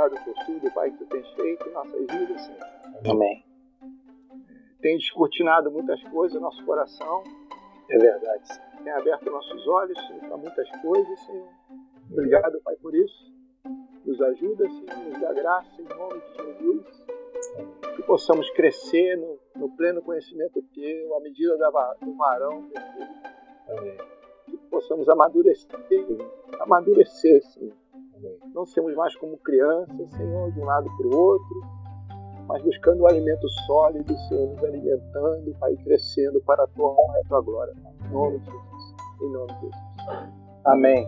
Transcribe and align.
Obrigado 0.00 0.24
por 0.24 0.34
tudo, 0.46 0.72
Pai, 0.72 0.90
que 0.90 0.98
tu 0.98 1.06
tens 1.06 1.28
feito 1.32 1.68
em 1.68 1.72
nossas 1.72 2.00
vidas, 2.00 2.40
Senhor. 2.40 2.66
Amém. 3.10 3.44
Tem 4.80 4.96
descortinado 4.96 5.70
muitas 5.70 6.02
coisas 6.04 6.34
no 6.36 6.40
nosso 6.40 6.64
coração. 6.64 7.22
É 7.90 7.98
verdade. 7.98 8.48
Senhor. 8.48 8.82
Tem 8.82 8.92
aberto 8.92 9.30
nossos 9.30 9.68
olhos, 9.68 9.98
Senhor, 10.06 10.20
para 10.20 10.36
muitas 10.38 10.70
coisas, 10.80 11.20
Senhor. 11.20 11.48
Obrigado, 12.10 12.60
Pai, 12.62 12.76
por 12.76 12.94
isso. 12.94 13.30
Nos 14.06 14.20
ajuda, 14.22 14.70
Senhor, 14.70 15.04
nos 15.04 15.20
dá 15.20 15.34
graça 15.34 15.82
em 15.82 15.84
nome 15.84 16.20
de 16.20 16.44
Jesus. 16.44 17.04
Que 17.94 18.02
possamos 18.04 18.48
crescer 18.52 19.16
no, 19.18 19.38
no 19.54 19.76
pleno 19.76 20.00
conhecimento 20.00 20.62
teu, 20.74 21.14
à 21.14 21.20
medida 21.20 21.58
da, 21.58 21.94
do 22.00 22.16
varão, 22.16 22.70
Amém. 23.68 23.98
Que 24.46 24.56
possamos 24.70 25.08
amadurecer, 25.10 25.76
amadurecer, 26.58 27.42
Senhor. 27.44 27.79
Amém. 28.20 28.38
Não 28.54 28.66
sermos 28.66 28.94
mais 28.94 29.16
como 29.16 29.38
crianças, 29.38 30.10
Senhor, 30.10 30.52
de 30.52 30.60
um 30.60 30.64
lado 30.64 30.86
para 30.96 31.06
o 31.06 31.16
outro, 31.16 31.60
mas 32.46 32.62
buscando 32.62 33.02
um 33.02 33.06
alimento 33.06 33.48
sólido, 33.66 34.14
Senhor, 34.28 34.50
nos 34.50 34.62
alimentando, 34.64 35.56
Pai, 35.58 35.74
crescendo 35.76 36.40
para 36.42 36.64
a 36.64 36.66
tua 36.68 36.90
honra 36.90 37.18
e 37.18 37.20
a 37.24 37.28
tua 37.28 37.40
glória. 37.40 37.74
Em 38.04 38.12
nome 38.12 38.38
de 38.38 38.44
Jesus. 38.44 38.94
Em 39.22 39.32
nome 39.32 39.46
de 39.46 39.60
Jesus. 39.60 39.74
Amém. 40.66 41.06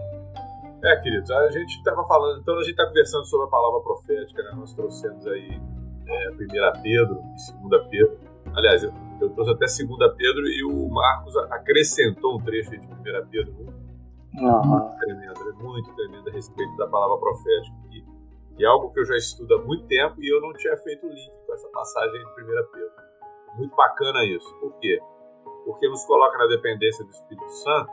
É, 0.84 0.96
queridos, 0.96 1.30
a 1.30 1.50
gente 1.50 1.76
estava 1.76 2.02
falando, 2.04 2.40
então 2.40 2.54
a 2.54 2.62
gente 2.62 2.72
está 2.72 2.86
conversando 2.86 3.24
sobre 3.26 3.46
a 3.46 3.50
palavra 3.50 3.80
profética, 3.80 4.42
né? 4.42 4.50
Nós 4.56 4.72
trouxemos 4.72 5.26
aí 5.26 5.60
é, 6.08 6.30
1 6.30 6.82
Pedro 6.82 7.22
e 7.22 7.68
2 7.68 7.88
Pedro. 7.88 8.18
Aliás, 8.54 8.82
eu, 8.82 8.92
eu 9.20 9.30
trouxe 9.30 9.52
até 9.52 9.66
2 9.66 10.14
Pedro 10.16 10.46
e 10.46 10.64
o 10.64 10.88
Marcos 10.88 11.36
acrescentou 11.36 12.36
um 12.36 12.42
trecho 12.42 12.70
de 12.70 12.78
1 12.78 13.26
Pedro 13.30 13.54
Uhum. 14.34 14.64
muito 14.64 14.98
tremendo, 14.98 15.48
é 15.48 15.52
muito 15.62 15.94
tremendo 15.94 16.28
a 16.28 16.32
respeito 16.32 16.76
da 16.76 16.86
palavra 16.86 17.18
profética. 17.18 17.76
E, 17.90 18.04
e 18.58 18.64
é 18.64 18.66
algo 18.66 18.90
que 18.90 19.00
eu 19.00 19.04
já 19.04 19.16
estudo 19.16 19.54
há 19.54 19.62
muito 19.62 19.86
tempo 19.86 20.22
e 20.22 20.28
eu 20.28 20.40
não 20.40 20.52
tinha 20.54 20.76
feito 20.78 21.06
link 21.06 21.32
com 21.46 21.52
essa 21.52 21.68
passagem 21.68 22.12
de 22.12 22.42
1 22.42 22.46
Pedro. 22.72 22.90
Muito 23.56 23.76
bacana 23.76 24.24
isso. 24.24 24.48
Por 24.58 24.72
quê? 24.80 25.00
Porque 25.64 25.88
nos 25.88 26.04
coloca 26.06 26.38
na 26.38 26.46
dependência 26.46 27.04
do 27.04 27.10
Espírito 27.10 27.50
Santo 27.50 27.90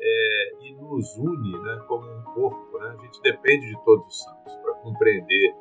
é, 0.00 0.52
e 0.60 0.74
nos 0.74 1.16
une 1.16 1.58
né, 1.62 1.82
como 1.88 2.06
um 2.06 2.22
corpo. 2.34 2.78
Né? 2.78 2.96
A 2.98 3.02
gente 3.02 3.20
depende 3.22 3.66
de 3.68 3.84
todos 3.84 4.06
os 4.06 4.22
santos 4.22 4.54
para 4.56 4.74
compreender 4.74 5.54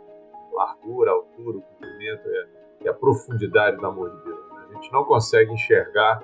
a 0.51 0.55
largura, 0.55 1.11
a 1.11 1.13
altura, 1.13 1.57
o 1.57 1.61
comprimento 1.61 2.27
e 2.27 2.37
a, 2.37 2.47
e 2.85 2.89
a 2.89 2.93
profundidade 2.93 3.77
do 3.77 3.85
amor 3.85 4.09
de 4.09 4.23
Deus. 4.25 4.51
Né? 4.51 4.67
A 4.69 4.73
gente 4.73 4.91
não 4.91 5.05
consegue 5.05 5.51
enxergar 5.53 6.21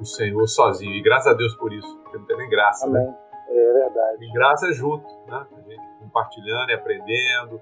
o 0.00 0.04
Senhor 0.04 0.46
sozinho. 0.46 0.94
E 0.94 1.02
graças 1.02 1.32
a 1.32 1.36
Deus 1.36 1.54
por 1.54 1.72
isso, 1.72 1.96
porque 1.98 2.18
não 2.18 2.24
tem 2.24 2.36
nem 2.36 2.48
graça. 2.48 2.88
Né? 2.88 3.00
Amém. 3.00 3.16
É 3.48 3.72
verdade. 3.72 4.24
E 4.24 4.32
graça 4.32 4.68
é 4.68 4.72
junto, 4.72 5.06
né? 5.26 5.46
A 5.56 5.60
gente 5.68 5.98
compartilhando 5.98 6.70
e 6.70 6.74
aprendendo, 6.74 7.60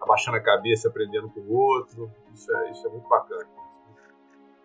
abaixando 0.00 0.36
a 0.36 0.40
cabeça, 0.40 0.88
aprendendo 0.88 1.28
com 1.30 1.40
o 1.40 1.54
outro. 1.54 2.10
Isso 2.32 2.54
é, 2.56 2.70
isso 2.70 2.86
é 2.86 2.90
muito 2.90 3.08
bacana. 3.08 3.46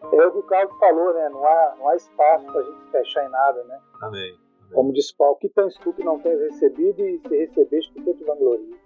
É 0.04 0.28
o 0.28 0.32
que 0.32 0.38
o 0.40 0.44
Carlos 0.44 0.78
falou, 0.80 1.14
né? 1.14 1.30
Não 1.30 1.46
há, 1.46 1.76
não 1.78 1.90
há 1.90 1.96
espaço 1.96 2.46
para 2.46 2.60
a 2.60 2.64
gente 2.64 2.92
fechar 2.92 3.26
em 3.26 3.30
nada, 3.30 3.64
né? 3.66 3.80
Amém. 4.02 4.22
Amém. 4.22 4.74
Como 4.74 4.94
diz 4.94 5.12
Paulo, 5.12 5.36
que 5.36 5.50
tens 5.50 5.76
tu 5.76 5.94
que 5.94 6.04
não 6.04 6.20
tens 6.20 6.40
recebido 6.40 7.02
e 7.06 7.20
se 7.20 7.38
recebeste, 7.38 7.94
por 7.94 8.04
que 8.04 8.14
tu 8.14 8.26
vanglorias? 8.26 8.80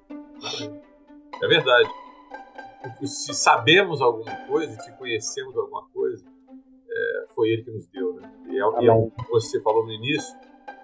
É 1.42 1.48
verdade. 1.48 1.90
Porque 2.82 3.08
se 3.08 3.34
sabemos 3.34 4.02
alguma 4.02 4.36
coisa, 4.48 4.80
se 4.80 4.92
conhecemos 4.98 5.58
alguma 5.58 5.88
coisa, 5.94 6.26
é, 6.96 7.26
foi 7.34 7.50
Ele 7.50 7.64
que 7.64 7.72
nos 7.72 7.88
deu, 7.88 8.14
né? 8.14 8.32
E 8.48 8.60
é, 8.60 8.84
e 8.84 8.88
é 8.88 8.92
o 8.92 9.10
que 9.10 9.30
você 9.30 9.62
falou 9.62 9.86
no 9.86 9.92
início, 9.92 10.36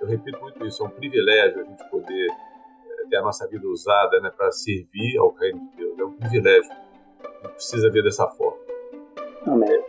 eu 0.02 0.08
repito 0.08 0.40
muito 0.42 0.66
isso, 0.66 0.84
é 0.84 0.88
um 0.88 0.90
privilégio 0.90 1.62
a 1.62 1.64
gente 1.64 1.90
poder 1.90 2.28
é, 2.28 3.08
ter 3.09 3.17
a 3.17 3.22
nossa 3.22 3.48
vida 3.48 3.67
usada 3.67 4.20
né, 4.20 4.32
para 4.36 4.52
servir 4.52 5.17
ao 5.17 5.32
reino 5.34 5.59
de 5.70 5.78
Deus. 5.78 6.00
É 6.00 6.04
um 6.04 6.14
privilégio. 6.14 6.72
A 6.72 7.48
gente 7.48 7.54
precisa 7.56 7.89
ver 7.89 8.04
dessa 8.04 8.27
forma. 8.27 8.60
Amém. 9.45 9.82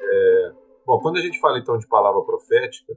Bom, 0.84 0.99
quando 1.00 1.16
a 1.16 1.21
gente 1.21 1.38
fala 1.38 1.59
então 1.59 1.78
de 1.78 1.87
palavra 1.87 2.21
profética, 2.22 2.97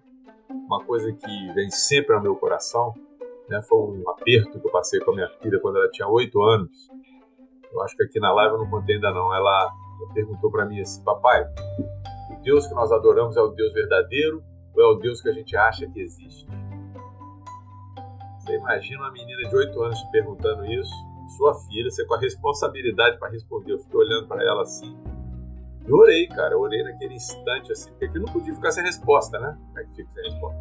uma 0.50 0.84
coisa 0.84 1.12
que 1.14 1.53
vem 1.53 1.69
sempre 1.69 2.16
ao 2.16 2.22
meu 2.22 2.35
coração, 2.35 2.94
né, 3.47 3.62
foi 3.62 3.78
um 3.78 4.09
aperto 4.09 4.59
que 4.59 4.68
eu 4.68 4.72
passei 4.72 5.00
com 5.00 5.12
a 5.12 5.16
minha 5.16 5.30
filha 5.40 5.59
quando 5.59 5.78
ela 5.78 5.90
tinha 5.90 6.08
oito 6.08 6.41
anos. 6.41 6.90
Eu 7.72 7.81
acho 7.84 7.96
que 7.96 8.03
aqui 8.03 8.19
na 8.19 8.34
live 8.34 8.56
eu 8.56 8.59
não 8.59 8.69
contei 8.69 8.96
ainda 8.96 9.12
não. 9.12 9.34
Ela 9.34 9.72
perguntou 10.14 10.52
para 10.52 10.66
mim 10.66 10.81
assim, 10.81 11.03
papai, 11.03 11.46
Deus 12.45 12.67
que 12.67 12.75
nós 12.75 12.91
adoramos 12.91 13.35
é 13.35 13.41
o 13.41 13.50
Deus 13.50 13.73
verdadeiro 13.73 14.44
ou 14.75 14.83
é 14.83 14.85
o 14.85 14.95
Deus 14.95 15.19
que 15.19 15.29
a 15.29 15.33
gente 15.33 15.57
acha 15.57 15.88
que 15.88 16.00
existe? 16.00 16.47
Você 18.39 18.56
imagina 18.56 19.01
uma 19.01 19.11
menina 19.11 19.50
de 19.50 19.56
oito 19.56 19.81
anos 19.81 20.00
te 20.00 20.11
perguntando 20.11 20.63
isso, 20.66 20.94
sua 21.35 21.55
filha, 21.67 21.89
você 21.89 22.05
com 22.05 22.13
a 22.13 22.19
responsabilidade 22.19 23.17
para 23.17 23.31
responder. 23.31 23.73
Eu 23.73 23.79
fiquei 23.79 24.00
olhando 24.00 24.28
para 24.28 24.44
ela 24.44 24.61
assim, 24.61 24.95
e 25.88 25.91
orei, 25.91 26.28
cara. 26.28 26.53
Eu 26.53 26.59
orei 26.59 26.84
naquele 26.84 27.16
instante, 27.16 27.72
assim, 27.72 27.89
porque 27.89 28.05
aqui 28.05 28.19
não 28.19 28.31
podia 28.31 28.53
ficar 28.53 28.72
sem 28.72 28.84
resposta, 28.84 29.39
né? 29.39 29.57
Como 29.66 29.79
é 29.79 29.84
que 29.84 29.95
fica 29.95 30.11
sem 30.11 30.23
resposta? 30.23 30.59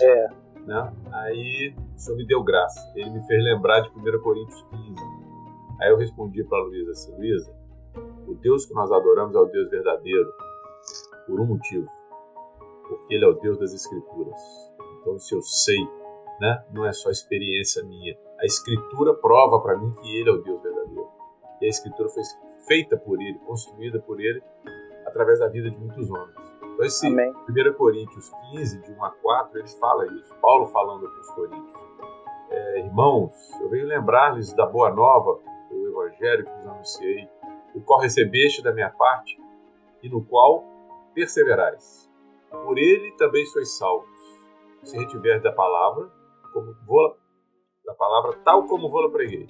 É. 0.00 0.28
Né? 0.66 0.92
Aí 1.12 1.74
o 1.94 1.98
Senhor 1.98 2.16
me 2.16 2.26
deu 2.26 2.42
graça. 2.42 2.80
Ele 2.96 3.10
me 3.10 3.26
fez 3.26 3.44
lembrar 3.44 3.80
de 3.80 3.90
1 3.90 4.22
Coríntios 4.22 4.62
15. 4.70 4.94
Aí 5.80 5.90
eu 5.90 5.96
respondi 5.98 6.42
para 6.44 6.62
Luísa 6.62 6.90
assim: 6.90 7.14
Luísa, 7.16 7.54
o 8.26 8.34
Deus 8.34 8.64
que 8.66 8.74
nós 8.74 8.90
adoramos 8.90 9.34
é 9.34 9.38
o 9.38 9.46
Deus 9.46 9.70
verdadeiro, 9.70 10.30
por 11.28 11.38
um 11.40 11.46
motivo. 11.46 11.86
Porque 12.88 13.14
Ele 13.14 13.24
é 13.24 13.28
o 13.28 13.34
Deus 13.34 13.58
das 13.58 13.74
Escrituras. 13.74 14.40
Então, 14.98 15.18
se 15.18 15.34
eu 15.34 15.42
sei, 15.42 15.78
né, 16.40 16.64
não 16.72 16.86
é 16.86 16.92
só 16.92 17.10
experiência 17.10 17.84
minha. 17.84 18.16
A 18.40 18.46
Escritura 18.46 19.14
prova 19.14 19.60
para 19.60 19.76
mim 19.76 19.92
que 19.92 20.16
Ele 20.16 20.30
é 20.30 20.32
o 20.32 20.42
Deus 20.42 20.62
verdadeiro. 20.62 21.08
E 21.60 21.66
a 21.66 21.68
Escritura 21.68 22.08
foi 22.08 22.22
feita 22.66 22.96
por 22.96 23.20
Ele, 23.20 23.38
construída 23.40 24.00
por 24.00 24.18
Ele, 24.18 24.42
através 25.06 25.38
da 25.38 25.48
vida 25.48 25.70
de 25.70 25.78
muitos 25.78 26.10
homens. 26.10 26.58
Então, 26.62 26.86
esse 26.86 27.06
Amém. 27.06 27.30
1 27.48 27.74
Coríntios 27.74 28.30
15, 28.52 28.82
de 28.82 28.92
1 28.92 29.04
a 29.04 29.10
4, 29.10 29.58
ele 29.58 29.68
fala 29.68 30.06
isso. 30.06 30.34
Paulo 30.40 30.66
falando 30.66 31.08
para 31.08 31.20
os 31.20 31.30
Coríntios. 31.32 31.88
É, 32.50 32.78
Irmãos, 32.78 33.34
eu 33.60 33.68
venho 33.68 33.86
lembrar-lhes 33.86 34.54
da 34.54 34.64
boa 34.64 34.90
nova, 34.90 35.40
o 35.70 35.88
evangelho 35.88 36.46
que 36.46 36.52
vos 36.52 36.66
anunciei, 36.66 37.28
o 37.74 37.80
qual 37.80 38.00
recebeste 38.00 38.62
da 38.62 38.72
minha 38.72 38.90
parte 38.90 39.38
e 40.02 40.08
no 40.08 40.24
qual 40.24 40.64
perseverais. 41.18 42.08
Por 42.48 42.78
ele 42.78 43.10
também 43.16 43.44
sois 43.46 43.76
salvos, 43.76 44.20
se 44.84 44.96
retiver 44.96 45.42
da 45.42 45.50
palavra, 45.50 46.08
como 46.52 46.72
vou 46.86 47.18
da 47.84 47.92
palavra 47.94 48.38
tal 48.44 48.66
como 48.66 48.88
vou-la 48.88 49.10
preguei. 49.10 49.48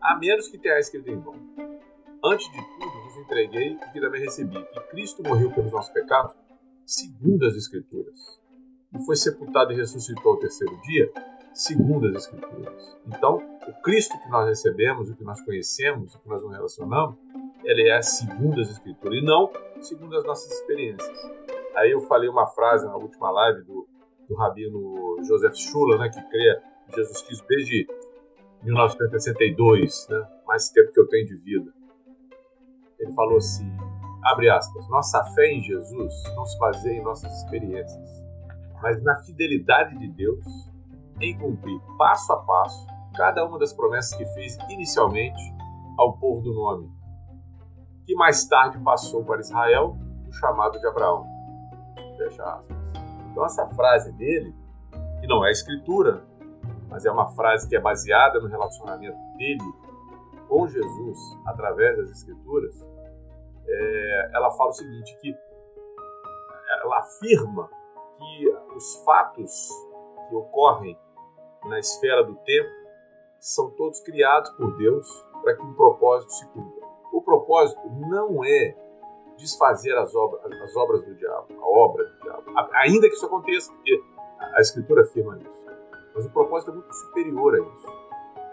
A 0.00 0.16
menos 0.16 0.48
que 0.48 0.56
tenha 0.56 0.78
escrito 0.78 1.10
em 1.10 1.20
vão. 1.20 1.34
Antes 2.24 2.50
de 2.50 2.56
tudo, 2.56 3.02
vos 3.04 3.16
entreguei 3.18 3.74
o 3.74 3.92
que 3.92 4.00
também 4.00 4.22
recebi, 4.22 4.64
que 4.64 4.80
Cristo 4.88 5.22
morreu 5.22 5.52
pelos 5.52 5.70
nossos 5.70 5.92
pecados, 5.92 6.34
segundo 6.86 7.46
as 7.46 7.54
Escrituras, 7.56 8.40
e 8.94 9.04
foi 9.04 9.16
sepultado 9.16 9.72
e 9.72 9.76
ressuscitou 9.76 10.32
ao 10.32 10.38
terceiro 10.38 10.80
dia, 10.82 11.12
segundo 11.52 12.06
as 12.06 12.14
Escrituras. 12.14 12.98
Então, 13.06 13.36
o 13.68 13.82
Cristo 13.82 14.18
que 14.18 14.28
nós 14.30 14.48
recebemos, 14.48 15.10
o 15.10 15.16
que 15.16 15.24
nós 15.24 15.40
conhecemos, 15.42 16.14
o 16.14 16.18
que 16.20 16.28
nós 16.28 16.42
nos 16.42 16.52
relacionamos, 16.52 17.18
ele 17.64 17.88
é 17.88 18.00
segundo 18.02 18.60
as 18.60 18.70
Escrituras 18.70 19.18
e 19.18 19.24
não 19.24 19.50
segundo 19.80 20.16
as 20.16 20.24
nossas 20.24 20.50
experiências. 20.52 21.30
Aí 21.74 21.90
eu 21.90 22.00
falei 22.02 22.28
uma 22.28 22.46
frase 22.46 22.86
na 22.86 22.96
última 22.96 23.30
live 23.30 23.62
do, 23.62 23.88
do 24.28 24.34
rabino 24.34 25.16
Joseph 25.24 25.54
Schula, 25.54 25.98
né, 25.98 26.08
que 26.08 26.22
crê 26.28 26.60
em 26.88 26.94
Jesus 26.94 27.22
Cristo 27.22 27.46
desde 27.48 27.88
1962, 28.62 30.08
né, 30.08 30.28
mais 30.46 30.68
tempo 30.68 30.92
que 30.92 31.00
eu 31.00 31.08
tenho 31.08 31.26
de 31.26 31.36
vida. 31.36 31.72
Ele 32.98 33.12
falou 33.12 33.38
assim, 33.38 33.70
abre 34.24 34.50
aspas, 34.50 34.88
nossa 34.88 35.24
fé 35.34 35.52
em 35.52 35.62
Jesus 35.62 36.14
não 36.34 36.44
se 36.44 36.58
baseia 36.58 36.98
em 36.98 37.02
nossas 37.02 37.32
experiências, 37.38 38.08
mas 38.82 39.02
na 39.02 39.16
fidelidade 39.22 39.96
de 39.98 40.08
Deus 40.08 40.44
em 41.20 41.36
cumprir 41.36 41.80
passo 41.98 42.32
a 42.32 42.38
passo 42.38 42.86
cada 43.14 43.44
uma 43.44 43.58
das 43.58 43.72
promessas 43.72 44.14
que 44.14 44.24
fez 44.26 44.56
inicialmente 44.68 45.40
ao 45.98 46.16
povo 46.16 46.40
do 46.40 46.54
nome, 46.54 46.90
que 48.10 48.16
mais 48.16 48.44
tarde 48.44 48.76
passou 48.80 49.24
para 49.24 49.38
Israel 49.38 49.96
o 50.28 50.32
chamado 50.32 50.80
de 50.80 50.86
Abraão. 50.88 51.24
Fecha 52.18 52.42
aspas. 52.42 52.76
Então 53.30 53.44
essa 53.44 53.64
frase 53.68 54.10
dele, 54.10 54.52
que 55.20 55.28
não 55.28 55.44
é 55.44 55.52
escritura, 55.52 56.24
mas 56.88 57.06
é 57.06 57.12
uma 57.12 57.30
frase 57.30 57.68
que 57.68 57.76
é 57.76 57.80
baseada 57.80 58.40
no 58.40 58.48
relacionamento 58.48 59.16
dele 59.36 59.62
com 60.48 60.66
Jesus 60.66 61.18
através 61.46 61.98
das 61.98 62.10
escrituras, 62.10 62.74
é, 63.68 64.30
ela 64.34 64.50
fala 64.50 64.70
o 64.70 64.72
seguinte 64.72 65.16
que 65.20 65.32
ela 66.82 66.98
afirma 66.98 67.70
que 68.18 68.48
os 68.74 69.04
fatos 69.04 69.70
que 70.28 70.34
ocorrem 70.34 70.98
na 71.64 71.78
esfera 71.78 72.24
do 72.24 72.34
tempo 72.34 72.70
são 73.38 73.70
todos 73.70 74.00
criados 74.00 74.50
por 74.50 74.76
Deus 74.76 75.06
para 75.44 75.54
que 75.54 75.62
um 75.62 75.74
propósito 75.74 76.32
se 76.32 76.48
cumpra. 76.48 76.79
O 77.20 77.22
propósito 77.22 77.82
não 78.08 78.42
é 78.42 78.74
desfazer 79.36 79.94
as 79.98 80.14
obras, 80.14 80.42
as 80.62 80.74
obras 80.74 81.04
do 81.04 81.14
diabo, 81.14 81.48
a 81.52 81.68
obra 81.68 82.02
do 82.06 82.18
diabo, 82.22 82.44
ainda 82.72 83.06
que 83.08 83.14
isso 83.14 83.26
aconteça, 83.26 83.70
porque 83.72 84.02
a 84.38 84.58
Escritura 84.58 85.02
afirma 85.02 85.36
isso. 85.36 85.66
Mas 86.14 86.24
o 86.24 86.30
propósito 86.30 86.70
é 86.70 86.74
muito 86.74 86.90
superior 86.94 87.54
a 87.54 87.58
isso. 87.58 87.88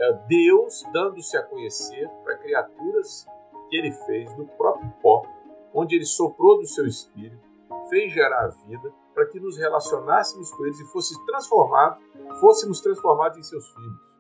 é 0.01 0.13
Deus 0.27 0.83
dando-se 0.91 1.37
a 1.37 1.43
conhecer 1.43 2.09
para 2.25 2.37
criaturas 2.39 3.25
que 3.69 3.77
ele 3.77 3.91
fez 4.05 4.33
do 4.35 4.45
próprio 4.45 4.91
pó, 5.01 5.25
onde 5.73 5.95
ele 5.95 6.05
soprou 6.05 6.57
do 6.57 6.67
seu 6.67 6.85
espírito, 6.85 7.41
fez 7.89 8.11
gerar 8.11 8.43
a 8.43 8.47
vida, 8.67 8.93
para 9.13 9.27
que 9.27 9.39
nos 9.39 9.57
relacionássemos 9.57 10.51
com 10.51 10.65
eles 10.65 10.79
e 10.81 10.85
fossemos 10.91 11.25
transformados, 11.25 12.03
fôssemos 12.41 12.81
transformados 12.81 13.37
em 13.37 13.43
seus 13.43 13.65
filhos. 13.69 14.19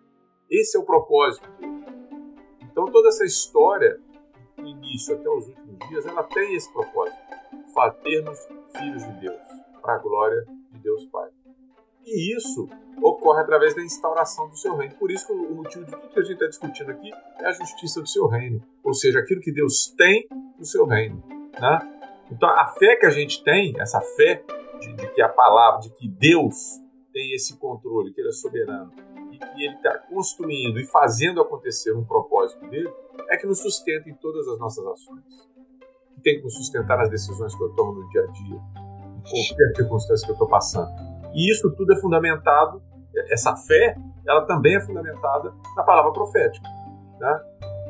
Esse 0.49 0.77
é 0.77 0.79
o 0.79 0.85
propósito. 0.85 1.49
Então 2.61 2.85
toda 2.85 3.09
essa 3.09 3.25
história, 3.25 3.99
início 4.65 5.15
até 5.15 5.29
os 5.29 5.47
últimos 5.47 5.89
dias, 5.89 6.05
ela 6.05 6.23
tem 6.23 6.55
esse 6.55 6.71
propósito: 6.71 7.19
fazermos 7.73 8.39
filhos 8.75 9.03
de 9.03 9.19
Deus, 9.19 9.41
para 9.81 9.95
a 9.95 9.97
glória 9.97 10.45
de 10.71 10.79
Deus 10.79 11.05
Pai. 11.05 11.29
E 12.05 12.35
isso 12.35 12.69
ocorre 13.01 13.41
através 13.41 13.75
da 13.75 13.83
instauração 13.83 14.47
do 14.49 14.55
seu 14.55 14.75
reino. 14.75 14.95
Por 14.95 15.11
isso 15.11 15.27
que 15.27 15.33
o 15.33 15.55
motivo 15.55 15.85
de 15.85 15.91
tudo 15.91 16.07
que 16.07 16.19
a 16.19 16.23
gente 16.23 16.33
está 16.33 16.47
discutindo 16.47 16.89
aqui 16.89 17.11
é 17.39 17.45
a 17.45 17.51
justiça 17.51 18.01
do 18.01 18.07
seu 18.07 18.27
reino, 18.27 18.63
ou 18.83 18.93
seja, 18.93 19.19
aquilo 19.19 19.41
que 19.41 19.51
Deus 19.51 19.93
tem 19.97 20.27
no 20.57 20.65
seu 20.65 20.85
reino. 20.85 21.21
Né? 21.59 22.01
Então 22.31 22.49
a 22.49 22.65
fé 22.67 22.95
que 22.95 23.05
a 23.05 23.09
gente 23.09 23.43
tem, 23.43 23.73
essa 23.79 23.99
fé 23.99 24.43
de, 24.79 24.93
de 24.93 25.07
que 25.13 25.21
a 25.21 25.29
palavra, 25.29 25.81
de 25.81 25.89
que 25.89 26.07
Deus 26.07 26.81
tem 27.11 27.33
esse 27.33 27.57
controle, 27.57 28.13
que 28.13 28.21
Ele 28.21 28.29
é 28.29 28.33
soberano 28.33 28.91
e 29.37 29.53
que 29.53 29.63
Ele 29.63 29.75
está 29.75 29.97
construindo 29.99 30.79
e 30.79 30.85
fazendo 30.85 31.41
acontecer 31.41 31.93
um 31.93 32.03
propósito 32.03 32.67
dele, 32.67 32.91
é 33.29 33.37
que 33.37 33.45
nos 33.45 33.61
sustenta 33.61 34.09
em 34.09 34.15
todas 34.15 34.47
as 34.47 34.59
nossas 34.59 34.85
ações. 34.85 35.49
Que 36.15 36.21
tem 36.21 36.37
que 36.37 36.43
nos 36.43 36.55
sustentar 36.55 36.97
nas 36.97 37.09
decisões 37.09 37.55
que 37.55 37.63
eu 37.63 37.69
tomo 37.75 37.93
no 37.93 38.09
dia 38.09 38.23
a 38.23 38.27
dia, 38.27 38.55
em 38.55 39.21
qualquer 39.21 39.75
circunstância 39.75 40.25
que 40.25 40.31
eu 40.31 40.35
estou 40.35 40.47
passando. 40.47 40.89
E 41.33 41.51
isso 41.51 41.69
tudo 41.75 41.93
é 41.93 41.97
fundamentado, 41.97 42.81
essa 43.29 43.55
fé, 43.55 43.95
ela 44.27 44.45
também 44.45 44.75
é 44.75 44.81
fundamentada 44.81 45.53
na 45.75 45.83
palavra 45.83 46.11
profética. 46.11 46.67
Né? 47.19 47.39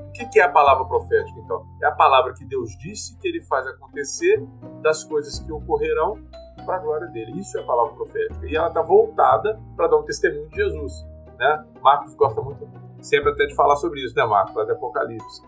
O 0.08 0.30
que 0.30 0.40
é 0.40 0.44
a 0.44 0.50
palavra 0.50 0.86
profética, 0.86 1.40
então? 1.40 1.64
É 1.82 1.86
a 1.86 1.92
palavra 1.92 2.34
que 2.34 2.44
Deus 2.44 2.76
disse 2.78 3.16
que 3.20 3.28
Ele 3.28 3.42
faz 3.44 3.68
acontecer 3.68 4.44
das 4.82 5.04
coisas 5.04 5.40
que 5.40 5.52
ocorrerão 5.52 6.18
para 6.66 6.78
a 6.78 6.80
glória 6.80 7.08
dele. 7.08 7.40
Isso 7.40 7.58
é 7.58 7.62
a 7.62 7.64
palavra 7.64 7.94
profética. 7.94 8.46
E 8.48 8.56
ela 8.56 8.68
está 8.68 8.82
voltada 8.82 9.60
para 9.76 9.88
dar 9.88 9.98
um 9.98 10.04
testemunho 10.04 10.50
de 10.50 10.56
Jesus. 10.56 11.06
Né? 11.38 11.66
Marcos 11.82 12.16
gosta 12.16 12.42
muito, 12.42 12.68
sempre 13.02 13.32
até 13.32 13.46
de 13.46 13.56
falar 13.56 13.76
sobre 13.76 14.04
isso, 14.04 14.16
né, 14.16 14.26
Marcos? 14.26 14.56
Lá 14.56 14.66
de 14.66 14.72
Apocalipse. 14.72 15.42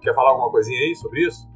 Quer 0.00 0.14
falar 0.14 0.30
alguma 0.30 0.50
coisinha 0.50 0.78
aí 0.80 0.94
sobre 0.94 1.26
isso? 1.26 1.48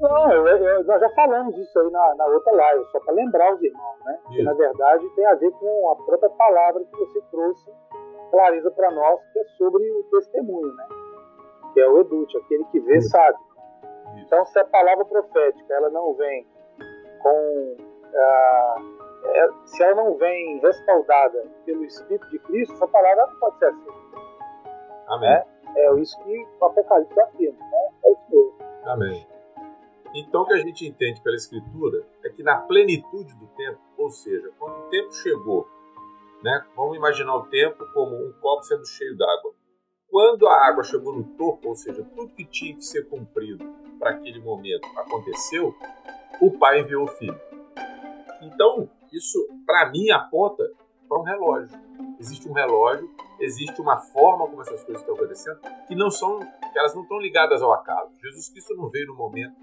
Não, 0.00 0.30
eu, 0.30 0.46
eu, 0.46 0.84
nós 0.84 1.00
já 1.00 1.08
falamos 1.10 1.56
isso 1.56 1.78
aí 1.78 1.90
na, 1.90 2.14
na 2.16 2.26
outra 2.26 2.52
live, 2.52 2.84
só 2.92 3.00
para 3.00 3.14
lembrar 3.14 3.54
os 3.54 3.62
irmãos, 3.62 3.98
né? 4.04 4.18
Que 4.28 4.42
na 4.42 4.52
verdade 4.52 5.08
tem 5.16 5.26
a 5.26 5.34
ver 5.34 5.50
com 5.52 5.90
a 5.90 5.96
própria 5.96 6.28
palavra 6.30 6.84
que 6.84 6.96
você 6.96 7.20
trouxe, 7.30 7.72
clareza 8.30 8.70
para 8.70 8.90
nós, 8.90 9.20
que 9.32 9.38
é 9.38 9.44
sobre 9.56 9.90
o 9.90 10.04
testemunho, 10.04 10.74
né? 10.74 10.86
Que 11.72 11.80
é 11.80 11.88
o 11.88 12.00
Edute, 12.00 12.36
aquele 12.36 12.64
que 12.66 12.80
vê 12.80 13.00
sabe. 13.00 13.38
Isso. 14.16 14.26
Então, 14.26 14.44
se 14.46 14.58
a 14.58 14.64
palavra 14.66 15.04
profética 15.06 15.74
ela 15.74 15.90
não 15.90 16.14
vem 16.14 16.46
com. 17.22 17.76
Uh, 18.06 18.95
é, 19.24 19.48
se 19.64 19.82
ela 19.82 19.96
não 19.96 20.16
vem 20.16 20.58
respaldada 20.60 21.46
pelo 21.64 21.84
Espírito 21.84 22.28
de 22.30 22.38
Cristo, 22.40 22.74
essa 22.74 22.86
palavra 22.88 23.26
não 23.26 23.38
pode 23.38 23.58
ser 23.58 23.66
assim. 23.66 23.90
Amém. 25.08 25.30
É, 25.30 25.46
é 25.76 25.94
isso 26.00 26.18
que 26.22 26.46
o 26.60 26.64
Apocalipse 26.64 27.20
afirma, 27.20 27.58
né? 27.58 27.88
É 28.04 28.12
isso 28.12 28.24
mesmo. 28.30 28.54
Amém. 28.84 29.26
Então, 30.14 30.42
o 30.42 30.46
que 30.46 30.54
a 30.54 30.58
gente 30.58 30.86
entende 30.86 31.20
pela 31.20 31.36
Escritura 31.36 32.06
é 32.24 32.30
que 32.30 32.42
na 32.42 32.56
plenitude 32.58 33.34
do 33.34 33.46
tempo, 33.48 33.78
ou 33.98 34.10
seja, 34.10 34.50
quando 34.58 34.86
o 34.86 34.88
tempo 34.88 35.12
chegou, 35.12 35.68
né, 36.42 36.64
vamos 36.74 36.96
imaginar 36.96 37.36
o 37.36 37.46
tempo 37.46 37.84
como 37.92 38.16
um 38.16 38.32
copo 38.40 38.62
sendo 38.62 38.86
cheio 38.86 39.16
d'água. 39.16 39.54
Quando 40.08 40.46
a 40.46 40.66
água 40.66 40.84
chegou 40.84 41.12
no 41.12 41.24
topo, 41.36 41.68
ou 41.68 41.74
seja, 41.74 42.02
tudo 42.14 42.32
que 42.32 42.44
tinha 42.44 42.74
que 42.74 42.84
ser 42.84 43.08
cumprido 43.08 43.64
para 43.98 44.10
aquele 44.10 44.40
momento 44.40 44.86
aconteceu, 44.96 45.74
o 46.40 46.50
pai 46.58 46.80
enviou 46.80 47.04
o 47.04 47.08
filho. 47.08 47.38
Então, 48.40 48.88
isso 49.16 49.38
para 49.64 49.90
mim 49.90 50.10
aponta 50.10 50.64
para 51.08 51.18
um 51.18 51.22
relógio. 51.22 51.78
Existe 52.18 52.48
um 52.48 52.52
relógio, 52.52 53.10
existe 53.40 53.80
uma 53.80 53.96
forma 53.96 54.46
como 54.46 54.60
essas 54.62 54.82
coisas 54.82 55.02
estão 55.02 55.14
acontecendo, 55.14 55.60
que 55.86 55.94
não 55.94 56.10
são, 56.10 56.40
que 56.40 56.78
elas 56.78 56.94
não 56.94 57.02
estão 57.02 57.18
ligadas 57.18 57.62
ao 57.62 57.72
acaso. 57.72 58.14
Jesus 58.20 58.48
Cristo 58.48 58.74
não 58.74 58.88
veio 58.88 59.08
no 59.08 59.14
momento 59.14 59.56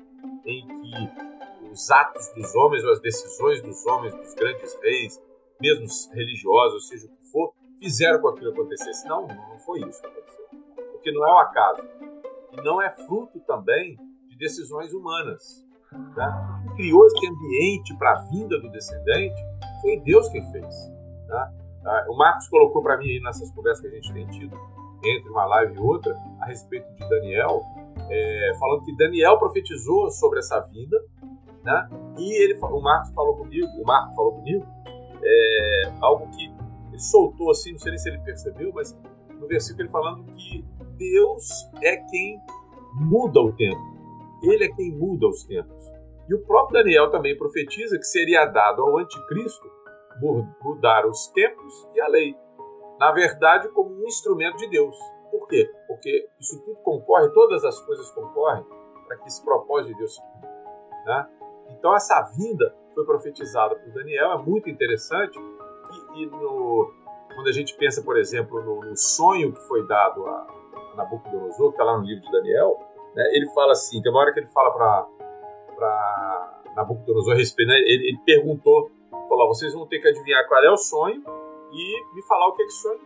em 0.46 0.66
que 0.68 1.70
os 1.72 1.90
atos 1.90 2.30
dos 2.36 2.56
homens 2.56 2.84
ou 2.84 2.92
as 2.92 3.02
decisões 3.02 3.62
dos 3.62 3.86
homens, 3.86 4.14
dos 4.14 4.34
grandes 4.36 4.74
reis, 4.82 5.22
mesmo 5.60 5.86
religiosos, 6.14 6.88
seja 6.88 7.08
o 7.08 7.10
que 7.10 7.26
for, 7.32 7.54
fizeram 7.80 8.22
com 8.22 8.32
que 8.32 8.36
aquilo 8.36 8.52
acontecesse. 8.52 9.08
Não, 9.08 9.28
não 9.28 9.60
foi 9.60 9.80
isso 9.82 10.02
que 10.02 10.08
aconteceu. 10.08 10.46
Porque 10.92 11.12
não 11.12 11.28
é 11.28 11.34
um 11.34 11.40
acaso. 11.40 11.90
E 12.52 12.58
não 12.58 12.82
é 12.82 12.90
fruto 12.90 13.40
também 13.42 13.98
de 14.30 14.38
decisões 14.38 14.94
humanas. 14.94 15.66
Né? 16.16 16.74
Criou 16.76 17.06
esse 17.08 17.28
ambiente 17.28 17.96
para 17.98 18.14
a 18.14 18.22
vinda 18.30 18.60
do 18.60 18.70
descendente, 18.70 19.42
foi 19.82 20.00
Deus 20.00 20.30
quem 20.30 20.44
fez. 20.52 20.92
Né? 21.28 21.54
O 22.10 22.18
Marcos 22.18 22.48
colocou 22.48 22.82
para 22.82 22.98
mim 22.98 23.20
nessas 23.22 23.52
conversas 23.52 23.82
que 23.82 23.88
a 23.88 23.92
gente 23.92 24.14
tem 24.14 24.28
tido 24.28 24.58
entre 25.04 25.30
uma 25.30 25.46
live 25.46 25.76
e 25.76 25.80
outra 25.80 26.16
a 26.40 26.46
respeito 26.46 26.90
de 26.94 27.10
Daniel, 27.10 27.62
é, 28.10 28.52
falando 28.58 28.86
que 28.86 28.96
Daniel 28.96 29.38
profetizou 29.38 30.10
sobre 30.10 30.40
essa 30.40 30.60
vinda, 30.62 30.98
né? 31.64 31.90
E 32.18 32.42
ele, 32.42 32.58
o 32.62 32.82
Marcos 32.82 33.12
falou 33.14 33.36
comigo, 33.36 33.68
o 33.82 33.86
Marco 33.86 34.16
falou 34.16 34.34
comigo, 34.34 34.66
é, 35.22 35.94
algo 36.00 36.30
que 36.30 36.46
ele 36.90 37.00
soltou 37.00 37.52
assim, 37.52 37.72
não 37.72 37.80
sei 37.80 37.92
nem 37.92 38.00
se 38.00 38.10
ele 38.10 38.20
percebeu, 38.20 38.72
mas 38.74 38.98
no 39.40 39.48
versículo 39.48 39.84
ele 39.84 39.90
falando 39.90 40.24
que 40.36 40.64
Deus 40.98 41.68
é 41.82 41.98
quem 41.98 42.40
muda 42.94 43.42
o 43.42 43.52
tempo. 43.52 43.93
Ele 44.44 44.66
é 44.66 44.76
quem 44.76 44.92
muda 44.92 45.28
os 45.28 45.44
tempos. 45.46 45.84
E 46.28 46.36
o 46.36 46.46
próprio 46.46 46.84
Daniel 46.84 47.10
também 47.10 47.38
profetiza 47.38 47.98
que 47.98 48.06
seria 48.06 48.46
dado 48.46 48.82
ao 48.82 48.98
anticristo 48.98 49.72
mudar 50.64 51.06
os 51.08 51.28
tempos 51.28 51.90
e 51.96 52.02
a 52.02 52.08
lei. 52.08 52.36
Na 53.00 53.12
verdade, 53.12 53.70
como 53.70 53.90
um 53.90 54.06
instrumento 54.06 54.58
de 54.58 54.70
Deus. 54.70 54.96
Por 55.32 55.48
quê? 55.48 55.70
Porque 55.88 56.30
isso 56.40 56.62
tudo 56.64 56.80
concorre, 56.82 57.30
todas 57.30 57.66
as 57.66 57.80
coisas 57.82 58.10
concorrem 58.12 58.64
para 59.08 59.18
que 59.18 59.28
esse 59.28 59.44
propósito 59.44 59.94
de 59.94 59.98
Deus 59.98 60.16
se 60.16 60.22
cumpra. 60.22 60.50
Né? 61.06 61.28
Então, 61.72 61.96
essa 61.96 62.22
vinda 62.38 62.76
foi 62.94 63.04
profetizada 63.06 63.76
por 63.76 63.92
Daniel, 63.94 64.32
é 64.34 64.38
muito 64.38 64.70
interessante. 64.70 65.38
E, 66.14 66.24
e 66.24 66.26
no, 66.28 66.94
quando 67.34 67.48
a 67.48 67.52
gente 67.52 67.76
pensa, 67.76 68.02
por 68.04 68.18
exemplo, 68.18 68.62
no, 68.64 68.82
no 68.82 68.96
sonho 68.96 69.52
que 69.52 69.62
foi 69.68 69.86
dado 69.88 70.26
a, 70.26 70.48
a 70.94 70.96
Nabucodonosor, 70.96 71.70
que 71.70 71.74
está 71.74 71.84
lá 71.84 71.98
no 71.98 72.06
livro 72.06 72.24
de 72.24 72.32
Daniel, 72.32 72.78
né, 73.16 73.24
ele 73.34 73.48
fala 73.54 73.72
assim: 73.72 74.02
tem 74.02 74.12
uma 74.12 74.22
hora 74.22 74.34
que 74.34 74.40
ele 74.40 74.48
fala 74.48 74.72
para 74.72 76.62
Nabucodonosor 76.76 77.36
né, 77.36 77.42
ele, 77.86 78.10
ele 78.10 78.20
perguntou, 78.26 78.92
falou: 79.10 79.48
vocês 79.48 79.74
vão 79.74 79.88
ter 79.88 80.00
que 80.00 80.08
adivinhar 80.08 80.48
qual 80.48 80.64
é 80.64 80.72
o 80.72 80.78
sonho 80.78 81.24
e 81.72 82.16
me 82.16 82.22
falar 82.24 82.48
o 82.48 82.54
que, 82.54 82.64
é 82.64 82.66
que 82.66 82.72
o 82.72 82.76
sonho 82.76 83.00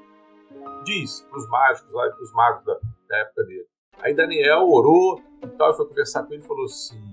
diz 0.83 1.21
para 1.21 1.37
os 1.37 1.49
mágicos 1.49 1.93
lá, 1.93 2.09
para 2.09 2.21
os 2.21 2.33
magos 2.33 2.65
da, 2.65 2.79
da, 3.09 3.17
época 3.19 3.43
dele. 3.43 3.65
Aí 3.99 4.13
Daniel 4.13 4.67
orou 4.67 5.21
e 5.43 5.47
tal, 5.49 5.71
e 5.71 5.75
foi 5.75 5.87
conversar 5.87 6.23
com 6.23 6.33
ele 6.33 6.43
e 6.43 6.47
falou 6.47 6.65
assim: 6.65 7.11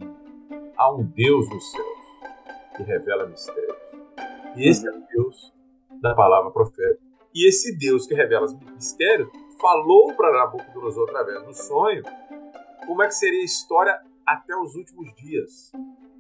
há 0.77 0.93
um 0.93 1.05
Deus 1.05 1.49
nos 1.51 1.71
céus 1.71 2.05
que 2.77 2.83
revela 2.83 3.27
mistérios. 3.27 3.75
E 4.57 4.69
esse 4.69 4.87
é 4.87 4.91
o 4.91 5.03
Deus 5.13 5.53
da 6.01 6.15
palavra 6.15 6.51
profética. 6.51 7.03
E 7.35 7.49
esse 7.49 7.77
Deus 7.77 8.07
que 8.07 8.15
revela 8.15 8.45
os 8.45 8.55
mistérios 8.55 9.29
falou 9.61 10.15
para 10.15 10.33
Nabucodonosor 10.33 11.09
através 11.09 11.43
do 11.45 11.55
sonho 11.55 12.03
como 12.87 13.03
é 13.03 13.07
que 13.07 13.15
seria 13.15 13.41
a 13.41 13.45
história 13.45 14.01
até 14.27 14.57
os 14.57 14.75
últimos 14.75 15.15
dias. 15.15 15.73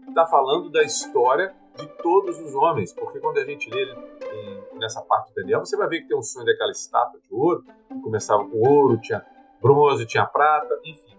Está 0.09 0.26
falando 0.26 0.71
da 0.71 0.83
história 0.83 1.54
de 1.76 1.87
todos 2.02 2.38
os 2.38 2.54
homens, 2.54 2.92
porque 2.92 3.18
quando 3.18 3.38
a 3.38 3.44
gente 3.44 3.68
lê 3.71 3.85
em, 3.85 4.78
nessa 4.78 5.00
parte 5.02 5.28
de 5.28 5.35
Daniel, 5.37 5.61
você 5.61 5.76
vai 5.76 5.88
ver 5.88 6.02
que 6.02 6.09
tem 6.09 6.16
um 6.16 6.23
sonho 6.23 6.47
daquela 6.47 6.71
estátua 6.71 7.21
de 7.21 7.35
ouro, 7.35 7.64
que 7.88 8.00
começava 8.00 8.44
com 8.44 8.59
ouro, 8.59 9.00
tinha 9.00 9.25
bronze, 9.61 10.06
tinha 10.06 10.26
prata, 10.26 10.78
enfim. 10.85 11.16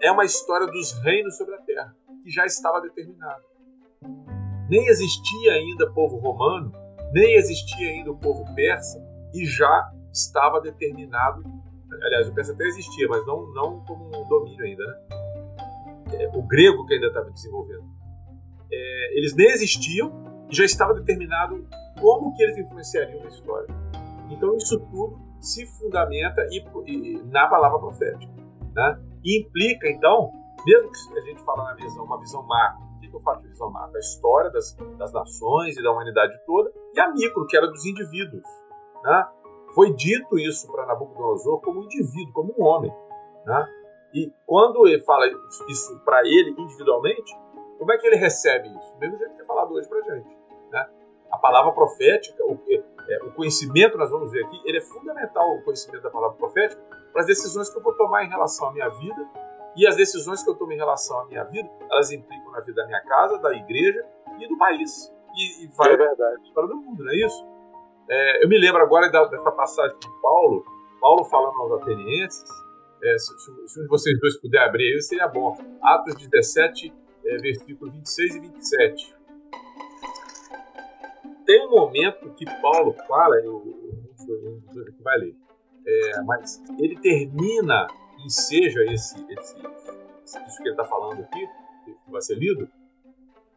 É 0.00 0.10
uma 0.10 0.24
história 0.24 0.66
dos 0.66 0.92
reinos 1.02 1.36
sobre 1.36 1.54
a 1.54 1.58
terra, 1.58 1.96
que 2.22 2.30
já 2.30 2.46
estava 2.46 2.80
determinado. 2.80 3.42
Nem 4.68 4.86
existia 4.86 5.52
ainda 5.52 5.90
povo 5.90 6.16
romano, 6.16 6.72
nem 7.12 7.34
existia 7.34 7.90
ainda 7.90 8.12
o 8.12 8.16
povo 8.16 8.44
persa, 8.54 9.04
e 9.34 9.44
já 9.44 9.92
estava 10.12 10.60
determinado. 10.60 11.42
Aliás, 12.02 12.28
o 12.28 12.34
persa 12.34 12.52
até 12.52 12.64
existia, 12.64 13.06
mas 13.08 13.26
não, 13.26 13.46
não 13.52 13.80
como 13.84 14.06
um 14.06 14.28
domínio 14.28 14.64
ainda, 14.64 14.86
né? 14.86 14.94
É, 16.12 16.28
o 16.34 16.42
grego 16.42 16.84
que 16.86 16.94
ainda 16.94 17.06
estava 17.06 17.30
desenvolvendo 17.30 18.00
é, 18.72 19.18
eles 19.18 19.34
nem 19.34 19.48
existiam 19.48 20.12
e 20.48 20.54
já 20.54 20.64
estava 20.64 20.94
determinado 20.94 21.66
como 22.00 22.34
que 22.34 22.42
eles 22.42 22.56
influenciariam 22.58 23.22
na 23.22 23.28
história. 23.28 23.68
Então 24.30 24.56
isso 24.56 24.78
tudo 24.78 25.18
se 25.40 25.66
fundamenta 25.66 26.46
e, 26.50 26.64
e, 26.86 27.22
na 27.24 27.48
palavra 27.48 27.78
profética, 27.78 28.32
né? 28.74 29.00
E 29.24 29.40
implica 29.40 29.88
então, 29.88 30.30
mesmo 30.64 30.90
que 30.90 31.18
a 31.18 31.22
gente 31.22 31.42
fala 31.42 31.64
na 31.64 31.74
visão, 31.74 32.04
uma 32.04 32.18
visão 32.18 32.42
macro, 32.46 32.84
o 32.96 33.00
que 33.00 33.16
eu 33.16 33.20
falo 33.20 33.40
de 33.40 33.48
visão 33.48 33.70
macro? 33.70 33.96
A 33.96 33.98
história 33.98 34.50
das, 34.50 34.76
das 34.96 35.12
nações 35.12 35.76
e 35.76 35.82
da 35.82 35.90
humanidade 35.90 36.38
toda 36.46 36.70
e 36.94 37.00
a 37.00 37.10
micro, 37.12 37.46
que 37.46 37.56
era 37.56 37.66
dos 37.66 37.84
indivíduos, 37.84 38.44
né? 39.02 39.26
Foi 39.74 39.92
dito 39.92 40.38
isso 40.38 40.70
para 40.70 40.86
Nabucodonosor 40.86 41.60
como 41.60 41.80
um 41.80 41.84
indivíduo, 41.84 42.32
como 42.32 42.54
um 42.58 42.64
homem. 42.64 42.92
Né? 43.44 43.68
E 44.12 44.32
quando 44.46 44.86
ele 44.86 45.00
fala 45.02 45.26
isso 45.68 45.98
para 46.04 46.20
ele 46.26 46.54
individualmente, 46.58 47.36
como 47.78 47.92
é 47.92 47.98
que 47.98 48.06
ele 48.06 48.16
recebe 48.16 48.68
isso? 48.68 48.94
Do 48.94 48.98
mesmo 48.98 49.18
jeito 49.18 49.36
que 49.36 49.42
é 49.42 49.44
falado 49.44 49.72
hoje 49.72 49.88
para 49.88 50.00
gente. 50.02 50.36
Né? 50.70 50.88
A 51.30 51.38
palavra 51.38 51.72
profética, 51.72 52.44
o, 52.44 52.58
é, 53.08 53.24
o 53.24 53.32
conhecimento, 53.32 53.96
nós 53.96 54.10
vamos 54.10 54.30
ver 54.32 54.44
aqui, 54.44 54.60
ele 54.64 54.78
é 54.78 54.80
fundamental, 54.80 55.48
o 55.56 55.62
conhecimento 55.62 56.02
da 56.02 56.10
palavra 56.10 56.36
profética, 56.36 56.80
para 57.12 57.22
as 57.22 57.26
decisões 57.26 57.70
que 57.70 57.78
eu 57.78 57.82
vou 57.82 57.94
tomar 57.94 58.24
em 58.24 58.28
relação 58.28 58.68
à 58.68 58.72
minha 58.72 58.88
vida. 58.88 59.28
E 59.76 59.86
as 59.86 59.96
decisões 59.96 60.42
que 60.42 60.50
eu 60.50 60.56
tomo 60.56 60.72
em 60.72 60.76
relação 60.76 61.20
à 61.20 61.26
minha 61.26 61.44
vida, 61.44 61.70
elas 61.90 62.10
implicam 62.10 62.50
na 62.50 62.60
vida 62.60 62.82
da 62.82 62.86
minha 62.86 63.00
casa, 63.02 63.38
da 63.38 63.54
igreja 63.54 64.04
e 64.38 64.48
do 64.48 64.58
país. 64.58 65.12
E, 65.34 65.64
e 65.64 65.68
vai 65.68 65.92
é 65.92 65.96
verdade. 65.96 66.52
para 66.52 66.66
o 66.66 66.76
mundo, 66.76 67.04
não 67.04 67.12
é 67.12 67.16
isso? 67.16 67.46
É, 68.10 68.44
eu 68.44 68.48
me 68.48 68.58
lembro 68.58 68.82
agora 68.82 69.08
dessa 69.08 69.52
passagem 69.52 69.96
de 69.96 70.08
Paulo, 70.20 70.64
Paulo 71.00 71.24
falando 71.26 71.54
aos 71.60 71.80
atenienses, 71.80 72.44
é, 73.02 73.16
se, 73.16 73.38
se, 73.38 73.68
se, 73.68 73.86
vocês 73.86 74.18
dois 74.18 74.36
puderem 74.36 74.66
abrir 74.66 74.92
aí, 74.92 75.00
seria 75.00 75.28
bom. 75.28 75.56
Atos 75.80 76.16
17, 76.16 76.92
é, 77.24 77.36
versículos 77.36 77.94
26 77.94 78.34
e 78.34 78.40
27. 78.40 79.14
Tem 81.46 81.66
um 81.68 81.70
momento 81.70 82.34
que 82.34 82.44
Paulo 82.60 82.94
fala, 83.06 83.36
eu, 83.36 83.62
eu, 84.28 84.28
eu, 84.28 84.62
eu 84.74 84.94
vai 85.04 85.16
ler, 85.16 85.36
é, 85.86 86.22
mas 86.22 86.60
ele 86.80 86.98
termina, 87.00 87.86
enseja 88.24 88.82
esse, 88.92 89.24
esse, 89.30 89.56
isso 90.24 90.56
que 90.56 90.64
ele 90.64 90.70
está 90.70 90.84
falando 90.84 91.20
aqui, 91.20 91.46
que 91.84 92.10
vai 92.10 92.20
ser 92.20 92.34
lido, 92.34 92.68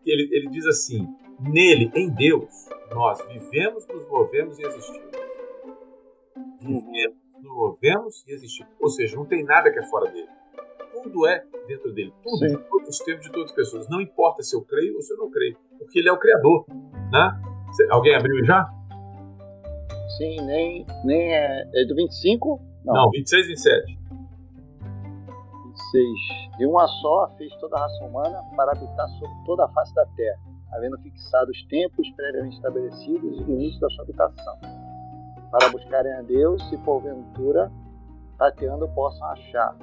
ele, 0.05 0.29
ele 0.31 0.47
diz 0.49 0.67
assim: 0.67 1.07
Nele, 1.39 1.91
em 1.95 2.09
Deus, 2.09 2.69
nós 2.91 3.25
vivemos, 3.27 3.85
nos 3.87 4.07
movemos 4.07 4.59
e 4.59 4.63
existimos. 4.63 5.11
Vivemos, 6.59 7.17
nos 7.41 7.51
movemos 7.51 8.27
e 8.27 8.31
existimos. 8.31 8.71
Ou 8.79 8.89
seja, 8.89 9.15
não 9.15 9.25
tem 9.25 9.43
nada 9.43 9.71
que 9.71 9.79
é 9.79 9.83
fora 9.83 10.09
dele. 10.11 10.29
Tudo 10.91 11.27
é 11.27 11.43
dentro 11.67 11.91
dele. 11.93 12.13
Tudo, 12.23 12.37
Sim. 12.37 12.47
de 12.47 12.57
todos 12.69 12.89
os 12.89 12.99
tempos, 12.99 13.25
de 13.25 13.31
todas 13.31 13.49
as 13.49 13.55
pessoas. 13.55 13.89
Não 13.89 13.99
importa 13.99 14.41
se 14.43 14.55
eu 14.55 14.61
creio 14.61 14.95
ou 14.95 15.01
se 15.01 15.13
eu 15.13 15.17
não 15.17 15.29
creio, 15.29 15.57
porque 15.77 15.99
ele 15.99 16.07
é 16.07 16.11
o 16.11 16.17
Criador. 16.17 16.65
Né? 17.11 17.41
Alguém 17.89 18.15
abriu 18.15 18.45
já? 18.45 18.69
Sim, 20.17 20.37
nem, 20.45 20.85
nem 21.03 21.33
é, 21.33 21.63
é 21.75 21.85
do 21.85 21.95
25? 21.95 22.61
Não. 22.85 22.93
não, 22.93 23.09
26 23.11 23.45
e 23.45 23.49
27. 23.49 23.99
26. 25.65 26.57
De 26.57 26.65
uma 26.67 26.87
só 26.87 27.33
fez 27.37 27.53
toda 27.55 27.75
a 27.77 27.79
raça 27.81 28.03
humana 28.05 28.41
para 28.55 28.71
habitar 28.71 29.09
sobre 29.09 29.35
toda 29.45 29.65
a 29.65 29.69
face 29.69 29.93
da 29.95 30.05
terra 30.15 30.52
havendo 30.75 30.97
fixado 30.99 31.51
os 31.51 31.63
tempos 31.67 32.09
previamente 32.15 32.55
estabelecidos 32.55 33.39
e 33.39 33.51
início 33.51 33.79
da 33.79 33.89
sua 33.89 34.03
habitação, 34.03 34.59
para 35.51 35.69
buscarem 35.69 36.13
a 36.13 36.21
Deus 36.21 36.61
e, 36.71 36.77
porventura, 36.77 37.71
tateando, 38.37 38.87
possam 38.89 39.27
achar, 39.27 39.77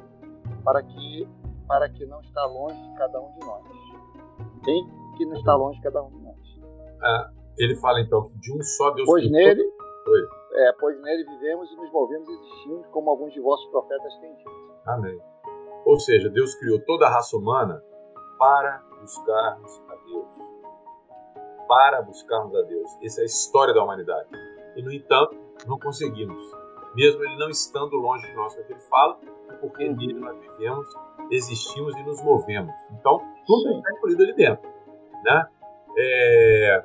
para 0.64 0.82
que, 0.82 1.28
para 1.66 1.88
que 1.88 2.04
não 2.06 2.20
está 2.20 2.44
longe 2.46 2.76
de 2.76 2.94
cada 2.96 3.20
um 3.20 3.32
de 3.32 3.46
nós. 3.46 3.64
Tem 4.64 4.84
que 5.16 5.26
não 5.26 5.36
está 5.36 5.54
longe 5.54 5.76
de 5.76 5.82
cada 5.82 6.02
um 6.02 6.10
de 6.10 6.24
nós. 6.24 6.36
Ah, 7.02 7.30
ele 7.58 7.76
fala 7.76 8.00
então 8.00 8.22
que 8.22 8.38
de 8.38 8.52
um 8.52 8.62
só 8.62 8.90
Deus. 8.90 9.06
Pois 9.06 9.30
nele, 9.30 9.62
é, 10.54 10.72
pois 10.78 11.00
nele 11.02 11.24
vivemos 11.24 11.70
e 11.70 11.76
nos 11.76 11.92
movemos 11.92 12.28
e 12.28 12.32
existimos, 12.32 12.86
como 12.88 13.10
alguns 13.10 13.32
de 13.32 13.40
vossos 13.40 13.70
profetas 13.70 14.12
têm 14.20 14.34
dito. 14.36 14.50
Amém. 14.86 15.18
Ou 15.84 15.98
seja, 15.98 16.28
Deus 16.28 16.54
criou 16.56 16.80
toda 16.84 17.06
a 17.06 17.10
raça 17.10 17.36
humana 17.36 17.82
para 18.38 18.82
buscarmos 19.00 19.80
a 19.88 19.94
Deus 19.94 20.49
para 21.70 22.02
buscarmos 22.02 22.52
a 22.56 22.62
Deus. 22.62 22.90
Essa 23.00 23.20
é 23.20 23.22
a 23.22 23.26
história 23.26 23.72
da 23.72 23.84
humanidade. 23.84 24.28
E, 24.74 24.82
no 24.82 24.92
entanto, 24.92 25.36
não 25.68 25.78
conseguimos. 25.78 26.42
Mesmo 26.96 27.22
ele 27.22 27.36
não 27.36 27.48
estando 27.48 27.94
longe 27.94 28.26
de 28.26 28.34
nós, 28.34 28.56
porque 28.56 28.72
ele 28.72 28.80
fala, 28.80 29.16
é 29.48 29.52
porque 29.52 29.88
nele 29.88 30.14
nós 30.14 30.36
vivemos, 30.36 30.88
existimos 31.30 31.96
e 31.96 32.02
nos 32.02 32.20
movemos. 32.24 32.74
Então, 32.90 33.20
tudo 33.46 33.78
está 33.78 33.92
incluído 33.92 34.20
ali 34.20 34.32
dentro. 34.32 34.68
Né? 35.22 35.48
É... 35.96 36.84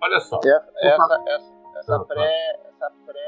Olha 0.00 0.20
só. 0.20 0.38
Essa, 0.38 0.70
essa, 0.80 1.24
essa, 1.26 1.78
essa, 1.80 2.04
pré, 2.04 2.60
essa 2.64 2.92
pré, 3.04 3.26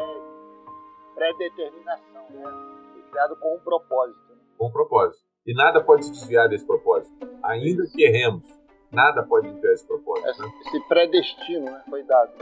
pré-determinação, 1.16 2.23
né? 2.30 3.02
criado 3.11 3.35
com 3.35 3.57
um 3.57 3.59
propósito. 3.59 4.28
Né? 4.28 4.42
Com 4.57 4.69
um 4.69 4.71
propósito. 4.71 5.25
E 5.45 5.52
nada 5.52 5.83
pode 5.83 6.04
se 6.04 6.12
desviar 6.12 6.49
desse 6.49 6.64
propósito. 6.64 7.28
Ainda 7.42 7.85
que 7.88 8.04
erremos, 8.04 8.61
Nada 8.90 9.23
pode 9.23 9.50
desviar 9.50 9.73
esse 9.73 9.87
propósito. 9.87 10.42
Né? 10.42 10.52
Esse 10.66 10.80
predestino 10.88 11.66
né, 11.66 11.82
foi 11.88 12.02
dado. 12.02 12.32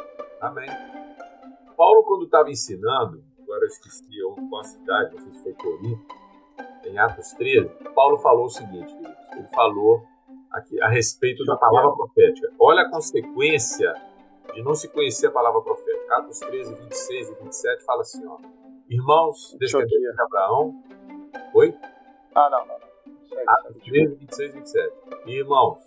Amém. 0.41 0.69
Paulo, 1.77 2.03
quando 2.05 2.25
estava 2.25 2.51
ensinando, 2.51 3.23
agora 3.41 3.65
eu 3.65 3.69
esqueci 3.69 4.09
qual 4.49 4.65
cidade, 4.65 5.15
não 5.15 5.23
sei 5.23 5.33
se 5.33 5.43
foi 5.43 5.53
Corinto, 5.55 6.07
em 6.85 6.99
Atos 6.99 7.33
13, 7.33 7.69
Paulo 7.95 8.17
falou 8.19 8.47
o 8.47 8.51
seguinte, 8.51 8.95
queridos, 8.95 9.33
ele 9.33 9.49
falou 9.49 10.03
aqui 10.51 10.81
a 10.81 10.89
respeito 10.89 11.45
da 11.45 11.57
palavra 11.57 11.93
profética. 11.93 12.51
Olha 12.59 12.83
a 12.83 12.91
consequência 12.91 13.95
de 14.55 14.63
não 14.63 14.75
se 14.75 14.89
conhecer 14.89 15.27
a 15.27 15.31
palavra 15.31 15.61
profética. 15.61 16.17
Atos 16.17 16.41
13, 16.41 16.75
26 16.75 17.29
e 17.29 17.35
27 17.35 17.85
fala 17.85 18.01
assim, 18.01 18.27
ó. 18.27 18.39
Irmãos 18.89 19.55
descendentes 19.61 20.01
de 20.01 20.23
Abraão. 20.23 20.83
Oi? 21.53 21.75
Ah, 22.35 22.49
não, 22.51 22.67
não. 22.67 22.79
não. 22.79 23.55
Atos 23.55 23.83
13, 23.85 24.15
26 24.17 24.51
e 24.51 24.59
27. 24.59 24.95
Irmãos, 25.27 25.79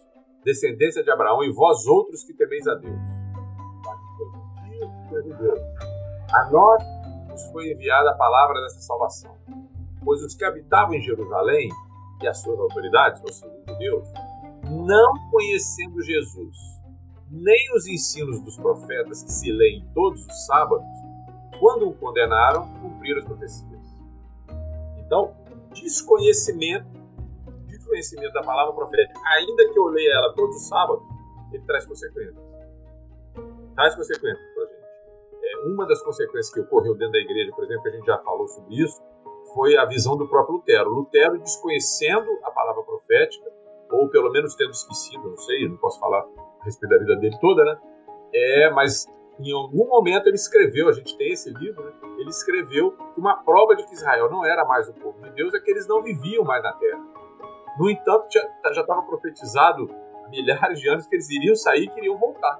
descendência 0.43 1.03
de 1.03 1.11
Abraão, 1.11 1.43
e 1.43 1.51
vós 1.51 1.85
outros 1.85 2.23
que 2.23 2.33
temeis 2.33 2.67
a 2.67 2.75
Deus. 2.75 3.01
A 6.33 6.49
nós 6.49 6.83
nos 7.29 7.45
foi 7.51 7.71
enviada 7.71 8.11
a 8.11 8.15
palavra 8.15 8.61
dessa 8.61 8.81
salvação. 8.81 9.35
Pois 10.03 10.23
os 10.23 10.35
que 10.35 10.43
habitavam 10.43 10.95
em 10.95 11.01
Jerusalém 11.01 11.69
e 12.21 12.27
as 12.27 12.37
suas 12.39 12.59
autoridades, 12.59 13.21
ou 13.21 13.31
seja, 13.31 13.53
os 13.53 13.71
judeus, 13.71 14.07
não 14.63 15.13
conhecendo 15.29 16.01
Jesus, 16.01 16.57
nem 17.29 17.75
os 17.75 17.87
ensinos 17.87 18.39
dos 18.41 18.57
profetas 18.57 19.23
que 19.23 19.31
se 19.31 19.51
leem 19.51 19.85
todos 19.93 20.25
os 20.25 20.45
sábados, 20.45 20.85
quando 21.59 21.87
o 21.89 21.93
condenaram, 21.93 22.67
cumpriram 22.81 23.19
as 23.19 23.25
profecias. 23.25 23.81
Então, 24.97 25.33
desconhecimento 25.73 27.00
conhecimento 27.91 28.31
da 28.31 28.41
palavra 28.41 28.73
profética, 28.73 29.19
ainda 29.35 29.69
que 29.69 29.77
eu 29.77 29.85
leia 29.87 30.13
ela 30.13 30.33
todos 30.33 30.55
os 30.55 30.67
sábados, 30.67 31.05
ele 31.51 31.63
traz 31.65 31.85
consequências. 31.85 32.35
Traz 33.75 33.95
consequências 33.95 34.53
para 34.53 34.63
a 34.63 34.67
gente. 34.67 34.81
É, 35.43 35.67
uma 35.67 35.85
das 35.85 36.01
consequências 36.01 36.53
que 36.53 36.61
ocorreu 36.61 36.93
dentro 36.93 37.11
da 37.11 37.19
igreja, 37.19 37.51
por 37.53 37.65
exemplo, 37.65 37.83
que 37.83 37.89
a 37.89 37.91
gente 37.91 38.05
já 38.05 38.17
falou 38.19 38.47
sobre 38.47 38.81
isso, 38.81 39.01
foi 39.53 39.75
a 39.75 39.85
visão 39.85 40.15
do 40.15 40.27
próprio 40.27 40.55
Lutero. 40.55 40.89
Lutero, 40.89 41.37
desconhecendo 41.39 42.27
a 42.43 42.51
palavra 42.51 42.81
profética, 42.83 43.51
ou 43.91 44.07
pelo 44.09 44.31
menos 44.31 44.55
tendo 44.55 44.71
esquecido, 44.71 45.29
não 45.29 45.37
sei, 45.37 45.67
não 45.67 45.75
posso 45.77 45.99
falar 45.99 46.25
a 46.61 46.63
respeito 46.63 46.91
da 46.91 46.97
vida 46.97 47.15
dele 47.17 47.37
toda, 47.41 47.63
né? 47.65 47.77
É, 48.33 48.69
mas 48.69 49.05
em 49.39 49.51
algum 49.51 49.87
momento 49.87 50.27
ele 50.27 50.35
escreveu, 50.35 50.87
a 50.87 50.93
gente 50.93 51.17
tem 51.17 51.33
esse 51.33 51.49
livro, 51.49 51.83
né? 51.83 51.91
ele 52.17 52.29
escreveu 52.29 52.91
que 53.13 53.19
uma 53.19 53.43
prova 53.43 53.75
de 53.75 53.85
que 53.85 53.93
Israel 53.93 54.29
não 54.29 54.45
era 54.45 54.63
mais 54.63 54.87
o 54.87 54.93
povo 54.93 55.19
de 55.21 55.31
Deus 55.31 55.53
é 55.53 55.59
que 55.59 55.71
eles 55.71 55.87
não 55.87 56.01
viviam 56.01 56.43
mais 56.43 56.63
na 56.63 56.73
terra. 56.73 57.01
No 57.77 57.89
entanto, 57.89 58.27
já 58.31 58.81
estava 58.81 59.01
profetizado 59.03 59.89
há 60.25 60.29
milhares 60.29 60.79
de 60.79 60.89
anos 60.89 61.07
que 61.07 61.15
eles 61.15 61.29
iriam 61.29 61.55
sair 61.55 61.83
e 61.83 61.89
queriam 61.89 62.17
voltar. 62.17 62.59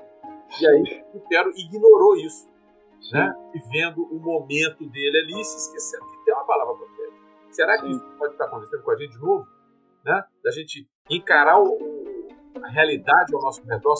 E 0.59 0.67
aí 0.67 1.05
Lutero 1.13 1.51
ignorou 1.55 2.15
isso, 2.17 2.49
né? 3.11 3.33
vivendo 3.53 4.03
o 4.03 4.19
momento 4.19 4.85
dele 4.89 5.17
ali 5.19 5.41
e 5.41 5.43
se 5.43 5.57
esquecendo 5.57 6.05
que 6.05 6.25
tem 6.25 6.33
uma 6.33 6.45
palavra 6.45 6.75
profética. 6.75 7.21
Será 7.49 7.77
que 7.77 7.85
Sim. 7.85 7.91
isso 7.91 8.05
pode 8.17 8.33
estar 8.33 8.45
acontecendo 8.45 8.83
com 8.83 8.91
a 8.91 8.95
gente 8.95 9.11
de 9.11 9.19
novo? 9.19 9.47
Né? 10.03 10.23
Da 10.43 10.51
gente 10.51 10.87
encarar 11.09 11.61
o, 11.61 11.77
a 12.63 12.67
realidade 12.69 13.33
ao 13.33 13.41
nosso 13.41 13.63
redor, 13.63 13.95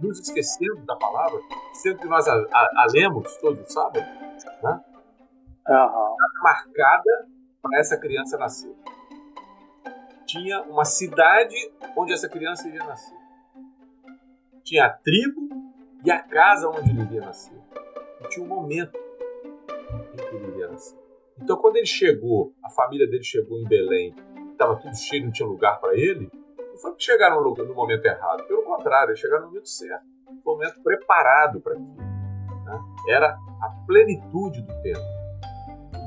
nos 0.00 0.20
esquecendo 0.20 0.84
da 0.86 0.96
palavra, 0.96 1.40
sendo 1.72 1.98
que 1.98 2.06
nós 2.06 2.26
a, 2.26 2.34
a, 2.34 2.70
a 2.76 2.86
lemos 2.92 3.36
todo 3.36 3.64
sábado, 3.70 4.00
né? 4.62 4.84
Uhum. 5.68 6.16
marcada 6.42 7.28
para 7.62 7.78
essa 7.78 7.96
criança 7.96 8.36
nascer 8.36 8.74
tinha 10.26 10.62
uma 10.62 10.84
cidade 10.84 11.54
onde 11.96 12.12
essa 12.12 12.28
criança 12.28 12.68
iria 12.68 12.84
nascer. 12.84 13.16
Tinha 14.62 14.86
a 14.86 14.90
tribo 14.90 15.48
e 16.04 16.10
a 16.10 16.20
casa 16.20 16.68
onde 16.68 16.90
ele 16.90 17.02
iria 17.02 17.20
nascer. 17.20 17.58
E 18.20 18.28
tinha 18.28 18.44
um 18.44 18.48
momento 18.48 18.98
em 20.12 20.16
que 20.16 20.36
ele 20.36 20.46
iria 20.48 20.68
nascer. 20.68 20.98
Então, 21.40 21.56
quando 21.56 21.76
ele 21.76 21.86
chegou, 21.86 22.54
a 22.62 22.70
família 22.70 23.06
dele 23.06 23.24
chegou 23.24 23.58
em 23.58 23.64
Belém, 23.64 24.14
estava 24.50 24.76
tudo 24.76 24.96
cheio, 24.96 25.24
não 25.24 25.32
tinha 25.32 25.48
lugar 25.48 25.80
para 25.80 25.94
ele, 25.94 26.30
não 26.56 26.78
foi 26.78 26.94
que 26.94 27.02
chegaram 27.02 27.42
no, 27.42 27.54
no, 27.54 27.74
momento 27.74 28.04
errado. 28.04 28.44
Pelo 28.46 28.62
contrário, 28.62 29.10
eles 29.10 29.20
chegaram 29.20 29.42
no 29.42 29.48
momento 29.48 29.68
certo. 29.68 30.04
Um 30.28 30.40
momento 30.44 30.80
preparado 30.82 31.60
para 31.60 31.72
aquilo. 31.72 31.96
Né? 31.96 32.80
Era 33.08 33.36
a 33.60 33.84
plenitude 33.86 34.62
do 34.62 34.82
tempo. 34.82 35.00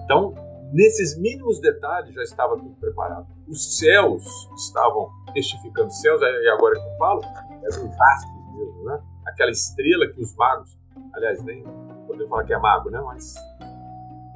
Então, 0.04 0.34
Nesses 0.74 1.18
mínimos 1.18 1.60
detalhes 1.60 2.14
já 2.14 2.24
estava 2.24 2.58
tudo 2.58 2.76
preparado. 2.76 3.28
Os 3.48 3.78
céus 3.78 4.24
estavam 4.58 5.10
testificando 5.34 5.92
céus, 5.92 6.22
e 6.22 6.50
agora 6.50 6.76
que 6.76 6.88
eu 6.88 6.98
falo, 6.98 7.22
eram 7.24 7.90
os 7.90 8.02
astros 8.02 8.56
mesmo, 8.56 8.84
né? 8.84 9.02
Aquela 9.26 9.52
estrela 9.52 10.08
que 10.08 10.22
os 10.22 10.36
magos 10.36 10.78
aliás, 11.16 11.44
nem 11.44 11.64
podemos 12.08 12.30
falar 12.30 12.44
que 12.44 12.54
é 12.54 12.58
mago, 12.58 12.90
né? 12.90 13.00
Mas 13.02 13.36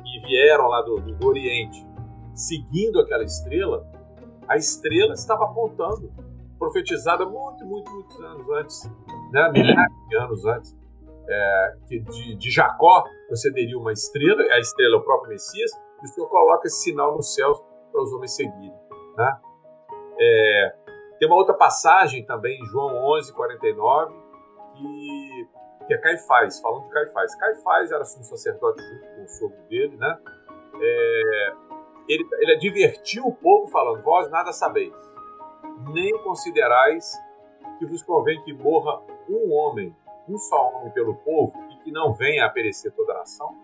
que 0.03 0.19
vieram 0.27 0.67
lá 0.67 0.81
do, 0.81 0.95
do, 0.95 1.15
do 1.15 1.27
Oriente, 1.27 1.85
seguindo 2.33 2.99
aquela 2.99 3.23
estrela, 3.23 3.85
a 4.47 4.57
estrela 4.57 5.13
estava 5.13 5.45
apontando, 5.45 6.11
profetizada 6.57 7.25
muito, 7.25 7.65
muito, 7.65 7.91
muitos 7.91 8.19
anos 8.21 8.49
antes, 8.49 8.91
né? 9.31 9.51
milhares 9.51 10.07
de 10.09 10.17
anos 10.17 10.45
antes, 10.45 10.77
é, 11.27 11.75
que 11.87 11.99
de, 11.99 12.35
de 12.35 12.49
Jacó 12.49 13.03
procederia 13.27 13.77
uma 13.77 13.93
estrela, 13.93 14.41
a 14.41 14.59
estrela 14.59 14.95
é 14.95 14.99
o 14.99 15.03
próprio 15.03 15.29
Messias, 15.29 15.71
e 16.01 16.05
o 16.05 16.07
Senhor 16.07 16.27
coloca 16.27 16.67
esse 16.67 16.83
sinal 16.83 17.15
nos 17.15 17.33
céus 17.33 17.61
para 17.91 18.01
os 18.01 18.13
homens 18.13 18.35
seguirem. 18.35 18.77
Né? 19.17 19.39
É, 20.19 20.75
tem 21.19 21.27
uma 21.27 21.35
outra 21.35 21.53
passagem 21.53 22.25
também 22.25 22.61
em 22.61 22.65
João 22.65 22.95
11, 23.17 23.33
49, 23.33 24.15
que, 24.73 25.47
que 25.87 25.93
é 25.93 25.97
Caifás, 25.97 26.59
falando 26.61 26.83
de 26.83 26.89
Caifás. 26.89 27.35
Caifás 27.35 27.91
era 27.91 28.05
sumo 28.05 28.23
sacerdote 28.23 28.81
junto 28.81 29.15
com 29.15 29.23
o 29.23 29.27
sogro 29.27 29.61
dele, 29.69 29.97
né? 29.97 30.17
É, 30.81 31.53
ele, 32.07 32.27
ele 32.39 32.55
advertiu 32.55 33.27
o 33.27 33.35
povo 33.35 33.67
falando: 33.67 34.01
Vós 34.01 34.29
nada 34.29 34.53
sabeis, 34.53 34.95
nem 35.91 36.17
considerais 36.23 37.11
que 37.77 37.85
vos 37.85 38.01
convém 38.01 38.41
que 38.41 38.53
morra 38.53 39.01
um 39.29 39.53
homem, 39.53 39.95
um 40.27 40.37
só 40.37 40.69
homem 40.69 40.91
pelo 40.91 41.15
povo, 41.15 41.53
e 41.71 41.83
que 41.83 41.91
não 41.91 42.13
venha 42.13 42.45
a 42.45 42.49
perecer 42.49 42.91
toda 42.93 43.13
a 43.13 43.17
nação. 43.19 43.55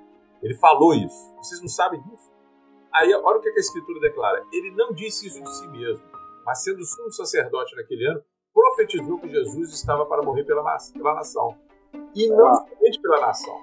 Ele 0.42 0.54
falou 0.56 0.94
isso. 0.94 1.36
Vocês 1.38 1.62
não 1.62 1.68
sabem 1.68 2.02
disso? 2.02 2.32
Aí, 2.94 3.14
olha 3.14 3.38
o 3.38 3.42
que 3.42 3.50
a 3.50 3.56
Escritura 3.56 4.00
declara. 4.00 4.44
Ele 4.54 4.72
não 4.72 4.94
disse 4.94 5.28
isso 5.28 5.42
de 5.44 5.50
si 5.58 5.68
mesmo, 5.68 6.06
mas 6.46 6.64
sendo 6.64 6.86
sumo 6.86 7.12
sacerdote 7.12 7.76
naquele 7.76 8.06
ano, 8.08 8.24
profetizou 8.54 9.20
que 9.20 9.30
Jesus 9.30 9.74
estava 9.74 10.06
para 10.06 10.24
morrer 10.24 10.46
pela, 10.46 10.64
pela 10.94 11.16
nação. 11.16 11.58
E 12.16 12.30
não 12.30 12.54
somente 12.56 13.02
pela 13.02 13.20
nação, 13.20 13.62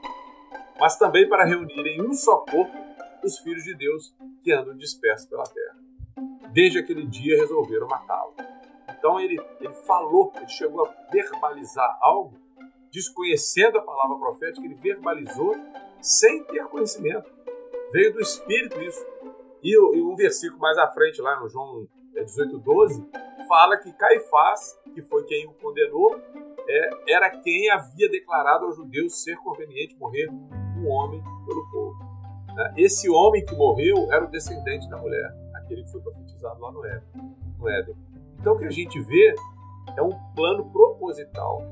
mas 0.78 0.96
também 0.96 1.28
para 1.28 1.44
reunir 1.44 1.86
em 1.86 2.02
um 2.02 2.12
só 2.12 2.38
corpo 2.38 2.76
os 3.24 3.38
filhos 3.38 3.64
de 3.64 3.74
Deus 3.74 4.14
que 4.42 4.52
andam 4.52 4.76
dispersos 4.76 5.28
pela 5.28 5.44
terra. 5.44 5.78
Desde 6.52 6.78
aquele 6.78 7.06
dia 7.06 7.38
resolveram 7.38 7.86
matá-lo. 7.86 8.34
Então 8.98 9.18
ele, 9.18 9.40
ele 9.60 9.72
falou, 9.72 10.32
ele 10.36 10.48
chegou 10.48 10.86
a 10.86 10.94
verbalizar 11.10 11.98
algo, 12.00 12.36
desconhecendo 12.90 13.78
a 13.78 13.82
palavra 13.82 14.18
profética, 14.18 14.66
ele 14.66 14.74
verbalizou 14.74 15.56
sem 16.02 16.42
ter 16.44 16.64
conhecimento. 16.64 17.30
Veio 17.92 18.12
do 18.12 18.20
Espírito 18.20 18.82
isso. 18.82 19.06
E, 19.62 19.78
um 19.78 20.16
versículo 20.16 20.60
mais 20.60 20.76
à 20.76 20.88
frente, 20.88 21.22
lá 21.22 21.40
no 21.40 21.48
João 21.48 21.86
18, 22.14 22.56
é, 22.56 22.58
12, 22.58 23.06
fala 23.48 23.76
que 23.76 23.92
Caifás, 23.92 24.76
que 24.92 25.00
foi 25.00 25.24
quem 25.24 25.46
o 25.46 25.52
condenou, 25.54 26.20
é, 26.68 27.12
era 27.12 27.30
quem 27.30 27.70
havia 27.70 28.08
declarado 28.08 28.66
aos 28.66 28.76
judeus 28.76 29.22
ser 29.22 29.36
conveniente 29.36 29.96
morrer 29.96 30.28
um 30.30 30.88
homem 30.88 31.22
pelo 31.46 31.70
povo. 31.70 31.96
Né? 32.54 32.74
Esse 32.76 33.08
homem 33.08 33.44
que 33.44 33.54
morreu 33.54 34.10
era 34.10 34.24
o 34.24 34.30
descendente 34.30 34.88
da 34.90 34.98
mulher, 34.98 35.32
aquele 35.54 35.84
que 35.84 35.92
foi 35.92 36.00
profetizado 36.00 36.60
lá 36.60 36.72
no 36.72 36.84
Éden. 36.84 37.36
No 37.58 37.68
Éden. 37.68 37.96
Então 38.40 38.54
o 38.54 38.58
que 38.58 38.64
a 38.64 38.70
gente 38.70 39.00
vê 39.00 39.34
é 39.96 40.02
um 40.02 40.10
plano 40.34 40.70
proposital 40.70 41.62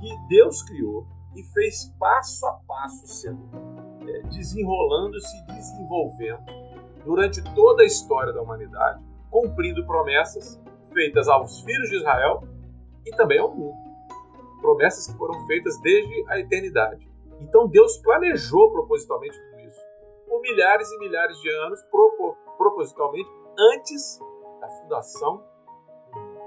que 0.00 0.28
Deus 0.28 0.62
criou 0.62 1.06
e 1.36 1.42
fez 1.42 1.86
passo 1.98 2.46
a 2.46 2.52
passo 2.66 3.06
sendo 3.06 3.48
é, 4.08 4.22
desenrolando-se 4.22 5.36
e 5.38 5.52
desenvolvendo 5.52 6.44
durante 7.04 7.42
toda 7.54 7.82
a 7.82 7.86
história 7.86 8.32
da 8.32 8.42
humanidade, 8.42 9.02
cumprindo 9.30 9.86
promessas 9.86 10.60
feitas 10.92 11.28
aos 11.28 11.60
filhos 11.60 11.88
de 11.88 11.96
Israel 11.96 12.42
e 13.06 13.10
também 13.12 13.38
ao 13.38 13.54
mundo. 13.54 13.76
Promessas 14.60 15.06
que 15.06 15.16
foram 15.16 15.46
feitas 15.46 15.80
desde 15.80 16.24
a 16.28 16.38
eternidade. 16.38 17.08
Então 17.40 17.66
Deus 17.66 17.96
planejou 17.98 18.70
propositalmente 18.70 19.38
tudo 19.38 19.60
isso 19.60 19.80
por 20.30 20.40
milhares 20.42 20.88
e 20.90 20.98
milhares 20.98 21.40
de 21.40 21.50
anos, 21.50 21.82
propositalmente, 22.56 23.28
antes 23.74 24.20
da 24.60 24.68
fundação 24.68 25.44
do 26.12 26.20
mundo. 26.20 26.40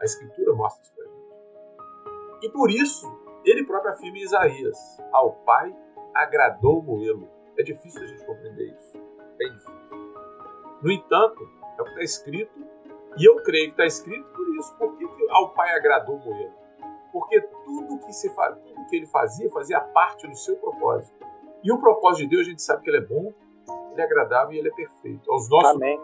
A 0.00 0.04
Escritura 0.04 0.52
mostra 0.54 0.82
isso 0.82 0.94
para 0.94 1.04
gente. 1.06 2.46
E 2.46 2.50
por 2.50 2.70
isso, 2.70 3.23
ele 3.44 3.64
próprio 3.64 3.92
afirma 3.92 4.18
em 4.18 4.22
Isaías: 4.22 4.78
Ao 5.12 5.32
Pai 5.44 5.74
agradou 6.14 6.82
moê-lo. 6.82 7.28
É 7.58 7.62
difícil 7.62 8.02
a 8.02 8.06
gente 8.06 8.24
compreender 8.24 8.74
isso. 8.74 8.98
Bem 9.36 9.52
difícil. 9.52 10.14
No 10.82 10.90
entanto, 10.90 11.48
é 11.78 11.82
o 11.82 11.84
que 11.84 11.90
está 11.90 12.02
escrito, 12.02 12.60
e 13.16 13.24
eu 13.28 13.36
creio 13.42 13.66
que 13.66 13.72
está 13.72 13.86
escrito 13.86 14.30
por 14.32 14.48
isso. 14.56 14.76
Por 14.76 14.96
que, 14.96 15.06
que 15.06 15.30
ao 15.30 15.54
Pai 15.54 15.74
agradou 15.74 16.18
moê-lo? 16.18 16.52
Porque 17.12 17.40
tudo 17.40 17.98
que, 18.00 18.12
se, 18.12 18.28
tudo 18.28 18.86
que 18.88 18.96
ele 18.96 19.06
fazia, 19.06 19.48
fazia 19.50 19.80
parte 19.80 20.26
do 20.26 20.36
seu 20.36 20.56
propósito. 20.56 21.16
E 21.62 21.72
o 21.72 21.78
propósito 21.78 22.24
de 22.24 22.36
Deus, 22.36 22.46
a 22.46 22.50
gente 22.50 22.62
sabe 22.62 22.82
que 22.82 22.90
ele 22.90 22.98
é 22.98 23.06
bom, 23.06 23.32
ele 23.92 24.00
é 24.00 24.04
agradável 24.04 24.52
e 24.52 24.58
ele 24.58 24.68
é 24.68 24.74
perfeito. 24.74 25.30
Aos 25.30 25.48
nossos. 25.48 25.70
Amém. 25.70 25.98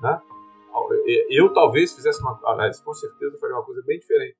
Né? 0.00 0.20
Eu 1.28 1.52
talvez 1.52 1.94
fizesse 1.94 2.20
uma. 2.22 2.40
Aliás, 2.44 2.80
com 2.80 2.94
certeza 2.94 3.38
faria 3.38 3.56
uma 3.56 3.64
coisa 3.64 3.82
bem 3.86 3.98
diferente. 3.98 4.36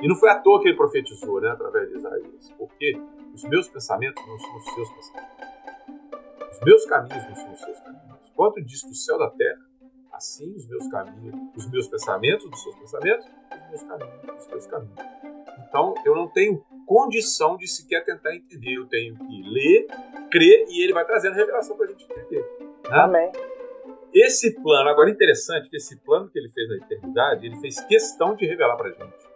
E 0.00 0.08
não 0.08 0.16
foi 0.16 0.30
à 0.30 0.38
toa 0.38 0.60
que 0.60 0.68
ele 0.68 0.76
profetizou, 0.76 1.40
né, 1.40 1.50
através 1.50 1.88
de 1.88 1.96
Isaías. 1.96 2.52
Porque 2.58 3.00
os 3.32 3.44
meus 3.44 3.68
pensamentos 3.68 4.22
não 4.26 4.38
são 4.38 4.56
os 4.56 4.64
seus 4.64 4.90
pensamentos. 4.90 5.32
Os 6.50 6.60
meus 6.60 6.84
caminhos 6.86 7.28
não 7.28 7.36
são 7.36 7.52
os 7.52 7.60
seus 7.60 7.80
caminhos. 7.80 8.32
Quanto 8.34 8.62
diz 8.62 8.82
o 8.84 8.94
céu 8.94 9.18
da 9.18 9.30
terra, 9.30 9.60
assim 10.12 10.54
os 10.54 10.68
meus 10.68 10.86
caminhos, 10.88 11.34
os 11.56 11.70
meus 11.70 11.88
pensamentos 11.88 12.50
dos 12.50 12.62
seus 12.62 12.74
pensamentos, 12.76 13.26
os 13.26 13.68
meus 13.68 13.82
caminhos 13.82 14.22
dos 14.22 14.44
seus 14.44 14.66
caminhos. 14.66 14.98
Então, 15.68 15.94
eu 16.04 16.14
não 16.14 16.28
tenho 16.28 16.64
condição 16.86 17.56
de 17.56 17.66
sequer 17.66 18.04
tentar 18.04 18.34
entender. 18.34 18.74
Eu 18.74 18.86
tenho 18.86 19.16
que 19.16 19.42
ler, 19.42 19.86
crer 20.30 20.66
e 20.68 20.82
ele 20.82 20.92
vai 20.92 21.04
trazendo 21.04 21.34
revelação 21.34 21.76
para 21.76 21.86
a 21.86 21.88
gente 21.88 22.04
entender. 22.04 22.40
Né? 22.40 22.90
Amém. 22.90 23.32
Esse 24.12 24.54
plano, 24.60 24.90
agora 24.90 25.08
interessante 25.08 25.70
que 25.70 25.76
esse 25.76 25.96
plano 25.96 26.28
que 26.28 26.38
ele 26.38 26.50
fez 26.50 26.68
na 26.68 26.76
eternidade, 26.76 27.46
ele 27.46 27.56
fez 27.56 27.80
questão 27.80 28.34
de 28.36 28.44
revelar 28.44 28.76
para 28.76 28.88
a 28.88 28.92
gente. 28.92 29.31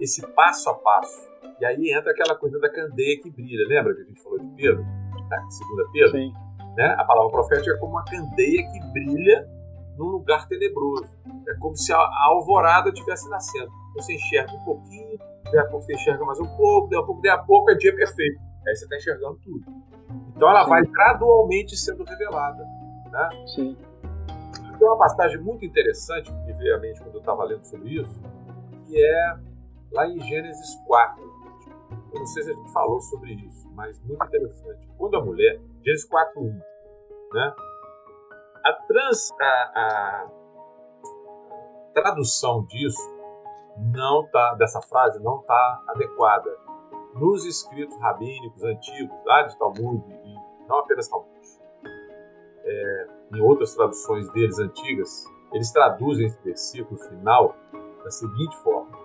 Esse 0.00 0.26
passo 0.28 0.70
a 0.70 0.74
passo. 0.74 1.28
E 1.60 1.64
aí 1.64 1.92
entra 1.92 2.10
aquela 2.12 2.34
coisa 2.34 2.58
da 2.58 2.70
candeia 2.70 3.20
que 3.20 3.30
brilha. 3.30 3.68
Lembra 3.68 3.94
que 3.94 4.00
a 4.00 4.04
gente 4.04 4.22
falou 4.22 4.38
de 4.38 4.48
Pedro? 4.56 4.82
Na 5.28 5.50
segunda 5.50 5.84
Pedro? 5.92 6.12
Sim. 6.12 6.32
Né? 6.76 6.94
A 6.98 7.04
palavra 7.04 7.30
profética 7.30 7.72
é 7.72 7.76
como 7.76 7.92
uma 7.92 8.04
candeia 8.04 8.66
que 8.70 8.80
brilha 8.92 9.46
num 9.98 10.06
lugar 10.06 10.48
tenebroso. 10.48 11.14
É 11.46 11.54
como 11.58 11.76
se 11.76 11.92
a 11.92 11.98
alvorada 12.24 12.88
estivesse 12.88 13.28
nascendo. 13.28 13.70
Você 13.96 14.14
enxerga 14.14 14.52
um 14.52 14.64
pouquinho, 14.64 15.18
daí 15.44 15.58
a 15.58 15.66
pouco 15.66 15.84
você 15.84 15.94
enxerga 15.94 16.24
mais 16.24 16.40
um 16.40 16.56
pouco, 16.56 16.88
daí 16.88 16.98
a 16.98 17.02
pouco, 17.02 17.22
daí 17.22 17.30
a 17.32 17.38
pouco 17.38 17.70
é 17.70 17.74
dia 17.74 17.94
perfeito. 17.94 18.40
Aí 18.66 18.74
você 18.74 18.84
está 18.84 18.96
enxergando 18.96 19.38
tudo. 19.42 19.64
Então 20.34 20.48
ela 20.48 20.64
Sim. 20.64 20.70
vai 20.70 20.82
gradualmente 20.86 21.76
sendo 21.76 22.04
revelada. 22.04 22.64
Né? 23.10 23.28
Sim. 23.54 23.76
Tem 24.78 24.88
uma 24.88 24.96
passagem 24.96 25.38
muito 25.38 25.66
interessante 25.66 26.32
que 26.32 26.38
me 26.46 26.54
veio 26.54 26.76
à 26.76 26.78
mente 26.78 27.00
quando 27.02 27.16
eu 27.16 27.20
estava 27.20 27.44
lendo 27.44 27.64
sobre 27.64 28.00
isso, 28.00 28.22
que 28.86 29.04
é 29.04 29.36
lá 29.92 30.06
em 30.06 30.20
Gênesis 30.20 30.76
4. 30.86 31.22
Eu 32.12 32.18
não 32.18 32.26
sei 32.26 32.42
se 32.42 32.50
a 32.50 32.54
gente 32.54 32.72
falou 32.72 33.00
sobre 33.00 33.32
isso, 33.34 33.68
mas 33.74 34.00
muito 34.00 34.24
interessante. 34.24 34.88
Quando 34.98 35.16
a 35.16 35.24
mulher, 35.24 35.60
Gênesis 35.84 36.08
4, 36.08 36.40
1, 36.40 36.60
né? 37.32 37.54
A, 38.64 38.72
trans, 38.86 39.30
a, 39.40 39.46
a 39.74 40.30
tradução 41.94 42.64
disso 42.64 43.20
não 43.94 44.26
tá 44.26 44.54
dessa 44.54 44.80
frase 44.82 45.18
não 45.22 45.40
está 45.40 45.82
adequada 45.88 46.50
nos 47.14 47.44
escritos 47.44 47.98
rabínicos 47.98 48.62
antigos, 48.62 49.24
lá 49.24 49.42
de 49.42 49.58
Talmud 49.58 50.04
e 50.08 50.68
não 50.68 50.78
apenas 50.78 51.08
Talmud. 51.08 51.30
É, 52.62 53.06
em 53.34 53.40
outras 53.40 53.74
traduções 53.74 54.30
deles 54.32 54.58
antigas, 54.58 55.24
eles 55.52 55.72
traduzem 55.72 56.26
esse 56.26 56.40
versículo 56.42 56.98
final 56.98 57.54
da 58.04 58.10
seguinte 58.10 58.56
forma: 58.58 58.96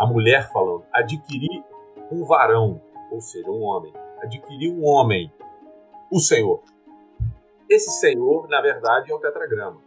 a 0.00 0.06
mulher 0.06 0.50
falando, 0.50 0.82
adquirir 0.94 1.62
um 2.10 2.24
varão, 2.24 2.80
ou 3.12 3.20
seja, 3.20 3.50
um 3.50 3.60
homem, 3.60 3.92
adquirir 4.22 4.72
um 4.72 4.82
homem, 4.82 5.30
o 6.10 6.18
Senhor. 6.18 6.62
Esse 7.68 7.90
Senhor, 8.00 8.48
na 8.48 8.62
verdade, 8.62 9.12
é 9.12 9.14
o 9.14 9.18
tetragrama. 9.18 9.78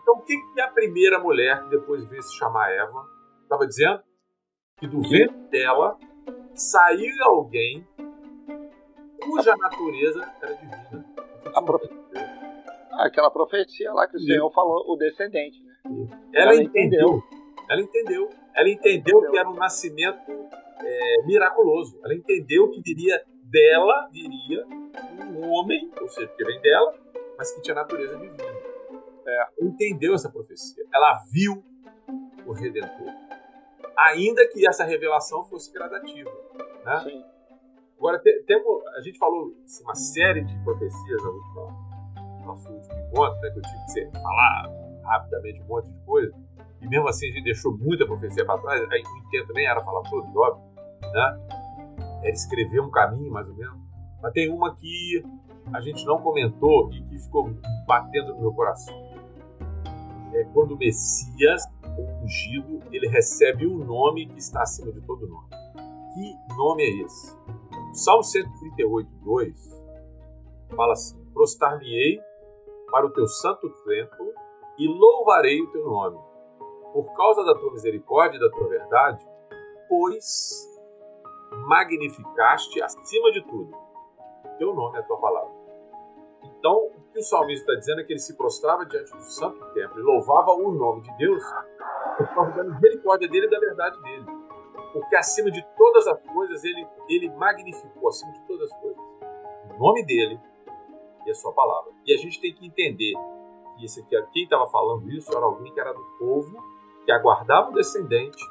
Então, 0.00 0.14
o 0.14 0.22
que, 0.22 0.34
que 0.54 0.60
a 0.60 0.68
primeira 0.68 1.18
mulher, 1.18 1.62
que 1.64 1.68
depois 1.68 2.02
veio 2.06 2.22
se 2.22 2.34
chamar 2.38 2.72
Eva, 2.72 3.06
estava 3.42 3.66
dizendo? 3.66 4.00
Que 4.78 4.86
do 4.86 5.02
ventre 5.02 5.36
dela 5.50 5.98
saiu 6.54 7.12
alguém 7.24 7.86
cuja 9.22 9.54
natureza 9.54 10.32
era 10.40 10.54
divina. 10.54 11.04
Profe... 11.62 11.88
Ah, 12.90 13.06
aquela 13.06 13.30
profecia 13.30 13.92
lá 13.92 14.08
que 14.08 14.16
o 14.16 14.20
Senhor 14.20 14.50
falou, 14.50 14.82
o 14.90 14.96
descendente. 14.96 15.62
Né? 15.62 16.08
Ela, 16.32 16.54
ela 16.54 16.62
entendeu. 16.62 17.08
entendeu. 17.08 17.22
Ela 17.68 17.80
entendeu. 17.82 18.43
Ela 18.54 18.68
entendeu, 18.68 19.20
que 19.30 19.36
era 19.36 19.48
um 19.48 19.54
nascimento 19.54 20.30
é, 20.80 21.22
miraculoso. 21.24 21.98
Ela 22.04 22.14
entendeu 22.14 22.70
que 22.70 22.80
viria 22.80 23.20
dela, 23.42 24.08
viria 24.12 24.64
um 25.28 25.48
homem, 25.50 25.90
ou 26.00 26.08
seja, 26.08 26.28
que 26.28 26.44
vem 26.44 26.60
dela, 26.60 26.94
mas 27.36 27.52
que 27.52 27.62
tinha 27.62 27.74
natureza 27.74 28.16
divina. 28.16 28.44
É, 29.26 29.46
entendeu 29.60 30.14
essa 30.14 30.30
profecia. 30.30 30.84
Ela 30.92 31.20
viu 31.32 31.64
o 32.46 32.52
Redentor. 32.52 33.12
ainda 33.96 34.46
que 34.48 34.66
essa 34.68 34.84
revelação 34.84 35.44
fosse 35.44 35.72
gradativa. 35.72 36.30
Né? 36.84 37.00
Sim. 37.00 37.24
Agora, 37.96 38.20
temos, 38.46 38.86
a 38.96 39.00
gente 39.00 39.18
falou 39.18 39.56
assim, 39.64 39.82
uma 39.82 39.94
série 39.94 40.44
de 40.44 40.56
profecias 40.62 41.22
na 41.22 41.30
última, 41.30 41.62
no 42.40 42.46
nosso 42.46 42.70
último 42.70 42.94
encontro, 43.00 43.40
né, 43.40 43.50
que 43.50 43.58
eu 43.58 43.62
tive 43.62 44.10
que 44.10 44.18
falar 44.18 44.70
rapidamente 45.04 45.62
um 45.62 45.66
monte 45.66 45.90
de 45.90 46.04
coisa, 46.04 46.34
e 46.84 46.88
mesmo 46.88 47.08
assim 47.08 47.30
a 47.30 47.32
gente 47.32 47.44
deixou 47.44 47.76
muita 47.76 48.04
profecia 48.04 48.44
para 48.44 48.60
trás, 48.60 48.90
aí 48.90 49.02
o 49.02 49.18
intento 49.26 49.52
nem 49.54 49.66
era 49.66 49.82
falar 49.82 50.02
tudo, 50.02 50.26
óbvio, 50.38 50.62
né? 51.12 51.40
era 52.22 52.30
escrever 52.30 52.80
um 52.80 52.90
caminho, 52.90 53.32
mais 53.32 53.48
ou 53.48 53.54
menos, 53.54 53.78
mas 54.22 54.32
tem 54.32 54.50
uma 54.50 54.74
que 54.74 55.24
a 55.72 55.80
gente 55.80 56.04
não 56.04 56.18
comentou 56.18 56.92
e 56.92 57.02
que 57.04 57.18
ficou 57.18 57.50
batendo 57.86 58.34
no 58.34 58.40
meu 58.40 58.52
coração. 58.52 58.94
É 60.34 60.44
quando 60.52 60.72
o 60.72 60.78
Messias, 60.78 61.62
o 61.96 62.24
ungido, 62.24 62.80
ele 62.92 63.08
recebe 63.08 63.66
o 63.66 63.74
um 63.74 63.84
nome 63.84 64.26
que 64.26 64.38
está 64.38 64.62
acima 64.62 64.92
de 64.92 65.00
todo 65.02 65.26
nome. 65.26 65.48
Que 66.12 66.54
nome 66.56 66.82
é 66.82 67.02
esse? 67.02 67.36
O 67.90 67.94
Salmo 67.94 68.22
138, 68.22 69.08
2 69.24 69.84
fala 70.74 70.92
assim: 70.92 71.16
Prostar-me-ei 71.32 72.20
para 72.90 73.06
o 73.06 73.10
teu 73.10 73.26
santo 73.26 73.70
templo 73.84 74.32
e 74.78 74.88
louvarei 74.88 75.60
o 75.62 75.70
teu 75.70 75.84
nome. 75.84 76.33
Por 76.94 77.12
causa 77.14 77.44
da 77.44 77.54
tua 77.56 77.72
misericórdia 77.72 78.38
e 78.38 78.40
da 78.40 78.48
tua 78.48 78.68
verdade, 78.68 79.26
pois 79.88 80.66
magnificaste 81.66 82.80
acima 82.80 83.30
de 83.32 83.42
tudo 83.42 83.84
teu 84.58 84.74
nome 84.74 84.98
a 84.98 85.02
tua 85.02 85.16
palavra. 85.18 85.52
Então, 86.42 86.86
o 86.86 87.12
que 87.12 87.18
o 87.18 87.22
salmista 87.22 87.72
está 87.72 87.78
dizendo 87.78 88.00
é 88.00 88.04
que 88.04 88.12
ele 88.12 88.20
se 88.20 88.36
prostrava 88.36 88.84
diante 88.86 89.12
do 89.12 89.22
santo 89.22 89.58
templo 89.72 89.98
e 89.98 90.02
louvava 90.02 90.52
o 90.52 90.72
nome 90.72 91.02
de 91.02 91.16
Deus 91.16 91.42
por 92.16 92.28
causa 92.28 92.52
da 92.52 92.64
misericórdia 92.64 93.28
dele 93.28 93.46
e 93.46 93.50
da 93.50 93.58
verdade 93.58 94.00
dele. 94.02 94.26
Porque 94.92 95.16
acima 95.16 95.50
de 95.50 95.62
todas 95.76 96.06
as 96.06 96.22
coisas, 96.22 96.62
ele, 96.64 96.86
ele 97.08 97.30
magnificou 97.30 98.08
acima 98.08 98.32
de 98.32 98.40
todas 98.46 98.70
as 98.70 98.80
coisas 98.80 99.04
o 99.74 99.78
nome 99.78 100.04
dele 100.04 100.40
e 101.26 101.30
a 101.30 101.34
sua 101.34 101.52
palavra. 101.52 101.92
E 102.06 102.14
a 102.14 102.16
gente 102.16 102.40
tem 102.40 102.54
que 102.54 102.66
entender 102.66 103.14
que 103.76 103.84
esse 103.84 104.00
aqui, 104.00 104.16
quem 104.32 104.44
estava 104.44 104.66
falando 104.68 105.10
isso 105.10 105.36
era 105.36 105.44
alguém 105.44 105.72
que 105.72 105.80
era 105.80 105.92
do 105.92 106.04
povo, 106.18 106.56
que 107.04 107.12
aguardava 107.12 107.70
o 107.70 107.74
descendente 107.74 108.42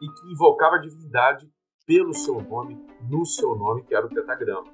e 0.00 0.06
que 0.06 0.32
invocava 0.32 0.76
a 0.76 0.80
divindade 0.80 1.48
pelo 1.86 2.12
seu 2.14 2.40
nome, 2.40 2.84
no 3.08 3.24
seu 3.24 3.54
nome, 3.54 3.82
que 3.82 3.94
era 3.94 4.06
o 4.06 4.08
tetagrama. 4.08 4.72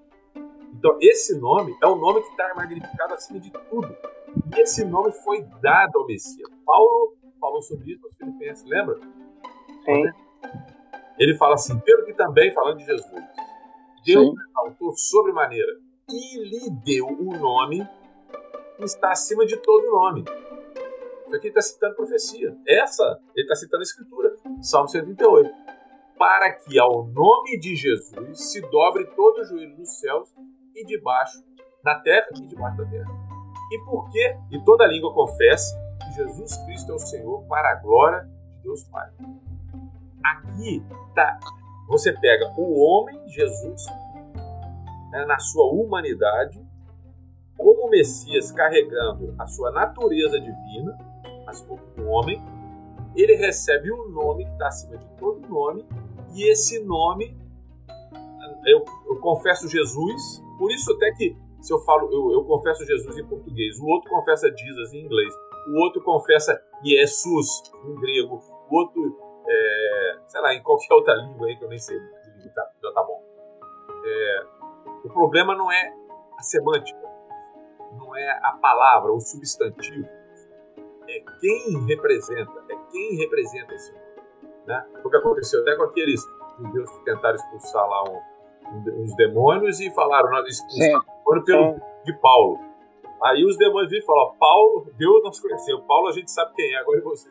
Então, 0.72 0.96
esse 1.00 1.38
nome 1.38 1.76
é 1.82 1.86
o 1.86 1.96
nome 1.96 2.20
que 2.22 2.28
está 2.28 2.54
magnificado 2.54 3.14
acima 3.14 3.40
de 3.40 3.50
tudo. 3.50 3.96
E 4.54 4.60
esse 4.60 4.84
nome 4.84 5.10
foi 5.12 5.42
dado 5.60 5.98
ao 5.98 6.06
Messias. 6.06 6.48
Paulo 6.64 7.16
falou 7.40 7.62
sobre 7.62 7.92
isso 7.92 8.02
nos 8.02 8.16
Filipenses, 8.16 8.64
lembra? 8.64 8.98
Sim. 9.84 10.04
Ele 11.18 11.36
fala 11.36 11.54
assim, 11.54 11.78
pelo 11.80 12.04
que 12.04 12.12
também, 12.14 12.52
falando 12.52 12.78
de 12.78 12.84
Jesus, 12.84 13.24
Deus 14.04 14.34
exaltou 14.48 14.92
sobremaneira 14.96 15.72
e 16.08 16.44
lhe 16.44 16.70
deu 16.84 17.06
o 17.06 17.34
um 17.34 17.38
nome 17.38 17.86
que 18.76 18.84
está 18.84 19.10
acima 19.10 19.44
de 19.44 19.56
todo 19.56 19.90
nome. 19.90 20.24
Isso 21.28 21.36
aqui 21.36 21.48
está 21.48 21.60
citando 21.60 21.94
profecia. 21.94 22.56
Essa, 22.66 23.20
ele 23.36 23.44
está 23.44 23.54
citando 23.54 23.82
a 23.82 23.84
Escritura. 23.84 24.34
Salmo 24.62 24.88
138. 24.88 25.54
Para 26.18 26.54
que 26.54 26.78
ao 26.78 27.06
nome 27.06 27.60
de 27.60 27.76
Jesus 27.76 28.50
se 28.50 28.62
dobre 28.62 29.04
todo 29.14 29.42
o 29.42 29.44
joelho 29.44 29.76
nos 29.76 30.00
céus 30.00 30.34
e 30.74 30.86
debaixo, 30.86 31.44
na 31.84 31.96
terra 32.00 32.28
e 32.34 32.46
debaixo 32.46 32.78
da 32.78 32.86
terra. 32.86 33.10
E 33.70 33.84
por 33.84 34.10
que? 34.10 34.36
E 34.50 34.64
toda 34.64 34.86
língua 34.86 35.12
confesse 35.12 35.76
que 36.02 36.12
Jesus 36.14 36.56
Cristo 36.64 36.92
é 36.92 36.94
o 36.94 36.98
Senhor 36.98 37.46
para 37.46 37.72
a 37.72 37.74
glória 37.74 38.20
de 38.56 38.62
Deus 38.62 38.84
Pai. 38.84 39.10
Aqui 40.24 40.82
tá, 41.14 41.38
você 41.88 42.10
pega 42.10 42.54
o 42.56 42.80
homem 42.80 43.28
Jesus 43.28 43.84
né, 45.10 45.26
na 45.26 45.38
sua 45.38 45.66
humanidade, 45.66 46.66
como 47.54 47.90
Messias 47.90 48.50
carregando 48.50 49.34
a 49.38 49.46
sua 49.46 49.70
natureza 49.70 50.40
divina, 50.40 51.07
mas 51.48 51.62
como 51.62 51.80
um 51.96 52.10
homem, 52.10 52.38
ele 53.16 53.34
recebe 53.34 53.90
um 53.90 54.10
nome 54.10 54.44
que 54.44 54.50
está 54.50 54.66
acima 54.66 54.98
de 54.98 55.06
todo 55.16 55.48
nome, 55.48 55.82
e 56.34 56.46
esse 56.50 56.78
nome, 56.84 57.34
eu, 58.66 58.84
eu 59.06 59.16
confesso 59.18 59.66
Jesus, 59.66 60.44
por 60.58 60.70
isso 60.70 60.92
até 60.92 61.10
que 61.12 61.34
se 61.62 61.72
eu 61.72 61.78
falo, 61.78 62.12
eu, 62.12 62.32
eu, 62.32 62.44
confesso 62.44 62.84
Jesus 62.84 63.16
em 63.16 63.26
português, 63.26 63.80
o 63.80 63.86
outro 63.86 64.10
confessa 64.10 64.54
Jesus 64.54 64.92
em 64.92 65.06
inglês, 65.06 65.34
o 65.68 65.80
outro 65.80 66.02
confessa 66.02 66.62
Jesus 66.84 67.62
em 67.82 67.94
grego, 67.94 68.42
o 68.68 68.76
outro, 68.76 69.18
é, 69.48 70.18
sei 70.26 70.40
lá, 70.42 70.54
em 70.54 70.62
qualquer 70.62 70.92
outra 70.92 71.14
língua 71.14 71.46
aí 71.46 71.56
que 71.56 71.64
eu 71.64 71.68
nem 71.70 71.78
sei, 71.78 71.98
tá, 72.54 72.70
já 72.82 72.92
tá 72.92 73.02
bom. 73.02 73.24
É, 74.04 74.46
o 75.02 75.08
problema 75.08 75.56
não 75.56 75.72
é 75.72 75.94
a 76.38 76.42
semântica, 76.42 77.08
não 77.96 78.14
é 78.14 78.38
a 78.42 78.52
palavra, 78.60 79.10
o 79.10 79.18
substantivo, 79.18 80.17
é 81.08 81.24
quem 81.40 81.86
representa, 81.86 82.64
é 82.68 82.76
quem 82.90 83.16
representa 83.16 83.74
esse 83.74 83.92
né? 84.66 84.86
Foi 84.92 85.06
o 85.06 85.10
que 85.10 85.16
aconteceu 85.16 85.62
até 85.62 85.74
com 85.76 85.84
aqueles 85.84 86.22
judeus 86.58 86.90
que 86.90 87.04
tentaram 87.04 87.34
expulsar 87.34 87.88
lá 87.88 88.04
um 88.04 88.20
uns 88.70 89.16
demônios 89.16 89.80
e 89.80 89.90
falaram, 89.94 90.30
nós 90.30 90.46
expulsamos 90.46 91.04
pelo 91.44 91.80
de 92.04 92.12
Paulo. 92.20 92.58
Aí 93.22 93.44
os 93.44 93.56
demônios 93.56 93.90
viram 93.90 94.02
e 94.02 94.06
falaram, 94.06 94.36
Paulo, 94.38 94.86
Deus 94.96 95.22
nos 95.24 95.40
conheceu, 95.40 95.80
Paulo 95.82 96.08
a 96.08 96.12
gente 96.12 96.30
sabe 96.30 96.52
quem 96.54 96.74
é, 96.74 96.78
agora 96.78 97.00
você 97.00 97.28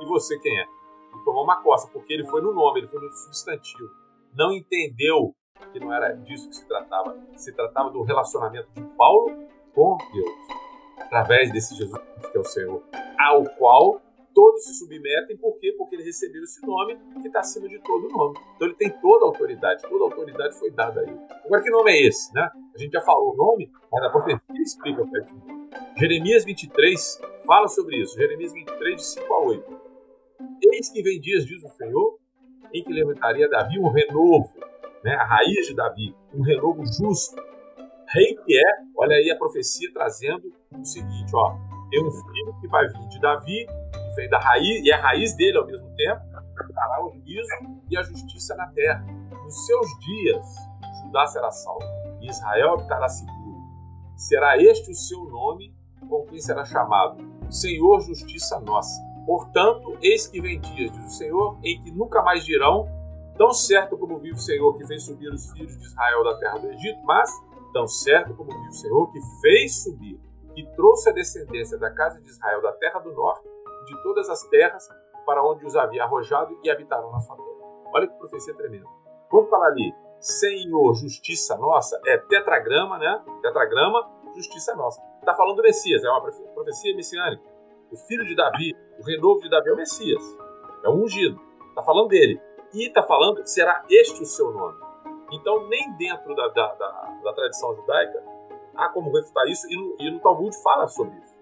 E 0.00 0.06
você 0.06 0.38
quem 0.38 0.58
é? 0.58 0.62
E 0.62 1.24
tomou 1.24 1.44
uma 1.44 1.62
coça, 1.62 1.88
porque 1.92 2.12
ele 2.12 2.24
foi 2.24 2.40
no 2.40 2.54
nome, 2.54 2.80
ele 2.80 2.86
foi 2.86 3.00
no 3.00 3.10
substantivo. 3.10 3.90
Não 4.34 4.52
entendeu 4.52 5.34
que 5.72 5.80
não 5.80 5.92
era 5.92 6.12
disso 6.12 6.48
que 6.48 6.56
se 6.56 6.66
tratava. 6.66 7.16
Se 7.34 7.52
tratava 7.54 7.90
do 7.90 8.02
relacionamento 8.02 8.68
de 8.74 8.82
Paulo 8.96 9.26
com 9.74 9.98
Deus, 10.12 10.65
através 10.96 11.52
desse 11.52 11.74
Jesus 11.74 12.00
que 12.30 12.36
é 12.36 12.40
o 12.40 12.44
Senhor, 12.44 12.82
ao 13.18 13.44
qual 13.44 14.00
todos 14.36 14.64
se 14.64 14.74
submetem, 14.74 15.34
por 15.38 15.56
quê? 15.58 15.74
Porque 15.78 15.96
ele 15.96 16.04
recebeu 16.04 16.42
esse 16.42 16.64
nome 16.66 16.98
que 17.22 17.26
está 17.26 17.40
acima 17.40 17.66
de 17.68 17.78
todo 17.78 18.06
nome. 18.08 18.38
Então 18.54 18.68
ele 18.68 18.76
tem 18.76 18.90
toda 18.90 19.24
a 19.24 19.28
autoridade, 19.28 19.82
toda 19.82 20.04
a 20.04 20.08
autoridade 20.08 20.58
foi 20.58 20.70
dada 20.70 21.00
a 21.00 21.04
ele. 21.04 21.18
Agora, 21.42 21.62
que 21.62 21.70
nome 21.70 21.90
é 21.90 22.06
esse? 22.06 22.34
Né? 22.34 22.46
A 22.74 22.78
gente 22.78 22.92
já 22.92 23.00
falou 23.00 23.32
o 23.32 23.36
nome, 23.36 23.70
mas 23.90 24.04
a 24.04 24.10
profecia 24.10 24.62
explica 24.62 25.02
que 25.06 25.18
é 25.18 25.26
Jeremias 25.98 26.44
23 26.44 27.20
fala 27.46 27.66
sobre 27.68 27.96
isso. 27.96 28.14
Jeremias 28.14 28.52
23, 28.52 28.96
de 28.96 29.06
5 29.06 29.34
a 29.34 29.40
8. 29.40 29.80
Eis 30.74 30.90
que 30.90 31.02
vem 31.02 31.18
dias, 31.18 31.46
diz 31.46 31.62
o 31.64 31.68
Senhor, 31.68 32.18
em 32.74 32.84
que 32.84 32.92
levantaria 32.92 33.48
Davi 33.48 33.78
um 33.78 33.88
renovo, 33.88 34.52
né? 35.02 35.14
a 35.14 35.24
raiz 35.24 35.66
de 35.66 35.74
Davi, 35.74 36.14
um 36.34 36.42
renovo 36.42 36.84
justo. 36.84 37.42
Rei 38.08 38.36
que 38.36 38.56
é, 38.56 38.70
olha 38.96 39.16
aí 39.16 39.30
a 39.30 39.36
profecia 39.36 39.90
trazendo 39.92 40.52
o 40.80 40.84
seguinte, 40.84 41.34
ó, 41.34 41.56
tem 41.90 42.04
um 42.04 42.10
filho 42.10 42.54
que 42.60 42.68
vai 42.68 42.86
vir 42.86 43.08
de 43.08 43.20
Davi 43.20 43.66
vem 44.16 44.28
da 44.28 44.38
raiz, 44.38 44.84
e 44.84 44.90
é 44.90 44.94
a 44.94 45.00
raiz 45.00 45.36
dele 45.36 45.58
ao 45.58 45.66
mesmo 45.66 45.88
tempo, 45.94 46.20
dará 46.74 47.04
o 47.04 47.12
juízo 47.12 47.48
e 47.88 47.96
a 47.96 48.02
justiça 48.02 48.56
na 48.56 48.66
terra. 48.68 49.06
Nos 49.44 49.66
seus 49.66 49.86
dias, 50.00 50.44
Judá 51.02 51.26
será 51.26 51.50
salvo, 51.50 51.84
e 52.20 52.28
Israel 52.28 52.74
habitará 52.74 53.08
seguro. 53.08 53.36
Será 54.16 54.56
este 54.56 54.90
o 54.90 54.94
seu 54.94 55.24
nome, 55.26 55.72
com 56.08 56.24
quem 56.24 56.40
será 56.40 56.64
chamado 56.64 57.22
Senhor 57.50 58.00
Justiça 58.00 58.58
Nossa. 58.60 59.00
Portanto, 59.26 59.96
eis 60.00 60.26
que 60.26 60.40
vem 60.40 60.58
dias, 60.58 60.90
diz 60.90 61.04
o 61.04 61.10
Senhor, 61.10 61.58
em 61.62 61.80
que 61.80 61.90
nunca 61.90 62.22
mais 62.22 62.44
dirão, 62.44 62.88
tão 63.36 63.52
certo 63.52 63.98
como 63.98 64.18
vive 64.18 64.36
o 64.36 64.40
Senhor 64.40 64.72
que 64.74 64.86
fez 64.86 65.02
subir 65.02 65.28
os 65.32 65.50
filhos 65.50 65.76
de 65.78 65.84
Israel 65.84 66.24
da 66.24 66.38
terra 66.38 66.58
do 66.58 66.68
Egito, 66.68 67.04
mas 67.04 67.30
tão 67.72 67.86
certo 67.86 68.34
como 68.34 68.50
vive 68.50 68.68
o 68.68 68.72
Senhor 68.72 69.10
que 69.10 69.20
fez 69.42 69.82
subir, 69.82 70.18
que 70.56 70.66
trouxe 70.74 71.10
a 71.10 71.12
descendência 71.12 71.76
da 71.76 71.90
casa 71.90 72.18
de 72.18 72.30
Israel 72.30 72.62
da 72.62 72.72
terra 72.72 72.98
do 73.00 73.12
norte 73.12 73.46
de 73.84 74.02
todas 74.02 74.30
as 74.30 74.42
terras 74.44 74.88
para 75.26 75.44
onde 75.44 75.66
os 75.66 75.76
havia 75.76 76.02
arrojado 76.02 76.58
e 76.64 76.70
habitaram 76.70 77.12
na 77.12 77.20
sua 77.20 77.36
terra. 77.36 77.46
Olha 77.92 78.08
que 78.08 78.16
profecia 78.16 78.54
tremenda. 78.54 78.86
Vamos 79.30 79.50
falar 79.50 79.66
ali, 79.66 79.94
Senhor, 80.18 80.94
justiça 80.94 81.58
nossa, 81.58 82.00
é 82.06 82.16
tetragrama, 82.16 82.96
né? 82.96 83.22
Tetragrama, 83.42 84.10
justiça 84.34 84.74
nossa. 84.74 84.98
Está 85.20 85.34
falando 85.34 85.56
do 85.56 85.62
Messias, 85.62 86.02
é 86.02 86.08
uma 86.08 86.22
profecia 86.22 86.96
messiânica. 86.96 87.42
O 87.92 87.96
filho 87.96 88.24
de 88.24 88.34
Davi, 88.34 88.74
o 88.98 89.02
renovo 89.04 89.42
de 89.42 89.50
Davi 89.50 89.68
é 89.68 89.72
o 89.74 89.76
Messias, 89.76 90.22
é 90.82 90.88
o 90.88 90.94
ungido. 90.94 91.38
Está 91.68 91.82
falando 91.82 92.08
dele. 92.08 92.40
E 92.72 92.86
está 92.86 93.02
falando, 93.02 93.46
será 93.46 93.84
este 93.90 94.22
o 94.22 94.26
seu 94.26 94.50
nome. 94.52 94.78
Então, 95.32 95.68
nem 95.68 95.94
dentro 95.96 96.34
da, 96.34 96.48
da, 96.48 96.74
da, 96.74 97.20
da 97.24 97.32
tradição 97.34 97.74
judaica 97.74 98.35
há 98.76 98.88
como 98.88 99.12
refutar 99.12 99.46
isso, 99.46 99.66
e 99.70 99.76
no, 99.76 99.96
e 99.98 100.10
no 100.10 100.20
Talmud 100.20 100.54
fala 100.62 100.86
sobre 100.86 101.16
isso. 101.18 101.36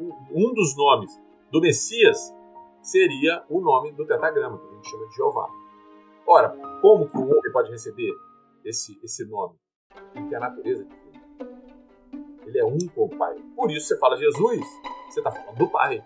Um, 0.00 0.54
dos 0.54 0.76
nomes 0.76 1.20
do 1.50 1.60
Messias 1.60 2.34
seria 2.82 3.44
o 3.48 3.60
nome 3.60 3.92
do 3.92 4.06
tetagrama, 4.06 4.58
que 4.58 4.66
a 4.66 4.74
gente 4.76 4.90
chama 4.90 5.08
de 5.08 5.16
Jeová. 5.16 5.48
Ora, 6.26 6.50
como 6.80 7.08
que 7.08 7.16
o 7.16 7.22
homem 7.22 7.52
pode 7.52 7.70
receber 7.70 8.12
esse, 8.64 8.98
esse 9.02 9.24
nome? 9.26 9.54
Ele 10.14 10.28
tem 10.28 10.36
a 10.36 10.40
natureza 10.40 10.84
de 10.84 10.94
filho. 10.94 11.08
Ele 12.46 12.58
é 12.58 12.64
um 12.64 12.78
com 12.94 13.04
o 13.04 13.16
Pai. 13.16 13.36
Por 13.56 13.70
isso 13.70 13.88
você 13.88 13.98
fala 13.98 14.16
Jesus, 14.16 14.64
você 15.08 15.20
está 15.20 15.30
falando 15.30 15.56
do 15.56 15.68
Pai. 15.68 16.02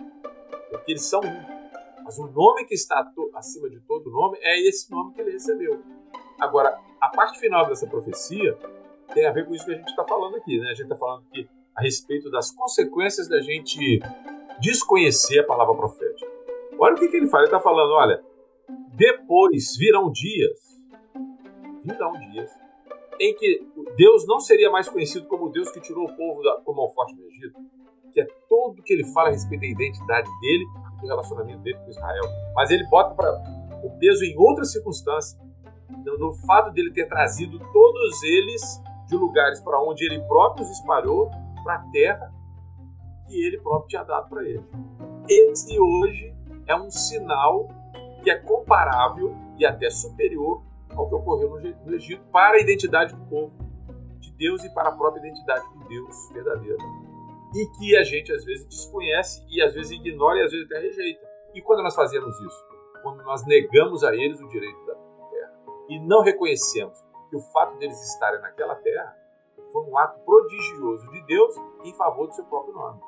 Porque 0.70 0.92
eles 0.92 1.04
são 1.04 1.20
um. 1.20 2.02
Mas 2.04 2.18
o 2.18 2.26
nome 2.26 2.64
que 2.64 2.74
está 2.74 3.12
acima 3.34 3.68
de 3.68 3.80
todo 3.80 4.10
nome 4.10 4.38
é 4.40 4.60
esse 4.66 4.90
nome 4.90 5.12
que 5.12 5.20
ele 5.20 5.32
recebeu. 5.32 5.82
Agora, 6.40 6.80
a 7.00 7.08
parte 7.10 7.38
final 7.38 7.66
dessa 7.66 7.86
profecia 7.86 8.58
tem 9.14 9.26
a 9.26 9.30
ver 9.30 9.46
com 9.46 9.54
isso 9.54 9.64
que 9.64 9.72
a 9.72 9.76
gente 9.76 9.88
está 9.88 10.04
falando 10.04 10.36
aqui, 10.36 10.58
né? 10.58 10.66
A 10.66 10.74
gente 10.74 10.84
está 10.84 10.96
falando 10.96 11.24
aqui 11.30 11.48
a 11.74 11.82
respeito 11.82 12.30
das 12.30 12.50
consequências 12.50 13.28
da 13.28 13.40
gente 13.40 14.00
desconhecer 14.60 15.40
a 15.40 15.44
palavra 15.44 15.74
profética. 15.74 16.30
Olha 16.78 16.94
o 16.94 16.98
que, 16.98 17.08
que 17.08 17.16
ele 17.16 17.28
fala. 17.28 17.44
Ele 17.44 17.48
está 17.48 17.60
falando, 17.60 17.92
olha, 17.92 18.22
depois 18.94 19.76
virão 19.76 20.10
dias, 20.10 20.58
virão 21.84 22.12
dias, 22.12 22.50
em 23.20 23.34
que 23.34 23.66
Deus 23.96 24.26
não 24.26 24.40
seria 24.40 24.70
mais 24.70 24.88
conhecido 24.88 25.26
como 25.26 25.50
Deus 25.50 25.70
que 25.70 25.80
tirou 25.80 26.04
o 26.04 26.16
povo 26.16 26.42
da, 26.42 26.60
como 26.64 26.88
forte 26.90 27.14
do 27.14 27.24
Egito, 27.24 27.58
que 28.12 28.20
é 28.20 28.26
tudo 28.48 28.82
que 28.82 28.92
ele 28.92 29.04
fala 29.12 29.28
a 29.28 29.32
respeito 29.32 29.62
da 29.62 29.66
identidade 29.66 30.28
dele, 30.40 30.64
do 31.00 31.06
relacionamento 31.06 31.60
dele 31.60 31.78
com 31.78 31.90
Israel. 31.90 32.24
Mas 32.54 32.70
ele 32.70 32.84
bota 32.88 33.14
para 33.14 33.30
o 33.82 33.90
peso 33.98 34.24
em 34.24 34.36
outras 34.36 34.72
circunstâncias, 34.72 35.40
no, 36.04 36.18
no 36.18 36.34
fato 36.46 36.70
dele 36.70 36.92
ter 36.92 37.06
trazido 37.06 37.58
todos 37.72 38.22
eles 38.22 38.82
de 39.06 39.16
lugares 39.16 39.60
para 39.60 39.80
onde 39.82 40.04
ele 40.04 40.20
próprio 40.22 40.64
os 40.64 40.70
espalhou 40.70 41.30
para 41.62 41.74
a 41.74 41.90
terra 41.90 42.32
que 43.26 43.46
ele 43.46 43.58
próprio 43.58 43.88
tinha 43.88 44.02
dado 44.02 44.28
para 44.28 44.42
eles. 44.42 44.70
Esse 45.28 45.78
hoje 45.78 46.34
é 46.66 46.76
um 46.76 46.90
sinal 46.90 47.68
que 48.22 48.30
é 48.30 48.36
comparável 48.36 49.34
e 49.58 49.64
até 49.64 49.90
superior 49.90 50.62
ao 50.94 51.08
que 51.08 51.14
ocorreu 51.14 51.58
no 51.84 51.94
Egito 51.94 52.24
para 52.26 52.56
a 52.56 52.60
identidade 52.60 53.14
do 53.14 53.24
povo 53.26 53.52
de 54.18 54.32
Deus 54.32 54.62
e 54.64 54.70
para 54.74 54.90
a 54.90 54.92
própria 54.92 55.20
identidade 55.20 55.64
do 55.74 55.88
Deus 55.88 56.30
verdadeiro. 56.32 56.78
E 57.54 57.66
que 57.78 57.96
a 57.96 58.02
gente 58.02 58.32
às 58.32 58.44
vezes 58.44 58.66
desconhece 58.66 59.44
e 59.48 59.62
às 59.62 59.74
vezes 59.74 59.90
ignora 59.92 60.38
e 60.38 60.42
às 60.42 60.52
vezes 60.52 60.66
até 60.66 60.80
rejeita. 60.80 61.26
E 61.54 61.60
quando 61.60 61.82
nós 61.82 61.94
fazemos 61.94 62.34
isso? 62.40 62.64
Quando 63.02 63.22
nós 63.24 63.44
negamos 63.46 64.04
a 64.04 64.14
eles 64.14 64.40
o 64.40 64.48
direito 64.48 64.86
da 64.86 64.94
terra 64.94 65.52
e 65.88 65.98
não 65.98 66.22
reconhecemos 66.22 66.98
que 67.32 67.36
o 67.36 67.40
fato 67.40 67.78
deles 67.78 67.98
estarem 68.02 68.42
naquela 68.42 68.74
terra 68.74 69.16
foi 69.72 69.82
um 69.84 69.96
ato 69.96 70.20
prodigioso 70.20 71.10
de 71.10 71.22
Deus 71.22 71.56
em 71.82 71.94
favor 71.94 72.26
do 72.26 72.34
seu 72.34 72.44
próprio 72.44 72.74
nome. 72.74 73.00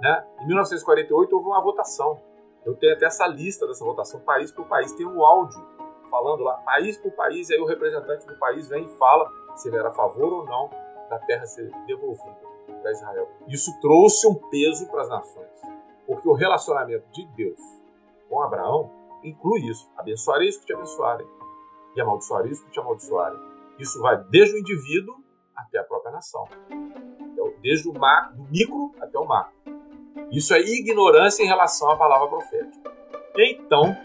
Né? 0.00 0.26
Em 0.40 0.46
1948 0.48 1.32
houve 1.32 1.46
uma 1.46 1.62
votação. 1.62 2.20
Eu 2.66 2.74
tenho 2.74 2.94
até 2.94 3.06
essa 3.06 3.28
lista 3.28 3.68
dessa 3.68 3.84
votação, 3.84 4.18
país 4.20 4.50
por 4.50 4.66
país. 4.66 4.92
Tem 4.92 5.06
um 5.06 5.24
áudio 5.24 5.64
falando 6.10 6.42
lá, 6.42 6.54
país 6.54 6.98
por 6.98 7.12
país, 7.12 7.48
e 7.48 7.54
aí 7.54 7.60
o 7.60 7.64
representante 7.64 8.26
do 8.26 8.36
país 8.38 8.68
vem 8.68 8.84
e 8.84 8.88
fala 8.96 9.30
se 9.54 9.68
ele 9.68 9.76
era 9.76 9.88
a 9.88 9.92
favor 9.92 10.32
ou 10.32 10.44
não 10.44 10.68
da 11.08 11.20
terra 11.20 11.46
ser 11.46 11.70
devolvida 11.86 12.36
para 12.82 12.90
Israel. 12.90 13.28
Isso 13.46 13.70
trouxe 13.80 14.26
um 14.26 14.34
peso 14.34 14.88
para 14.88 15.02
as 15.02 15.08
nações, 15.08 15.62
porque 16.08 16.28
o 16.28 16.32
relacionamento 16.32 17.06
de 17.12 17.24
Deus 17.36 17.60
com 18.28 18.42
Abraão 18.42 18.90
inclui 19.22 19.60
isso: 19.60 19.88
abençoarei 19.96 20.48
os 20.48 20.56
que 20.56 20.66
te 20.66 20.74
abençoarem 20.74 21.26
e 21.94 22.00
amaldiçoarei 22.00 22.50
os 22.50 22.60
que 22.60 22.70
te 22.70 22.80
amaldiçoarem. 22.80 23.49
Isso 23.80 24.00
vai 24.00 24.22
desde 24.24 24.56
o 24.56 24.58
indivíduo 24.58 25.16
até 25.56 25.78
a 25.78 25.84
própria 25.84 26.12
nação, 26.12 26.46
então, 27.20 27.52
desde 27.62 27.88
o 27.88 27.92
macro, 27.92 28.36
do 28.36 28.44
micro 28.50 28.94
até 29.00 29.18
o 29.18 29.24
macro. 29.24 29.54
Isso 30.30 30.54
é 30.54 30.60
ignorância 30.60 31.42
em 31.42 31.46
relação 31.46 31.90
à 31.90 31.96
palavra 31.96 32.28
profética. 32.28 32.92
Então, 33.36 33.96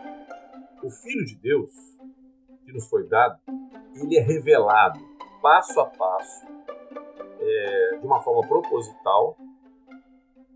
o 0.82 0.90
Filho 0.90 1.26
de 1.26 1.36
Deus, 1.36 1.72
que 2.64 2.72
nos 2.72 2.88
foi 2.88 3.08
dado, 3.08 3.40
ele 3.94 4.18
é 4.18 4.22
revelado 4.22 5.00
passo 5.42 5.80
a 5.80 5.86
passo, 5.86 6.46
é, 7.40 7.98
de 8.00 8.06
uma 8.06 8.22
forma 8.22 8.48
proposital, 8.48 9.38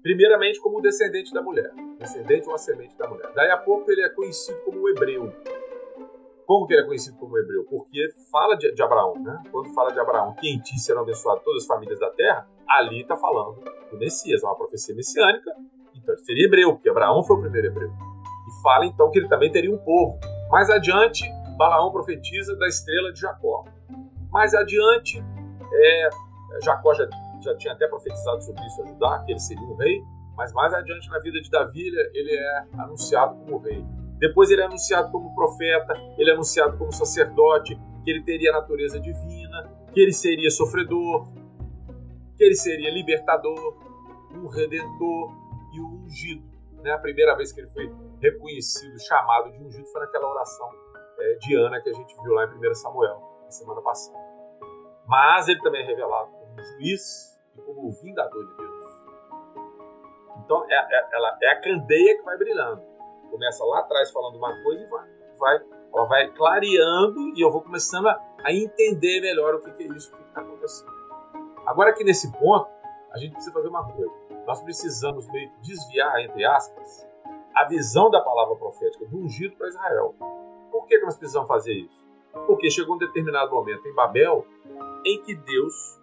primeiramente 0.02 0.60
como 0.60 0.82
descendente 0.82 1.34
da 1.34 1.42
mulher, 1.42 1.72
descendente 2.00 2.48
ou 2.48 2.56
ascendente 2.56 2.98
da 2.98 3.08
mulher. 3.08 3.32
Daí 3.36 3.52
a 3.52 3.58
pouco 3.58 3.92
ele 3.92 4.02
é 4.02 4.10
conhecido 4.10 4.60
como 4.62 4.82
o 4.82 4.90
hebreu. 4.90 5.32
Como 6.50 6.66
que 6.66 6.74
ele 6.74 6.82
é 6.82 6.86
conhecido 6.88 7.16
como 7.20 7.38
hebreu? 7.38 7.64
Porque 7.70 8.12
fala 8.32 8.56
de, 8.56 8.74
de 8.74 8.82
Abraão, 8.82 9.14
né? 9.22 9.40
Quando 9.52 9.72
fala 9.72 9.92
de 9.92 10.00
Abraão, 10.00 10.34
que 10.34 10.50
em 10.50 10.58
ti 10.58 10.80
serão 10.80 11.04
abençoadas 11.04 11.44
todas 11.44 11.62
as 11.62 11.68
famílias 11.68 12.00
da 12.00 12.10
terra, 12.10 12.48
ali 12.68 13.02
está 13.02 13.16
falando 13.16 13.62
do 13.92 13.98
Messias, 14.00 14.44
é 14.44 14.48
uma 14.48 14.56
profecia 14.56 14.96
messiânica, 14.96 15.52
então 15.96 16.16
ele 16.16 16.26
seria 16.26 16.48
hebreu, 16.48 16.74
porque 16.74 16.90
Abraão 16.90 17.22
foi 17.22 17.38
o 17.38 17.42
primeiro 17.42 17.68
hebreu. 17.68 17.92
E 17.92 18.64
fala 18.64 18.88
então 18.88 19.12
que 19.12 19.20
ele 19.20 19.28
também 19.28 19.52
teria 19.52 19.72
um 19.72 19.78
povo. 19.78 20.20
Mais 20.50 20.72
adiante, 20.72 21.24
Balaão 21.56 21.92
profetiza 21.92 22.56
da 22.56 22.68
estrela 22.68 23.14
de 23.14 23.20
Jacó. 23.20 23.66
Mais 24.32 24.56
adiante, 24.56 25.24
é, 25.72 26.10
Jacó 26.64 26.96
já, 26.96 27.08
já 27.44 27.56
tinha 27.58 27.74
até 27.76 27.88
profetizado 27.88 28.44
sobre 28.44 28.66
isso 28.66 28.82
a 28.82 28.88
Judá, 28.88 29.24
que 29.24 29.34
ele 29.34 29.40
seria 29.40 29.68
um 29.68 29.76
rei, 29.76 30.02
mas 30.36 30.52
mais 30.54 30.74
adiante 30.74 31.12
na 31.12 31.20
vida 31.20 31.40
de 31.40 31.52
Davi 31.52 31.90
ele 32.12 32.34
é 32.34 32.66
anunciado 32.80 33.36
como 33.36 33.60
rei. 33.60 33.86
Depois 34.20 34.52
ele 34.52 34.62
é 34.62 34.66
anunciado 34.66 35.12
como 35.12 35.34
profeta, 35.34 35.94
ele 36.18 36.30
é 36.30 36.34
anunciado 36.34 36.78
como 36.78 36.92
sacerdote, 36.92 37.80
que 38.04 38.12
ele 38.12 38.22
teria 38.22 38.52
natureza 38.52 39.00
divina, 39.00 39.72
que 39.94 40.00
ele 40.00 40.12
seria 40.12 40.52
sofredor, 40.52 41.28
que 42.38 42.44
ele 42.44 42.56
seria 42.56 42.92
libertador, 42.92 43.78
um 44.34 44.48
redentor 44.48 45.32
e 45.74 45.82
um 45.82 46.04
ungido. 46.06 46.44
Né? 46.82 46.92
A 46.92 46.98
primeira 46.98 47.36
vez 47.36 47.52
que 47.52 47.62
ele 47.62 47.70
foi 47.70 47.92
reconhecido, 48.22 49.00
chamado 49.00 49.52
de 49.52 49.64
ungido, 49.64 49.86
foi 49.88 50.02
naquela 50.02 50.30
oração 50.30 50.70
é, 51.20 51.34
de 51.36 51.56
Ana 51.56 51.82
que 51.82 51.90
a 51.90 51.94
gente 51.94 52.16
viu 52.22 52.34
lá 52.34 52.46
em 52.46 52.70
1 52.70 52.76
Samuel, 52.76 53.22
na 53.44 53.52
semana 53.52 53.82
passada. 53.82 54.18
Mas 55.06 55.48
ele 55.48 55.62
também 55.62 55.82
é 55.82 55.86
revelado 55.86 56.32
como 56.32 56.62
juiz 56.62 57.40
e 57.56 57.62
como 57.62 57.88
o 57.88 57.92
vingador 57.92 58.48
de 58.48 58.56
Deus. 58.56 58.86
Então 60.44 60.66
é, 60.70 60.76
é, 60.76 61.10
ela, 61.14 61.38
é 61.42 61.50
a 61.52 61.62
candeia 61.62 62.18
que 62.18 62.24
vai 62.24 62.38
brilhando. 62.38 62.89
Começa 63.30 63.64
lá 63.66 63.80
atrás 63.80 64.12
falando 64.12 64.38
uma 64.38 64.62
coisa 64.64 64.84
e 64.84 64.88
vai, 64.88 65.08
vai, 65.38 65.66
ela 65.94 66.06
vai 66.06 66.32
clareando 66.32 67.34
e 67.36 67.42
eu 67.42 67.52
vou 67.52 67.62
começando 67.62 68.08
a, 68.08 68.20
a 68.44 68.54
entender 68.54 69.22
melhor 69.22 69.56
o 69.56 69.62
que, 69.62 69.72
que 69.72 69.84
é 69.84 69.88
isso, 69.88 70.14
o 70.14 70.18
que 70.18 70.24
está 70.24 70.42
acontecendo. 70.42 70.92
Agora 71.66 71.94
que 71.94 72.04
nesse 72.04 72.32
ponto, 72.32 72.68
a 73.12 73.18
gente 73.18 73.34
precisa 73.34 73.54
fazer 73.54 73.68
uma 73.68 73.84
coisa. 73.84 74.12
Nós 74.46 74.62
precisamos 74.62 75.28
meio 75.28 75.50
que 75.50 75.60
desviar, 75.62 76.20
entre 76.22 76.44
aspas, 76.46 77.08
a 77.56 77.66
visão 77.66 78.10
da 78.10 78.22
palavra 78.22 78.56
profética 78.56 79.06
do 79.06 79.18
ungido 79.18 79.56
para 79.56 79.68
Israel. 79.68 80.16
Por 80.72 80.86
que, 80.86 80.98
que 80.98 81.06
nós 81.06 81.18
precisamos 81.18 81.48
fazer 81.48 81.74
isso? 81.74 82.06
Porque 82.48 82.70
chegou 82.70 82.96
um 82.96 83.00
determinado 83.00 83.52
momento 83.52 83.88
em 83.88 83.94
Babel 83.94 84.46
em 85.06 85.22
que 85.22 85.36
Deus, 85.36 86.00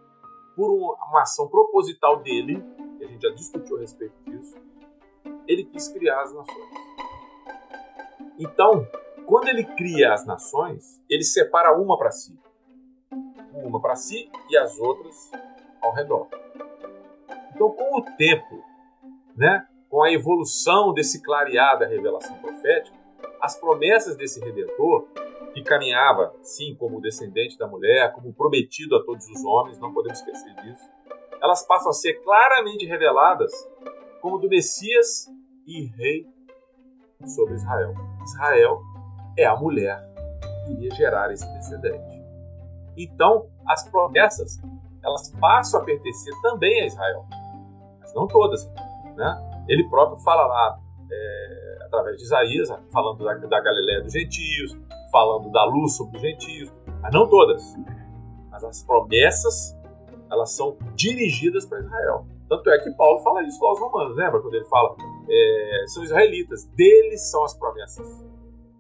por 0.55 0.71
uma 0.71 1.23
ação 1.23 1.49
proposital 1.49 2.19
dele, 2.19 2.63
que 2.99 3.05
a 3.05 3.09
gente 3.09 3.23
já 3.23 3.35
discutiu 3.35 3.77
a 3.77 3.81
respeito 3.81 4.15
disso, 4.25 4.57
ele 5.47 5.65
quis 5.65 5.89
criar 5.89 6.23
as 6.23 6.35
nações. 6.35 6.71
Então, 8.39 8.87
quando 9.27 9.49
ele 9.49 9.65
cria 9.65 10.13
as 10.13 10.27
nações, 10.27 11.03
ele 11.09 11.25
separa 11.25 11.77
uma 11.77 11.99
para 11.99 12.11
si. 12.11 12.39
Uma 13.53 13.81
para 13.81 13.97
si 13.97 14.31
e 14.51 14.57
as 14.57 14.79
outras 14.79 15.31
ao 15.81 15.93
redor. 15.93 16.29
Então, 17.55 17.71
com 17.71 17.99
o 17.99 18.03
tempo, 18.17 18.63
né, 19.37 19.67
com 19.89 20.03
a 20.03 20.13
evolução 20.13 20.93
desse 20.93 21.23
clarear 21.23 21.79
da 21.79 21.87
revelação 21.87 22.37
profética, 22.39 22.97
as 23.41 23.59
promessas 23.59 24.17
desse 24.17 24.41
redentor, 24.41 25.07
que 25.55 25.63
caminhava, 25.63 26.35
sim, 26.43 26.77
como 26.79 27.01
descendente 27.01 27.57
da 27.57 27.67
mulher, 27.67 28.13
como 28.13 28.33
prometido 28.35 28.95
a 28.95 29.03
todos 29.03 29.27
os 29.27 29.43
homens, 29.43 29.79
não 29.79 29.93
podemos 29.93 30.19
esquecer 30.19 30.55
disso, 30.57 30.85
elas 31.41 31.67
passam 31.67 31.91
a 31.91 31.95
ser 31.95 32.15
claramente 32.23 32.85
reveladas 32.85 33.53
como 34.21 34.39
do 34.39 34.49
Messias 34.49 35.27
e 35.67 35.87
rei 35.87 36.27
sobre 37.25 37.55
Israel. 37.55 37.95
Israel 38.27 38.81
é 39.37 39.45
a 39.45 39.57
mulher 39.57 39.99
que 40.65 40.73
iria 40.73 40.91
gerar 40.95 41.33
esse 41.33 41.47
descendente. 41.55 42.25
Então, 42.97 43.47
as 43.67 43.89
promessas 43.89 44.59
elas 45.07 45.31
passam 45.41 45.81
a 45.81 45.85
pertencer 45.85 46.35
também 46.43 46.83
a 46.83 46.87
Israel. 46.87 47.25
Mas 48.01 48.13
não 48.13 48.27
todas. 48.27 48.69
Né? 49.17 49.65
Ele 49.69 49.89
próprio 49.89 50.19
fala 50.19 50.47
lá, 50.47 50.79
é, 51.11 51.79
através 51.85 52.17
de 52.17 52.25
Isaías, 52.25 52.69
falando 52.93 53.25
da, 53.25 53.35
da 53.35 53.61
Galiléia 53.61 54.03
dos 54.03 54.13
gentios, 54.13 54.77
falando 55.13 55.51
da 55.51 55.65
luz 55.65 55.97
sobre 55.97 56.17
os 56.17 56.23
gentios, 56.23 56.73
mas 57.01 57.13
não 57.13 57.29
todas. 57.29 57.63
Mas 58.51 58.65
as 58.65 58.83
promessas, 58.83 59.77
elas 60.31 60.55
são 60.57 60.77
dirigidas 60.95 61.65
para 61.65 61.79
Israel. 61.79 62.27
Tanto 62.49 62.69
é 62.71 62.79
que 62.79 62.91
Paulo 62.93 63.21
fala 63.21 63.43
isso 63.43 63.65
aos 63.65 63.79
romanos, 63.79 64.17
lembra? 64.17 64.41
Quando 64.41 64.55
ele 64.55 64.65
fala, 64.65 64.95
é, 65.29 65.85
são 65.89 66.03
israelitas, 66.03 66.65
deles 66.67 67.31
são 67.31 67.45
as 67.45 67.55
promessas, 67.55 68.07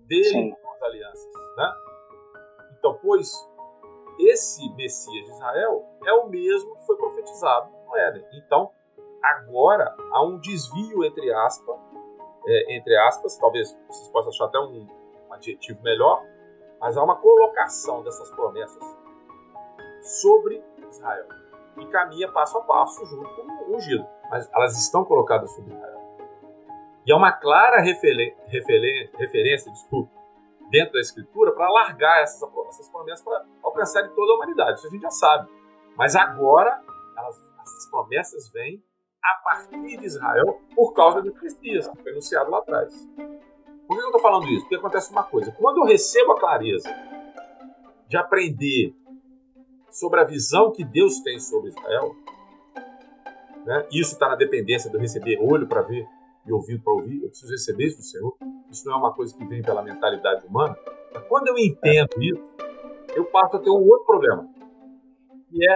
deles 0.06 0.30
são 0.30 0.72
as 0.74 0.82
alianças. 0.82 1.32
Né? 1.56 1.72
Então, 2.78 2.98
pois 3.02 3.30
esse 4.18 4.68
Messias 4.74 5.24
de 5.24 5.30
Israel 5.32 5.84
é 6.04 6.12
o 6.12 6.28
mesmo 6.28 6.76
que 6.76 6.86
foi 6.86 6.96
profetizado 6.96 7.70
no 7.86 7.96
Éden. 7.96 8.24
Então, 8.34 8.70
agora 9.22 9.94
há 10.12 10.24
um 10.24 10.38
desvio 10.38 11.04
entre 11.04 11.32
aspas, 11.32 11.76
é, 12.46 12.76
entre 12.76 12.96
aspas, 12.96 13.36
talvez 13.36 13.76
vocês 13.88 14.08
possam 14.08 14.30
achar 14.30 14.46
até 14.46 14.58
um, 14.58 14.86
um 15.28 15.32
adjetivo 15.32 15.82
melhor, 15.82 16.22
mas 16.80 16.96
há 16.96 17.02
uma 17.02 17.16
colocação 17.16 18.02
dessas 18.02 18.30
promessas 18.30 18.84
sobre 20.22 20.62
Israel 20.88 21.26
e 21.78 21.86
caminha 21.86 22.30
passo 22.30 22.56
a 22.58 22.62
passo 22.62 23.04
junto 23.06 23.28
com 23.34 23.42
o 23.42 23.76
ungido, 23.76 24.06
mas 24.30 24.48
elas 24.52 24.78
estão 24.78 25.04
colocadas 25.04 25.50
sobre 25.50 25.74
Israel. 25.74 25.95
E 27.06 27.12
é 27.12 27.14
uma 27.14 27.30
clara 27.30 27.80
referência, 27.80 29.70
desculpa, 29.70 30.10
dentro 30.70 30.94
da 30.94 31.00
Escritura 31.00 31.52
para 31.52 31.70
largar 31.70 32.20
essas, 32.22 32.42
essas 32.68 32.88
promessas 32.88 33.24
para 33.24 33.44
alcançar 33.62 34.08
toda 34.08 34.32
a 34.32 34.34
humanidade. 34.34 34.78
Isso 34.78 34.88
a 34.88 34.90
gente 34.90 35.02
já 35.02 35.10
sabe. 35.10 35.48
Mas 35.96 36.16
agora, 36.16 36.82
elas, 37.16 37.36
essas 37.62 37.90
promessas 37.90 38.50
vêm 38.52 38.82
a 39.22 39.42
partir 39.44 39.96
de 39.98 40.04
Israel 40.04 40.60
por 40.74 40.92
causa 40.94 41.22
do 41.22 41.32
Messias, 41.32 41.88
que 41.88 42.02
foi 42.02 42.10
anunciado 42.10 42.50
lá 42.50 42.58
atrás. 42.58 42.92
Por 43.86 43.96
que 43.96 44.02
eu 44.02 44.06
estou 44.06 44.20
falando 44.20 44.46
isso? 44.48 44.62
Porque 44.62 44.74
acontece 44.74 45.12
uma 45.12 45.22
coisa. 45.22 45.52
Quando 45.52 45.78
eu 45.78 45.84
recebo 45.84 46.32
a 46.32 46.40
clareza 46.40 46.88
de 48.08 48.16
aprender 48.16 48.92
sobre 49.90 50.20
a 50.20 50.24
visão 50.24 50.72
que 50.72 50.84
Deus 50.84 51.20
tem 51.20 51.38
sobre 51.38 51.70
Israel, 51.70 52.16
né? 53.64 53.86
isso 53.92 54.14
está 54.14 54.28
na 54.28 54.34
dependência 54.34 54.90
de 54.90 54.96
eu 54.96 55.00
receber 55.00 55.38
olho 55.40 55.68
para 55.68 55.82
ver 55.82 56.06
e 56.46 56.52
ouvido 56.52 56.82
para 56.82 56.92
ouvir, 56.92 57.22
eu 57.22 57.28
preciso 57.28 57.52
receber 57.52 57.86
isso 57.86 57.98
do 57.98 58.04
Senhor. 58.04 58.36
Isso 58.70 58.86
não 58.86 58.94
é 58.94 58.96
uma 58.98 59.12
coisa 59.12 59.36
que 59.36 59.44
vem 59.44 59.62
pela 59.62 59.82
mentalidade 59.82 60.46
humana. 60.46 60.76
Mas 61.12 61.24
quando 61.28 61.48
eu 61.48 61.58
entendo 61.58 62.10
isso, 62.20 62.54
eu 63.14 63.24
passo 63.24 63.56
a 63.56 63.58
ter 63.58 63.70
um 63.70 63.86
outro 63.86 64.04
problema, 64.04 64.48
que 65.48 65.68
é 65.68 65.74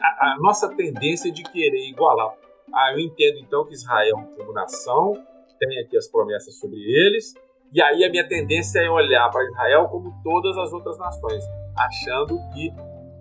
a, 0.00 0.32
a 0.32 0.36
nossa 0.40 0.68
tendência 0.74 1.32
de 1.32 1.42
querer 1.42 1.88
igualar. 1.88 2.34
Ah, 2.72 2.92
eu 2.92 3.00
entendo 3.00 3.38
então 3.38 3.64
que 3.64 3.74
Israel, 3.74 4.16
como 4.36 4.52
nação, 4.52 5.14
tem 5.58 5.80
aqui 5.80 5.96
as 5.96 6.08
promessas 6.08 6.54
sobre 6.58 6.78
eles, 6.78 7.34
e 7.72 7.82
aí 7.82 8.04
a 8.04 8.10
minha 8.10 8.26
tendência 8.26 8.80
é 8.80 8.90
olhar 8.90 9.28
para 9.30 9.44
Israel 9.44 9.88
como 9.88 10.12
todas 10.22 10.56
as 10.56 10.72
outras 10.72 10.98
nações, 10.98 11.44
achando 11.76 12.38
que 12.52 12.72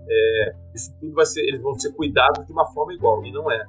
é, 0.10 0.56
isso 0.74 0.92
tudo 1.00 1.14
vai 1.14 1.26
ser, 1.26 1.42
eles 1.42 1.62
vão 1.62 1.74
ser 1.76 1.94
cuidados 1.94 2.46
de 2.46 2.52
uma 2.52 2.66
forma 2.74 2.94
igual, 2.94 3.24
e 3.24 3.32
não 3.32 3.52
é. 3.52 3.66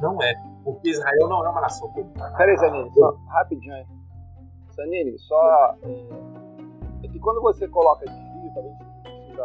Não 0.00 0.22
é. 0.22 0.53
Porque 0.64 0.90
Israel 0.90 1.28
não 1.28 1.44
é 1.44 1.48
uma 1.50 1.60
nação 1.60 1.90
comum. 1.92 2.12
Peraí, 2.36 2.56
Zanini, 2.56 2.90
só 2.94 3.10
rapidinho 3.28 3.74
aí. 3.74 3.86
Zanini, 4.74 5.18
só. 5.18 5.76
É, 7.02 7.08
que 7.08 7.20
quando 7.20 7.42
você 7.42 7.68
coloca 7.68 8.06
desvio, 8.06 8.52
talvez 8.54 8.74
precisa. 9.02 9.44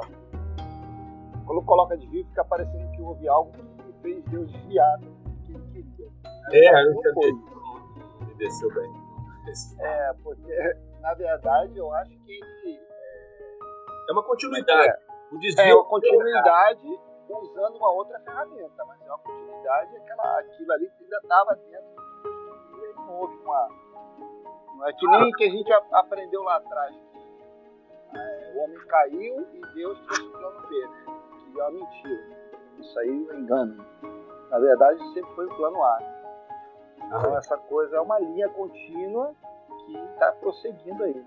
Quando 1.45 1.62
coloca 1.63 1.97
desvio, 1.97 2.25
fica 2.27 2.45
parecendo 2.45 2.89
que 2.91 3.01
houve 3.01 3.27
algo 3.27 3.51
que 3.51 3.93
fez 4.01 4.23
Deus 4.25 4.51
desviar 4.51 4.97
do 4.99 5.10
que 5.43 5.51
ele 5.51 5.67
queria. 5.71 6.08
É, 6.51 6.86
eu 6.86 6.93
entendi. 6.93 7.34
Me 8.21 8.34
desceu 8.36 8.73
bem. 8.73 9.10
É, 9.79 10.13
porque, 10.23 10.77
na 11.01 11.13
verdade, 11.15 11.77
eu 11.77 11.91
acho 11.93 12.12
que 12.12 12.32
ele. 12.32 12.77
É, 12.77 14.10
é 14.10 14.13
uma 14.13 14.23
continuidade. 14.23 14.89
É, 14.89 14.99
o 15.32 15.39
desvio 15.39 15.65
é 15.65 15.75
uma 15.75 15.86
continuidade 15.86 17.08
usando 17.37 17.75
uma 17.75 17.91
outra 17.91 18.19
ferramenta, 18.19 18.85
mas 18.85 19.01
é 19.01 19.05
uma 19.05 19.19
continuidade, 19.19 19.97
aquela, 19.97 20.39
aquilo 20.39 20.73
ali 20.73 20.89
que 20.91 21.03
ainda 21.03 21.17
estava 21.17 21.55
dentro 21.55 22.09
e 22.73 22.93
não 22.95 23.19
houve 23.19 23.37
uma. 23.37 23.69
Não 24.75 24.87
é 24.87 24.93
que 24.93 25.07
nem 25.07 25.31
que 25.31 25.43
a 25.43 25.49
gente 25.49 25.71
aprendeu 25.91 26.43
lá 26.43 26.57
atrás. 26.57 26.95
É, 28.13 28.53
o 28.55 28.63
homem 28.63 28.79
caiu 28.87 29.47
e 29.53 29.61
Deus 29.75 29.99
trouxe 30.01 30.23
o 30.23 30.31
plano 30.31 30.67
B, 30.67 30.87
né? 30.87 31.05
Que 31.53 31.59
é 31.59 31.63
uma 31.63 31.71
mentira. 31.71 32.39
Isso 32.79 32.99
aí 32.99 33.27
é 33.29 33.33
um 33.33 33.39
engano. 33.39 33.85
Na 34.49 34.59
verdade, 34.59 35.13
sempre 35.13 35.31
foi 35.35 35.45
o 35.45 35.55
plano 35.55 35.83
A. 35.83 35.99
Então, 36.97 37.37
essa 37.37 37.57
coisa 37.57 37.97
é 37.97 38.01
uma 38.01 38.19
linha 38.19 38.49
contínua 38.49 39.35
que 39.85 39.97
está 39.97 40.31
prosseguindo 40.33 41.03
aí. 41.03 41.25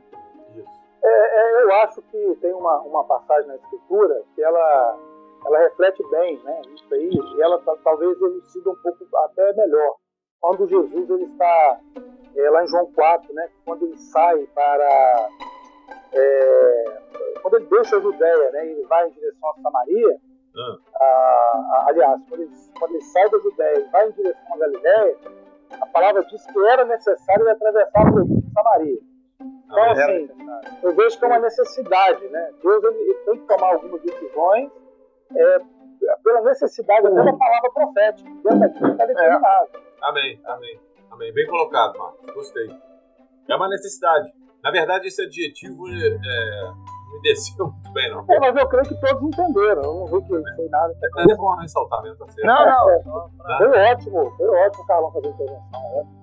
É, 1.04 1.08
é, 1.08 1.62
eu 1.62 1.72
acho 1.82 2.00
que 2.02 2.36
tem 2.40 2.52
uma, 2.52 2.80
uma 2.80 3.04
passagem 3.04 3.48
na 3.48 3.56
Escritura 3.56 4.22
que 4.34 4.42
ela 4.42 4.98
ela 5.44 5.58
reflete 5.58 6.02
bem 6.10 6.38
né, 6.44 6.62
isso 6.74 6.94
aí, 6.94 7.10
e 7.10 7.42
ela 7.42 7.60
talvez 7.82 8.20
elucida 8.20 8.70
um 8.70 8.76
pouco 8.76 9.04
até 9.16 9.52
melhor. 9.54 9.96
Quando 10.40 10.68
Jesus 10.68 11.10
ele 11.10 11.24
está 11.24 11.80
é, 12.36 12.50
lá 12.50 12.64
em 12.64 12.68
João 12.68 12.86
4, 12.92 13.32
né, 13.34 13.48
quando 13.64 13.86
ele 13.86 13.96
sai 13.98 14.46
para. 14.54 15.28
É, 16.12 16.84
quando 17.42 17.56
ele 17.56 17.66
deixa 17.66 17.96
a 17.96 18.00
Judéia, 18.00 18.50
né, 18.52 18.66
ele 18.66 18.84
vai 18.86 19.08
em 19.08 19.12
direção 19.12 19.50
a 19.50 19.60
Samaria, 19.62 20.20
ah. 20.56 20.78
a, 20.94 21.04
a, 21.04 21.84
aliás, 21.88 22.20
quando 22.28 22.42
ele, 22.42 22.52
quando 22.78 22.92
ele 22.92 23.02
sai 23.02 23.30
da 23.30 23.38
Judéia 23.38 23.78
e 23.78 23.90
vai 23.90 24.08
em 24.08 24.12
direção 24.12 24.54
a 24.54 24.58
Galiléia, 24.58 25.16
a 25.80 25.86
palavra 25.86 26.24
diz 26.24 26.44
que 26.46 26.58
era 26.66 26.84
necessário 26.84 27.48
atravessar 27.48 28.06
a 28.06 28.12
província 28.12 28.42
de 28.42 28.52
Samaria. 28.52 29.00
Então, 29.40 29.90
assim, 29.90 30.28
eu 30.82 30.94
vejo 30.94 31.18
que 31.18 31.24
é 31.24 31.28
uma 31.28 31.38
necessidade, 31.38 32.28
né? 32.28 32.52
Deus 32.62 32.84
ele, 32.84 32.98
ele 32.98 33.14
tem 33.14 33.38
que 33.38 33.46
tomar 33.46 33.72
algumas 33.72 34.02
decisões 34.02 34.70
é, 35.36 35.58
pela 36.22 36.40
necessidade 36.42 37.06
até 37.06 37.22
da 37.24 37.32
palavra 37.32 37.70
profética. 37.72 38.30
Dentro 38.30 38.60
daquilo 38.60 38.92
está 38.92 39.06
determinado. 39.06 39.68
É. 39.74 39.80
Amém, 40.02 40.40
amém, 40.44 40.80
amém. 41.10 41.32
Bem 41.32 41.46
colocado, 41.46 41.98
Marcos. 41.98 42.34
Gostei. 42.34 42.70
É 43.48 43.56
uma 43.56 43.68
necessidade. 43.68 44.32
Na 44.62 44.70
verdade, 44.70 45.08
esse 45.08 45.22
adjetivo 45.22 45.88
é, 45.88 46.06
é, 46.06 46.64
não 46.64 47.12
me 47.12 47.22
desceu 47.22 47.66
muito 47.70 47.92
bem, 47.92 48.10
não. 48.10 48.24
É, 48.28 48.38
mas 48.38 48.56
eu 48.56 48.68
creio 48.68 48.84
que 48.84 49.00
todos 49.00 49.22
entenderam. 49.22 49.82
Eu 49.82 49.94
não 49.94 50.06
vi 50.06 50.22
que 50.22 50.28
foi 50.28 50.68
nada. 50.68 50.94
Mas 51.14 51.26
é 51.26 51.34
bom 51.34 51.54
ressaltar 51.56 52.02
mesmo, 52.02 52.18
tá 52.18 52.32
certo? 52.32 52.46
Não, 52.46 52.66
não. 52.66 52.90
É, 52.90 53.58
foi 53.58 53.68
ótimo. 53.68 54.30
Foi 54.36 54.48
ótimo 54.48 54.84
o 54.84 54.86
Carlão 54.86 55.12
fazer 55.12 55.26
a 55.26 55.30
intervenção. 55.30 55.80
É. 55.98 56.22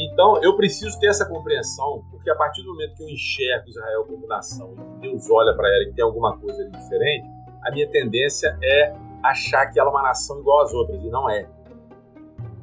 Então, 0.00 0.40
eu 0.42 0.56
preciso 0.56 0.98
ter 1.00 1.08
essa 1.08 1.26
compreensão, 1.26 2.04
porque 2.10 2.30
a 2.30 2.36
partir 2.36 2.62
do 2.62 2.68
momento 2.68 2.94
que 2.94 3.02
eu 3.02 3.08
enxergo 3.08 3.68
Israel 3.68 4.04
como 4.04 4.26
nação 4.28 4.72
e 4.72 4.80
que 4.80 5.08
Deus 5.08 5.28
olha 5.28 5.56
para 5.56 5.68
ela 5.68 5.82
e 5.82 5.86
que 5.86 5.94
tem 5.94 6.04
alguma 6.04 6.38
coisa 6.38 6.62
ali 6.62 6.70
diferente, 6.70 7.26
a 7.64 7.70
minha 7.70 7.88
tendência 7.90 8.58
é 8.62 8.94
achar 9.22 9.66
que 9.66 9.78
ela 9.78 9.90
é 9.90 9.92
uma 9.92 10.02
nação 10.02 10.40
igual 10.40 10.62
às 10.62 10.72
outras, 10.72 11.02
e 11.02 11.08
não 11.08 11.28
é. 11.28 11.48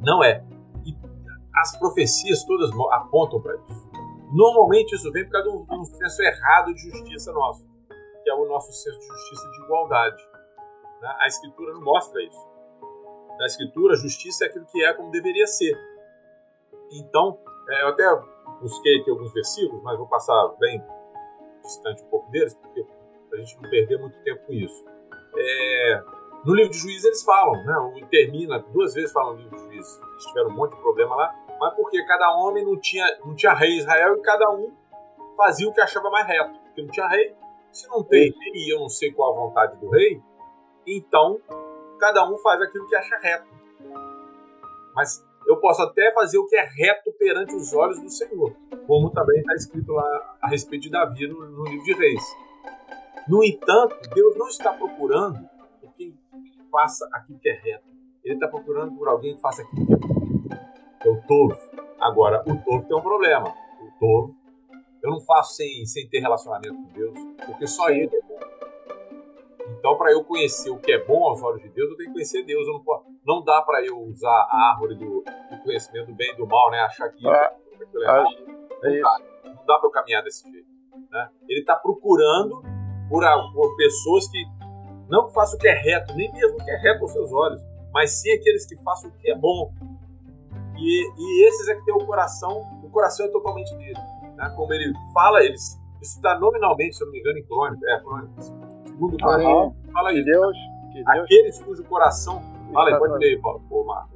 Não 0.01 0.23
é. 0.23 0.43
E 0.85 0.95
as 1.55 1.77
profecias 1.77 2.43
todas 2.43 2.69
apontam 2.91 3.41
para 3.41 3.55
isso. 3.55 3.89
Normalmente 4.31 4.95
isso 4.95 5.11
vem 5.11 5.23
por 5.25 5.31
causa 5.31 5.49
de 5.49 5.55
um, 5.55 5.63
de 5.63 5.75
um 5.75 5.85
senso 5.85 6.21
errado 6.21 6.73
de 6.73 6.81
justiça 6.81 7.31
nosso, 7.31 7.65
que 8.23 8.29
é 8.29 8.33
o 8.33 8.45
nosso 8.47 8.71
senso 8.71 8.99
de 8.99 9.05
justiça 9.05 9.49
de 9.51 9.63
igualdade. 9.63 10.23
Né? 11.01 11.15
A 11.19 11.27
Escritura 11.27 11.73
não 11.73 11.81
mostra 11.81 12.21
isso. 12.23 12.55
Na 13.37 13.45
Escritura, 13.45 13.95
justiça 13.95 14.45
é 14.45 14.47
aquilo 14.47 14.65
que 14.65 14.83
é 14.83 14.93
como 14.93 15.11
deveria 15.11 15.45
ser. 15.47 15.77
Então, 16.91 17.37
é, 17.69 17.83
eu 17.83 17.89
até 17.89 18.05
busquei 18.61 19.01
aqui 19.01 19.09
alguns 19.09 19.33
versículos, 19.33 19.81
mas 19.83 19.97
vou 19.97 20.07
passar 20.07 20.47
bem 20.59 20.83
distante 21.61 22.03
um 22.03 22.07
pouco 22.07 22.29
deles, 22.31 22.53
porque 22.55 22.85
para 23.35 23.41
a 23.41 23.45
gente 23.45 23.61
não 23.61 23.69
perder 23.69 23.99
muito 23.99 24.19
tempo 24.21 24.45
com 24.45 24.53
isso. 24.53 24.85
É, 25.37 26.03
no 26.45 26.55
livro 26.55 26.71
de 26.71 26.77
Juízes 26.77 27.03
eles 27.03 27.23
falam, 27.23 27.63
né? 27.63 28.07
termina, 28.09 28.59
duas 28.71 28.93
vezes 28.93 29.11
falam 29.11 29.35
no 29.35 29.41
livro 29.41 29.57
de 29.57 29.63
Juízes, 29.63 30.01
eles 30.01 30.25
tiveram 30.25 30.49
um 30.49 30.53
monte 30.53 30.75
de 30.75 30.81
problema 30.81 31.15
lá, 31.15 31.35
mas 31.59 31.73
porque 31.75 32.03
cada 32.05 32.31
homem 32.37 32.63
não 32.63 32.79
tinha, 32.79 33.05
não 33.25 33.35
tinha 33.35 33.53
rei 33.53 33.71
em 33.71 33.77
Israel 33.79 34.15
e 34.17 34.21
cada 34.21 34.49
um 34.51 34.73
fazia 35.35 35.67
o 35.67 35.73
que 35.73 35.81
achava 35.81 36.09
mais 36.09 36.25
reto, 36.25 36.57
porque 36.65 36.81
não 36.81 36.89
tinha 36.89 37.07
rei. 37.07 37.35
Se 37.71 37.89
não 37.89 38.03
tem 38.03 38.31
rei 38.31 38.53
e 38.53 38.73
eu 38.73 38.79
não 38.79 38.87
sei 38.87 39.11
qual 39.11 39.33
a 39.33 39.35
vontade 39.35 39.77
do 39.77 39.89
rei, 39.89 40.21
então 40.87 41.41
cada 41.99 42.25
um 42.29 42.37
faz 42.37 42.61
aquilo 42.61 42.87
que 42.87 42.95
acha 42.95 43.17
reto. 43.17 43.47
Mas 44.93 45.25
eu 45.45 45.57
posso 45.57 45.81
até 45.81 46.11
fazer 46.13 46.37
o 46.37 46.45
que 46.45 46.55
é 46.55 46.63
reto 46.63 47.11
perante 47.19 47.53
os 47.53 47.73
olhos 47.73 47.99
do 47.99 48.09
Senhor, 48.09 48.55
como 48.87 49.09
também 49.09 49.39
está 49.39 49.53
escrito 49.55 49.91
lá 49.91 50.37
a 50.41 50.47
respeito 50.47 50.83
de 50.83 50.89
Davi 50.89 51.27
no, 51.27 51.49
no 51.49 51.65
livro 51.65 51.83
de 51.83 51.93
Reis. 51.93 52.44
No 53.27 53.43
entanto, 53.43 53.95
Deus 54.13 54.37
não 54.37 54.47
está 54.47 54.71
procurando 54.73 55.49
por 55.81 55.93
quem 55.95 56.17
faça 56.71 57.07
aquilo 57.11 57.39
que 57.39 57.49
é 57.49 57.53
reto. 57.53 57.85
Ele 58.23 58.35
está 58.35 58.47
procurando 58.47 58.95
por 58.97 59.07
alguém 59.07 59.35
que 59.35 59.41
faça 59.41 59.63
aquilo 59.63 59.85
que 59.85 59.93
é 59.93 59.97
bom. 59.97 60.15
É 61.03 61.09
o 61.09 61.21
touro. 61.21 61.57
Agora, 61.99 62.43
o 62.47 62.57
touro 62.63 62.83
tem 62.83 62.97
um 62.97 63.01
problema. 63.01 63.53
O 63.81 63.99
touro, 63.99 64.35
eu 65.01 65.09
não 65.09 65.19
faço 65.21 65.55
sem, 65.55 65.85
sem 65.85 66.07
ter 66.07 66.19
relacionamento 66.19 66.75
com 66.75 66.91
Deus, 66.93 67.17
porque 67.45 67.67
só 67.67 67.89
Ele 67.89 68.09
é 68.15 68.21
bom. 68.21 68.35
Então, 69.77 69.97
para 69.97 70.11
eu 70.11 70.23
conhecer 70.23 70.69
o 70.69 70.77
que 70.77 70.91
é 70.91 71.03
bom 71.03 71.23
aos 71.25 71.41
olhos 71.41 71.61
de 71.61 71.69
Deus, 71.69 71.89
eu 71.89 71.97
tenho 71.97 72.09
que 72.09 72.13
conhecer 72.13 72.43
Deus. 72.43 72.67
Eu 72.67 72.73
não, 72.73 72.83
posso, 72.83 73.05
não 73.25 73.43
dá 73.43 73.61
para 73.61 73.83
eu 73.83 73.99
usar 73.99 74.47
a 74.49 74.71
árvore 74.71 74.95
do, 74.95 75.23
do, 75.23 75.63
conhecimento 75.63 76.07
do 76.07 76.13
bem 76.13 76.31
e 76.31 76.35
do 76.35 76.45
mal, 76.45 76.69
né? 76.71 76.79
Achar 76.81 77.09
que 77.09 77.17
isso 77.17 77.27
é, 77.27 77.55
é, 78.03 78.27
é, 78.83 78.91
não 78.91 79.01
dá, 79.01 79.19
não 79.45 79.65
dá 79.65 79.77
para 79.77 79.87
eu 79.87 79.91
caminhar 79.91 80.23
desse 80.23 80.49
jeito. 80.51 80.67
Né? 81.11 81.29
Ele 81.47 81.59
está 81.59 81.75
procurando 81.75 82.63
por, 83.09 83.23
por 83.53 83.75
pessoas 83.75 84.27
que 84.27 84.43
não 85.09 85.29
façam 85.29 85.57
o 85.57 85.61
que 85.61 85.67
é 85.67 85.73
reto, 85.73 86.13
nem 86.15 86.31
mesmo 86.31 86.57
o 86.57 86.63
que 86.63 86.71
é 86.71 86.77
reto 86.77 87.03
aos 87.03 87.11
seus 87.11 87.31
olhos, 87.31 87.61
mas 87.93 88.21
sim 88.21 88.31
aqueles 88.33 88.65
que 88.65 88.75
façam 88.77 89.09
o 89.09 89.13
que 89.13 89.29
é 89.29 89.35
bom. 89.35 89.71
E, 90.77 91.11
e 91.17 91.47
esses 91.47 91.67
é 91.69 91.75
que 91.75 91.85
tem 91.85 91.93
o 91.93 92.05
coração, 92.05 92.63
o 92.83 92.89
coração 92.89 93.25
é 93.25 93.29
totalmente 93.29 93.73
dele. 93.75 93.99
Né? 94.35 94.53
Como 94.55 94.73
ele 94.73 94.93
fala, 95.13 95.43
eles, 95.43 95.79
isso 96.01 96.17
está 96.17 96.37
nominalmente, 96.37 96.95
se 96.95 97.03
eu 97.03 97.05
não 97.05 97.13
me 97.13 97.19
engano, 97.19 97.37
em 97.37 97.43
Crônicas. 97.45 97.89
É, 97.89 97.99
Crônicas. 97.99 98.53
Segundo 98.85 99.13
o 99.13 99.17
Crônicas, 99.17 99.91
fala 99.93 100.13
isso. 100.13 100.25
Deus, 100.25 100.57
Deus. 100.93 101.07
Aqueles 101.07 101.61
cujo 101.61 101.83
coração. 101.85 102.41
Fala 102.73 102.89
aí, 102.89 102.97
pode 102.97 103.13
ler, 103.19 103.39
Marcos. 103.41 104.15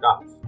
Carlos. 0.00 0.40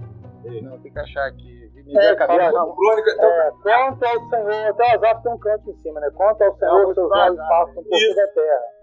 Não, 0.63 0.79
tem 0.79 0.91
que 0.91 0.99
achar 0.99 1.27
aqui 1.27 1.52
é, 1.87 2.15
cabeça, 2.15 2.51
não. 2.51 2.75
Crônica, 2.75 3.11
então... 3.11 3.29
é, 3.29 3.51
quanto 3.61 4.05
ao 4.05 4.29
Senhor, 4.29 4.69
até 4.69 4.83
o 4.83 4.95
Asaf 4.95 5.23
tem 5.23 5.31
um 5.33 5.39
canto 5.39 5.69
em 5.69 5.77
cima, 5.77 5.99
né? 5.99 6.09
Quanto 6.15 6.41
ao 6.41 6.57
Senhor, 6.57 6.93
seus 6.93 7.11
olhos 7.11 7.37
passam 7.37 7.73
por 7.73 7.83
toda 7.83 8.23
a 8.23 8.27
terra. 8.33 8.73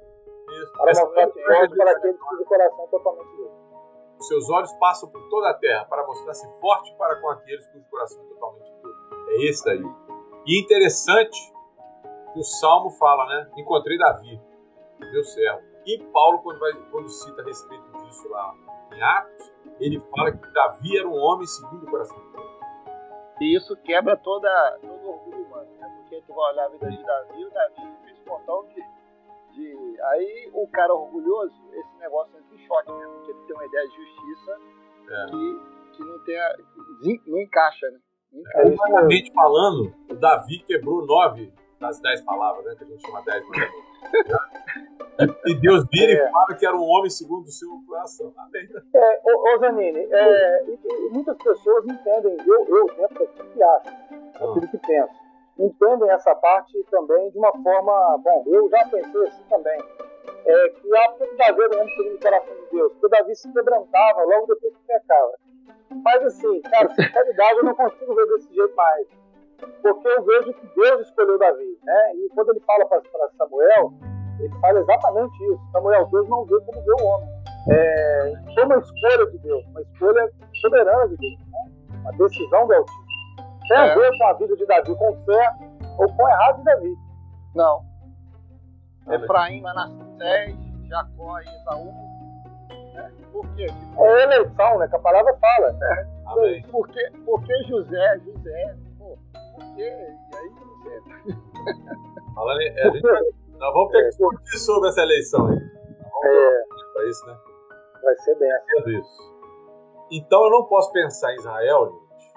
Isso. 0.50 0.72
Para 0.72 0.86
mostrar 0.86 1.30
que 1.30 1.76
para 1.76 1.90
aqueles 1.92 2.20
cujo 2.20 2.44
coração 2.44 2.86
totalmente. 2.88 3.30
Os 4.18 4.28
seus 4.28 4.50
olhos 4.50 4.72
passam 4.74 5.08
por 5.08 5.28
toda 5.30 5.48
a 5.48 5.54
terra 5.54 5.84
para 5.86 6.06
mostrar-se 6.06 6.46
forte 6.60 6.94
para 6.96 7.16
com 7.20 7.30
aqueles 7.30 7.66
cujo 7.68 7.84
coração 7.90 8.22
é 8.22 8.28
totalmente 8.28 8.72
puro. 8.82 8.94
É 9.28 9.44
esse 9.44 9.64
daí. 9.64 9.82
E 10.46 10.60
interessante 10.60 11.38
que 12.32 12.40
o 12.40 12.44
Salmo 12.44 12.90
fala, 12.90 13.24
né? 13.26 13.50
Encontrei 13.56 13.96
Davi, 13.96 14.40
meu 14.98 15.24
servo. 15.24 15.62
E 15.86 15.98
Paulo, 16.12 16.40
quando, 16.40 16.58
vai, 16.58 16.72
quando 16.90 17.08
cita 17.08 17.40
a 17.40 17.44
respeito 17.44 17.90
disso 18.04 18.28
lá 18.28 18.54
em 18.92 19.02
Atos, 19.02 19.52
ele 19.80 20.00
fala 20.14 20.32
que 20.32 20.52
Davi 20.52 20.98
era 20.98 21.08
um 21.08 21.16
homem 21.16 21.46
segundo 21.46 21.86
o 21.86 21.90
coração 21.90 22.18
de 22.18 22.32
Deus. 22.32 22.59
E 23.40 23.56
isso 23.56 23.76
quebra 23.78 24.16
toda, 24.16 24.48
todo 24.80 24.92
o 24.92 25.10
orgulho 25.10 25.44
humano, 25.46 25.70
né? 25.78 25.88
Porque 25.96 26.22
tu 26.26 26.34
vai 26.34 26.52
olhar 26.52 26.66
a 26.66 26.68
vida 26.68 26.90
de 26.90 27.02
Davi, 27.02 27.44
o 27.44 27.50
Davi 27.50 27.96
fez 28.04 28.18
um 28.20 28.30
montão 28.30 28.66
de, 28.68 28.82
de. 29.54 30.00
Aí 30.02 30.50
o 30.52 30.68
cara 30.68 30.94
orgulhoso, 30.94 31.54
esse 31.72 31.96
negócio 31.98 32.38
entra 32.38 32.54
em 32.54 32.66
choque, 32.66 32.92
né? 32.92 33.06
Porque 33.06 33.30
ele 33.30 33.46
tem 33.46 33.56
uma 33.56 33.64
ideia 33.64 33.88
de 33.88 33.96
justiça 33.96 34.58
é. 35.08 35.26
que, 35.26 35.96
que 35.96 36.04
não, 36.04 36.24
tem 36.24 36.38
a, 36.38 36.56
não 37.26 37.38
encaixa, 37.38 37.90
né? 37.90 38.00
É, 38.54 38.68
humanamente 38.68 39.32
falando, 39.32 39.92
o 40.08 40.14
Davi 40.14 40.62
quebrou 40.64 41.04
nove 41.04 41.52
das 41.80 41.98
dez 42.00 42.20
palavras, 42.20 42.64
né? 42.64 42.74
Que 42.76 42.84
a 42.84 42.86
gente 42.86 43.00
chama 43.04 43.22
dez 43.22 43.42
mandamentos. 43.48 43.90
e 45.46 45.54
Deus 45.54 45.84
vira 45.90 46.12
é. 46.12 46.28
e 46.28 46.30
fala 46.30 46.54
que 46.54 46.66
era 46.66 46.76
um 46.76 46.84
homem 46.84 47.10
segundo 47.10 47.46
o 47.46 47.50
seu 47.50 47.68
coração. 47.88 48.32
Amém. 48.36 48.68
É, 48.94 49.20
ô, 49.24 49.54
ô 49.54 49.58
Zanini, 49.58 50.06
é, 50.10 50.64
e, 50.64 50.78
e, 50.84 51.08
muitas 51.10 51.36
pessoas 51.38 51.84
entendem, 51.86 52.36
eu, 52.46 52.66
eu 52.66 52.86
dentro 52.86 53.18
daquilo 53.18 53.50
que 53.50 53.62
acho, 53.62 53.90
daquilo 54.32 54.68
que 54.68 54.78
penso, 54.78 55.14
entendem 55.58 56.10
essa 56.10 56.34
parte 56.34 56.84
também 56.90 57.30
de 57.30 57.38
uma 57.38 57.52
forma, 57.62 58.18
bom, 58.18 58.44
eu 58.46 58.68
já 58.68 58.86
pensei 58.86 59.26
assim 59.26 59.42
também, 59.48 59.78
é, 60.46 60.68
que 60.68 60.96
há 60.96 61.10
muito 61.18 61.36
Davi 61.36 61.62
era 61.62 61.76
um 61.76 61.80
homem 61.80 61.96
segundo 61.96 62.14
o 62.14 62.20
coração 62.20 62.54
de 62.54 62.70
Deus, 62.70 62.92
porque 62.92 63.08
Davi 63.08 63.34
se 63.34 63.52
quebrantava 63.52 64.22
logo 64.22 64.46
depois 64.46 64.74
que 64.74 64.86
pecava. 64.86 65.32
Mas 65.90 66.24
assim, 66.24 66.60
cara, 66.62 66.88
sinceridade 66.94 67.58
eu 67.58 67.64
não 67.64 67.74
consigo 67.74 68.14
ver 68.14 68.26
desse 68.26 68.54
jeito 68.54 68.74
mais. 68.76 69.06
Porque 69.82 70.08
eu 70.08 70.22
vejo 70.24 70.54
que 70.54 70.66
Deus 70.74 71.00
escolheu 71.02 71.38
Davi, 71.38 71.78
né? 71.82 72.14
E 72.14 72.28
quando 72.34 72.50
ele 72.50 72.60
fala 72.60 72.86
para 72.86 73.28
Samuel, 73.36 73.92
ele 74.38 74.54
fala 74.60 74.80
exatamente 74.80 75.44
isso. 75.44 75.60
Samuel, 75.72 76.06
Deus 76.06 76.28
não 76.28 76.44
vê 76.44 76.60
como 76.60 76.82
vê 76.82 77.02
o 77.02 77.06
homem. 77.06 77.28
É, 77.70 78.32
foi 78.54 78.64
uma 78.64 78.78
escolha 78.78 79.26
de 79.30 79.38
Deus, 79.38 79.64
uma 79.66 79.82
escolha 79.82 80.30
soberana 80.60 81.08
de 81.08 81.16
Deus, 81.16 81.38
né? 81.38 81.72
uma 82.00 82.12
decisão 82.12 82.66
do 82.66 82.74
Altíssimo. 82.74 83.04
Tem 83.68 83.76
a 83.76 83.86
é. 83.86 83.94
ver 83.94 84.18
com 84.18 84.26
a 84.26 84.32
vida 84.32 84.56
de 84.56 84.66
Davi, 84.66 84.96
com 84.96 85.10
o 85.10 85.24
certo 85.24 85.70
ou 85.98 86.12
com 86.16 86.28
errado 86.28 86.58
de 86.58 86.64
Davi. 86.64 86.94
Não. 87.54 87.84
Efraim, 89.10 89.60
Manassés, 89.60 90.56
Jacó 90.88 91.38
e 91.38 91.44
Esaú. 91.44 91.92
Né? 92.94 93.12
Por 93.32 93.46
quê? 93.54 93.66
É 93.98 94.22
eleição, 94.22 94.78
né? 94.78 94.88
Que 94.88 94.96
a 94.96 95.00
palavra 95.00 95.36
fala. 95.36 95.72
Né? 95.72 96.08
Amém. 96.26 96.62
Por 96.70 96.88
que, 96.88 97.10
por 97.24 97.42
que 97.42 97.62
José, 97.64 98.18
José? 98.24 98.76
Quê? 99.80 99.86
E 99.86 100.36
aí. 100.36 100.50
Falando, 102.34 102.60
é, 102.60 102.82
a 102.82 102.90
gente 102.90 103.00
vai, 103.00 103.22
nós 103.58 103.72
vamos 103.72 103.92
ter 103.92 104.02
que 104.02 104.08
discutir 104.10 104.58
sobre 104.58 104.88
essa 104.90 105.00
eleição 105.00 105.46
aí. 105.46 105.56
É. 105.56 106.64
Para 106.92 107.08
isso, 107.08 107.26
né? 107.26 107.38
Vai 108.02 108.16
ser 108.16 108.34
bem 108.34 108.52
assim. 108.52 108.98
Isso. 108.98 109.34
Então 110.10 110.44
eu 110.44 110.50
não 110.50 110.64
posso 110.64 110.92
pensar 110.92 111.32
em 111.32 111.36
Israel, 111.36 111.86
gente, 111.86 112.32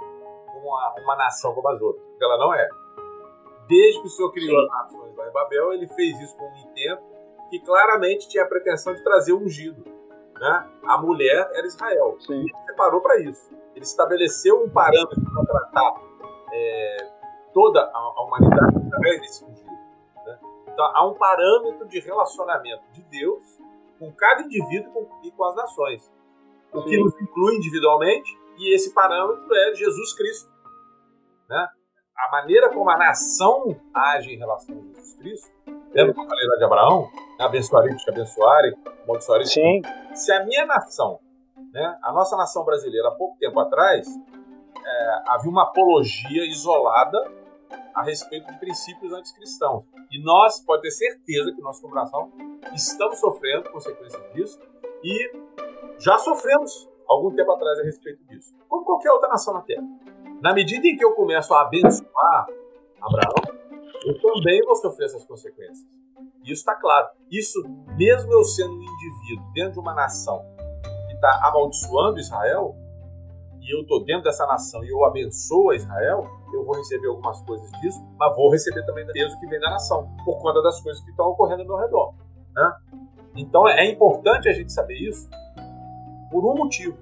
como 0.53 0.69
uma, 0.69 0.95
uma 1.03 1.15
nação 1.17 1.53
como 1.53 1.67
as 1.67 1.81
outras, 1.81 2.07
porque 2.07 2.23
ela 2.23 2.37
não 2.37 2.53
é. 2.53 2.69
Desde 3.67 3.99
que 3.99 4.07
o 4.07 4.09
Senhor 4.09 4.31
criou 4.31 4.61
Sim. 4.61 4.65
as 4.65 4.69
nações 4.69 5.15
lá 5.17 5.27
em 5.27 5.31
Babel, 5.33 5.73
ele 5.73 5.87
fez 5.87 6.19
isso 6.21 6.37
com 6.37 6.45
um 6.45 6.55
intento 6.69 7.03
que 7.49 7.59
claramente 7.59 8.29
tinha 8.29 8.43
a 8.43 8.47
pretensão 8.47 8.93
de 8.93 9.03
trazer 9.03 9.33
um 9.33 9.43
ungido. 9.43 9.83
Né? 10.39 10.69
A 10.85 10.97
mulher 10.97 11.49
era 11.53 11.67
Israel. 11.67 12.15
Sim. 12.21 12.39
Ele 12.39 12.53
separou 12.67 13.01
para 13.01 13.19
isso. 13.19 13.53
Ele 13.75 13.83
estabeleceu 13.83 14.63
um 14.63 14.69
parâmetro 14.69 15.21
para 15.21 15.45
tratar 15.45 16.01
é, 16.53 17.12
toda 17.53 17.81
a, 17.93 18.23
humanidade 18.23 18.77
através 18.87 19.21
desse 19.21 19.45
ungido. 19.45 19.73
Então, 20.73 20.85
há 20.85 21.07
um 21.07 21.13
parâmetro 21.13 21.87
de 21.87 21.99
relacionamento 21.99 22.83
de 22.91 23.03
Deus 23.03 23.43
com 23.99 24.11
cada 24.11 24.41
indivíduo 24.41 25.07
e 25.23 25.31
com 25.31 25.43
as 25.45 25.55
nações. 25.55 26.11
O 26.73 26.81
Sim. 26.81 26.89
que 26.89 26.97
nos 26.97 27.21
inclui 27.21 27.55
individualmente, 27.55 28.35
e 28.57 28.73
esse 28.73 28.93
parâmetro 28.93 29.47
é 29.55 29.75
Jesus 29.75 30.13
Cristo. 30.15 30.51
Né? 31.47 31.67
A 32.17 32.31
maneira 32.31 32.73
como 32.73 32.89
a 32.89 32.97
nação 32.97 33.75
age 33.93 34.33
em 34.33 34.37
relação 34.37 34.75
a 34.75 34.81
Jesus 34.81 35.13
Cristo, 35.15 35.51
lembra 35.93 36.13
que 36.13 36.19
eu 36.19 36.27
falei 36.27 36.47
lá 36.47 36.55
de 36.55 36.63
Abraão? 36.63 37.09
Abençoarei, 37.39 37.95
te 37.95 38.09
abençoarem, 38.09 38.73
amaldiçoarei. 39.03 39.45
Sim. 39.45 39.81
Se 40.13 40.31
a 40.31 40.43
minha 40.43 40.65
nação, 40.65 41.19
né, 41.71 41.99
a 42.01 42.11
nossa 42.11 42.35
nação 42.35 42.65
brasileira, 42.65 43.09
há 43.09 43.11
pouco 43.11 43.37
tempo 43.37 43.59
atrás, 43.59 44.07
é, 44.85 45.23
havia 45.27 45.51
uma 45.51 45.63
apologia 45.63 46.45
isolada 46.47 47.42
a 47.93 48.03
respeito 48.03 48.51
de 48.51 48.59
princípios 48.59 49.11
anticristãos. 49.13 49.85
E 50.11 50.21
nós, 50.23 50.59
pode 50.59 50.81
ter 50.81 50.91
certeza 50.91 51.51
que 51.53 51.61
nós, 51.61 51.79
como 51.79 51.93
nação, 51.93 52.31
estamos 52.73 53.19
sofrendo 53.19 53.69
consequências 53.71 54.21
disso 54.33 54.61
e 55.03 55.31
já 55.99 56.17
sofremos 56.17 56.89
algum 57.07 57.33
tempo 57.35 57.51
atrás 57.51 57.79
a 57.79 57.83
respeito 57.83 58.23
disso, 58.25 58.53
como 58.67 58.85
qualquer 58.85 59.11
outra 59.11 59.29
nação 59.29 59.53
na 59.53 59.61
Terra. 59.61 59.83
Na 60.41 60.53
medida 60.53 60.87
em 60.87 60.97
que 60.97 61.05
eu 61.05 61.13
começo 61.13 61.53
a 61.53 61.61
abençoar 61.61 62.47
Abraão, 63.01 63.35
eu 64.05 64.21
também 64.21 64.61
vou 64.65 64.75
sofrer 64.75 65.05
essas 65.05 65.25
consequências. 65.25 65.87
Isso 66.43 66.59
está 66.59 66.75
claro. 66.75 67.07
Isso, 67.31 67.63
mesmo 67.95 68.33
eu 68.33 68.43
sendo 68.43 68.73
um 68.73 68.83
indivíduo 68.83 69.53
dentro 69.53 69.73
de 69.73 69.79
uma 69.79 69.93
nação 69.93 70.43
que 71.07 71.13
está 71.13 71.47
amaldiçoando 71.47 72.19
Israel, 72.19 72.75
e 73.61 73.73
eu 73.73 73.81
estou 73.81 74.03
dentro 74.03 74.23
dessa 74.23 74.45
nação 74.45 74.83
e 74.83 74.89
eu 74.89 75.05
abençoo 75.05 75.73
Israel, 75.73 76.29
eu 76.55 76.63
vou 76.63 76.75
receber 76.75 77.07
algumas 77.07 77.41
coisas 77.41 77.69
disso, 77.81 77.99
mas 78.17 78.35
vou 78.35 78.49
receber 78.49 78.85
também 78.85 79.03
o 79.03 79.11
peso 79.11 79.39
que 79.39 79.47
vem 79.47 79.59
da 79.59 79.69
nação, 79.69 80.09
por 80.23 80.39
conta 80.39 80.61
das 80.61 80.79
coisas 80.81 81.03
que 81.03 81.11
estão 81.11 81.27
ocorrendo 81.27 81.61
ao 81.61 81.67
meu 81.67 81.77
redor. 81.77 82.13
Né? 82.53 82.73
Então 83.35 83.67
é 83.67 83.85
importante 83.85 84.47
a 84.47 84.53
gente 84.53 84.71
saber 84.71 84.95
isso 84.95 85.29
por 86.31 86.45
um 86.45 86.55
motivo, 86.55 86.97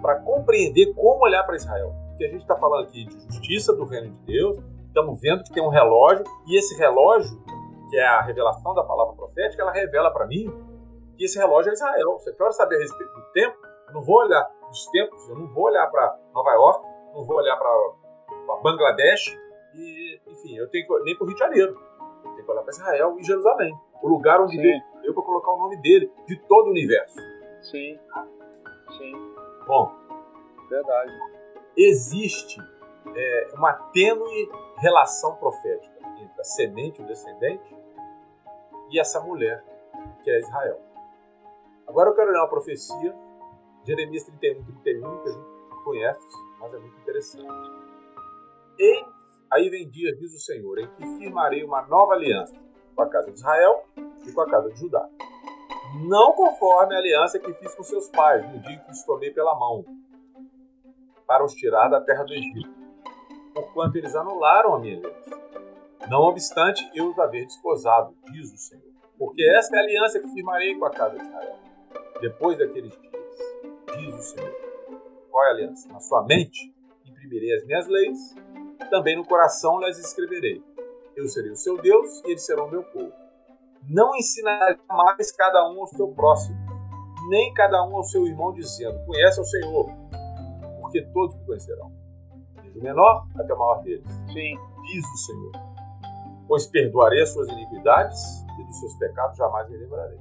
para 0.00 0.20
compreender 0.20 0.94
como 0.94 1.24
olhar 1.24 1.44
para 1.44 1.56
Israel. 1.56 1.92
Porque 2.08 2.24
a 2.24 2.28
gente 2.28 2.42
está 2.42 2.56
falando 2.56 2.84
aqui 2.84 3.04
de 3.04 3.18
justiça 3.34 3.74
do 3.74 3.84
reino 3.84 4.10
de 4.10 4.32
Deus, 4.32 4.58
estamos 4.86 5.20
vendo 5.20 5.44
que 5.44 5.52
tem 5.52 5.62
um 5.62 5.68
relógio, 5.68 6.24
e 6.46 6.58
esse 6.58 6.76
relógio, 6.78 7.38
que 7.90 7.96
é 7.96 8.06
a 8.06 8.22
revelação 8.22 8.74
da 8.74 8.82
palavra 8.82 9.14
profética, 9.14 9.62
ela 9.62 9.72
revela 9.72 10.10
para 10.10 10.26
mim 10.26 10.50
que 11.16 11.24
esse 11.24 11.38
relógio 11.38 11.70
é 11.70 11.72
Israel. 11.74 12.18
Você 12.18 12.32
quer 12.32 12.52
saber 12.52 12.76
a 12.76 12.78
respeito 12.78 13.12
do 13.12 13.32
tempo? 13.32 13.56
Eu 13.88 13.94
não 13.94 14.02
vou 14.02 14.16
olhar 14.16 14.48
os 14.70 14.86
tempos, 14.86 15.28
eu 15.28 15.36
não 15.36 15.46
vou 15.48 15.64
olhar 15.64 15.86
para 15.88 16.16
Nova 16.32 16.50
York, 16.52 16.86
não 17.14 17.24
vou 17.24 17.36
olhar 17.36 17.56
para 17.56 17.70
Bangladesh 18.58 19.38
e, 19.74 20.20
enfim, 20.26 20.56
eu 20.56 20.68
tenho 20.68 20.86
que 20.86 21.04
nem 21.04 21.16
para 21.16 21.24
o 21.24 21.26
Rio 21.26 21.34
de 21.34 21.40
Janeiro. 21.40 21.80
Eu 22.24 22.30
tenho 22.32 22.44
que 22.44 22.50
olhar 22.50 22.62
para 22.62 22.70
Israel 22.70 23.16
e 23.18 23.22
Jerusalém, 23.22 23.74
o 24.02 24.08
lugar 24.08 24.40
onde 24.40 24.56
Deus 24.56 24.82
deu 25.02 25.14
para 25.14 25.22
colocar 25.22 25.52
o 25.52 25.58
nome 25.58 25.76
dele 25.80 26.10
de 26.26 26.36
todo 26.46 26.66
o 26.66 26.70
universo. 26.70 27.18
Sim. 27.62 27.98
Sim. 28.96 29.34
Bom. 29.66 29.94
Verdade. 30.68 31.12
Existe 31.76 32.60
é, 33.14 33.48
uma 33.54 33.72
tênue 33.92 34.50
relação 34.78 35.36
profética 35.36 35.98
entre 36.18 36.40
a 36.40 36.44
semente, 36.44 37.02
o 37.02 37.06
descendente, 37.06 37.76
e 38.90 38.98
essa 38.98 39.20
mulher, 39.20 39.64
que 40.22 40.30
é 40.30 40.38
Israel. 40.38 40.80
Agora 41.86 42.10
eu 42.10 42.14
quero 42.14 42.30
ler 42.30 42.38
uma 42.38 42.48
profecia 42.48 43.14
Jeremias 43.84 44.24
31, 44.24 44.64
31, 44.64 45.22
que 45.22 45.28
a 45.28 45.32
gente 45.32 45.84
conhece, 45.84 46.26
mas 46.58 46.74
é 46.74 46.78
muito 46.78 46.98
interessante. 47.00 47.89
Eis, 48.80 49.04
aí 49.50 49.68
vem 49.68 49.90
dia, 49.90 50.16
diz 50.16 50.34
o 50.34 50.38
Senhor, 50.38 50.78
em 50.78 50.88
que 50.94 51.06
firmarei 51.18 51.62
uma 51.62 51.82
nova 51.82 52.14
aliança 52.14 52.54
com 52.96 53.02
a 53.02 53.08
casa 53.10 53.30
de 53.30 53.38
Israel 53.38 53.84
e 54.26 54.32
com 54.32 54.40
a 54.40 54.48
casa 54.48 54.70
de 54.70 54.80
Judá. 54.80 55.06
Não 56.08 56.32
conforme 56.32 56.94
a 56.94 56.98
aliança 56.98 57.38
que 57.38 57.52
fiz 57.52 57.74
com 57.74 57.82
seus 57.82 58.08
pais, 58.08 58.50
no 58.50 58.58
dia 58.58 58.78
que 58.78 58.90
os 58.90 59.02
tomei 59.04 59.30
pela 59.32 59.54
mão, 59.54 59.84
para 61.26 61.44
os 61.44 61.52
tirar 61.52 61.88
da 61.88 62.00
terra 62.00 62.24
do 62.24 62.32
Egito, 62.32 62.70
porquanto 63.52 63.98
eles 63.98 64.16
anularam 64.16 64.74
a 64.74 64.78
minha 64.78 64.96
aliança. 64.96 65.38
Não 66.08 66.22
obstante 66.22 66.90
eu 66.94 67.10
os 67.10 67.18
haver 67.18 67.44
desposado, 67.44 68.16
diz 68.32 68.50
o 68.50 68.56
Senhor. 68.56 68.90
Porque 69.18 69.42
esta 69.50 69.76
é 69.76 69.78
a 69.78 69.82
aliança 69.82 70.20
que 70.20 70.28
firmarei 70.28 70.74
com 70.78 70.86
a 70.86 70.90
casa 70.90 71.18
de 71.18 71.22
Israel, 71.26 71.58
depois 72.18 72.56
daqueles 72.56 72.98
dias 72.98 73.98
diz 73.98 74.14
o 74.14 74.22
Senhor. 74.22 74.54
Qual 75.30 75.44
é 75.44 75.48
a 75.48 75.50
aliança? 75.50 75.86
Na 75.88 76.00
sua 76.00 76.24
mente 76.24 76.74
imprimirei 77.04 77.54
as 77.54 77.64
minhas 77.66 77.86
leis, 77.86 78.34
também 78.88 79.16
no 79.16 79.24
coração 79.24 79.78
lhes 79.80 79.98
escreverei. 79.98 80.62
Eu 81.16 81.26
serei 81.28 81.50
o 81.50 81.56
seu 81.56 81.80
Deus 81.80 82.22
e 82.24 82.30
eles 82.30 82.44
serão 82.44 82.66
o 82.66 82.70
meu 82.70 82.82
povo. 82.84 83.12
Não 83.88 84.14
ensinará 84.16 84.76
mais 84.88 85.32
cada 85.32 85.68
um 85.68 85.80
ao 85.80 85.86
seu 85.86 86.08
próximo, 86.08 86.56
nem 87.28 87.52
cada 87.54 87.84
um 87.84 87.96
ao 87.96 88.04
seu 88.04 88.26
irmão, 88.26 88.52
dizendo: 88.52 89.04
Conhece 89.06 89.40
o 89.40 89.44
Senhor, 89.44 89.90
porque 90.80 91.02
todos 91.02 91.36
me 91.36 91.44
conhecerão. 91.46 91.90
Desde 92.62 92.78
o 92.78 92.82
menor 92.82 93.26
até 93.38 93.52
o 93.52 93.58
maior 93.58 93.82
deles. 93.82 94.06
Sim. 94.32 94.56
Diz 94.86 95.04
o 95.04 95.16
Senhor. 95.18 95.52
Pois 96.48 96.66
perdoarei 96.66 97.22
as 97.22 97.30
suas 97.30 97.48
iniquidades 97.48 98.44
e 98.58 98.64
dos 98.64 98.80
seus 98.80 98.94
pecados 98.96 99.36
jamais 99.36 99.68
me 99.68 99.76
lembrarei. 99.76 100.18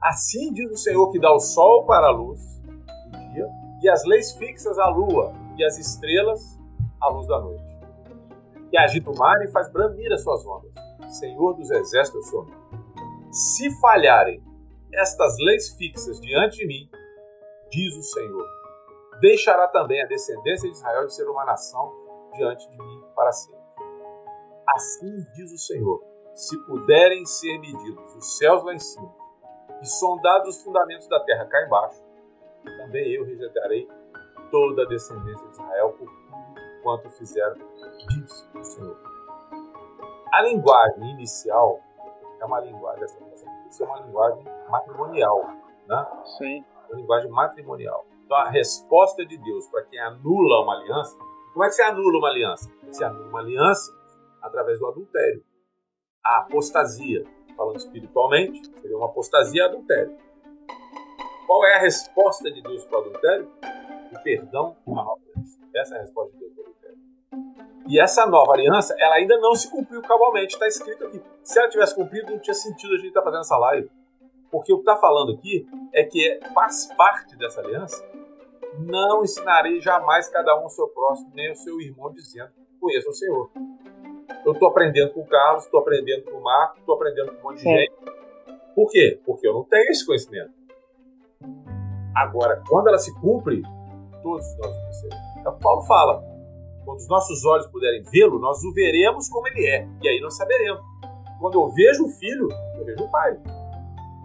Assim 0.00 0.52
diz 0.52 0.70
o 0.70 0.76
Senhor 0.76 1.10
que 1.10 1.18
dá 1.18 1.32
o 1.32 1.40
sol 1.40 1.84
para 1.84 2.06
a 2.06 2.10
luz 2.10 2.56
dia, 3.36 3.48
e 3.82 3.88
as 3.88 4.04
leis 4.04 4.32
fixas 4.32 4.78
a 4.78 4.88
lua, 4.88 5.32
e 5.58 5.64
as 5.64 5.78
estrelas 5.78 6.58
a 7.00 7.08
luz 7.08 7.26
da 7.26 7.38
noite. 7.38 7.75
Que 8.70 8.76
agita 8.76 9.10
o 9.10 9.16
mar 9.16 9.40
e 9.42 9.48
faz 9.48 9.70
bramir 9.70 10.12
as 10.12 10.22
suas 10.22 10.44
ondas. 10.46 10.74
Senhor 11.18 11.54
dos 11.54 11.70
exércitos, 11.70 12.26
eu 12.26 12.30
sou. 12.30 12.46
Se 13.30 13.70
falharem 13.80 14.42
estas 14.92 15.36
leis 15.38 15.70
fixas 15.76 16.20
diante 16.20 16.58
de 16.58 16.66
mim, 16.66 16.90
diz 17.70 17.94
o 17.96 18.02
Senhor, 18.02 18.46
deixará 19.20 19.68
também 19.68 20.02
a 20.02 20.06
descendência 20.06 20.68
de 20.68 20.76
Israel 20.76 21.06
de 21.06 21.14
ser 21.14 21.28
uma 21.28 21.44
nação 21.44 21.92
diante 22.34 22.68
de 22.68 22.76
mim 22.76 23.02
para 23.14 23.32
sempre. 23.32 23.60
Assim 24.68 25.24
diz 25.34 25.52
o 25.52 25.58
Senhor: 25.58 26.02
se 26.34 26.56
puderem 26.64 27.24
ser 27.24 27.58
medidos 27.58 28.14
os 28.14 28.38
céus 28.38 28.64
lá 28.64 28.74
em 28.74 28.78
cima 28.78 29.14
e 29.80 29.86
sondados 29.86 30.56
os 30.56 30.62
fundamentos 30.62 31.08
da 31.08 31.20
terra 31.20 31.46
cá 31.46 31.64
embaixo, 31.66 32.02
também 32.78 33.12
eu 33.12 33.24
rejeitarei 33.24 33.88
toda 34.50 34.82
a 34.82 34.86
descendência 34.86 35.46
de 35.46 35.52
Israel 35.52 35.92
por 35.92 36.08
quanto 36.86 37.10
fizeram, 37.10 37.56
diz 38.08 38.48
o 38.54 38.62
Senhor. 38.62 38.96
A 40.32 40.42
linguagem 40.42 41.10
inicial 41.10 41.80
é 42.40 42.44
uma 42.44 42.60
linguagem, 42.60 43.02
essa 43.02 43.82
é 43.82 43.86
uma 43.86 43.98
linguagem 44.02 44.44
matrimonial, 44.70 45.50
né? 45.88 46.06
Sim. 46.38 46.64
Uma 46.88 47.00
linguagem 47.00 47.28
matrimonial. 47.28 48.06
Então 48.24 48.36
a 48.36 48.48
resposta 48.50 49.26
de 49.26 49.36
Deus 49.36 49.66
para 49.66 49.82
quem 49.82 49.98
anula 49.98 50.62
uma 50.62 50.74
aliança, 50.74 51.18
como 51.52 51.64
é 51.64 51.68
que 51.68 51.74
você 51.74 51.82
anula 51.82 52.18
uma 52.18 52.28
aliança? 52.28 52.70
Você 52.86 53.02
anula 53.02 53.28
uma 53.30 53.40
aliança 53.40 53.92
através 54.40 54.78
do 54.78 54.86
adultério. 54.86 55.42
A 56.24 56.38
apostasia, 56.38 57.24
falando 57.56 57.78
espiritualmente, 57.78 58.62
seria 58.78 58.96
uma 58.96 59.06
apostasia 59.06 59.64
adultério. 59.64 60.16
Qual 61.48 61.64
é 61.66 61.74
a 61.74 61.80
resposta 61.80 62.48
de 62.48 62.62
Deus 62.62 62.84
para 62.84 62.98
o 62.98 63.00
adultério? 63.00 63.50
O 64.12 64.22
perdão 64.22 64.76
e 64.86 64.90
uma 64.90 65.02
nova 65.02 65.25
Essa 65.74 65.96
é 65.96 65.98
a 65.98 66.00
resposta 66.02 66.32
de 66.32 66.38
Deus 66.38 66.52
para 66.52 66.62
o 66.62 66.66
adultério. 66.66 66.98
E 67.88 68.00
essa 68.00 68.26
nova 68.26 68.52
aliança, 68.52 68.94
ela 68.98 69.14
ainda 69.14 69.38
não 69.38 69.54
se 69.54 69.70
cumpriu 69.70 70.02
cabalmente. 70.02 70.54
Está 70.54 70.66
escrito 70.66 71.04
aqui. 71.04 71.22
Se 71.42 71.58
ela 71.58 71.68
tivesse 71.68 71.94
cumprido, 71.94 72.32
não 72.32 72.38
tinha 72.38 72.54
sentido 72.54 72.94
a 72.94 72.96
gente 72.96 73.08
estar 73.08 73.20
tá 73.20 73.24
fazendo 73.24 73.40
essa 73.40 73.56
live. 73.58 73.90
Porque 74.50 74.72
o 74.72 74.76
que 74.76 74.82
está 74.82 74.96
falando 74.96 75.32
aqui 75.32 75.66
é 75.92 76.04
que 76.04 76.40
faz 76.54 76.86
parte 76.96 77.36
dessa 77.36 77.60
aliança. 77.60 78.04
Não 78.78 79.22
ensinarei 79.22 79.80
jamais 79.80 80.28
cada 80.28 80.58
um 80.60 80.66
o 80.66 80.70
seu 80.70 80.88
próximo, 80.88 81.30
nem 81.34 81.52
o 81.52 81.56
seu 81.56 81.80
irmão, 81.80 82.12
dizendo: 82.12 82.50
Conheça 82.80 83.08
o 83.08 83.14
Senhor. 83.14 83.50
Eu 84.44 84.52
estou 84.52 84.68
aprendendo 84.68 85.12
com 85.12 85.20
o 85.20 85.26
Carlos, 85.26 85.64
estou 85.64 85.80
aprendendo 85.80 86.24
com 86.24 86.38
o 86.38 86.42
Marco, 86.42 86.78
estou 86.78 86.94
aprendendo 86.94 87.32
com 87.32 87.38
um 87.38 87.42
monte 87.50 87.58
de 87.58 87.64
gente. 87.64 87.92
Por 88.74 88.90
quê? 88.90 89.20
Porque 89.24 89.48
eu 89.48 89.54
não 89.54 89.64
tenho 89.64 89.90
esse 89.90 90.04
conhecimento. 90.04 90.52
Agora, 92.14 92.62
quando 92.68 92.88
ela 92.88 92.98
se 92.98 93.12
cumpre, 93.20 93.62
todos 94.22 94.56
nós 94.58 94.76
conhecemos. 94.76 95.35
O 95.48 95.52
que 95.52 95.62
Paulo 95.62 95.82
fala. 95.82 96.22
Quando 96.84 96.98
os 96.98 97.08
nossos 97.08 97.44
olhos 97.44 97.66
puderem 97.66 98.02
vê-lo, 98.02 98.38
nós 98.38 98.62
o 98.62 98.72
veremos 98.72 99.28
como 99.28 99.48
ele 99.48 99.66
é. 99.66 99.88
E 100.02 100.08
aí 100.08 100.20
nós 100.20 100.36
saberemos. 100.36 100.80
Quando 101.40 101.60
eu 101.60 101.68
vejo 101.72 102.06
o 102.06 102.08
filho, 102.08 102.48
eu 102.78 102.84
vejo 102.84 103.04
o 103.04 103.10
pai. 103.10 103.36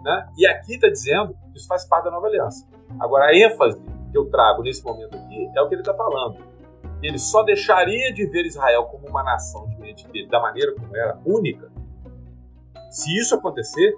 Né? 0.04 0.28
E 0.36 0.46
aqui 0.46 0.74
está 0.74 0.88
dizendo 0.88 1.34
que 1.52 1.58
isso 1.58 1.66
faz 1.66 1.84
parte 1.86 2.04
da 2.04 2.10
nova 2.10 2.26
aliança. 2.26 2.66
Agora, 2.98 3.26
a 3.26 3.36
ênfase 3.36 3.80
que 4.10 4.18
eu 4.18 4.28
trago 4.30 4.62
nesse 4.62 4.84
momento 4.84 5.16
aqui 5.16 5.50
é 5.56 5.62
o 5.62 5.68
que 5.68 5.74
ele 5.74 5.82
está 5.82 5.94
falando. 5.94 6.38
Ele 7.02 7.18
só 7.18 7.42
deixaria 7.42 8.12
de 8.12 8.26
ver 8.26 8.46
Israel 8.46 8.84
como 8.84 9.08
uma 9.08 9.22
nação 9.22 9.66
dele 9.68 10.28
da 10.28 10.40
maneira 10.40 10.72
como 10.74 10.96
era, 10.96 11.18
única. 11.26 11.70
Se 12.90 13.16
isso 13.18 13.34
acontecer, 13.34 13.96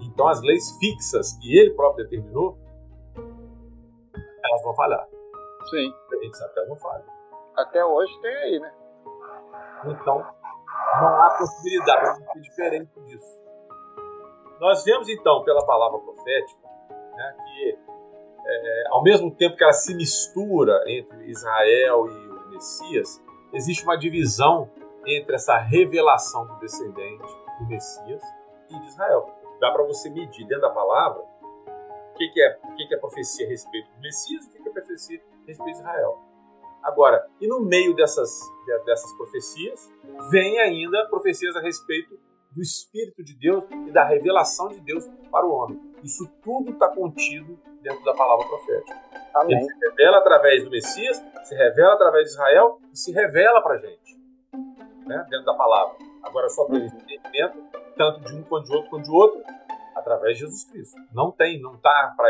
então 0.00 0.26
as 0.28 0.40
leis 0.40 0.76
fixas 0.78 1.36
que 1.38 1.56
ele 1.56 1.70
próprio 1.72 2.04
determinou, 2.04 2.58
elas 4.42 4.62
vão 4.62 4.74
falhar. 4.74 5.13
Sim. 5.70 5.94
A 6.12 6.24
gente 6.24 6.36
sabe 6.36 6.52
que 6.52 6.58
elas 6.58 6.68
não 6.68 6.78
falham. 6.78 7.06
Até 7.56 7.84
hoje 7.84 8.20
tem 8.20 8.34
aí, 8.34 8.60
né? 8.60 8.74
Então, 9.86 10.26
não 11.00 11.22
há 11.22 11.30
possibilidade 11.38 12.18
de 12.18 12.32
ser 12.32 12.40
diferente 12.40 13.00
disso. 13.02 13.44
Nós 14.60 14.84
vemos 14.84 15.08
então 15.08 15.42
pela 15.44 15.64
palavra 15.66 15.98
profética 15.98 16.68
né, 17.14 17.36
que, 17.44 17.78
é, 18.46 18.84
ao 18.88 19.02
mesmo 19.02 19.30
tempo 19.34 19.56
que 19.56 19.64
ela 19.64 19.72
se 19.72 19.94
mistura 19.94 20.82
entre 20.86 21.28
Israel 21.28 22.06
e 22.08 22.28
o 22.28 22.48
Messias, 22.50 23.22
existe 23.52 23.84
uma 23.84 23.96
divisão 23.96 24.70
entre 25.06 25.34
essa 25.34 25.58
revelação 25.58 26.46
do 26.46 26.58
descendente 26.58 27.26
do 27.60 27.66
Messias 27.66 28.22
e 28.70 28.78
de 28.78 28.86
Israel. 28.86 29.30
Dá 29.60 29.70
para 29.70 29.84
você 29.84 30.08
medir 30.10 30.46
dentro 30.46 30.62
da 30.62 30.70
palavra 30.70 31.22
o 31.22 32.14
que, 32.16 32.28
que, 32.28 32.40
é, 32.40 32.58
o 32.64 32.74
que, 32.74 32.86
que 32.86 32.94
é 32.94 32.98
profecia 32.98 33.46
a 33.46 33.48
respeito 33.48 33.90
do 33.90 34.00
Messias 34.00 34.46
e 34.46 34.48
o 34.48 34.52
que, 34.52 34.62
que 34.62 34.68
é 34.68 34.72
profecia 34.72 35.20
respeito 35.46 35.64
de 35.64 35.80
Israel. 35.80 36.18
Agora, 36.82 37.26
e 37.40 37.46
no 37.46 37.60
meio 37.60 37.94
dessas, 37.94 38.38
dessas 38.84 39.12
profecias, 39.16 39.90
vem 40.30 40.60
ainda 40.60 41.06
profecias 41.08 41.56
a 41.56 41.60
respeito 41.60 42.18
do 42.50 42.62
Espírito 42.62 43.22
de 43.24 43.34
Deus 43.34 43.64
e 43.86 43.90
da 43.90 44.04
revelação 44.04 44.68
de 44.68 44.80
Deus 44.80 45.08
para 45.30 45.46
o 45.46 45.50
homem. 45.50 45.80
Isso 46.02 46.28
tudo 46.42 46.70
está 46.70 46.88
contido 46.88 47.58
dentro 47.82 48.04
da 48.04 48.14
palavra 48.14 48.46
profética. 48.46 49.02
Amém. 49.34 49.56
Ele 49.56 49.66
se 49.66 49.78
revela 49.80 50.18
através 50.18 50.64
do 50.64 50.70
Messias, 50.70 51.24
se 51.42 51.54
revela 51.54 51.94
através 51.94 52.26
de 52.26 52.30
Israel 52.30 52.78
e 52.92 52.96
se 52.96 53.12
revela 53.12 53.60
para 53.60 53.74
a 53.74 53.78
gente, 53.78 54.16
né, 55.06 55.26
dentro 55.28 55.46
da 55.46 55.54
palavra. 55.54 55.96
Agora 56.22 56.48
só 56.48 56.66
tem 56.66 56.86
entendimento, 56.86 57.58
tanto 57.96 58.20
de 58.20 58.34
um 58.34 58.42
quanto 58.42 58.66
de 58.66 58.72
outro 58.74 58.90
quanto 58.90 59.04
de 59.04 59.10
outro, 59.10 59.42
através 59.94 60.36
de 60.36 60.44
Jesus 60.44 60.64
Cristo. 60.64 61.00
Não 61.12 61.30
tem, 61.30 61.60
não 61.60 61.74
está 61.74 62.14
para 62.16 62.28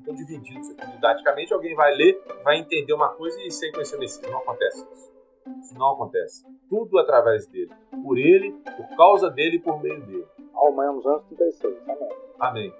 dividindo 0.00 0.60
isso 0.60 0.72
aqui 0.72 0.90
didaticamente. 0.92 1.52
Alguém 1.52 1.74
vai 1.74 1.94
ler, 1.94 2.22
vai 2.42 2.58
entender 2.58 2.92
uma 2.92 3.08
coisa 3.08 3.40
e 3.42 3.50
sem 3.50 3.70
conhecer 3.72 3.96
o 3.96 3.98
Messias. 3.98 4.30
Não 4.30 4.38
acontece 4.38 4.86
isso. 4.92 5.12
Isso 5.60 5.78
não 5.78 5.92
acontece. 5.92 6.44
Tudo 6.68 6.98
através 6.98 7.46
dele. 7.46 7.70
Por 8.02 8.18
ele, 8.18 8.52
por 8.76 8.96
causa 8.96 9.30
dele 9.30 9.56
e 9.56 9.60
por 9.60 9.80
meio 9.80 10.00
dele. 10.04 10.26
Romanos 10.52 11.04
11, 11.04 11.24
36. 11.36 11.76
Amém. 11.88 12.08
Amém. 12.38 12.74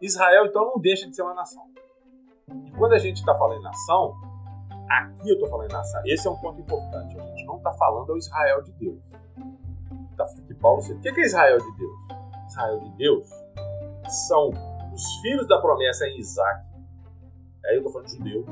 Israel, 0.00 0.46
então, 0.46 0.64
não 0.64 0.78
deixa 0.78 1.08
de 1.08 1.14
ser 1.14 1.22
uma 1.22 1.34
nação. 1.34 1.62
E 2.66 2.70
quando 2.72 2.94
a 2.94 2.98
gente 2.98 3.18
está 3.18 3.34
falando 3.34 3.60
em 3.60 3.62
nação, 3.62 4.14
aqui 4.88 5.28
eu 5.28 5.34
estou 5.34 5.48
falando 5.48 5.70
em 5.70 5.72
nação. 5.72 6.02
Esse 6.06 6.26
é 6.26 6.30
um 6.30 6.36
ponto 6.36 6.60
importante. 6.60 7.18
A 7.18 7.22
gente 7.22 7.44
não 7.44 7.58
está 7.58 7.70
falando 7.72 8.10
ao 8.10 8.16
Israel 8.16 8.62
de 8.62 8.72
Deus. 8.72 9.02
Tá, 10.16 10.26
que 10.46 10.54
Paulo 10.54 10.82
O 10.82 11.00
que 11.00 11.08
é 11.08 11.20
Israel 11.20 11.58
de 11.58 11.76
Deus? 11.76 12.00
Israel 12.48 12.80
de 12.80 12.90
Deus 12.96 13.28
são 14.26 14.50
os 14.92 15.20
filhos 15.20 15.46
da 15.46 15.60
promessa 15.60 16.06
em 16.06 16.18
Isaac. 16.18 16.64
Aí 17.66 17.74
eu 17.74 17.78
estou 17.78 17.92
falando 17.92 18.08
de 18.08 18.16
judeu. 18.16 18.44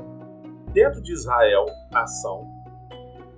Dentro 0.73 1.01
de 1.01 1.11
Israel, 1.13 1.65
nação, 1.91 2.47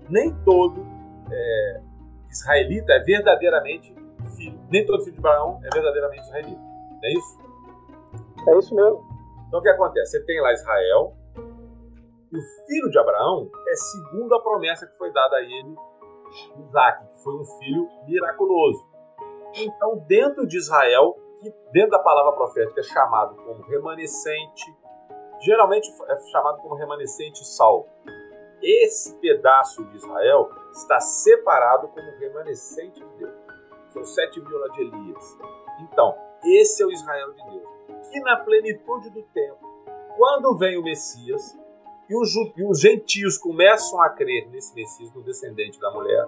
nem 0.09 0.33
todo 0.43 0.85
é, 1.31 1.81
israelita 2.29 2.93
é 2.93 2.99
verdadeiramente 2.99 3.93
filho. 4.35 4.59
Nem 4.69 4.85
todo 4.85 5.03
filho 5.03 5.13
de 5.13 5.19
Abraão 5.19 5.59
é 5.63 5.69
verdadeiramente 5.73 6.25
israelita. 6.25 6.61
Não 6.61 6.99
é 7.03 7.13
isso? 7.13 7.39
É 8.47 8.57
isso 8.57 8.75
mesmo. 8.75 9.03
Então 9.47 9.59
o 9.59 9.63
que 9.63 9.69
acontece? 9.69 10.11
Você 10.11 10.25
tem 10.25 10.41
lá 10.41 10.53
Israel, 10.53 11.15
e 12.31 12.37
o 12.37 12.41
filho 12.65 12.89
de 12.89 12.97
Abraão 12.97 13.49
é 13.67 13.75
segundo 13.75 14.33
a 14.33 14.41
promessa 14.41 14.87
que 14.87 14.97
foi 14.97 15.11
dada 15.11 15.35
a 15.35 15.41
ele, 15.41 15.75
Isaac, 16.59 17.05
que 17.05 17.23
foi 17.23 17.35
um 17.35 17.43
filho 17.43 17.89
miraculoso. 18.07 18.87
Então, 19.57 19.97
dentro 20.07 20.47
de 20.47 20.57
Israel, 20.57 21.17
que 21.41 21.53
dentro 21.71 21.91
da 21.91 21.99
palavra 21.99 22.33
profética 22.33 22.79
é 22.79 22.83
chamado 22.83 23.35
como 23.43 23.63
remanescente, 23.63 24.75
geralmente 25.41 25.89
é 26.07 26.15
chamado 26.31 26.61
como 26.61 26.75
remanescente 26.75 27.45
salvo. 27.45 27.87
Esse 28.61 29.17
pedaço 29.17 29.83
de 29.85 29.97
Israel 29.97 30.49
está 30.71 30.99
separado 30.99 31.87
como 31.87 32.11
remanescente 32.19 33.03
de 33.03 33.17
Deus. 33.17 33.33
São 33.89 34.05
sete 34.05 34.39
mil 34.39 34.57
lá 34.59 34.67
de 34.67 34.81
Elias. 34.81 35.37
Então, 35.81 36.15
esse 36.43 36.83
é 36.83 36.85
o 36.85 36.91
Israel 36.91 37.33
de 37.33 37.43
Deus. 37.43 37.69
Que 38.11 38.19
na 38.19 38.37
plenitude 38.37 39.09
do 39.09 39.23
tempo, 39.23 39.57
quando 40.15 40.55
vem 40.57 40.77
o 40.77 40.83
Messias, 40.83 41.57
e 42.07 42.15
os, 42.15 42.35
e 42.57 42.63
os 42.63 42.79
gentios 42.79 43.37
começam 43.37 44.01
a 44.01 44.09
crer 44.09 44.47
nesse 44.49 44.75
Messias, 44.75 45.11
no 45.13 45.23
descendente 45.23 45.79
da 45.79 45.89
mulher, 45.91 46.27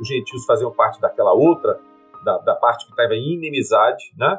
os 0.00 0.08
gentios 0.08 0.46
faziam 0.46 0.72
parte 0.72 1.00
daquela 1.00 1.32
outra, 1.32 1.80
da, 2.24 2.38
da 2.38 2.54
parte 2.54 2.84
que 2.84 2.90
estava 2.90 3.14
em 3.14 3.34
inimizade, 3.34 4.12
né? 4.16 4.38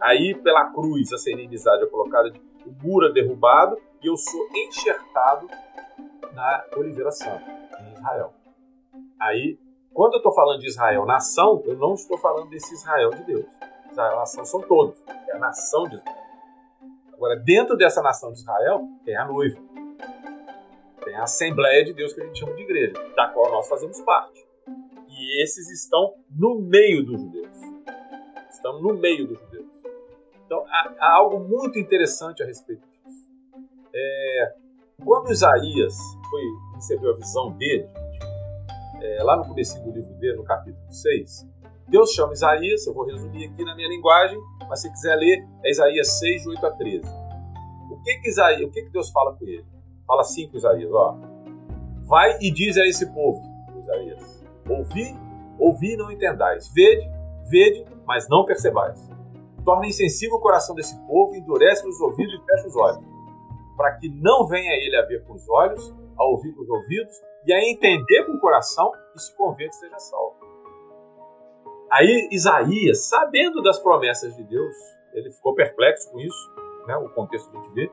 Aí, 0.00 0.34
pela 0.34 0.66
cruz, 0.72 1.12
essa 1.12 1.30
inimizade 1.30 1.82
é 1.82 1.86
colocada, 1.86 2.32
o 2.66 2.86
muro 2.86 3.06
é 3.06 3.12
derrubado, 3.12 3.78
e 4.02 4.06
eu 4.06 4.16
sou 4.16 4.48
enxertado 4.54 5.48
na 6.32 6.64
Oliveira 6.76 7.10
Santa, 7.10 7.44
em 7.80 7.92
Israel. 7.94 8.32
Aí, 9.20 9.58
quando 9.92 10.14
eu 10.14 10.18
estou 10.18 10.32
falando 10.32 10.60
de 10.60 10.68
Israel 10.68 11.04
nação, 11.04 11.62
eu 11.66 11.76
não 11.76 11.94
estou 11.94 12.16
falando 12.18 12.48
desse 12.48 12.74
Israel 12.74 13.10
de 13.10 13.24
Deus. 13.24 13.46
Israel 13.90 14.16
nação 14.16 14.44
são 14.44 14.60
todos, 14.60 15.02
é 15.28 15.36
a 15.36 15.38
nação 15.38 15.88
de 15.88 15.96
Israel. 15.96 16.16
Agora, 17.12 17.34
dentro 17.34 17.76
dessa 17.76 18.00
nação 18.00 18.32
de 18.32 18.38
Israel, 18.38 18.86
tem 19.04 19.16
a 19.16 19.24
noiva. 19.24 19.58
Tem 21.04 21.16
a 21.16 21.24
Assembleia 21.24 21.84
de 21.84 21.92
Deus 21.92 22.12
que 22.12 22.20
a 22.20 22.26
gente 22.26 22.38
chama 22.38 22.54
de 22.54 22.62
igreja, 22.62 22.92
da 23.16 23.26
qual 23.28 23.50
nós 23.50 23.68
fazemos 23.68 24.00
parte. 24.02 24.47
E 25.18 25.42
esses 25.42 25.68
estão 25.70 26.14
no 26.30 26.60
meio 26.60 27.04
dos 27.04 27.20
judeus. 27.20 27.56
Estão 28.50 28.80
no 28.80 28.94
meio 28.94 29.26
dos 29.26 29.38
judeus. 29.40 29.66
Então, 30.46 30.64
há, 30.66 30.94
há 30.98 31.14
algo 31.16 31.40
muito 31.40 31.78
interessante 31.78 32.42
a 32.42 32.46
respeito 32.46 32.82
disso. 33.04 33.28
É, 33.92 34.54
quando 35.04 35.32
Isaías 35.32 35.94
foi, 36.30 36.42
recebeu 36.74 37.12
a 37.12 37.16
visão 37.16 37.50
dele, 37.52 37.88
é, 39.02 39.22
lá 39.22 39.36
no 39.36 39.44
começo 39.46 39.82
do 39.82 39.90
livro 39.90 40.14
dele, 40.14 40.36
no 40.36 40.44
capítulo 40.44 40.90
6, 40.90 41.46
Deus 41.88 42.12
chama 42.12 42.32
Isaías, 42.32 42.86
eu 42.86 42.92
vou 42.92 43.04
resumir 43.06 43.46
aqui 43.46 43.64
na 43.64 43.74
minha 43.74 43.88
linguagem, 43.88 44.38
mas 44.68 44.82
se 44.82 44.90
quiser 44.90 45.16
ler, 45.16 45.46
é 45.64 45.70
Isaías 45.70 46.18
6, 46.18 46.42
de 46.42 46.48
8 46.50 46.66
a 46.66 46.70
13. 46.70 47.02
O 47.90 48.02
que 48.02 48.18
que, 48.18 48.28
Isaías, 48.28 48.68
o 48.68 48.70
que 48.70 48.82
que 48.82 48.90
Deus 48.90 49.10
fala 49.10 49.34
com 49.34 49.44
ele? 49.44 49.64
Fala 50.06 50.20
assim 50.20 50.48
com 50.48 50.56
Isaías, 50.56 50.92
ó. 50.92 51.16
Vai 52.04 52.38
e 52.40 52.50
diz 52.50 52.76
a 52.76 52.86
esse 52.86 53.06
povo, 53.06 53.42
Isaías, 53.80 54.37
ouvi, 54.68 55.16
ouvi 55.58 55.94
e 55.94 55.96
não 55.96 56.10
entendais, 56.10 56.68
vede, 56.72 57.08
vede, 57.48 57.84
mas 58.06 58.28
não 58.28 58.44
percebais. 58.44 59.08
Torna 59.64 59.86
insensível 59.86 60.36
o 60.36 60.40
coração 60.40 60.74
desse 60.74 60.98
povo, 61.06 61.34
endurece 61.34 61.86
os 61.86 62.00
ouvidos 62.00 62.34
e 62.34 62.44
fecha 62.44 62.68
os 62.68 62.76
olhos, 62.76 63.04
para 63.76 63.94
que 63.96 64.08
não 64.08 64.46
venha 64.46 64.72
ele 64.72 64.96
a 64.96 65.04
ver 65.04 65.24
com 65.24 65.34
os 65.34 65.48
olhos, 65.48 65.94
a 66.16 66.24
ouvir 66.24 66.52
com 66.54 66.62
os 66.62 66.68
ouvidos 66.68 67.14
e 67.46 67.52
a 67.52 67.60
entender 67.68 68.24
com 68.24 68.32
o 68.32 68.40
coração 68.40 68.90
e 69.14 69.20
se 69.20 69.36
converter 69.36 69.72
seja 69.72 69.98
salvo. 69.98 70.36
Aí 71.90 72.28
Isaías, 72.30 73.08
sabendo 73.08 73.62
das 73.62 73.78
promessas 73.78 74.36
de 74.36 74.44
Deus, 74.44 74.74
ele 75.14 75.30
ficou 75.30 75.54
perplexo 75.54 76.10
com 76.10 76.20
isso, 76.20 76.54
né, 76.86 76.96
o 76.96 77.08
contexto 77.10 77.50
que 77.50 77.56
a 77.56 77.60
gente 77.60 77.74
vê, 77.74 77.90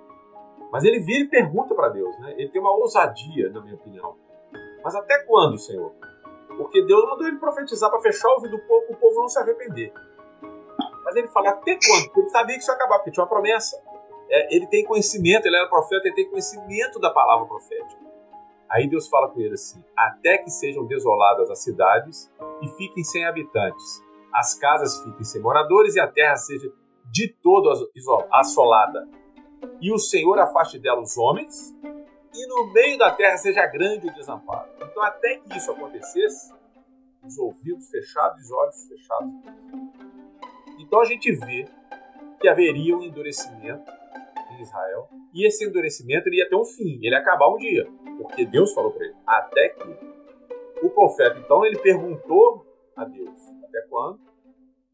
mas 0.72 0.84
ele 0.84 1.00
vira 1.00 1.24
e 1.24 1.28
pergunta 1.30 1.74
para 1.74 1.90
Deus, 1.90 2.18
né? 2.20 2.34
Ele 2.38 2.50
tem 2.50 2.60
uma 2.60 2.76
ousadia, 2.76 3.50
na 3.50 3.62
minha 3.62 3.76
opinião. 3.76 4.16
Mas 4.84 4.94
até 4.96 5.20
quando, 5.24 5.58
Senhor? 5.58 5.94
Porque 6.58 6.84
Deus 6.84 7.04
mandou 7.06 7.28
ele 7.28 7.38
profetizar 7.38 7.90
para 7.90 8.00
fechar 8.00 8.30
o 8.30 8.34
ouvido 8.34 8.58
do 8.58 8.64
povo, 8.64 8.86
o 8.90 8.96
povo 8.96 9.22
não 9.22 9.28
se 9.28 9.40
arrepender. 9.40 9.94
Mas 11.04 11.16
ele 11.16 11.28
fala 11.28 11.50
até 11.50 11.78
quando? 11.86 12.06
Porque 12.06 12.20
ele 12.22 12.30
sabia 12.30 12.56
que 12.56 12.62
isso 12.62 12.72
ia 12.72 12.76
acabar, 12.76 12.98
porque 12.98 13.12
tinha 13.12 13.24
uma 13.24 13.30
promessa. 13.30 13.82
É, 14.30 14.56
ele 14.56 14.68
tem 14.68 14.84
conhecimento, 14.84 15.46
ele 15.46 15.56
era 15.56 15.68
profeta, 15.68 16.08
ele 16.08 16.16
tem 16.16 16.30
conhecimento 16.30 17.00
da 17.00 17.12
palavra 17.12 17.46
profética. 17.46 18.06
Aí 18.70 18.90
Deus 18.90 19.08
fala 19.08 19.30
com 19.30 19.40
ele 19.40 19.54
assim: 19.54 19.84
até 19.96 20.38
que 20.38 20.50
sejam 20.50 20.86
desoladas 20.86 21.50
as 21.52 21.60
cidades 21.64 22.32
e 22.62 22.68
fiquem 22.70 23.04
sem 23.04 23.26
habitantes, 23.26 24.02
as 24.34 24.56
casas 24.56 25.00
fiquem 25.04 25.24
sem 25.24 25.42
moradores 25.42 25.96
e 25.96 26.00
a 26.00 26.08
terra 26.08 26.36
seja 26.36 26.72
de 27.12 27.28
todo 27.42 27.70
assolada. 28.32 29.08
E 29.82 29.92
o 29.94 29.98
Senhor 29.98 30.38
afaste 30.40 30.80
dela 30.80 31.02
os 31.02 31.18
homens, 31.18 31.74
e 32.36 32.48
no 32.48 32.72
meio 32.74 32.98
da 32.98 33.12
terra 33.12 33.38
seja 33.38 33.66
grande 33.66 34.08
o 34.08 34.14
desamparo. 34.14 34.70
Então, 34.82 35.02
até 35.04 35.38
que 35.38 35.58
isso 35.58 35.72
acontecesse, 35.72 36.54
os 37.24 37.38
ouvidos 37.38 37.90
fechados 37.90 38.44
os 38.44 38.52
olhos 38.52 38.88
fechados. 38.88 39.32
Então, 40.80 41.00
a 41.00 41.06
gente 41.06 41.32
vê 41.32 41.68
que 42.40 42.48
haveria 42.48 42.96
um 42.96 43.02
endurecimento 43.02 43.92
em 44.52 44.62
Israel, 44.62 45.10
e 45.34 45.46
esse 45.46 45.66
endurecimento 45.66 46.30
ia 46.30 46.48
ter 46.48 46.56
um 46.56 46.64
fim, 46.64 47.00
ele 47.02 47.10
ia 47.10 47.20
acabar 47.20 47.50
um 47.50 47.58
dia, 47.58 47.88
porque 48.18 48.46
Deus 48.46 48.74
falou 48.74 48.92
para 48.92 49.06
ele, 49.06 49.16
até 49.26 49.70
que. 49.70 50.16
O 50.82 50.90
profeta, 50.90 51.40
então, 51.40 51.66
ele 51.66 51.80
perguntou 51.80 52.66
a 52.96 53.06
Deus, 53.06 53.40
até 53.64 53.82
quando? 53.90 54.20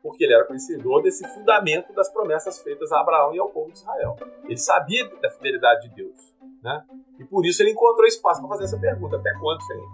Porque 0.02 0.24
ele 0.24 0.34
era 0.34 0.46
conhecedor 0.46 1.02
desse 1.02 1.28
fundamento 1.28 1.92
das 1.92 2.08
promessas 2.10 2.62
feitas 2.62 2.92
a 2.92 3.02
Abraão 3.02 3.34
e 3.34 3.39
ao 3.39 3.50
povo 3.50 3.72
de 3.72 3.80
Israel. 3.80 4.16
Ele 4.46 4.58
sabia 4.58 5.08
da 5.20 5.30
fidelidade 5.30 5.89
de 5.89 5.96
Deus, 5.96 6.36
né? 6.64 6.84
E 7.20 7.26
por 7.26 7.45
isso 7.45 7.62
ele 7.62 7.72
encontrou 7.72 8.07
espaço 8.07 8.39
para 8.39 8.49
fazer 8.49 8.64
essa 8.66 8.80
pergunta, 8.80 9.18
até 9.18 9.34
quando, 9.39 9.62
Senhor? 9.64 9.88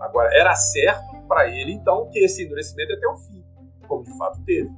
Agora, 0.00 0.30
era 0.32 0.54
certo 0.54 1.16
para 1.26 1.48
ele, 1.48 1.72
então, 1.72 2.08
que 2.10 2.18
esse 2.18 2.44
endurecimento 2.44 2.98
ter 2.98 3.08
um 3.08 3.16
fim, 3.16 3.44
como 3.86 4.04
de 4.04 4.16
fato 4.16 4.42
teve. 4.44 4.70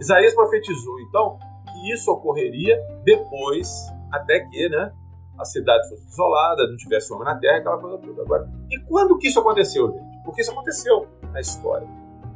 Isaías 0.00 0.34
profetizou, 0.34 1.00
então, 1.00 1.38
que 1.70 1.92
isso 1.92 2.10
ocorreria 2.10 2.76
depois, 3.04 3.68
até 4.10 4.40
que 4.40 4.68
né, 4.68 4.92
a 5.38 5.44
cidade 5.44 5.88
fosse 5.88 6.06
isolada, 6.08 6.66
não 6.66 6.76
tivesse 6.76 7.12
homem 7.12 7.24
na 7.24 7.38
terra, 7.38 7.58
aquela 7.58 7.78
coisa 7.78 7.98
toda. 7.98 8.22
Agora, 8.22 8.50
e 8.70 8.80
quando 8.80 9.16
que 9.18 9.28
isso 9.28 9.38
aconteceu, 9.38 9.92
gente? 9.92 10.22
Porque 10.24 10.40
isso 10.40 10.50
aconteceu 10.50 11.06
na 11.32 11.40
história. 11.40 11.86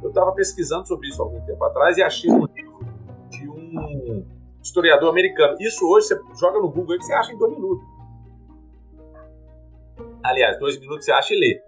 Eu 0.01 0.09
estava 0.09 0.31
pesquisando 0.31 0.87
sobre 0.87 1.07
isso 1.09 1.21
algum 1.21 1.41
tempo 1.41 1.63
atrás 1.63 1.97
e 1.97 2.03
achei 2.03 2.29
um 2.29 2.45
livro 2.45 2.85
de 3.29 3.49
um 3.49 4.36
historiador 4.67 5.09
americano. 5.09 5.55
Isso 5.59 5.87
hoje 5.87 6.07
você 6.07 6.21
joga 6.39 6.59
no 6.59 6.69
Google 6.69 6.95
e 6.95 7.01
você 7.01 7.13
acha 7.13 7.31
em 7.31 7.37
dois 7.37 7.53
minutos. 7.53 7.85
Aliás, 10.23 10.59
dois 10.59 10.79
minutos 10.79 11.05
você 11.05 11.11
acha 11.11 11.33
e 11.33 11.39
lê. 11.39 11.61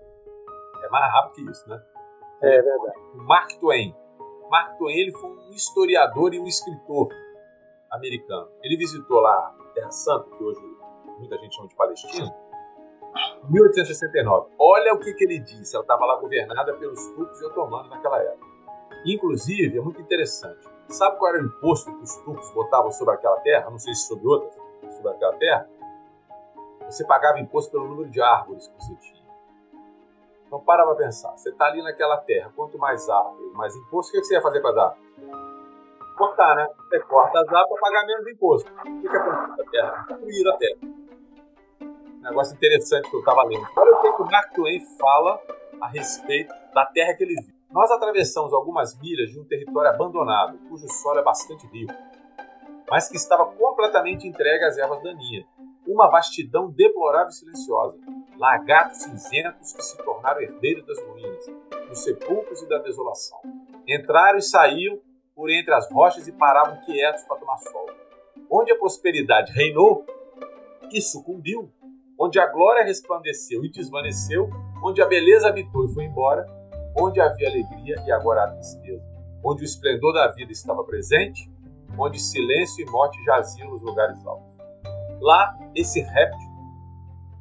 É 0.84 0.90
mais 0.90 1.12
rápido 1.12 1.34
que 1.34 1.52
isso, 1.52 1.70
né? 1.70 1.82
É 2.42 2.62
verdade. 2.62 3.00
Mark 3.16 3.52
Twain. 3.60 3.96
Mark 4.50 4.78
Twain 4.78 4.98
ele 4.98 5.12
foi 5.12 5.30
um 5.30 5.52
historiador 5.52 6.34
e 6.34 6.40
um 6.40 6.46
escritor 6.46 7.10
americano. 7.92 8.50
Ele 8.64 8.78
visitou 8.78 9.20
lá 9.20 9.56
a 9.60 9.64
Terra 9.74 9.92
Santa, 9.92 10.30
que 10.36 10.44
hoje 10.44 10.60
muita 11.18 11.38
gente 11.38 11.56
chama 11.56 11.68
de 11.68 11.76
Palestina, 11.76 12.36
em 13.44 13.52
1869. 13.52 14.52
Olha 14.60 14.94
o 14.94 15.00
que, 15.00 15.14
que 15.14 15.24
ele 15.24 15.40
disse. 15.40 15.76
Ela 15.76 15.84
estava 15.84 16.06
lá 16.06 16.16
governada 16.20 16.74
pelos 16.76 17.06
turcos 17.12 17.42
e 17.42 17.46
otomanos 17.46 17.90
naquela 17.90 18.20
época. 18.22 18.48
Inclusive, 19.06 19.78
é 19.78 19.82
muito 19.82 20.02
interessante. 20.02 20.68
Sabe 20.90 21.18
qual 21.18 21.34
era 21.34 21.44
o 21.44 21.46
imposto 21.46 21.96
que 21.96 22.04
os 22.04 22.16
turcos 22.18 22.52
botavam 22.52 22.92
sobre 22.92 23.14
aquela 23.14 23.38
terra? 23.42 23.70
Não 23.70 23.80
sei 23.80 23.94
se 23.94 24.08
sobre 24.08 24.28
outras, 24.28 24.56
sobre 24.96 25.12
aquela 25.12 25.34
terra. 25.34 25.70
Você 26.86 27.06
pagava 27.06 27.40
imposto 27.40 27.72
pelo 27.72 27.88
número 27.88 28.10
de 28.10 28.22
árvores 28.22 28.68
que 28.68 28.76
você 28.84 28.96
tinha. 28.96 29.20
Então, 30.48 30.60
para 30.60 30.84
para 30.84 30.96
pensar. 30.96 31.32
Você 31.38 31.50
está 31.50 31.66
ali 31.66 31.84
naquela 31.84 32.18
terra. 32.18 32.52
Quanto 32.56 32.78
mais 32.80 33.08
árvores, 33.08 33.54
mais 33.54 33.76
imposto, 33.76 34.18
o 34.18 34.20
que 34.20 34.26
você 34.26 34.34
ia 34.34 34.42
fazer 34.42 34.62
com 34.62 34.68
as 34.70 34.78
árvores? 34.78 35.10
cortar, 36.20 36.54
né? 36.54 36.68
Você 36.90 37.00
corta 37.00 37.40
as 37.40 37.48
árvores 37.48 37.70
para 37.70 37.80
pagar 37.80 38.06
menos 38.06 38.28
imposto. 38.28 38.70
O 38.72 39.02
que, 39.02 39.08
aconteceu 39.08 39.56
com 39.56 39.62
a 39.62 39.72
terra? 39.72 40.06
Destruir 40.10 40.48
a 40.48 40.58
terra. 40.58 40.78
Um 41.82 42.22
negócio 42.22 42.56
interessante 42.56 43.10
que 43.10 43.16
eu 43.16 43.20
estava 43.20 43.44
lendo. 43.44 43.66
Olha 43.78 43.92
o 43.94 44.02
que 44.02 44.22
o 44.22 44.26
Mark 44.26 44.54
Twain 44.54 44.80
fala 45.00 45.42
a 45.82 45.88
respeito 45.88 46.54
da 46.74 46.86
terra 46.88 47.14
que 47.14 47.24
ele 47.24 47.36
viu. 47.36 47.59
Nós 47.72 47.92
atravessamos 47.92 48.52
algumas 48.52 48.98
milhas 49.00 49.30
de 49.30 49.40
um 49.40 49.46
território 49.46 49.92
abandonado, 49.92 50.58
cujo 50.68 50.88
solo 50.90 51.20
é 51.20 51.24
bastante 51.24 51.68
rico, 51.68 51.94
mas 52.90 53.08
que 53.08 53.16
estava 53.16 53.46
completamente 53.46 54.28
entregue 54.28 54.66
às 54.66 54.76
ervas 54.76 55.04
daninhas. 55.04 55.46
Uma 55.88 56.10
vastidão 56.10 56.72
deplorável 56.72 57.30
e 57.30 57.34
silenciosa. 57.34 58.00
Lagartos 58.38 59.04
cinzentos 59.04 59.74
que 59.74 59.84
se 59.84 59.98
tornaram 59.98 60.42
herdeiros 60.42 60.84
das 60.84 61.00
ruínas, 61.00 61.46
dos 61.88 62.04
sepulcros 62.04 62.62
e 62.64 62.68
da 62.68 62.80
desolação. 62.80 63.40
Entraram 63.88 64.40
e 64.40 64.42
saíam 64.42 65.00
por 65.36 65.52
entre 65.52 65.74
as 65.74 65.92
rochas 65.92 66.28
e 66.28 66.32
paravam 66.32 66.82
quietos 66.82 67.24
para 67.24 67.38
tomar 67.38 67.58
sol. 67.58 67.86
Onde 68.50 68.72
a 68.72 68.78
prosperidade 68.78 69.54
reinou 69.54 70.06
e 70.92 71.00
sucumbiu, 71.02 71.72
onde 72.20 72.40
a 72.40 72.48
glória 72.48 72.84
resplandeceu 72.84 73.64
e 73.64 73.70
desvaneceu, 73.70 74.50
onde 74.84 75.04
a 75.04 75.06
beleza 75.06 75.50
habitou 75.50 75.86
e 75.86 75.94
foi 75.94 76.06
embora, 76.06 76.59
onde 77.00 77.22
havia 77.22 77.48
alegria 77.48 78.04
e 78.06 78.12
agora 78.12 78.44
há 78.44 78.48
tristeza, 78.48 79.04
onde 79.44 79.64
o 79.64 79.66
esplendor 79.66 80.14
da 80.14 80.28
vida 80.30 80.52
estava 80.52 80.84
presente, 80.84 81.52
onde 81.98 82.20
silêncio 82.20 82.86
e 82.86 82.90
morte 82.90 83.24
jaziam 83.24 83.72
nos 83.72 83.82
lugares 83.82 84.26
altos. 84.26 84.58
Lá, 85.22 85.58
esse 85.76 86.02
réptil 86.02 86.50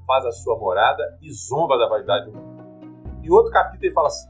faz 0.07 0.25
a 0.25 0.33
sua 0.33 0.59
morada 0.59 1.19
e 1.21 1.31
zomba 1.33 1.77
da 1.77 1.89
vaidade 1.89 2.31
humana. 2.31 2.67
Em 3.23 3.31
outro 3.31 3.53
capítulo 3.53 3.85
ele 3.85 3.95
fala 3.95 4.09
assim: 4.09 4.29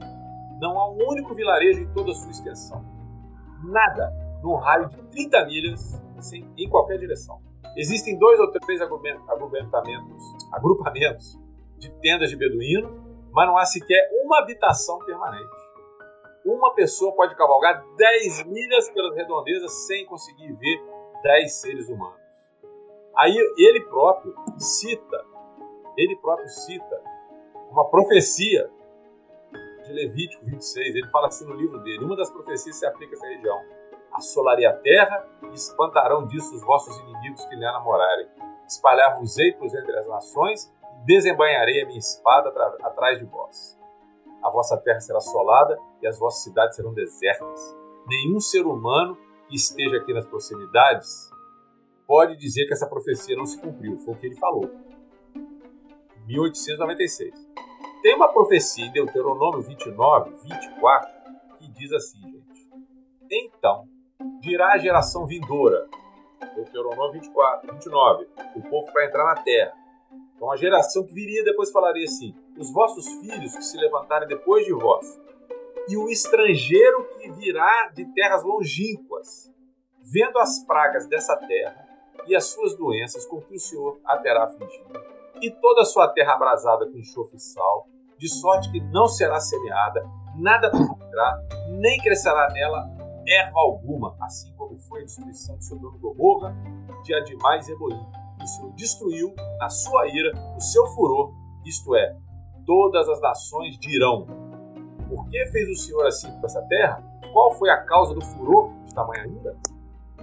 não 0.59 0.77
há 0.77 0.89
um 0.89 1.09
único 1.09 1.33
vilarejo 1.33 1.81
em 1.81 1.93
toda 1.93 2.11
a 2.11 2.15
sua 2.15 2.31
extensão 2.31 2.99
nada 3.63 4.13
num 4.41 4.55
raio 4.55 4.87
de 4.89 4.97
30 4.97 5.45
milhas 5.45 6.01
em 6.57 6.69
qualquer 6.69 6.97
direção. 6.97 7.39
Existem 7.75 8.17
dois 8.17 8.39
ou 8.39 8.49
três 8.51 8.81
agrupamentos, 8.81 9.23
agrupamentos 10.51 11.39
de 11.77 11.89
tendas 12.01 12.29
de 12.29 12.35
beduínos, 12.35 12.99
mas 13.39 13.47
não 13.47 13.57
há 13.57 13.63
sequer 13.63 14.09
uma 14.21 14.39
habitação 14.39 14.99
permanente. 14.99 15.47
Uma 16.43 16.73
pessoa 16.73 17.15
pode 17.15 17.37
cavalgar 17.37 17.85
10 17.95 18.43
milhas 18.47 18.89
pelas 18.89 19.15
redondezas 19.15 19.71
sem 19.87 20.05
conseguir 20.05 20.51
ver 20.55 20.83
10 21.23 21.53
seres 21.53 21.87
humanos. 21.87 22.19
Aí 23.15 23.33
ele 23.57 23.79
próprio 23.85 24.35
cita, 24.57 25.25
ele 25.95 26.17
próprio 26.17 26.49
cita 26.49 27.01
uma 27.71 27.89
profecia 27.89 28.69
de 29.85 29.93
Levítico 29.93 30.43
26, 30.43 30.95
ele 30.95 31.07
fala 31.07 31.27
assim 31.27 31.45
no 31.45 31.53
livro 31.53 31.79
dele: 31.79 32.03
uma 32.03 32.17
das 32.17 32.29
profecias 32.29 32.75
se 32.75 32.85
aplica 32.85 33.13
a 33.13 33.17
essa 33.19 33.27
região. 33.27 33.57
Assolarei 34.11 34.65
a 34.65 34.73
terra 34.73 35.25
e 35.43 35.53
espantarão 35.53 36.27
disso 36.27 36.53
os 36.53 36.61
vossos 36.61 36.93
inimigos 36.99 37.45
que 37.45 37.55
nela 37.55 37.79
morarem. 37.79 38.27
Espalhar-vos-ei 38.67 39.55
entre 39.61 39.97
as 39.97 40.07
nações 40.09 40.69
desembanharei 41.05 41.81
a 41.81 41.85
minha 41.85 41.99
espada 41.99 42.49
atrás 42.83 43.19
de 43.19 43.25
vós. 43.25 43.77
A 44.43 44.49
vossa 44.49 44.77
terra 44.77 44.99
será 44.99 45.17
assolada 45.17 45.77
e 46.01 46.07
as 46.07 46.17
vossas 46.17 46.43
cidades 46.43 46.75
serão 46.75 46.93
desertas. 46.93 47.75
Nenhum 48.07 48.39
ser 48.39 48.65
humano 48.65 49.17
que 49.47 49.55
esteja 49.55 49.97
aqui 49.97 50.13
nas 50.13 50.25
proximidades 50.25 51.29
pode 52.07 52.35
dizer 52.37 52.65
que 52.65 52.73
essa 52.73 52.87
profecia 52.87 53.35
não 53.35 53.45
se 53.45 53.59
cumpriu. 53.59 53.97
Foi 53.99 54.13
o 54.13 54.17
que 54.17 54.27
ele 54.27 54.35
falou. 54.35 54.69
1896. 56.25 57.49
Tem 58.01 58.15
uma 58.15 58.31
profecia 58.31 58.85
em 58.85 58.91
Deuteronômio 58.91 59.61
29, 59.61 60.31
24, 60.43 61.09
que 61.57 61.67
diz 61.71 61.91
assim, 61.91 62.21
gente. 62.21 62.69
Então, 63.29 63.87
dirá 64.39 64.73
a 64.73 64.77
geração 64.77 65.25
vindoura, 65.25 65.87
Deuteronômio 66.55 67.13
24, 67.21 67.73
29, 67.73 68.27
o 68.55 68.61
povo 68.69 68.91
para 68.91 69.05
entrar 69.05 69.25
na 69.25 69.35
terra. 69.41 69.73
Então 70.39 70.49
a 70.49 70.55
geração 70.55 71.05
que 71.05 71.13
viria 71.13 71.43
depois 71.43 71.69
falaria 71.69 72.05
assim: 72.05 72.33
os 72.57 72.71
vossos 72.71 73.05
filhos 73.19 73.53
que 73.53 73.61
se 73.61 73.75
levantarem 73.75 74.25
depois 74.25 74.65
de 74.65 74.71
vós, 74.71 75.19
e 75.89 75.97
o 75.97 76.07
estrangeiro 76.07 77.09
que 77.09 77.29
virá 77.31 77.89
de 77.93 78.05
terras 78.13 78.41
longínquas, 78.45 79.51
vendo 80.01 80.39
as 80.39 80.63
pragas 80.63 81.05
dessa 81.07 81.35
terra 81.35 81.85
e 82.25 82.33
as 82.37 82.45
suas 82.45 82.73
doenças 82.77 83.25
com 83.25 83.41
que 83.41 83.53
o 83.53 83.59
Senhor 83.59 83.99
a 84.05 84.17
terá 84.17 84.45
afligido, 84.45 84.93
e 85.41 85.51
toda 85.51 85.81
a 85.81 85.85
sua 85.85 86.07
terra 86.07 86.35
abrasada 86.35 86.89
com 86.89 86.97
enxofre 86.97 87.35
e 87.35 87.41
sal, 87.41 87.89
de 88.17 88.29
sorte 88.29 88.71
que 88.71 88.79
não 88.79 89.09
será 89.09 89.41
semeada, 89.41 90.09
nada 90.37 90.71
produzirá, 90.71 91.37
nem 91.69 91.99
crescerá 91.99 92.47
nela 92.53 92.89
erva 93.27 93.59
alguma, 93.59 94.15
assim 94.21 94.53
como 94.55 94.77
foi 94.79 95.01
a 95.01 95.05
destruição 95.05 95.57
de 95.57 95.65
Sodoma 95.65 95.97
e 95.97 95.99
Gomorra, 95.99 96.55
de 97.03 97.13
Adimais 97.13 97.67
e 97.67 97.75
que 97.75 98.18
o 98.43 98.47
Senhor 98.47 98.71
destruiu 98.73 99.33
na 99.59 99.69
sua 99.69 100.07
ira, 100.07 100.31
o 100.55 100.61
seu 100.61 100.85
furor, 100.87 101.33
isto 101.65 101.95
é, 101.95 102.15
todas 102.65 103.09
as 103.09 103.19
nações 103.21 103.77
dirão: 103.79 104.25
Por 105.09 105.27
que 105.27 105.45
fez 105.47 105.69
o 105.69 105.75
Senhor 105.75 106.05
assim 106.05 106.31
com 106.39 106.45
essa 106.45 106.61
terra? 106.63 107.03
Qual 107.33 107.51
foi 107.53 107.69
a 107.69 107.83
causa 107.83 108.13
do 108.13 108.21
furor 108.21 108.71
de 108.85 108.93
tamanha 108.93 109.25
ira? 109.25 109.57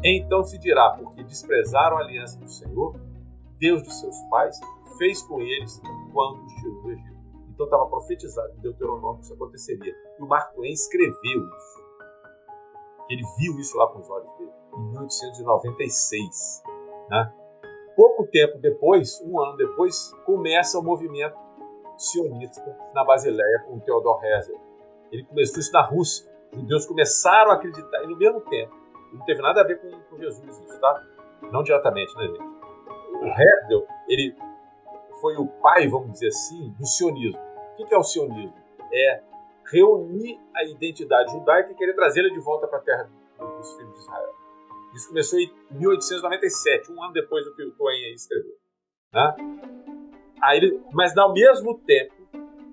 Então 0.05 0.45
se 0.45 0.59
dirá, 0.59 0.91
porque 0.91 1.23
desprezaram 1.25 1.97
a 1.97 2.01
aliança 2.01 2.39
do 2.39 2.49
Senhor, 2.49 2.95
Deus 3.59 3.83
de 3.83 3.93
seus 3.93 4.17
pais, 4.31 4.59
fez 4.99 5.23
com 5.23 5.41
eles 5.41 5.81
quando 6.13 6.45
os 6.45 6.53
tirou 6.55 6.83
do 6.83 6.93
Egito. 6.93 7.17
Então 7.49 7.65
estava 7.65 7.87
profetizado 7.87 8.53
em 8.57 8.61
Deuteronômio 8.61 9.17
que 9.19 9.25
isso 9.25 9.35
aconteceria. 9.35 9.95
E 10.19 10.23
o 10.23 10.29
Mark 10.29 10.55
Twain 10.55 10.73
escreveu 10.73 11.17
isso. 11.23 11.87
Ele 13.09 13.23
viu 13.39 13.59
isso 13.59 13.77
lá 13.79 13.87
com 13.89 14.01
os 14.01 14.11
olhos 14.11 14.31
dele, 14.37 14.53
em 14.77 14.91
1896. 14.91 16.63
Né? 17.09 17.33
Pouco 17.97 18.27
tempo 18.27 18.59
depois, 18.59 19.23
um 19.25 19.41
ano 19.41 19.57
depois, 19.57 20.13
começa 20.27 20.79
o 20.79 20.83
movimento 20.83 21.35
sionista 21.97 22.77
na 22.95 23.03
Basileia 23.03 23.65
com 23.67 23.81
Theodor 23.81 24.23
Herzl. 24.23 24.55
Ele 25.11 25.25
começou 25.25 25.61
isso 25.61 25.73
na 25.73 25.83
Rússia. 25.83 26.31
Os 26.53 26.61
judeus 26.61 26.85
começaram 26.85 27.51
a 27.51 27.55
acreditar, 27.55 28.05
e 28.05 28.07
no 28.07 28.17
mesmo 28.17 28.43
tempo, 28.43 28.75
não 29.13 29.25
teve 29.25 29.41
nada 29.41 29.63
a 29.63 29.65
ver 29.65 29.81
com, 29.81 29.91
com 30.11 30.19
Jesus 30.19 30.61
isso, 30.61 30.79
tá? 30.79 31.03
Não 31.51 31.63
diretamente, 31.63 32.15
né, 32.17 32.27
gente? 32.27 32.57
O 33.23 33.27
Herzl, 33.27 33.87
ele 34.09 34.37
foi 35.21 35.37
o 35.37 35.47
pai, 35.47 35.89
vamos 35.89 36.13
dizer 36.13 36.29
assim, 36.29 36.75
do 36.79 36.87
sionismo. 36.87 37.41
O 37.79 37.87
que 37.87 37.95
é 37.95 37.99
o 37.99 38.03
sionismo? 38.03 38.57
É 38.93 39.23
reunir 39.73 40.39
a 40.55 40.65
identidade 40.65 41.33
judaica 41.33 41.73
e 41.73 41.75
querer 41.75 41.95
trazê-la 41.95 42.29
de 42.29 42.41
volta 42.41 42.69
para 42.69 42.79
a 42.79 42.83
terra 42.83 43.11
dos 43.39 43.73
filhos 43.75 43.93
de 43.95 44.01
Israel. 44.01 44.36
Isso 44.97 45.09
começou 45.09 45.39
em 45.39 45.53
1897, 45.73 46.91
um 46.91 47.03
ano 47.03 47.13
depois 47.13 47.45
do 47.45 47.55
que 47.55 47.63
o 47.63 47.71
Twain 47.73 48.15
escreveu. 48.15 48.55
Né? 49.13 49.37
Aí 50.43 50.81
mas 50.91 51.15
ao 51.19 51.35
mesmo 51.35 51.79
tempo, 51.81 52.15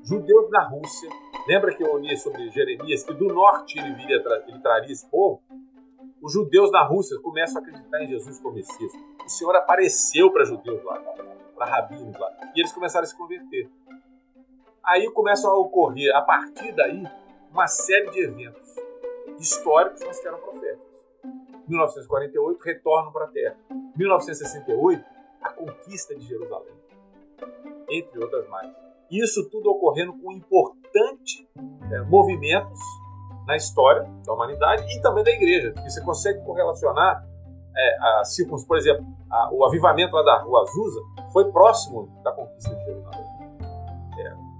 judeus 0.02 0.50
na 0.50 0.64
Rússia, 0.64 1.10
lembra 1.46 1.76
que 1.76 1.84
eu 1.84 1.98
li 1.98 2.16
sobre 2.16 2.50
Jeremias, 2.50 3.04
que 3.04 3.14
do 3.14 3.28
norte 3.28 3.78
ele, 3.78 3.94
viria, 3.96 4.24
ele 4.48 4.60
traria 4.60 4.90
esse 4.90 5.06
povo? 5.10 5.44
Os 6.22 6.32
judeus 6.32 6.72
na 6.72 6.82
Rússia 6.86 7.20
começam 7.22 7.62
a 7.62 7.66
acreditar 7.66 8.02
em 8.02 8.08
Jesus 8.08 8.40
como 8.40 8.56
Messias. 8.56 8.94
O 9.26 9.30
Senhor 9.30 9.54
apareceu 9.58 10.32
para 10.32 10.46
judeus 10.46 10.82
lá, 10.86 10.98
para 11.54 11.66
rabinos 11.66 12.18
lá, 12.18 12.32
e 12.56 12.62
eles 12.62 12.72
começaram 12.72 13.04
a 13.04 13.08
se 13.08 13.18
converter. 13.18 13.70
Aí 14.82 15.12
começam 15.12 15.52
a 15.52 15.58
ocorrer, 15.58 16.16
a 16.16 16.22
partir 16.22 16.72
daí, 16.72 17.04
uma 17.52 17.68
série 17.68 18.10
de 18.12 18.22
eventos 18.22 18.76
históricos, 19.38 20.02
mas 20.06 20.22
que 20.22 20.28
eram 20.28 20.40
proféticos. 20.40 20.93
1948, 21.74 22.62
retornam 22.64 23.12
para 23.12 23.26
a 23.26 23.28
Terra. 23.28 23.58
1968, 23.96 25.04
a 25.42 25.50
conquista 25.52 26.16
de 26.16 26.26
Jerusalém. 26.26 26.74
Entre 27.90 28.24
outras 28.24 28.48
mais. 28.48 28.74
Isso 29.12 29.50
tudo 29.50 29.70
ocorrendo 29.70 30.14
com 30.14 30.32
importantes 30.32 31.46
é, 31.92 32.02
movimentos 32.04 32.80
na 33.46 33.56
história 33.56 34.10
da 34.26 34.34
humanidade 34.34 34.84
e 34.96 35.02
também 35.02 35.24
da 35.24 35.32
igreja, 35.32 35.72
porque 35.74 35.90
você 35.90 36.02
consegue 36.02 36.44
correlacionar 36.46 37.28
é, 37.76 37.98
a 38.00 38.24
circunstâncias, 38.24 38.68
por 38.68 38.78
exemplo, 38.78 39.06
a, 39.30 39.50
o 39.52 39.66
avivamento 39.66 40.16
lá 40.16 40.24
da 40.24 40.42
Rua 40.42 40.62
Azusa 40.62 41.02
foi 41.34 41.52
próximo 41.52 42.10
da 42.24 42.32
conquista 42.32 42.74
de 42.74 42.86
Jerusalém 42.86 43.34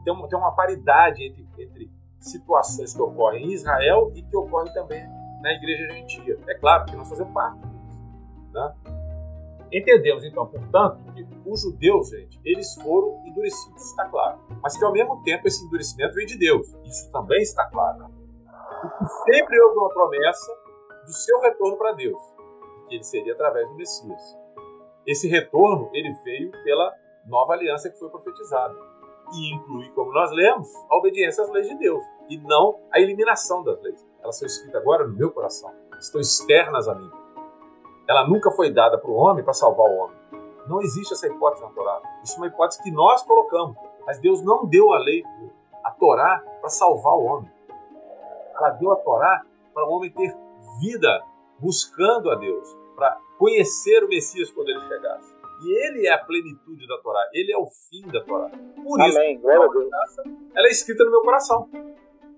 tem 0.04 0.14
uma, 0.14 0.28
tem 0.28 0.38
uma 0.38 0.52
paridade 0.52 1.24
entre, 1.24 1.48
entre 1.58 1.92
situações 2.20 2.94
que 2.94 3.02
ocorrem 3.02 3.46
em 3.46 3.54
Israel 3.54 4.12
e 4.16 4.22
que 4.22 4.36
ocorrem 4.36 4.72
também 4.74 5.04
na 5.44 5.52
igreja 5.52 5.92
gentia. 5.92 6.40
É 6.48 6.56
claro 6.56 6.86
que 6.86 6.96
nós 6.96 7.10
fazemos 7.10 7.34
parte 7.34 7.60
disso. 7.60 8.02
Né? 8.54 8.74
Entendemos, 9.74 10.24
então, 10.24 10.48
portanto, 10.48 11.00
que 11.14 11.28
os 11.46 11.62
judeus, 11.62 12.10
gente, 12.10 12.40
eles 12.46 12.74
foram 12.76 13.22
endurecidos, 13.26 13.84
está 13.84 14.06
claro. 14.06 14.40
Mas 14.62 14.78
que, 14.78 14.86
ao 14.86 14.94
mesmo 14.94 15.22
tempo, 15.24 15.46
esse 15.46 15.66
endurecimento 15.66 16.16
veio 16.16 16.28
de 16.28 16.38
Deus. 16.38 16.74
Isso 16.86 17.12
também 17.12 17.42
está 17.42 17.66
claro. 17.66 18.06
E 18.06 18.88
que 18.88 19.06
sempre 19.26 19.60
houve 19.62 19.78
uma 19.78 19.90
promessa 19.90 20.52
do 21.06 21.12
seu 21.12 21.40
retorno 21.42 21.78
para 21.78 21.92
Deus, 21.92 22.22
que 22.88 22.96
ele 22.96 23.04
seria 23.04 23.34
através 23.34 23.68
do 23.68 23.76
Messias. 23.76 24.38
Esse 25.06 25.28
retorno, 25.28 25.90
ele 25.92 26.14
veio 26.24 26.52
pela 26.64 26.94
nova 27.26 27.54
aliança 27.54 27.90
que 27.90 28.00
foi 28.00 28.10
profetizada 28.10 28.93
e 29.34 29.56
inclui, 29.56 29.90
como 29.90 30.12
nós 30.12 30.32
lemos, 30.32 30.70
a 30.90 30.98
obediência 30.98 31.44
às 31.44 31.50
leis 31.50 31.68
de 31.68 31.78
Deus 31.78 32.04
e 32.30 32.38
não 32.38 32.80
a 32.92 33.00
eliminação 33.00 33.64
das 33.64 33.82
leis. 33.82 34.06
Elas 34.22 34.38
são 34.38 34.46
escritas 34.46 34.82
agora 34.82 35.08
no 35.08 35.14
meu 35.14 35.32
coração, 35.32 35.72
estão 36.00 36.22
externas 36.22 36.88
a 36.88 36.96
mim. 36.96 37.12
Ela 38.08 38.28
nunca 38.28 38.52
foi 38.52 38.72
dada 38.72 38.98
para 38.98 39.10
o 39.10 39.16
homem 39.16 39.44
para 39.44 39.54
salvar 39.54 39.86
o 39.90 39.98
homem. 39.98 40.18
Não 40.68 40.82
existe 40.82 41.14
essa 41.14 41.28
hipótese 41.28 41.64
na 41.64 41.70
Torá. 41.70 42.02
Isso 42.24 42.36
é 42.36 42.38
uma 42.38 42.48
hipótese 42.48 42.82
que 42.82 42.92
nós 42.92 43.24
colocamos. 43.24 43.78
Mas 44.06 44.20
Deus 44.20 44.42
não 44.42 44.66
deu 44.66 44.94
a 44.94 45.00
lei, 45.00 45.24
a 45.84 45.92
Torá, 45.92 46.44
para 46.60 46.70
salvar 46.70 47.14
o 47.14 47.24
homem. 47.24 47.52
Ela 48.56 48.70
deu 48.72 48.92
a 48.92 48.96
Torá 48.98 49.46
para 49.74 49.88
o 49.88 49.92
homem 49.92 50.12
ter 50.12 50.36
vida 50.80 51.24
buscando 51.60 52.30
a 52.30 52.36
Deus, 52.36 52.68
para 52.96 53.18
conhecer 53.38 54.04
o 54.04 54.10
Messias 54.10 54.52
quando 54.52 54.70
ele 54.70 54.82
chegasse. 54.82 55.33
E 55.62 55.86
ele 55.86 56.08
é 56.08 56.14
a 56.14 56.18
plenitude 56.18 56.88
da 56.88 56.98
Torá, 56.98 57.22
ele 57.34 57.52
é 57.52 57.58
o 57.58 57.68
fim 57.68 58.08
da 58.08 58.22
Torá. 58.24 58.50
Por 58.50 59.00
Amém. 59.00 59.38
isso, 59.38 59.50
a 59.50 59.68
Deus. 59.68 59.90
ela 60.56 60.68
é 60.68 60.72
escrita 60.72 61.04
no 61.06 61.12
meu 61.12 61.22
coração. 61.22 61.70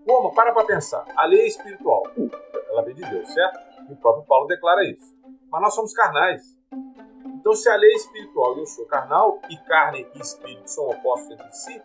Como? 0.05 0.33
Para 0.33 0.51
para 0.53 0.65
pensar. 0.65 1.05
A 1.15 1.25
lei 1.25 1.41
é 1.41 1.47
espiritual. 1.47 2.03
Ela 2.69 2.83
vem 2.83 2.93
de 2.93 3.03
Deus, 3.03 3.27
certo? 3.29 3.59
O 3.91 3.95
próprio 3.95 4.25
Paulo 4.25 4.47
declara 4.47 4.83
isso. 4.83 5.15
Mas 5.49 5.61
nós 5.61 5.73
somos 5.73 5.93
carnais. 5.93 6.55
Então, 7.25 7.53
se 7.53 7.69
a 7.69 7.75
lei 7.75 7.91
é 7.91 7.95
espiritual 7.95 8.55
e 8.55 8.59
eu 8.59 8.65
sou 8.65 8.85
carnal, 8.85 9.39
e 9.49 9.57
carne 9.57 10.07
e 10.15 10.19
espírito 10.19 10.69
são 10.69 10.89
opostos 10.89 11.31
entre 11.31 11.51
si, 11.51 11.81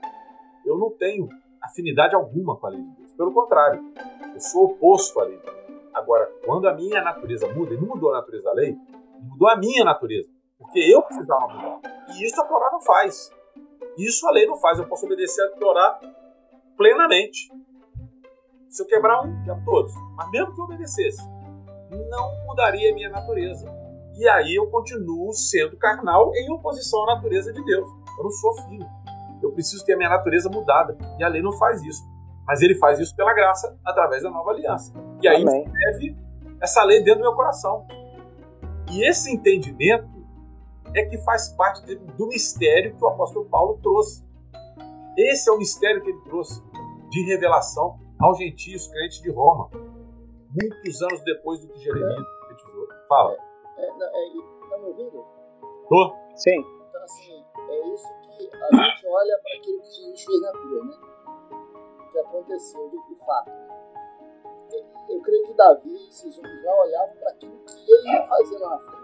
eu 0.64 0.76
não 0.76 0.91
tenho 0.91 1.28
afinidade 1.62 2.14
alguma 2.14 2.57
com 2.57 2.66
a 2.66 2.70
lei 2.70 2.83
de 2.83 2.91
Deus. 2.97 3.12
Pelo 3.14 3.33
contrário, 3.33 3.83
eu 4.35 4.41
sou 4.41 4.64
oposto 4.64 5.20
à 5.20 5.24
lei. 5.24 5.41
Agora, 5.93 6.31
quando 6.45 6.68
a 6.68 6.74
minha 6.74 7.03
natureza 7.03 7.47
muda, 7.49 7.74
e 7.74 7.76
não 7.76 7.89
mudou 7.89 8.11
a 8.11 8.18
natureza 8.18 8.45
da 8.45 8.53
lei, 8.53 8.76
mudou 9.20 9.49
a 9.49 9.57
minha 9.57 9.85
natureza. 9.85 10.31
Porque 10.61 10.79
eu 10.79 11.03
precisava 11.03 11.49
mudar. 11.49 11.81
E 12.15 12.25
isso 12.25 12.41
a 12.41 12.45
Torá 12.45 12.69
não 12.71 12.81
faz. 12.83 13.31
Isso 13.97 14.29
a 14.29 14.31
lei 14.31 14.47
não 14.47 14.57
faz. 14.57 14.79
Eu 14.79 14.87
posso 14.87 15.07
obedecer 15.07 15.43
a 15.43 15.51
Torá 15.57 15.99
plenamente. 16.77 17.51
Se 18.69 18.83
eu 18.83 18.87
quebrar 18.87 19.23
um, 19.23 19.43
quebro 19.43 19.65
todos. 19.65 19.93
Mas 20.17 20.31
mesmo 20.31 20.55
que 20.55 20.61
eu 20.61 20.65
obedecesse, 20.65 21.23
não 22.09 22.47
mudaria 22.47 22.93
a 22.93 22.95
minha 22.95 23.09
natureza. 23.09 23.67
E 24.15 24.29
aí 24.29 24.55
eu 24.55 24.71
continuo 24.71 25.33
sendo 25.33 25.77
carnal 25.79 26.31
em 26.37 26.53
oposição 26.53 27.03
à 27.05 27.15
natureza 27.15 27.53
de 27.53 27.65
Deus. 27.65 27.89
Eu 28.19 28.25
não 28.25 28.31
sou 28.31 28.53
filho. 28.69 28.87
Eu 29.43 29.53
preciso 29.53 29.85
ter 29.85 29.95
a 29.95 29.97
minha 29.97 30.11
natureza 30.11 30.51
mudada. 30.51 30.97
E 31.19 31.25
a 31.25 31.29
lei 31.29 31.41
não 31.41 31.53
faz 31.53 31.83
isso. 31.83 32.03
Mas 32.47 32.61
ele 32.61 32.75
faz 32.75 32.99
isso 32.99 33.17
pela 33.17 33.33
graça, 33.33 33.79
através 33.85 34.23
da 34.23 34.31
nova 34.31 34.51
aliança. 34.51 34.93
E 35.23 35.27
aí 35.29 35.43
escreve 35.43 36.17
essa 36.61 36.85
lei 36.85 37.03
dentro 37.03 37.21
do 37.21 37.23
meu 37.23 37.35
coração. 37.35 37.87
E 38.91 39.09
esse 39.09 39.33
entendimento 39.33 40.20
é 40.95 41.05
que 41.05 41.18
faz 41.18 41.49
parte 41.51 41.84
de, 41.84 41.97
do 41.97 42.26
mistério 42.26 42.97
que 42.97 43.05
o 43.05 43.09
apóstolo 43.09 43.47
Paulo 43.47 43.78
trouxe. 43.82 44.24
Esse 45.16 45.51
é 45.51 45.53
o 45.53 45.59
mistério 45.59 46.03
que 46.03 46.11
ele 46.11 46.20
trouxe 46.22 46.62
de 47.11 47.24
revelação 47.26 47.99
aos 48.20 48.38
gentios 48.38 48.86
crentes 48.86 49.20
de 49.22 49.30
Roma, 49.30 49.68
muitos 50.51 51.03
anos 51.03 51.22
depois 51.24 51.61
do 51.61 51.68
que 51.68 51.80
Jeremias 51.80 52.24
profetizou. 52.41 52.88
Fala. 53.09 53.36
É, 53.76 53.82
é, 53.82 53.88
é, 53.88 54.68
tá 54.68 54.78
me 54.78 54.84
ouvindo? 54.84 55.24
Tô. 55.88 56.16
Sim. 56.36 56.61
Então, 56.88 57.03
assim, 57.03 57.45
é 57.68 57.95
isso 57.95 58.09
que 58.22 58.51
a 58.55 58.76
gente 58.76 59.07
olha 59.07 59.38
para 59.43 59.57
aquilo 59.59 59.80
que 59.82 59.88
Jesus 59.88 60.24
fez 60.24 60.41
na 60.41 60.53
cruz, 60.53 60.84
né? 60.86 60.97
O 61.99 62.11
que 62.11 62.18
aconteceu, 62.18 62.88
do 62.88 63.16
fato. 63.24 63.51
Eu 65.09 65.20
creio 65.22 65.47
que 65.47 65.55
Davi 65.55 65.91
e 65.91 66.09
esses 66.09 66.38
homens 66.38 66.64
lá 66.64 66.80
olhavam 66.82 67.16
para 67.16 67.30
aquilo 67.30 67.59
que 67.64 67.93
ele 67.93 68.12
ia 68.12 68.22
fazer 68.24 68.59
lá 68.59 68.70
na 68.70 68.78
frente. 68.78 68.99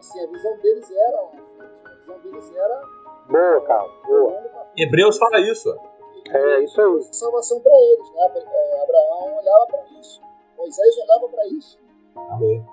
Assim, 0.00 0.18
a 0.18 0.26
visão 0.26 0.58
deles 0.60 0.90
era 0.90 1.18
a 1.18 1.94
visão 1.98 2.18
deles 2.20 2.56
era. 2.56 2.82
Boa, 3.28 3.60
cara, 3.66 3.88
boa. 4.06 4.32
Hebreus 4.74 5.18
fala 5.18 5.38
isso. 5.40 5.78
É, 6.26 6.64
isso 6.64 6.80
aí. 6.80 7.02
Salvação 7.12 7.60
para 7.60 7.74
eles, 7.74 8.10
né? 8.14 8.32
É, 8.34 8.82
Abraão 8.82 9.36
olhava 9.36 9.66
para 9.66 9.84
isso, 10.00 10.22
Moisés 10.56 10.98
olhava 11.04 11.28
para 11.28 11.46
isso. 11.48 11.78
Amém. 12.16 12.66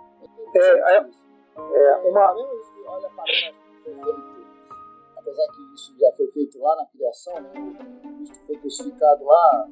É, 0.56 0.96
é, 0.96 1.06
É, 1.58 1.96
uma... 2.08 2.34
olha 2.34 3.10
para 3.10 3.24
foi 3.84 3.94
feito, 3.94 4.48
apesar 5.18 5.48
que 5.48 5.76
isso 5.76 5.96
já 6.00 6.12
foi 6.14 6.28
feito 6.28 6.60
lá 6.60 6.76
na 6.78 6.86
criação, 6.86 7.42
né? 7.42 7.52
Cristo 8.20 8.46
foi 8.46 8.56
crucificado 8.58 9.26
lá, 9.26 9.68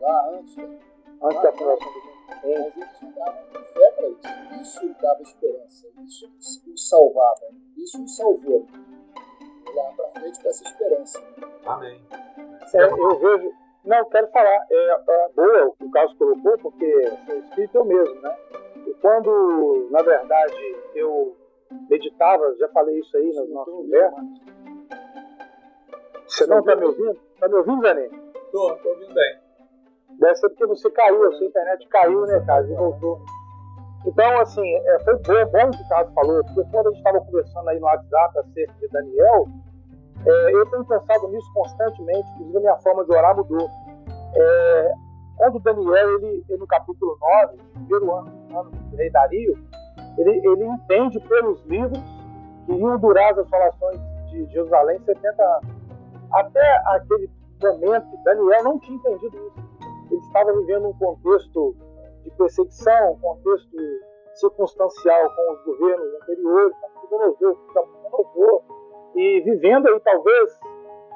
lá 0.00 0.30
antes, 0.32 0.56
né? 0.56 0.78
Antes 1.22 1.42
da 1.42 1.52
fundação 1.52 1.92
do 1.92 2.00
mundo. 2.00 2.13
Mas 2.28 2.44
eles 2.44 2.98
com 2.98 3.64
fé 3.64 3.90
para 3.92 4.08
isso. 4.08 4.62
Isso 4.62 4.96
dava 5.00 5.22
esperança, 5.22 5.88
isso 6.06 6.32
os 6.72 6.88
salvava, 6.88 7.48
isso 7.76 8.02
os 8.02 8.16
salvou. 8.16 8.66
Olhar 9.70 9.96
para 9.96 10.08
frente 10.20 10.42
com 10.42 10.48
essa 10.48 10.64
esperança. 10.64 11.22
Amém. 11.66 12.00
É, 12.74 12.84
eu 12.84 13.18
vejo. 13.18 13.52
Não, 13.84 14.04
quero 14.08 14.28
falar. 14.28 14.66
É, 14.70 15.02
é 15.08 15.28
boa 15.34 15.66
o 15.66 15.72
que 15.72 15.84
o 15.84 15.90
Carlos 15.90 16.16
colocou, 16.16 16.58
porque 16.58 16.86
o 16.86 17.38
espírito 17.38 17.78
é 17.78 17.80
o 17.80 17.84
mesmo, 17.84 18.20
né? 18.20 18.36
E 18.86 18.94
quando, 18.94 19.88
na 19.90 20.02
verdade, 20.02 20.76
eu 20.94 21.36
meditava, 21.88 22.54
já 22.56 22.68
falei 22.68 22.98
isso 23.00 23.16
aí 23.16 23.32
nas 23.34 23.48
nossas 23.48 23.74
conversas. 23.74 24.24
Você 26.26 26.46
não 26.46 26.60
está 26.60 26.76
me 26.76 26.86
ouvindo? 26.86 27.20
Está 27.34 27.48
me 27.48 27.54
ouvindo, 27.54 27.82
Zanin? 27.82 28.10
Estou, 28.34 28.74
estou 28.74 28.92
ouvindo 28.92 29.14
bem. 29.14 29.43
Deve 30.20 30.34
ser 30.36 30.48
porque 30.50 30.66
você 30.66 30.90
caiu, 30.90 31.26
a 31.26 31.32
sua 31.32 31.46
internet 31.46 31.88
caiu, 31.88 32.20
né, 32.26 32.42
cara? 32.46 32.66
E 32.66 32.74
voltou. 32.74 33.20
Então, 34.06 34.40
assim, 34.40 34.74
é, 34.74 34.98
foi 35.00 35.14
bom, 35.14 35.50
bom 35.50 35.68
o 35.68 35.70
que 35.70 35.82
o 35.82 35.88
Carlos 35.88 36.14
falou, 36.14 36.44
porque 36.44 36.70
quando 36.70 36.88
a 36.88 36.90
gente 36.90 36.98
estava 36.98 37.20
conversando 37.20 37.68
aí 37.68 37.80
no 37.80 37.86
WhatsApp 37.86 38.38
acerca 38.38 38.74
de 38.74 38.88
Daniel, 38.88 39.46
é, 40.26 40.54
eu 40.54 40.66
tenho 40.70 40.84
pensado 40.84 41.28
nisso 41.28 41.50
constantemente, 41.54 42.28
inclusive 42.32 42.58
a 42.58 42.60
minha 42.60 42.76
forma 42.76 43.04
de 43.04 43.12
orar 43.12 43.36
mudou. 43.36 43.68
É, 44.36 44.92
quando 45.36 45.58
Daniel, 45.60 46.18
ele, 46.18 46.44
ele, 46.48 46.58
no 46.58 46.66
capítulo 46.66 47.16
9, 47.20 47.56
primeiro 47.72 48.14
ano, 48.14 48.32
ano 48.56 48.70
do 48.70 48.96
rei 48.96 49.10
Dario, 49.10 49.58
ele, 50.18 50.30
ele 50.30 50.64
entende 50.64 51.18
pelos 51.20 51.62
livros 51.64 51.98
que 52.66 52.72
iam 52.72 52.98
durar 52.98 53.32
as 53.32 53.38
assolações 53.38 53.98
de 54.30 54.44
Jerusalém 54.52 54.98
70 55.04 55.42
anos. 55.42 55.68
Até 56.32 56.76
aquele 56.86 57.30
momento, 57.62 58.06
Daniel 58.24 58.64
não 58.64 58.78
tinha 58.78 58.96
entendido 58.96 59.36
isso. 59.36 59.73
Estava 60.34 60.52
vivendo 60.52 60.88
um 60.88 60.98
contexto 60.98 61.76
de 62.24 62.30
perseguição, 62.32 63.12
um 63.12 63.20
contexto 63.20 63.76
circunstancial 64.34 65.30
com 65.32 65.52
os 65.52 65.64
governos 65.64 66.14
anteriores, 66.22 66.76
com 67.08 67.16
o 68.16 68.62
e 69.14 69.40
vivendo 69.42 69.86
aí 69.86 70.00
talvez 70.00 70.60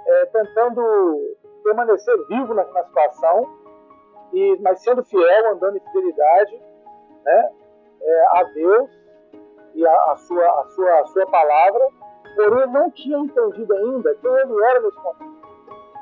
é, 0.06 0.26
tentando 0.26 1.36
permanecer 1.64 2.16
vivo 2.28 2.54
na, 2.54 2.64
na 2.66 2.84
situação, 2.84 3.44
e, 4.32 4.56
mas 4.60 4.84
sendo 4.84 5.02
fiel, 5.02 5.50
andando 5.50 5.78
em 5.78 5.80
fidelidade 5.80 6.62
né, 7.24 7.50
é, 8.00 8.26
a 8.38 8.42
Deus 8.44 8.90
e 9.74 9.84
a, 9.84 10.12
a, 10.12 10.16
sua, 10.16 10.60
a, 10.60 10.64
sua, 10.68 11.00
a 11.00 11.06
sua 11.06 11.26
palavra, 11.26 11.88
porém 12.36 12.68
não 12.68 12.88
tinha 12.92 13.18
entendido 13.18 13.74
ainda 13.74 14.14
quem 14.14 14.30
ele 14.30 14.64
era 14.64 14.80
nesse 14.80 15.00
contexto. 15.00 15.48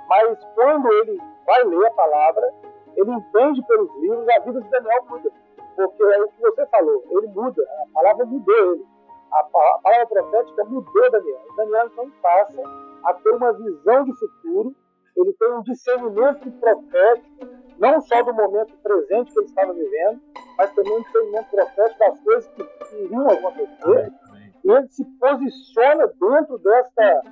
Mas 0.07 0.45
quando 0.55 0.93
ele 0.93 1.19
vai 1.47 1.65
ler 1.65 1.87
a 1.87 1.91
palavra, 1.93 2.66
ele 2.97 3.13
entende 3.13 3.63
pelos 3.67 3.95
livros, 4.01 4.29
a 4.29 4.41
vida 4.41 4.61
de 4.61 4.71
Daniel 4.71 5.05
muda. 5.09 5.31
Porque 5.77 6.03
é 6.03 6.23
o 6.23 6.29
que 6.29 6.41
você 6.41 6.67
falou, 6.67 7.05
ele 7.11 7.27
muda, 7.29 7.63
a 7.63 7.93
palavra 7.93 8.25
mudou 8.25 8.73
ele. 8.73 8.85
A, 9.33 9.43
palavra 9.45 10.07
profética 10.07 10.65
mudou 10.65 11.11
Daniel. 11.11 11.41
Daniel 11.57 11.87
então 11.93 12.11
passa 12.23 12.63
a 13.05 13.15
ter 13.15 13.31
uma 13.31 13.53
visão 13.53 14.05
de 14.05 14.19
futuro, 14.19 14.75
ele 15.17 15.33
tem 15.35 15.53
um 15.53 15.63
discernimento 15.63 16.51
profético, 16.53 17.47
não 17.79 18.01
só 18.01 18.23
do 18.23 18.33
momento 18.33 18.75
presente 18.83 19.33
que 19.33 19.39
ele 19.39 19.47
estava 19.47 19.73
vivendo, 19.75 20.21
mas 20.57 20.73
também 20.73 20.97
um 20.97 21.03
discernimento 21.03 21.51
profético 21.51 21.99
das 21.99 22.21
coisas 22.21 22.47
que, 22.49 22.97
iriam 22.97 23.29
acontecer. 23.29 24.13
E 24.65 24.71
ele 24.71 24.89
se 24.89 25.05
posiciona 25.21 26.07
dentro 26.07 26.59
dessa 26.59 27.23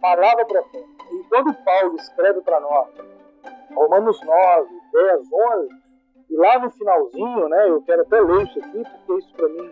palavra 0.00 0.44
profética. 0.44 1.04
E 1.10 1.24
quando 1.28 1.54
Paulo 1.64 1.96
escreve 1.96 2.40
para 2.42 2.60
nós, 2.60 2.88
Romanos 3.74 4.20
9, 4.22 4.83
10, 4.94 5.20
11, 5.32 5.68
e 6.30 6.36
lá 6.36 6.58
no 6.58 6.70
finalzinho, 6.70 7.48
né, 7.48 7.68
eu 7.68 7.82
quero 7.82 8.02
até 8.02 8.20
ler 8.20 8.42
isso 8.44 8.58
aqui, 8.58 8.82
porque 8.82 9.18
isso 9.18 9.34
para 9.34 9.48
mim 9.48 9.70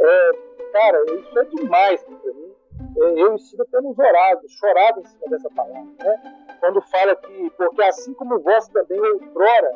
é, 0.00 0.30
cara, 0.72 1.04
isso 1.14 1.38
é 1.38 1.44
demais 1.44 2.02
para 2.02 2.32
mim. 2.32 2.54
É, 2.98 3.22
eu 3.22 3.34
e 3.34 3.38
Cida 3.38 3.64
temos 3.70 3.98
orado, 3.98 4.40
chorado 4.48 5.00
em 5.00 5.04
cima 5.04 5.26
dessa 5.28 5.50
palavra, 5.50 5.84
né? 6.02 6.56
Quando 6.60 6.80
fala 6.82 7.14
que, 7.16 7.50
porque 7.50 7.82
assim 7.82 8.14
como 8.14 8.40
vós 8.40 8.68
também 8.68 8.98
outrora 8.98 9.74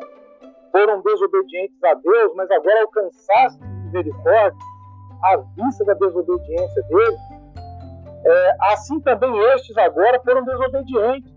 foram 0.73 1.03
desobedientes 1.03 1.83
a 1.85 1.95
Deus, 1.95 2.35
mas 2.35 2.51
agora 2.51 2.81
alcançaste 2.83 3.63
misericórdia 3.85 4.59
à 5.23 5.37
vista 5.37 5.85
da 5.85 5.95
desobediência 5.95 6.83
deles, 6.85 7.21
é, 8.27 8.57
assim 8.73 8.99
também 9.01 9.39
estes 9.55 9.77
agora 9.77 10.21
foram 10.21 10.45
desobedientes, 10.45 11.34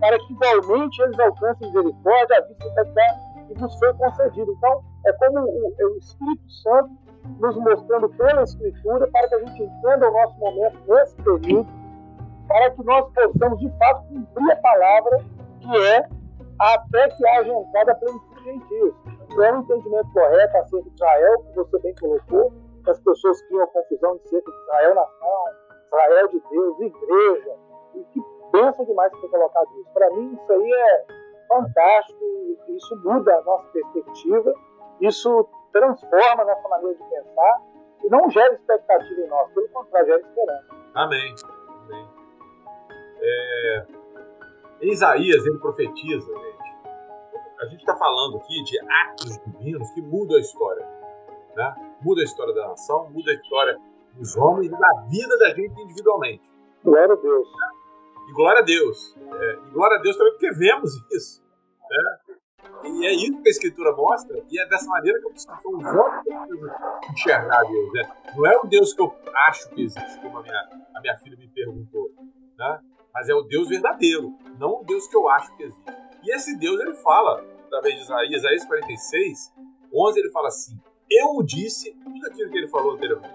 para 0.00 0.18
que 0.18 0.32
igualmente 0.32 1.02
eles 1.02 1.18
alcancem 1.18 1.68
misericórdia 1.68 2.38
à 2.38 2.40
vista 2.40 2.84
que 3.46 3.54
vos 3.60 3.78
foi 3.78 3.94
concedido. 3.94 4.52
Então, 4.52 4.82
é 5.06 5.12
como 5.12 5.40
o, 5.40 5.68
o 5.68 5.98
Espírito 5.98 6.50
Santo 6.62 6.90
nos 7.38 7.56
mostrando 7.56 8.08
pela 8.10 8.42
Escritura 8.42 9.06
para 9.08 9.28
que 9.28 9.34
a 9.34 9.38
gente 9.44 9.62
entenda 9.62 10.08
o 10.08 10.12
nosso 10.12 10.38
momento 10.38 10.78
nesse 10.88 11.16
período, 11.16 11.68
para 12.48 12.70
que 12.70 12.84
nós 12.84 13.12
possamos 13.12 13.58
de 13.58 13.70
fato 13.78 14.02
cumprir 14.08 14.52
a 14.52 14.56
palavra 14.56 15.18
que 15.60 15.86
é 15.86 16.08
até 16.58 17.08
que 17.10 17.26
haja 17.28 17.52
entrada 17.52 17.94
plenitude 17.96 18.30
gentios. 18.44 18.94
Então, 19.04 19.44
é 19.44 19.52
um 19.52 19.60
entendimento 19.60 20.12
correto 20.12 20.56
acerca 20.56 20.88
de 20.88 20.94
Israel, 20.94 21.38
que 21.38 21.56
você 21.56 21.78
bem 21.80 21.94
colocou, 22.00 22.52
que 22.84 22.90
as 22.90 23.00
pessoas 23.00 23.42
criam 23.42 23.66
confusão 23.68 24.16
em 24.16 24.28
cerca 24.28 24.50
de 24.50 24.58
Israel 24.58 24.94
nação, 24.94 25.44
Israel 25.86 26.28
de 26.28 26.42
Deus, 26.50 26.80
igreja, 26.80 27.56
e 27.94 28.04
que 28.04 28.20
pensa 28.50 28.84
demais 28.84 29.12
ter 29.20 29.28
colocado 29.28 29.68
isso. 29.80 29.90
Para 29.92 30.10
mim, 30.10 30.38
isso 30.40 30.52
aí 30.52 30.72
é 30.72 31.06
fantástico, 31.48 32.24
isso 32.68 32.96
muda 33.04 33.34
a 33.34 33.42
nossa 33.42 33.68
perspectiva, 33.68 34.54
isso 35.00 35.48
transforma 35.72 36.42
a 36.42 36.46
nossa 36.46 36.68
maneira 36.68 36.94
de 36.94 37.04
pensar 37.04 37.62
e 38.04 38.08
não 38.08 38.30
gera 38.30 38.54
expectativa 38.54 39.20
em 39.20 39.28
nós, 39.28 39.52
pelo 39.52 39.68
contrário, 39.68 40.06
gera 40.06 40.20
esperança. 40.20 40.66
Amém. 40.94 41.34
Amém. 41.84 42.08
É... 43.20 43.86
Em 44.82 44.92
Isaías, 44.92 45.44
ele 45.44 45.58
profetiza, 45.58 46.26
gente. 46.26 46.60
A 47.60 47.66
gente 47.66 47.80
está 47.80 47.94
falando 47.94 48.38
aqui 48.38 48.62
de 48.62 48.80
atos 48.80 49.38
divinos 49.44 49.90
que 49.90 50.00
mudam 50.00 50.36
a 50.36 50.40
história. 50.40 50.86
Né? 51.54 51.96
Muda 52.00 52.22
a 52.22 52.24
história 52.24 52.54
da 52.54 52.68
nação, 52.68 53.10
muda 53.10 53.30
a 53.30 53.34
história 53.34 53.78
dos 54.14 54.36
homens 54.36 54.68
e 54.68 54.70
da 54.70 55.04
vida 55.08 55.36
da 55.38 55.50
gente 55.50 55.78
individualmente. 55.82 56.50
Glória 56.82 57.12
a 57.12 57.16
Deus. 57.16 57.48
E 58.30 58.32
glória 58.32 58.60
a 58.60 58.64
Deus. 58.64 59.16
É, 59.18 59.58
e 59.66 59.70
glória 59.70 59.98
a 59.98 60.00
Deus 60.00 60.16
também 60.16 60.32
porque 60.32 60.52
vemos 60.52 60.92
isso. 61.10 61.42
Né? 61.90 62.18
E 62.84 63.06
é 63.06 63.12
isso 63.12 63.42
que 63.42 63.48
a 63.48 63.50
escritura 63.50 63.92
mostra, 63.92 64.40
e 64.48 64.58
é 64.58 64.66
dessa 64.68 64.88
maneira 64.88 65.18
que 65.18 65.26
eu 65.26 65.30
preciso 65.30 65.52
enxergar 67.12 67.62
Deus. 67.64 67.92
Né? 67.92 68.10
Não 68.36 68.46
é 68.46 68.56
o 68.56 68.66
Deus 68.66 68.94
que 68.94 69.02
eu 69.02 69.12
acho 69.48 69.68
que 69.70 69.82
existe, 69.82 70.20
como 70.20 70.38
a 70.38 70.42
minha, 70.42 70.68
a 70.94 71.00
minha 71.00 71.16
filha 71.18 71.36
me 71.36 71.48
perguntou, 71.48 72.10
né? 72.56 72.80
mas 73.12 73.28
é 73.28 73.34
o 73.34 73.42
Deus 73.42 73.68
verdadeiro, 73.68 74.32
não 74.58 74.80
o 74.80 74.84
Deus 74.84 75.08
que 75.08 75.16
eu 75.16 75.28
acho 75.28 75.54
que 75.56 75.64
existe. 75.64 75.92
E 76.22 76.34
esse 76.34 76.56
Deus, 76.56 76.80
ele 76.80 76.94
fala, 76.94 77.44
através 77.66 77.96
de 77.96 78.02
Isaías, 78.02 78.42
Isaías 78.42 78.64
46, 78.64 79.54
11, 79.92 80.20
ele 80.20 80.30
fala 80.30 80.48
assim: 80.48 80.78
Eu 81.10 81.36
o 81.36 81.42
disse, 81.42 81.92
tudo 81.94 82.26
aquilo 82.26 82.50
que 82.50 82.58
ele 82.58 82.68
falou 82.68 82.92
anteriormente. 82.92 83.34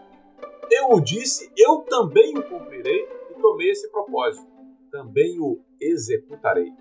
Eu 0.72 0.92
o 0.92 1.02
disse, 1.02 1.52
eu 1.58 1.80
também 1.80 2.38
o 2.38 2.44
cumprirei 2.44 3.08
e 3.32 3.42
tomei 3.42 3.70
esse 3.70 3.90
propósito. 3.92 4.55
Também 4.96 5.38
o 5.42 5.60
executarei. 5.82 6.72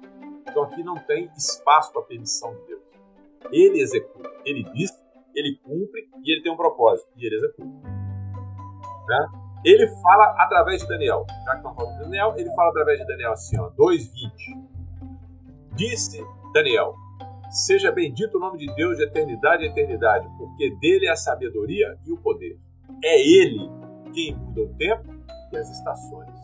Então 0.49 0.63
aqui 0.63 0.85
não 0.85 0.95
tem 0.95 1.29
espaço 1.37 1.93
para 1.93 2.03
permissão 2.03 2.55
de 2.55 2.67
Deus. 2.67 2.83
Ele 3.51 3.81
executa. 3.81 4.31
Ele 4.45 4.63
diz, 4.73 4.93
ele 5.35 5.59
cumpre 5.65 6.09
e 6.23 6.33
ele 6.33 6.41
tem 6.41 6.53
um 6.53 6.57
propósito. 6.57 7.09
E 7.17 7.27
ele 7.27 7.35
executa. 7.35 7.69
Né? 9.09 9.27
Ele 9.65 9.89
fala 10.01 10.27
através 10.39 10.83
de 10.83 10.87
Daniel. 10.87 11.27
Já 11.45 11.51
que 11.51 11.57
estão 11.57 11.75
falando 11.75 11.95
de 11.95 12.05
Daniel, 12.05 12.35
ele 12.37 12.55
fala 12.55 12.71
através 12.71 13.01
de 13.01 13.07
Daniel 13.07 13.33
assim, 13.33 13.59
ó, 13.59 13.69
2.20. 13.71 14.65
Disse 15.75 16.25
Daniel, 16.53 16.95
seja 17.51 17.91
bendito 17.91 18.37
o 18.37 18.41
nome 18.41 18.59
de 18.59 18.73
Deus 18.77 18.97
de 18.97 19.03
eternidade 19.03 19.65
e 19.65 19.67
eternidade, 19.67 20.29
porque 20.39 20.71
dele 20.77 21.07
é 21.07 21.11
a 21.11 21.17
sabedoria 21.17 21.99
e 22.07 22.13
o 22.13 22.17
poder. 22.17 22.57
É 23.03 23.21
ele 23.21 23.69
quem 24.13 24.37
muda 24.37 24.61
o 24.63 24.75
tempo 24.77 25.13
e 25.53 25.57
as 25.57 25.69
estações. 25.69 26.44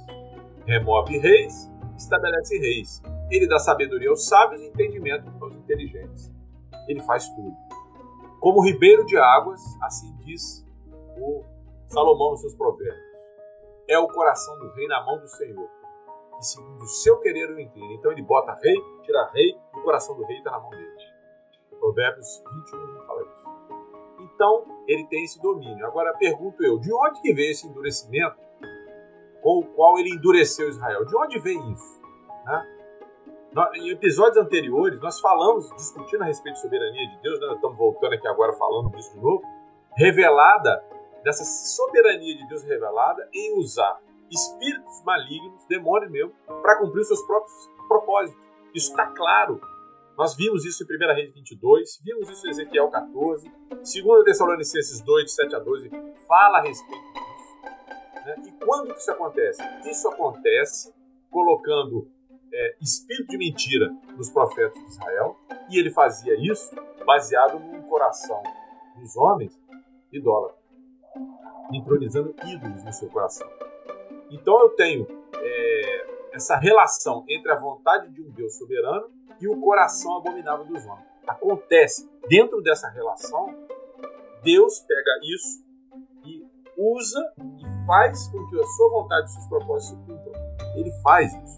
Remove 0.70 1.18
reis, 1.18 1.68
estabelece 1.96 2.56
reis 2.58 3.02
ele 3.30 3.46
dá 3.46 3.58
sabedoria 3.58 4.10
aos 4.10 4.26
sábios 4.26 4.60
e 4.60 4.66
entendimento 4.66 5.32
aos 5.40 5.54
inteligentes. 5.54 6.32
Ele 6.88 7.00
faz 7.00 7.28
tudo. 7.28 7.56
Como 8.40 8.64
ribeiro 8.64 9.06
de 9.06 9.16
águas, 9.16 9.60
assim 9.82 10.12
diz 10.18 10.66
o 11.16 11.44
Salomão 11.86 12.32
nos 12.32 12.40
seus 12.40 12.54
provérbios. 12.54 13.00
É 13.88 13.98
o 13.98 14.08
coração 14.08 14.58
do 14.58 14.72
rei 14.72 14.86
na 14.88 15.04
mão 15.04 15.18
do 15.18 15.28
Senhor, 15.28 15.68
e 16.38 16.44
segundo 16.44 16.82
o 16.82 16.86
seu 16.86 17.18
querer 17.20 17.50
o 17.50 17.60
inclina. 17.60 17.92
Então 17.94 18.10
ele 18.10 18.22
bota 18.22 18.58
rei, 18.60 18.76
tira 19.02 19.30
rei, 19.32 19.50
e 19.74 19.78
o 19.78 19.82
coração 19.82 20.16
do 20.16 20.24
rei 20.24 20.38
está 20.38 20.50
na 20.50 20.60
mão 20.60 20.70
dele. 20.70 20.90
Provérbios 21.78 22.42
21 22.52 23.00
fala 23.02 23.22
isso. 23.22 23.50
Então, 24.20 24.64
ele 24.86 25.06
tem 25.06 25.24
esse 25.24 25.40
domínio. 25.40 25.86
Agora, 25.86 26.12
pergunto 26.18 26.62
eu, 26.62 26.78
de 26.78 26.92
onde 26.92 27.20
que 27.20 27.32
veio 27.32 27.50
esse 27.50 27.66
endurecimento 27.66 28.38
com 29.42 29.58
o 29.60 29.64
qual 29.64 29.98
ele 29.98 30.10
endureceu 30.10 30.68
Israel? 30.68 31.04
De 31.04 31.16
onde 31.16 31.38
vem 31.38 31.72
isso? 31.72 32.00
Né? 32.44 32.66
Em 33.74 33.90
episódios 33.90 34.36
anteriores, 34.36 35.00
nós 35.00 35.18
falamos, 35.20 35.70
discutindo 35.74 36.22
a 36.22 36.26
respeito 36.26 36.54
de 36.54 36.62
soberania 36.62 37.08
de 37.08 37.22
Deus, 37.22 37.40
né? 37.40 37.54
estamos 37.54 37.76
voltando 37.76 38.14
aqui 38.14 38.26
agora 38.28 38.52
falando 38.52 38.90
disso 38.90 39.12
de 39.12 39.20
novo, 39.20 39.42
revelada, 39.96 40.84
dessa 41.24 41.44
soberania 41.44 42.36
de 42.36 42.46
Deus 42.48 42.62
revelada 42.62 43.28
em 43.34 43.58
usar 43.58 44.00
espíritos 44.30 45.02
malignos, 45.04 45.66
demônios 45.66 46.10
mesmo, 46.10 46.32
para 46.62 46.78
cumprir 46.78 47.00
os 47.00 47.08
seus 47.08 47.22
próprios 47.26 47.70
propósitos. 47.88 48.48
Isso 48.72 48.90
está 48.90 49.06
claro. 49.08 49.60
Nós 50.16 50.36
vimos 50.36 50.64
isso 50.64 50.84
em 50.84 50.86
1 50.86 51.14
Reis 51.14 51.34
22, 51.34 52.00
vimos 52.04 52.28
isso 52.28 52.46
em 52.46 52.50
Ezequiel 52.50 52.88
14, 52.88 53.50
2 53.70 54.24
Tessalonicenses 54.24 55.00
2, 55.00 55.24
de 55.24 55.32
7 55.32 55.56
a 55.56 55.58
12, 55.58 55.90
fala 56.28 56.58
a 56.58 56.62
respeito. 56.62 57.29
Né? 58.36 58.42
E 58.48 58.64
quando 58.64 58.92
que 58.92 59.00
isso 59.00 59.10
acontece? 59.10 59.62
Isso 59.88 60.08
acontece 60.08 60.94
colocando 61.30 62.08
é, 62.52 62.76
espírito 62.80 63.28
de 63.28 63.38
mentira 63.38 63.90
nos 64.16 64.30
profetas 64.30 64.80
de 64.82 64.88
Israel, 64.88 65.36
e 65.68 65.78
ele 65.78 65.90
fazia 65.90 66.34
isso 66.36 66.74
baseado 67.04 67.58
num 67.58 67.82
coração 67.82 68.42
dos 68.96 69.16
homens 69.16 69.58
idólatras, 70.12 70.58
entronizando 71.72 72.34
ídolos 72.44 72.84
no 72.84 72.92
seu 72.92 73.08
coração. 73.08 73.48
Então 74.30 74.60
eu 74.60 74.70
tenho 74.70 75.06
é, 75.34 76.06
essa 76.32 76.56
relação 76.56 77.24
entre 77.28 77.50
a 77.52 77.56
vontade 77.56 78.08
de 78.10 78.22
um 78.22 78.30
Deus 78.30 78.56
soberano 78.56 79.10
e 79.40 79.48
o 79.48 79.60
coração 79.60 80.18
abominável 80.18 80.66
dos 80.66 80.84
homens. 80.84 81.06
Acontece 81.26 82.10
dentro 82.28 82.60
dessa 82.60 82.88
relação, 82.88 83.54
Deus 84.42 84.80
pega 84.80 85.10
isso 85.22 85.64
e 86.24 86.44
usa 86.76 87.32
e 87.38 87.79
faz 87.90 88.28
com 88.28 88.46
que 88.46 88.60
a 88.60 88.64
sua 88.64 88.88
vontade 88.90 89.28
e 89.28 89.32
seus 89.32 89.46
propósitos 89.46 89.98
se 89.98 90.06
cumpram. 90.06 90.32
Ele 90.76 90.92
faz 91.02 91.34
isso. 91.34 91.56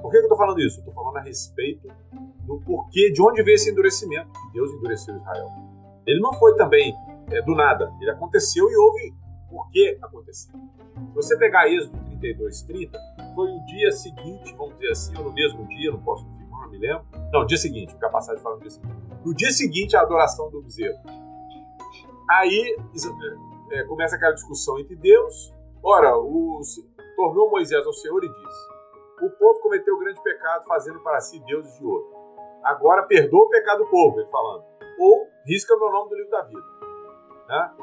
Por 0.00 0.10
que 0.10 0.16
eu 0.16 0.22
estou 0.22 0.38
falando 0.38 0.58
isso? 0.58 0.78
Eu 0.78 0.80
estou 0.80 0.94
falando 0.94 1.18
a 1.18 1.20
respeito 1.20 1.86
do 2.46 2.58
porquê, 2.60 3.12
de 3.12 3.20
onde 3.20 3.42
veio 3.42 3.56
esse 3.56 3.70
endurecimento 3.70 4.30
que 4.32 4.52
Deus 4.54 4.72
endureceu 4.72 5.14
Israel. 5.14 5.50
Ele 6.06 6.18
não 6.20 6.32
foi 6.32 6.56
também 6.56 6.94
é, 7.30 7.42
do 7.42 7.54
nada. 7.54 7.92
Ele 8.00 8.10
aconteceu 8.10 8.70
e 8.70 8.76
houve 8.76 9.14
por 9.50 9.68
que 9.68 9.98
aconteceu. 10.00 10.58
Se 11.10 11.14
você 11.14 11.36
pegar 11.36 11.68
Êxodo 11.68 11.98
32, 12.06 12.62
30, 12.62 12.98
foi 13.34 13.50
o 13.50 13.66
dia 13.66 13.92
seguinte, 13.92 14.54
vamos 14.56 14.76
dizer 14.76 14.92
assim, 14.92 15.14
ou 15.18 15.24
no 15.24 15.32
mesmo 15.34 15.66
dia, 15.68 15.92
não 15.92 16.00
posso 16.00 16.24
confirmar, 16.24 16.62
não 16.62 16.70
me 16.70 16.78
lembro. 16.78 17.04
Não, 17.30 17.44
dia 17.44 17.58
seguinte, 17.58 17.92
porque 17.92 18.06
a 18.06 18.10
passagem 18.10 18.42
fala 18.42 18.54
no 18.54 18.62
dia 18.62 18.70
seguinte. 18.70 18.96
No 19.22 19.34
dia 19.34 19.50
seguinte, 19.50 19.94
a 19.94 20.00
adoração 20.00 20.50
do 20.50 20.62
bezerro. 20.62 20.98
Aí 22.30 22.76
é, 23.72 23.82
começa 23.82 24.16
aquela 24.16 24.32
discussão 24.32 24.78
entre 24.78 24.96
Deus. 24.96 25.54
Ora, 25.86 26.18
o, 26.18 26.60
tornou 27.14 27.48
Moisés 27.48 27.86
ao 27.86 27.92
Senhor 27.92 28.22
e 28.24 28.28
disse: 28.28 28.76
o 29.22 29.30
povo 29.30 29.60
cometeu 29.60 29.96
grande 29.98 30.22
pecado 30.22 30.66
fazendo 30.66 31.00
para 31.00 31.20
si 31.20 31.38
deuses 31.40 31.74
de 31.78 31.84
ouro. 31.86 32.06
Agora 32.62 33.04
perdoa 33.04 33.46
o 33.46 33.48
pecado 33.48 33.84
do 33.84 33.90
povo, 33.90 34.20
ele 34.20 34.28
falando. 34.28 34.64
Ou 34.98 35.28
risca 35.46 35.76
meu 35.76 35.90
nome 35.90 36.10
do 36.10 36.16
livro 36.16 36.30
da 36.30 36.42
vida. 36.42 36.64
Né? 37.48 37.74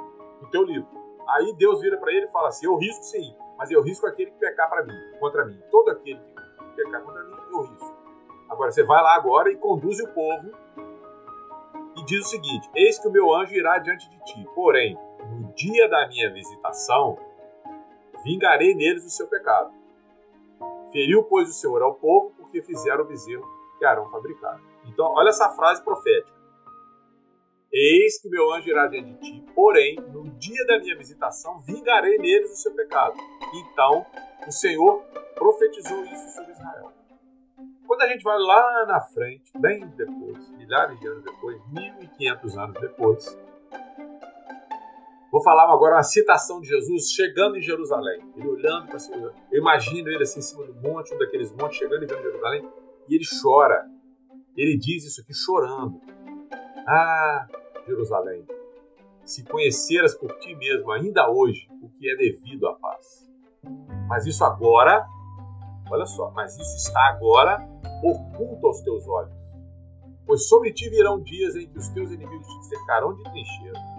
Do 0.42 0.50
teu 0.52 0.64
livro. 0.64 0.88
Aí 1.30 1.56
Deus 1.56 1.82
vira 1.82 1.98
para 1.98 2.12
ele 2.12 2.26
e 2.26 2.32
fala 2.32 2.50
assim: 2.50 2.68
Eu 2.68 2.76
risco 2.76 3.04
sim, 3.04 3.36
mas 3.58 3.72
eu 3.72 3.82
risco 3.82 4.06
aquele 4.06 4.32
que 4.32 4.38
pecar 4.38 4.70
para 4.70 4.84
mim, 4.84 4.94
contra 5.20 5.46
mim. 5.46 5.60
Todo 5.72 5.90
aquele 5.90 6.20
que 6.20 6.76
pecar 6.76 7.02
contra 7.02 7.24
mim, 7.24 7.36
eu 7.52 7.62
risco. 7.62 7.98
Agora 8.50 8.72
você 8.72 8.84
vai 8.84 9.02
lá 9.02 9.16
agora 9.16 9.52
e 9.52 9.58
conduz 9.58 10.00
o 10.00 10.08
povo 10.10 10.52
e 11.98 12.06
diz 12.06 12.26
o 12.26 12.30
seguinte: 12.30 12.70
Eis 12.76 13.00
que 13.00 13.08
o 13.08 13.12
meu 13.12 13.34
anjo 13.34 13.56
irá 13.56 13.80
diante 13.80 14.08
de 14.08 14.24
ti. 14.26 14.48
Porém, 14.54 14.96
no 15.32 15.52
dia 15.54 15.90
da 15.90 16.08
minha 16.08 16.32
visitação, 16.32 17.18
vingarei 18.24 18.74
neles 18.74 19.06
o 19.06 19.10
seu 19.10 19.28
pecado 19.28 19.84
Feriu, 20.94 21.24
pois, 21.24 21.50
o 21.50 21.54
Senhor 21.54 21.82
ao 21.82 21.96
povo, 21.96 22.36
porque 22.38 22.62
fizeram 22.62 23.04
o 23.04 23.08
bezerro 23.08 23.44
que 23.80 23.84
Arão 23.84 24.08
fabricar. 24.10 24.62
Então, 24.86 25.08
olha 25.08 25.30
essa 25.30 25.50
frase 25.50 25.84
profética. 25.84 26.32
Eis 27.72 28.22
que 28.22 28.30
meu 28.30 28.54
anjo 28.54 28.70
irá 28.70 28.86
diante 28.86 29.14
de 29.14 29.20
ti, 29.20 29.46
porém, 29.56 29.96
no 29.96 30.30
dia 30.38 30.64
da 30.68 30.78
minha 30.78 30.96
visitação, 30.96 31.60
vingarei 31.62 32.20
neles 32.20 32.52
o 32.52 32.56
seu 32.56 32.72
pecado. 32.76 33.16
Então, 33.56 34.06
o 34.48 34.52
Senhor 34.52 35.02
profetizou 35.34 36.04
isso 36.06 36.30
sobre 36.36 36.52
Israel. 36.52 36.94
Quando 37.88 38.04
a 38.04 38.08
gente 38.10 38.24
vai 38.24 38.38
lá 38.38 38.86
na 38.86 39.02
frente, 39.02 39.52
bem 39.58 39.88
depois, 39.98 40.52
milhares 40.52 41.00
de 41.00 41.08
anos 41.08 41.24
depois, 41.24 41.60
1500 41.72 42.58
anos 42.60 42.76
depois, 42.80 43.38
Vou 45.34 45.42
falar 45.42 45.64
agora 45.64 45.96
uma 45.96 46.04
citação 46.04 46.62
de 46.62 46.68
Jesus 46.68 47.10
chegando 47.10 47.58
em 47.58 47.62
Jerusalém. 47.62 48.22
Ele 48.38 48.48
olhando 48.50 48.86
para 48.86 49.00
cima. 49.00 49.34
Eu 49.52 49.60
imagino 49.60 50.08
ele 50.08 50.22
assim 50.22 50.38
em 50.38 50.44
cima 50.44 50.64
do 50.64 50.76
monte, 50.76 51.12
um 51.12 51.18
daqueles 51.18 51.52
montes, 51.52 51.80
chegando 51.80 52.06
em 52.06 52.08
Jerusalém, 52.08 52.70
e 53.10 53.16
ele 53.16 53.24
chora. 53.42 53.84
Ele 54.56 54.78
diz 54.78 55.04
isso 55.06 55.22
aqui 55.22 55.34
chorando. 55.34 56.00
Ah, 56.88 57.48
Jerusalém, 57.88 58.46
se 59.26 59.44
conheceras 59.44 60.14
por 60.14 60.38
ti 60.38 60.56
mesmo 60.56 60.92
ainda 60.92 61.28
hoje 61.28 61.68
o 61.82 61.90
que 61.90 62.08
é 62.12 62.16
devido 62.16 62.68
à 62.68 62.76
paz. 62.76 63.28
Mas 64.08 64.28
isso 64.28 64.46
agora, 64.46 65.04
olha 65.90 66.06
só, 66.06 66.30
mas 66.30 66.56
isso 66.60 66.78
está 66.78 67.08
agora 67.08 67.58
oculto 68.04 68.68
aos 68.68 68.82
teus 68.82 69.08
olhos. 69.08 69.34
Pois 70.28 70.48
sobre 70.48 70.72
ti 70.72 70.88
virão 70.92 71.20
dias 71.20 71.56
em 71.56 71.68
que 71.68 71.80
os 71.80 71.90
teus 71.90 72.12
inimigos 72.12 72.46
te 72.46 72.66
cercarão 72.68 73.16
de 73.16 73.24
trincheiras 73.24 73.93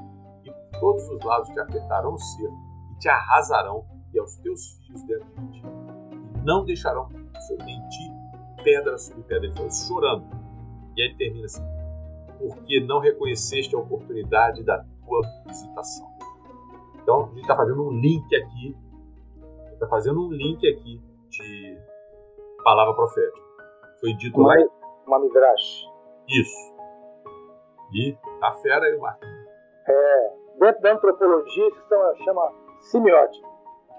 todos 0.80 1.08
os 1.08 1.20
lados 1.22 1.48
te 1.48 1.60
apertarão 1.60 2.14
o 2.14 2.18
cerco 2.18 2.56
e 2.92 2.98
te 2.98 3.08
arrasarão 3.08 3.84
e 4.12 4.18
aos 4.18 4.36
teus 4.36 4.78
filhos 4.78 5.02
dentro 5.04 5.26
de 5.36 5.52
ti. 5.52 5.62
E 6.36 6.44
não 6.44 6.64
deixarão 6.64 7.08
em 7.12 7.88
ti 7.88 8.12
pedra 8.62 8.96
sobre 8.98 9.22
pedra. 9.24 9.46
Ele 9.46 9.54
falou 9.54 9.70
chorando. 9.70 10.24
E 10.96 11.02
aí 11.02 11.08
ele 11.08 11.16
termina 11.16 11.46
assim: 11.46 11.64
porque 12.38 12.80
não 12.80 13.00
reconheceste 13.00 13.74
a 13.74 13.78
oportunidade 13.78 14.62
da 14.62 14.84
tua 15.04 15.20
visitação. 15.46 16.06
Então, 17.02 17.24
a 17.24 17.28
gente 17.28 17.42
está 17.42 17.54
fazendo 17.54 17.86
um 17.86 17.90
link 17.90 18.24
aqui, 18.34 18.76
está 19.72 19.86
fazendo 19.88 20.26
um 20.26 20.32
link 20.32 20.66
aqui 20.66 21.02
de 21.28 21.78
palavra 22.64 22.94
profética. 22.94 23.44
Foi 24.00 24.14
dito 24.14 24.40
uma, 24.40 24.54
lá. 24.54 24.64
Uma 25.06 25.18
midrash. 25.20 25.86
Isso. 26.28 26.74
E 27.92 28.16
tá 28.40 28.52
fera 28.62 28.86
aí 28.86 28.96
o 28.96 29.00
Marquinhos. 29.00 29.44
É, 29.86 30.33
dentro 30.58 30.82
da 30.82 30.92
antropologia 30.92 31.68
isso 31.68 31.80
chama, 32.24 32.52
semiótica. 32.80 33.48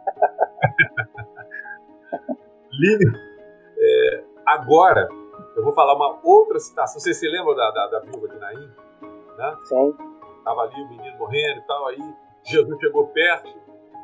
Lívia, 2.71 3.13
é, 3.77 4.23
agora 4.45 5.07
eu 5.55 5.63
vou 5.63 5.73
falar 5.73 5.95
uma 5.95 6.19
outra 6.23 6.59
citação. 6.59 6.99
Você 6.99 7.13
se 7.13 7.27
lembra 7.27 7.55
da, 7.55 7.71
da, 7.71 7.87
da 7.87 7.99
viúva 7.99 8.27
de 8.27 8.37
Naim? 8.37 8.69
Né? 9.37 9.57
Sim. 9.63 9.95
Tava 10.43 10.61
ali 10.61 10.81
o 10.81 10.89
menino 10.89 11.17
morrendo 11.17 11.59
e 11.59 11.63
tal, 11.63 11.87
aí 11.87 12.15
Jesus 12.43 12.79
chegou 12.79 13.07
perto 13.07 13.49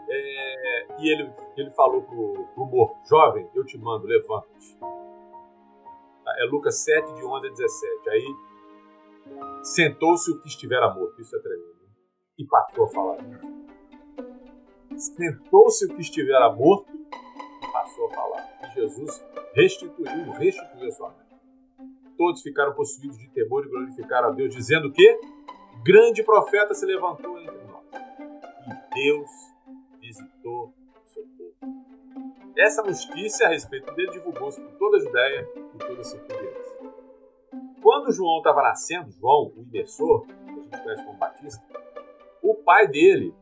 é, 0.10 0.88
e 1.00 1.12
ele, 1.12 1.32
ele 1.56 1.70
falou 1.72 2.02
pro, 2.02 2.48
pro 2.56 2.66
morto, 2.66 2.98
jovem, 3.08 3.48
eu 3.54 3.64
te 3.64 3.78
mando, 3.78 4.08
levanta-te. 4.08 4.76
Tá, 6.24 6.34
é 6.40 6.46
Lucas 6.46 6.84
7, 6.84 7.14
de 7.14 7.24
11 7.24 7.48
a 7.48 7.52
17. 7.52 8.10
Aí 8.10 8.36
sentou-se 9.64 10.32
o 10.32 10.40
que 10.40 10.48
estivera 10.48 10.90
morto. 10.90 11.22
Isso 11.22 11.36
é 11.36 11.40
tremendo 11.40 11.81
e 12.42 12.48
passou 12.48 12.86
a 12.86 12.88
falar. 12.90 13.18
Sentou-se 14.98 15.86
o 15.86 15.96
que 15.96 16.02
estivera 16.02 16.52
morto 16.52 16.92
e 16.92 17.72
passou 17.72 18.08
a 18.08 18.10
falar. 18.10 18.60
E 18.64 18.74
Jesus 18.74 19.24
restituiu, 19.54 20.32
restituiu 20.32 20.88
a 20.88 20.92
sua 20.92 21.10
mãe. 21.10 21.22
Todos 22.18 22.42
ficaram 22.42 22.74
possuídos 22.74 23.18
de 23.18 23.30
temor 23.30 23.66
e 23.66 23.70
glorificaram 23.70 24.30
a 24.30 24.32
Deus, 24.32 24.54
dizendo 24.54 24.92
que 24.92 25.20
grande 25.84 26.24
profeta 26.24 26.74
se 26.74 26.86
levantou 26.86 27.40
entre 27.40 27.64
nós. 27.64 27.86
E 28.68 28.94
Deus 28.96 29.30
visitou 30.00 30.74
o 31.04 31.08
seu 31.08 31.24
povo. 31.38 31.76
Essa 32.58 32.84
notícia 32.84 33.48
a 33.48 33.50
respeito 33.50 33.94
dele 33.94 34.12
divulgou-se 34.12 34.60
por 34.62 34.72
toda 34.74 34.98
a 34.98 35.00
Judéia 35.00 35.48
e 35.56 35.78
toda 35.78 36.02
a 36.02 36.04
circunvizinhança. 36.04 36.72
Quando 37.82 38.12
João 38.12 38.38
estava 38.38 38.62
nascendo, 38.62 39.12
João, 39.12 39.52
o 39.56 39.64
imersor, 39.64 40.26
que 40.26 40.34
a 40.34 40.54
gente 40.54 40.84
conhece 40.84 41.06
como 41.06 41.18
Batista, 41.18 41.71
o 42.42 42.56
pai 42.56 42.88
dele 42.88 43.34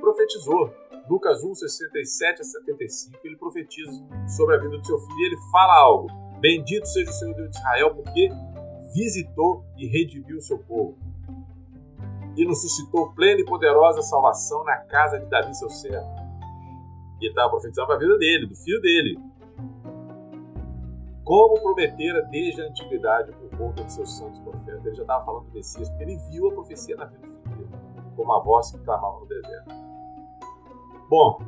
profetizou. 0.00 0.72
Lucas 1.08 1.42
1, 1.42 1.54
67 1.54 2.40
a 2.40 2.44
75, 2.44 3.18
ele 3.24 3.36
profetiza 3.36 3.92
sobre 4.36 4.54
a 4.54 4.58
vida 4.58 4.78
do 4.78 4.86
seu 4.86 4.98
filho 4.98 5.18
e 5.18 5.26
ele 5.26 5.36
fala 5.50 5.74
algo. 5.74 6.08
Bendito 6.40 6.86
seja 6.86 7.10
o 7.10 7.12
Senhor 7.12 7.34
Deus 7.34 7.50
de 7.50 7.56
Israel, 7.56 7.94
porque 7.94 8.28
visitou 8.94 9.64
e 9.76 9.86
redimiu 9.86 10.38
o 10.38 10.40
seu 10.40 10.58
povo. 10.58 10.96
E 12.36 12.44
nos 12.44 12.62
suscitou 12.62 13.12
plena 13.12 13.40
e 13.40 13.44
poderosa 13.44 14.00
salvação 14.02 14.64
na 14.64 14.76
casa 14.76 15.18
de 15.18 15.26
Davi, 15.26 15.54
seu 15.54 15.68
servo. 15.68 16.08
E 17.20 17.26
ele 17.26 17.30
estava 17.30 17.50
profetizando 17.50 17.86
para 17.86 17.96
a 17.96 17.98
vida 17.98 18.18
dele, 18.18 18.46
do 18.46 18.56
filho 18.56 18.80
dele. 18.80 19.18
Como 21.24 21.60
prometera 21.60 22.22
desde 22.22 22.62
a 22.62 22.64
antiguidade 22.66 23.32
por 23.32 23.58
conta 23.58 23.84
de 23.84 23.92
seus 23.92 24.16
santos 24.16 24.40
profetas. 24.40 24.84
Ele 24.84 24.94
já 24.94 25.02
estava 25.02 25.24
falando 25.24 25.44
do 25.44 25.52
Messias, 25.52 25.88
porque 25.88 26.04
ele 26.04 26.16
viu 26.30 26.48
a 26.48 26.52
profecia 26.52 26.96
na 26.96 27.04
vida. 27.04 27.28
Como 28.14 28.32
a 28.32 28.40
voz 28.40 28.70
que 28.70 28.78
clamava 28.78 29.20
no 29.20 29.26
deserto. 29.26 29.74
Bom, 31.08 31.38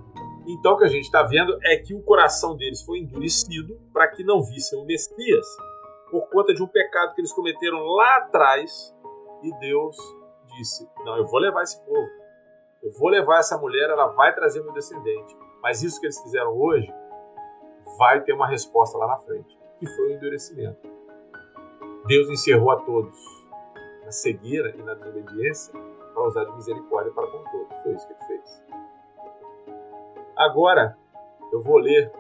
então 0.47 0.75
o 0.75 0.77
que 0.77 0.85
a 0.85 0.89
gente 0.89 1.05
está 1.05 1.23
vendo 1.23 1.59
é 1.65 1.77
que 1.77 1.95
o 1.95 2.03
coração 2.03 2.57
deles 2.57 2.83
foi 2.83 2.99
endurecido 2.99 3.79
para 3.93 4.09
que 4.09 4.23
não 4.23 4.43
vissem 4.43 4.79
o 4.79 4.85
Messias 4.85 5.47
por 6.11 6.29
conta 6.29 6.53
de 6.53 6.63
um 6.63 6.67
pecado 6.67 7.15
que 7.15 7.21
eles 7.21 7.33
cometeram 7.33 7.79
lá 7.79 8.19
atrás 8.19 8.95
e 9.43 9.59
Deus 9.59 9.97
disse: 10.57 10.89
Não, 11.05 11.17
eu 11.17 11.27
vou 11.27 11.41
levar 11.41 11.63
esse 11.63 11.83
povo, 11.85 12.09
eu 12.83 12.93
vou 12.93 13.09
levar 13.09 13.39
essa 13.39 13.59
mulher, 13.59 13.89
ela 13.91 14.09
vai 14.09 14.35
trazer 14.35 14.63
meu 14.63 14.73
descendente. 14.73 15.37
Mas 15.63 15.83
isso 15.83 15.99
que 15.99 16.07
eles 16.07 16.21
fizeram 16.21 16.57
hoje 16.57 16.93
vai 17.99 18.21
ter 18.23 18.33
uma 18.33 18.47
resposta 18.47 18.99
lá 18.99 19.07
na 19.07 19.17
frente, 19.17 19.59
que 19.79 19.87
foi 19.87 20.09
o 20.09 20.13
endurecimento. 20.13 20.89
Deus 22.07 22.29
encerrou 22.29 22.71
a 22.71 22.77
todos 22.77 23.19
na 24.05 24.13
cegueira 24.13 24.75
e 24.77 24.83
na 24.83 24.95
desobediência 24.95 25.73
usar 26.29 26.45
de 26.45 26.53
misericórdia 26.53 27.13
para 27.13 27.27
com 27.27 27.45
todos. 27.45 27.77
Foi 27.83 27.93
isso 27.93 28.07
que 28.07 28.13
ele 28.13 28.25
fez. 28.27 28.65
Agora, 30.37 30.97
eu 31.53 31.63
vou 31.63 31.79
ler 31.79 32.13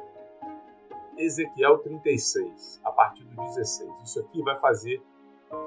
Ezequiel 1.19 1.79
36, 1.79 2.81
a 2.85 2.91
partir 2.91 3.25
do 3.25 3.37
16. 3.37 3.91
Isso 4.03 4.21
aqui 4.21 4.43
vai 4.43 4.57
fazer 4.57 5.03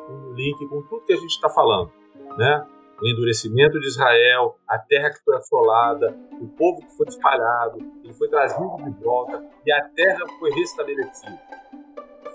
um 0.09 0.33
link 0.33 0.67
com 0.67 0.81
tudo 0.83 1.05
que 1.05 1.13
a 1.13 1.17
gente 1.17 1.31
está 1.31 1.49
falando, 1.49 1.91
né? 2.37 2.65
O 3.01 3.07
endurecimento 3.07 3.79
de 3.79 3.87
Israel, 3.87 4.57
a 4.67 4.79
terra 4.79 5.11
que 5.11 5.23
foi 5.23 5.35
assolada, 5.37 6.17
o 6.41 6.47
povo 6.47 6.81
que 6.81 6.91
foi 6.97 7.05
espalhado, 7.07 7.77
ele 8.03 8.13
foi 8.13 8.27
trazido 8.27 8.77
de 8.83 9.03
volta 9.03 9.45
e 9.65 9.71
a 9.71 9.87
terra 9.89 10.25
foi 10.39 10.49
restabelecida. 10.51 11.39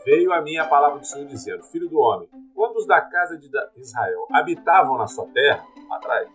Veio 0.05 0.33
a 0.33 0.41
mim 0.41 0.57
a 0.57 0.67
palavra 0.67 1.01
do 1.01 1.07
Senhor 1.07 1.27
dizendo: 1.27 1.65
Filho 1.65 1.89
do 1.89 1.99
homem, 1.99 2.29
da 2.87 3.01
casa 3.01 3.39
de 3.39 3.49
Israel 3.77 4.27
habitavam 4.33 4.97
na 4.97 5.07
sua 5.07 5.27
terra, 5.29 5.65
atrás, 5.91 6.29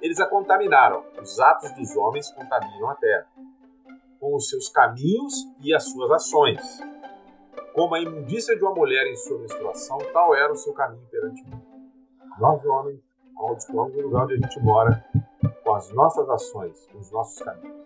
eles 0.00 0.20
a 0.20 0.26
contaminaram. 0.26 1.04
Os 1.20 1.38
atos 1.40 1.72
dos 1.72 1.96
homens 1.96 2.30
contaminam 2.30 2.90
a 2.90 2.94
terra, 2.94 3.26
com 4.20 4.34
os 4.34 4.48
seus 4.48 4.68
caminhos 4.68 5.34
e 5.60 5.74
as 5.74 5.84
suas 5.84 6.10
ações. 6.10 6.80
Como 7.74 7.94
a 7.94 8.00
imundícia 8.00 8.56
de 8.56 8.62
uma 8.62 8.74
mulher 8.74 9.06
em 9.06 9.16
sua 9.16 9.38
menstruação, 9.38 9.98
tal 10.12 10.34
era 10.34 10.52
o 10.52 10.56
seu 10.56 10.72
caminho 10.72 11.06
perante 11.10 11.44
mim. 11.44 11.60
Nós, 12.38 12.64
homens, 12.64 13.00
amaldiçoamos 13.36 13.96
o 13.96 14.00
lugar 14.00 14.24
onde 14.24 14.34
a 14.34 14.36
gente 14.36 14.60
mora, 14.60 15.04
com 15.64 15.74
as 15.74 15.92
nossas 15.92 16.28
ações, 16.28 16.86
com 16.92 16.98
os 16.98 17.10
nossos 17.10 17.38
caminhos. 17.42 17.84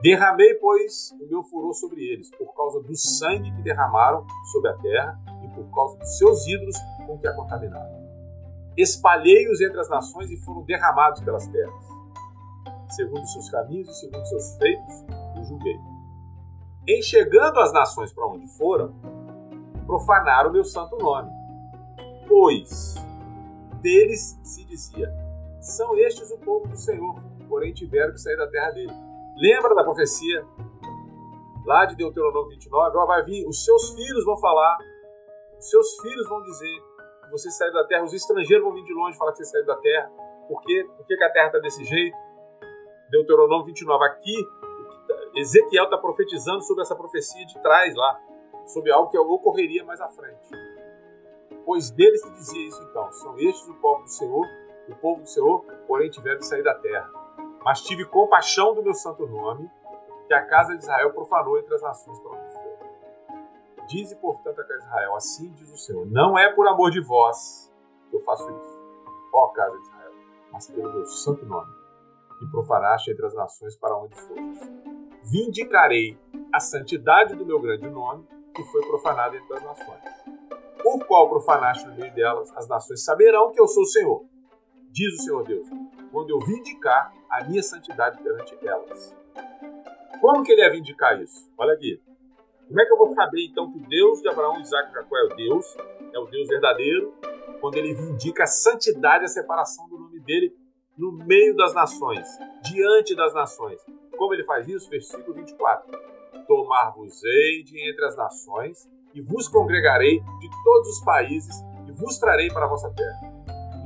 Derramei, 0.00 0.54
pois, 0.54 1.12
o 1.20 1.26
meu 1.26 1.42
furor 1.42 1.74
sobre 1.74 2.00
eles, 2.02 2.30
por 2.36 2.54
causa 2.54 2.80
do 2.80 2.94
sangue 2.96 3.50
que 3.50 3.62
derramaram 3.62 4.24
sobre 4.52 4.70
a 4.70 4.74
terra 4.74 5.18
e 5.42 5.48
por 5.48 5.74
causa 5.74 5.98
dos 5.98 6.18
seus 6.18 6.46
ídolos 6.46 6.76
com 7.08 7.18
que 7.18 7.26
a 7.26 7.34
contaminaram 7.34 8.08
espalhei-os 8.82 9.60
entre 9.60 9.80
as 9.80 9.88
nações 9.88 10.30
e 10.30 10.36
foram 10.36 10.62
derramados 10.62 11.20
pelas 11.22 11.46
terras. 11.48 11.84
Segundo 12.90 13.26
seus 13.26 13.50
caminhos 13.50 13.88
e 13.88 13.94
segundo 13.94 14.24
seus 14.24 14.56
feitos, 14.56 15.04
os 15.38 15.48
julguei. 15.48 15.78
Em 16.86 17.02
chegando 17.02 17.58
as 17.58 17.72
nações 17.72 18.12
para 18.12 18.26
onde 18.26 18.46
foram, 18.56 18.94
profanaram 19.84 20.50
o 20.50 20.52
meu 20.52 20.64
santo 20.64 20.96
nome. 20.96 21.30
Pois 22.26 22.94
deles 23.82 24.38
se 24.44 24.64
dizia: 24.64 25.12
são 25.60 25.98
estes 25.98 26.30
o 26.30 26.38
povo 26.38 26.68
do 26.68 26.76
Senhor, 26.76 27.20
porém 27.48 27.74
tiveram 27.74 28.12
que 28.12 28.20
sair 28.20 28.36
da 28.36 28.46
terra 28.46 28.70
dele. 28.70 28.92
Lembra 29.36 29.74
da 29.74 29.84
profecia 29.84 30.46
lá 31.66 31.84
de 31.84 31.96
Deuteronômio 31.96 32.50
29? 32.50 32.96
Ó, 32.96 33.06
vai 33.06 33.22
vir, 33.24 33.46
os 33.46 33.64
seus 33.64 33.90
filhos 33.90 34.24
vão 34.24 34.36
falar, 34.38 34.78
os 35.58 35.68
seus 35.68 35.96
filhos 36.00 36.28
vão 36.28 36.42
dizer: 36.42 36.87
você 37.30 37.50
saiu 37.50 37.72
da 37.72 37.84
terra, 37.84 38.04
os 38.04 38.12
estrangeiros 38.12 38.64
vão 38.64 38.74
vir 38.74 38.84
de 38.84 38.92
longe 38.92 39.16
falar 39.16 39.32
que 39.32 39.38
você 39.38 39.44
saiu 39.44 39.66
da 39.66 39.76
terra. 39.76 40.10
Por 40.48 40.60
quê? 40.62 40.86
Por 40.96 41.06
que, 41.06 41.16
que 41.16 41.24
a 41.24 41.30
terra 41.30 41.46
está 41.46 41.58
desse 41.58 41.84
jeito? 41.84 42.16
Deuteronômio 43.10 43.64
29. 43.66 44.04
Aqui, 44.04 44.34
Ezequiel 45.34 45.84
está 45.84 45.98
profetizando 45.98 46.62
sobre 46.62 46.82
essa 46.82 46.96
profecia 46.96 47.44
de 47.46 47.58
trás 47.60 47.94
lá, 47.94 48.20
sobre 48.66 48.92
algo 48.92 49.10
que 49.10 49.18
ocorreria 49.18 49.84
mais 49.84 50.00
à 50.00 50.08
frente. 50.08 50.48
Pois 51.64 51.90
deles 51.90 52.22
se 52.22 52.30
dizia 52.30 52.66
isso 52.66 52.82
então: 52.84 53.12
são 53.12 53.38
estes 53.38 53.68
o 53.68 53.74
povo 53.74 54.02
do 54.02 54.10
Senhor, 54.10 54.46
o 54.88 54.94
povo 54.96 55.22
do 55.22 55.28
Senhor, 55.28 55.64
porém 55.86 56.10
tiveram 56.10 56.38
de 56.38 56.46
sair 56.46 56.62
da 56.62 56.74
terra. 56.74 57.10
Mas 57.64 57.82
tive 57.82 58.04
compaixão 58.06 58.74
do 58.74 58.82
meu 58.82 58.94
santo 58.94 59.26
nome, 59.26 59.70
que 60.26 60.34
a 60.34 60.44
casa 60.46 60.74
de 60.74 60.82
Israel 60.82 61.12
profanou 61.12 61.58
entre 61.58 61.74
as 61.74 61.82
nações 61.82 62.18
para 62.20 62.30
onde 62.30 62.52
foi. 62.52 62.67
Dize, 63.88 64.14
portanto, 64.16 64.60
a 64.60 64.64
casa 64.64 64.80
de 64.80 64.86
Israel: 64.86 65.14
Assim 65.14 65.52
diz 65.54 65.72
o 65.72 65.76
Senhor: 65.76 66.06
Não 66.06 66.38
é 66.38 66.52
por 66.52 66.68
amor 66.68 66.90
de 66.90 67.00
vós 67.00 67.72
que 68.10 68.16
eu 68.16 68.20
faço 68.20 68.48
isso, 68.50 68.84
ó 69.32 69.48
casa 69.48 69.76
de 69.76 69.82
Israel, 69.82 70.12
mas 70.52 70.66
pelo 70.66 70.92
meu 70.92 71.06
santo 71.06 71.46
nome, 71.46 71.72
que 72.38 72.46
profanaste 72.50 73.10
entre 73.10 73.24
as 73.26 73.34
nações 73.34 73.76
para 73.76 73.96
onde 73.96 74.14
fores. 74.14 74.60
Vindicarei 75.24 76.18
a 76.52 76.60
santidade 76.60 77.34
do 77.34 77.44
meu 77.44 77.60
grande 77.60 77.88
nome, 77.88 78.26
que 78.54 78.62
foi 78.64 78.86
profanado 78.86 79.36
entre 79.36 79.56
as 79.56 79.62
nações. 79.62 80.02
O 80.84 80.98
qual 81.04 81.28
profanaste 81.28 81.86
no 81.86 81.94
meio 81.94 82.14
delas, 82.14 82.50
as 82.56 82.68
nações 82.68 83.04
saberão 83.04 83.52
que 83.52 83.60
eu 83.60 83.66
sou 83.66 83.82
o 83.82 83.86
Senhor. 83.86 84.24
Diz 84.90 85.14
o 85.14 85.22
Senhor 85.22 85.44
Deus, 85.44 85.68
quando 86.12 86.30
eu 86.30 86.38
vindicar 86.40 87.12
a 87.30 87.44
minha 87.44 87.62
santidade 87.62 88.22
perante 88.22 88.56
elas. 88.66 89.16
Como 90.20 90.42
que 90.42 90.52
ele 90.52 90.62
ia 90.62 90.72
vindicar 90.72 91.20
isso? 91.20 91.50
Olha 91.58 91.74
aqui. 91.74 92.00
Como 92.68 92.82
é 92.82 92.84
que 92.84 92.92
eu 92.92 92.98
vou 92.98 93.14
saber 93.14 93.46
então 93.46 93.72
que 93.72 93.78
o 93.78 93.88
Deus 93.88 94.20
de 94.20 94.28
Abraão, 94.28 94.60
Isaac 94.60 94.90
e 94.90 94.92
Jacó 94.92 95.16
é 95.16 95.24
o 95.24 95.28
Deus, 95.34 95.76
é 96.12 96.18
o 96.18 96.26
Deus 96.26 96.48
verdadeiro, 96.48 97.14
quando 97.62 97.76
ele 97.76 97.94
vindica 97.94 98.44
a 98.44 98.46
santidade 98.46 99.24
a 99.24 99.28
separação 99.28 99.88
do 99.88 99.98
nome 99.98 100.20
dele 100.20 100.54
no 100.96 101.12
meio 101.12 101.56
das 101.56 101.74
nações, 101.74 102.28
diante 102.62 103.16
das 103.16 103.32
nações? 103.32 103.80
Como 104.18 104.34
ele 104.34 104.44
faz 104.44 104.68
isso? 104.68 104.90
Versículo 104.90 105.32
24: 105.32 105.90
Tomar-vos-ei 106.46 107.62
de 107.64 107.88
entre 107.88 108.04
as 108.04 108.14
nações 108.16 108.86
e 109.14 109.22
vos 109.22 109.48
congregarei 109.48 110.20
de 110.20 110.50
todos 110.62 110.88
os 110.88 111.04
países 111.04 111.56
e 111.88 111.92
vos 111.92 112.18
trarei 112.18 112.48
para 112.48 112.66
a 112.66 112.68
vossa 112.68 112.92
terra. 112.92 113.34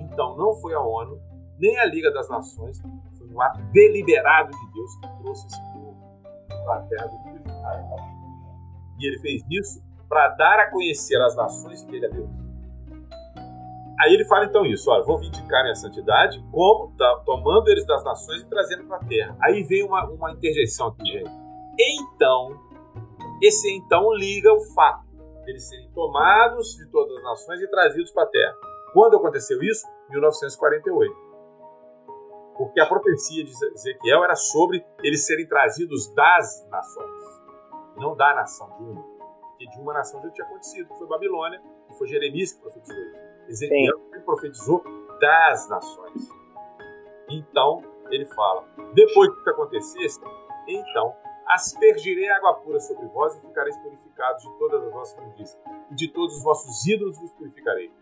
Então 0.00 0.36
não 0.36 0.54
foi 0.54 0.74
a 0.74 0.80
ONU, 0.80 1.20
nem 1.56 1.78
a 1.78 1.84
Liga 1.84 2.10
das 2.10 2.28
Nações, 2.28 2.80
foi 3.16 3.28
um 3.28 3.40
ato 3.40 3.62
deliberado 3.72 4.50
de 4.50 4.72
Deus 4.72 4.96
que 4.96 5.22
trouxe 5.22 5.46
esse 5.46 5.60
povo 5.72 5.96
para 6.64 6.74
a 6.74 6.82
terra 6.82 7.06
do 7.06 7.48
Israel. 7.48 7.91
E 9.02 9.08
ele 9.08 9.18
fez 9.18 9.42
isso 9.50 9.82
para 10.08 10.28
dar 10.28 10.60
a 10.60 10.70
conhecer 10.70 11.20
às 11.20 11.34
nações 11.34 11.82
que 11.82 11.96
ele 11.96 12.06
é 12.06 12.08
Deus. 12.08 12.30
Aí 14.00 14.14
ele 14.14 14.24
fala 14.24 14.44
então 14.44 14.64
isso, 14.64 14.90
olha, 14.90 15.02
vou 15.02 15.18
vindicar 15.18 15.62
minha 15.62 15.74
santidade, 15.74 16.42
como? 16.52 16.94
Tá, 16.96 17.22
tomando 17.26 17.68
eles 17.68 17.84
das 17.84 18.04
nações 18.04 18.42
e 18.42 18.48
trazendo 18.48 18.84
para 18.84 18.98
a 18.98 19.04
terra. 19.04 19.36
Aí 19.42 19.62
vem 19.64 19.84
uma, 19.84 20.04
uma 20.08 20.32
interjeição 20.32 20.88
aqui, 20.88 21.04
gente. 21.04 21.30
Então, 21.78 22.60
esse 23.42 23.68
então 23.76 24.12
liga 24.14 24.52
o 24.52 24.60
fato 24.72 25.04
deles 25.44 25.68
serem 25.68 25.90
tomados 25.90 26.76
de 26.76 26.86
todas 26.90 27.16
as 27.16 27.24
nações 27.24 27.60
e 27.60 27.68
trazidos 27.68 28.12
para 28.12 28.22
a 28.22 28.26
terra. 28.26 28.54
Quando 28.92 29.16
aconteceu 29.16 29.60
isso? 29.62 29.84
1948. 30.10 31.14
Porque 32.56 32.80
a 32.80 32.86
profecia 32.86 33.44
de 33.44 33.50
Ezequiel 33.50 34.22
era 34.22 34.36
sobre 34.36 34.84
eles 35.02 35.26
serem 35.26 35.46
trazidos 35.46 36.12
das 36.14 36.68
nações 36.70 37.41
não 38.02 38.16
da 38.16 38.34
nação, 38.34 38.68
de 38.76 38.82
uma. 38.82 39.02
Porque 39.02 39.66
de 39.68 39.80
uma 39.80 39.92
nação 39.92 40.20
já 40.22 40.30
tinha 40.30 40.46
acontecido, 40.46 40.88
que 40.88 40.98
foi 40.98 41.06
Babilônia, 41.06 41.62
e 41.88 41.94
foi 41.94 42.08
Jeremias 42.08 42.52
que 42.52 42.60
profetizou 42.60 43.02
isso. 43.04 43.24
Ezequiel 43.48 44.00
profetizou 44.24 44.84
das 45.20 45.68
nações. 45.68 46.28
Então, 47.30 47.82
ele 48.10 48.26
fala: 48.26 48.66
depois 48.92 49.30
que 49.42 49.50
acontecesse, 49.50 50.20
então 50.66 51.14
aspergirei 51.46 52.28
água 52.30 52.54
pura 52.54 52.80
sobre 52.80 53.06
vós 53.06 53.36
e 53.36 53.40
ficareis 53.40 53.76
purificados 53.78 54.42
de 54.42 54.58
todas 54.58 54.84
as 54.84 54.92
vossas 54.92 55.18
imundícias, 55.18 55.62
e 55.90 55.94
de 55.94 56.08
todos 56.08 56.36
os 56.36 56.42
vossos 56.42 56.86
ídolos 56.86 57.18
vos 57.18 57.32
purificarei. 57.32 57.92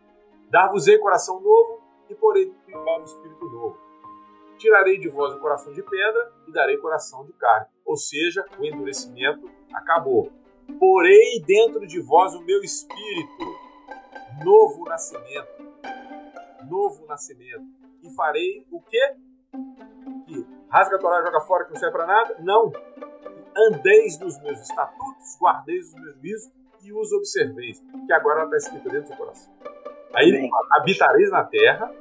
Dar-vos-ei 0.49 0.99
coração 0.99 1.41
novo 1.41 1.81
e 2.09 2.15
porei 2.15 2.53
em 2.69 2.73
vós 2.73 3.01
um 3.01 3.05
espírito 3.05 3.45
novo. 3.47 3.79
Tirarei 4.59 4.99
de 4.99 5.09
vós 5.09 5.33
o 5.35 5.41
coração 5.41 5.73
de 5.73 5.83
pedra 5.83 6.33
e 6.47 6.53
darei 6.53 6.77
coração 6.77 7.25
de 7.25 7.33
carne, 7.33 7.67
ou 7.91 7.97
seja, 7.97 8.47
o 8.57 8.65
endurecimento 8.65 9.51
acabou. 9.75 10.31
Porei 10.79 11.43
dentro 11.45 11.85
de 11.85 12.01
vós 12.01 12.37
o 12.37 12.41
meu 12.41 12.63
espírito, 12.63 13.59
novo 14.45 14.85
nascimento. 14.85 15.49
Novo 16.69 17.05
nascimento. 17.07 17.65
E 18.01 18.09
farei 18.11 18.65
o 18.71 18.81
quê? 18.81 19.17
Que 20.25 20.47
rasga 20.69 20.97
a 20.97 20.99
Torá 21.01 21.21
e 21.21 21.25
joga 21.25 21.41
fora 21.41 21.65
que 21.65 21.73
não 21.73 21.81
serve 21.81 21.97
para 21.97 22.07
nada? 22.07 22.37
Não. 22.39 22.73
Andeis 23.57 24.21
nos 24.21 24.41
meus 24.41 24.61
estatutos, 24.61 25.37
guardeis 25.41 25.89
os 25.89 25.95
meus 25.95 26.15
juízos 26.15 26.53
e 26.85 26.93
os 26.93 27.11
observeis. 27.11 27.83
Que 28.07 28.13
agora 28.13 28.45
está 28.45 28.57
escrito 28.57 28.85
dentro 28.89 29.03
do 29.03 29.09
seu 29.09 29.17
coração. 29.17 29.53
Aí 30.15 30.29
ele 30.29 30.49
fala, 30.49 30.69
habitareis 30.79 31.31
na 31.33 31.43
terra 31.43 31.93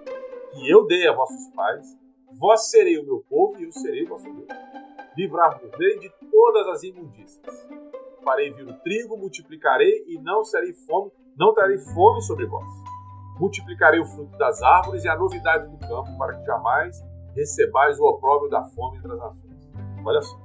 que 0.53 0.69
eu 0.69 0.85
dei 0.85 1.07
a 1.07 1.13
vossos 1.13 1.47
pais, 1.47 1.97
vós 2.31 2.69
serei 2.69 2.99
o 2.99 3.05
meu 3.05 3.25
povo 3.27 3.59
e 3.59 3.63
eu 3.63 3.71
serei 3.71 4.03
o 4.03 4.09
vosso 4.09 4.31
Deus 4.31 4.47
livrar-vos-ei 5.17 5.99
de 5.99 6.09
todas 6.31 6.67
as 6.67 6.83
imundícias. 6.83 7.67
Farei 8.23 8.51
vir 8.51 8.67
o 8.67 8.73
trigo, 8.79 9.17
multiplicarei 9.17 10.05
e 10.07 10.19
não 10.19 10.43
serei 10.43 10.73
fome, 10.73 11.11
não 11.37 11.53
trarei 11.53 11.77
fome 11.77 12.21
sobre 12.21 12.45
vós. 12.45 12.67
Multiplicarei 13.39 13.99
o 13.99 14.05
fruto 14.05 14.37
das 14.37 14.61
árvores 14.61 15.03
e 15.05 15.07
a 15.07 15.15
novidade 15.15 15.67
do 15.67 15.77
campo, 15.77 16.17
para 16.17 16.35
que 16.35 16.45
jamais 16.45 17.01
recebais 17.35 17.99
o 17.99 18.05
opróbrio 18.05 18.49
da 18.49 18.63
fome 18.63 18.97
entre 18.97 19.11
as 19.13 19.17
nações. 19.17 19.71
Olha 20.05 20.21
só. 20.21 20.37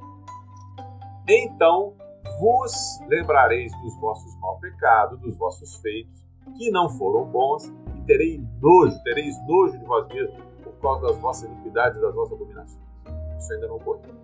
Então 1.29 1.95
vos 2.39 3.01
lembrareis 3.09 3.73
dos 3.83 3.97
vossos 4.01 4.39
mal 4.41 4.59
pecados, 4.59 5.19
dos 5.21 5.37
vossos 5.37 5.77
feitos, 5.77 6.25
que 6.57 6.71
não 6.71 6.89
foram 6.89 7.25
bons, 7.25 7.65
e 7.97 8.03
tereis 8.05 8.41
nojo, 8.61 9.03
tereis 9.03 9.35
nojo 9.47 9.79
de 9.79 9.85
vós 9.85 10.07
mesmos, 10.09 10.43
por 10.63 10.73
causa 10.81 11.03
das 11.03 11.19
vossas 11.19 11.51
iniquidades 11.51 11.99
e 11.99 12.03
das 12.03 12.15
vossas 12.15 12.33
abominações. 12.35 12.81
Isso 13.39 13.53
ainda 13.53 13.69
não 13.69 13.77
ocorreu. 13.77 14.24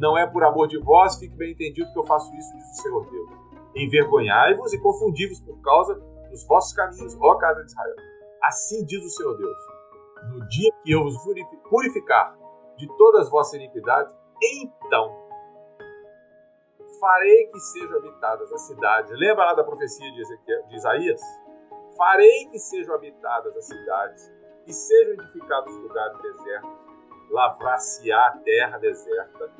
Não 0.00 0.16
é 0.16 0.26
por 0.26 0.42
amor 0.42 0.66
de 0.66 0.78
vós, 0.78 1.16
fique 1.16 1.36
bem 1.36 1.52
entendido 1.52 1.92
que 1.92 1.98
eu 1.98 2.04
faço 2.04 2.34
isso, 2.34 2.52
diz 2.56 2.70
o 2.70 2.82
Senhor 2.82 3.10
Deus. 3.10 3.30
Envergonhai-vos 3.76 4.72
e 4.72 4.80
confundi-vos 4.80 5.40
por 5.40 5.60
causa 5.60 5.94
dos 6.30 6.46
vossos 6.46 6.72
caminhos, 6.72 7.16
ó 7.20 7.34
casa 7.36 7.62
de 7.62 7.70
Israel. 7.70 7.96
Assim 8.42 8.84
diz 8.86 9.04
o 9.04 9.10
Senhor 9.10 9.36
Deus: 9.36 9.58
No 10.30 10.48
dia 10.48 10.72
que 10.82 10.90
eu 10.90 11.02
vos 11.02 11.16
purificar 11.68 12.34
de 12.78 12.88
todas 12.96 13.26
as 13.26 13.30
vossas 13.30 13.54
iniquidades, 13.54 14.16
então 14.42 15.20
farei 16.98 17.46
que 17.46 17.60
sejam 17.60 17.98
habitadas 17.98 18.52
as 18.52 18.62
cidades. 18.62 19.12
Lembra 19.12 19.46
lá 19.46 19.54
da 19.54 19.64
profecia 19.64 20.10
de, 20.12 20.76
Isaías? 20.76 21.20
Farei 21.96 22.46
que 22.46 22.58
sejam 22.58 22.94
habitadas 22.94 23.54
as 23.56 23.66
cidades 23.66 24.32
e 24.66 24.72
sejam 24.72 25.14
edificados 25.14 25.74
lugares 25.76 26.18
desertos. 26.22 26.88
Lavrar-se-á 27.30 28.26
a 28.28 28.38
terra 28.38 28.78
deserta, 28.78 29.50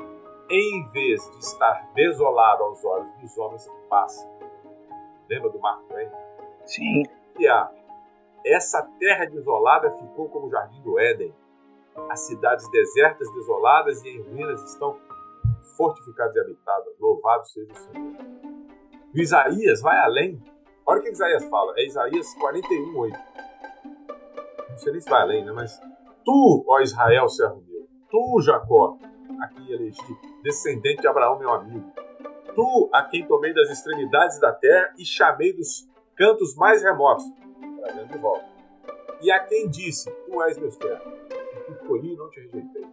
em 0.50 0.86
vez 0.88 1.30
de 1.30 1.38
estar 1.38 1.90
desolado 1.94 2.64
aos 2.64 2.84
olhos 2.84 3.12
dos 3.20 3.38
homens 3.38 3.66
que 3.66 3.88
passam. 3.88 4.28
Lembra 5.28 5.50
do 5.50 5.60
Marco 5.60 5.84
Twain? 5.84 6.08
Sim. 6.66 7.04
E 7.38 7.46
a, 7.46 7.70
essa 8.44 8.82
terra 8.98 9.26
desolada 9.26 9.90
ficou 9.92 10.28
como 10.28 10.46
o 10.46 10.50
jardim 10.50 10.82
do 10.82 10.98
Éden. 10.98 11.32
As 12.08 12.20
cidades 12.20 12.68
desertas, 12.70 13.30
desoladas 13.32 14.02
e 14.04 14.08
em 14.08 14.22
ruínas 14.22 14.62
estão 14.64 14.98
fortificadas 15.76 16.34
e 16.34 16.40
habitadas. 16.40 16.98
Louvado 16.98 17.46
seja 17.46 17.72
o 17.72 17.76
Senhor. 17.76 18.16
Isaías 19.14 19.80
vai 19.80 19.98
além. 19.98 20.42
Olha 20.84 21.00
o 21.00 21.02
que 21.02 21.10
Isaías 21.10 21.44
fala. 21.44 21.74
É 21.76 21.86
Isaías 21.86 22.34
41, 22.34 22.98
8. 22.98 23.18
Não 24.70 24.78
sei 24.78 24.92
nem 24.92 25.00
se 25.00 25.10
vai 25.10 25.22
além, 25.22 25.44
né? 25.44 25.52
Mas 25.52 25.80
tu, 26.24 26.64
ó 26.66 26.80
Israel, 26.80 27.28
servo 27.28 27.62
meu, 27.68 27.86
tu, 28.10 28.40
Jacó, 28.40 28.96
a 29.40 29.48
quem 29.48 29.70
elegi, 29.70 30.18
descendente 30.42 31.00
de 31.00 31.08
Abraão, 31.08 31.38
meu 31.38 31.50
amigo, 31.50 31.92
tu, 32.54 32.90
a 32.92 33.02
quem 33.02 33.26
tomei 33.26 33.54
das 33.54 33.70
extremidades 33.70 34.38
da 34.38 34.52
terra 34.52 34.92
e 34.98 35.04
chamei 35.04 35.52
dos 35.52 35.88
cantos 36.14 36.54
mais 36.54 36.82
remotos, 36.82 37.24
trazendo 37.80 38.08
de 38.08 38.18
volta. 38.18 38.48
E 39.22 39.30
a 39.30 39.40
quem 39.40 39.68
disse, 39.68 40.10
tu 40.26 40.42
és 40.42 40.58
meu 40.58 40.70
servo, 40.70 41.12
e 41.68 41.72
escolhi 41.72 42.12
e 42.12 42.16
não 42.16 42.28
te 42.30 42.40
rejeitei. 42.40 42.86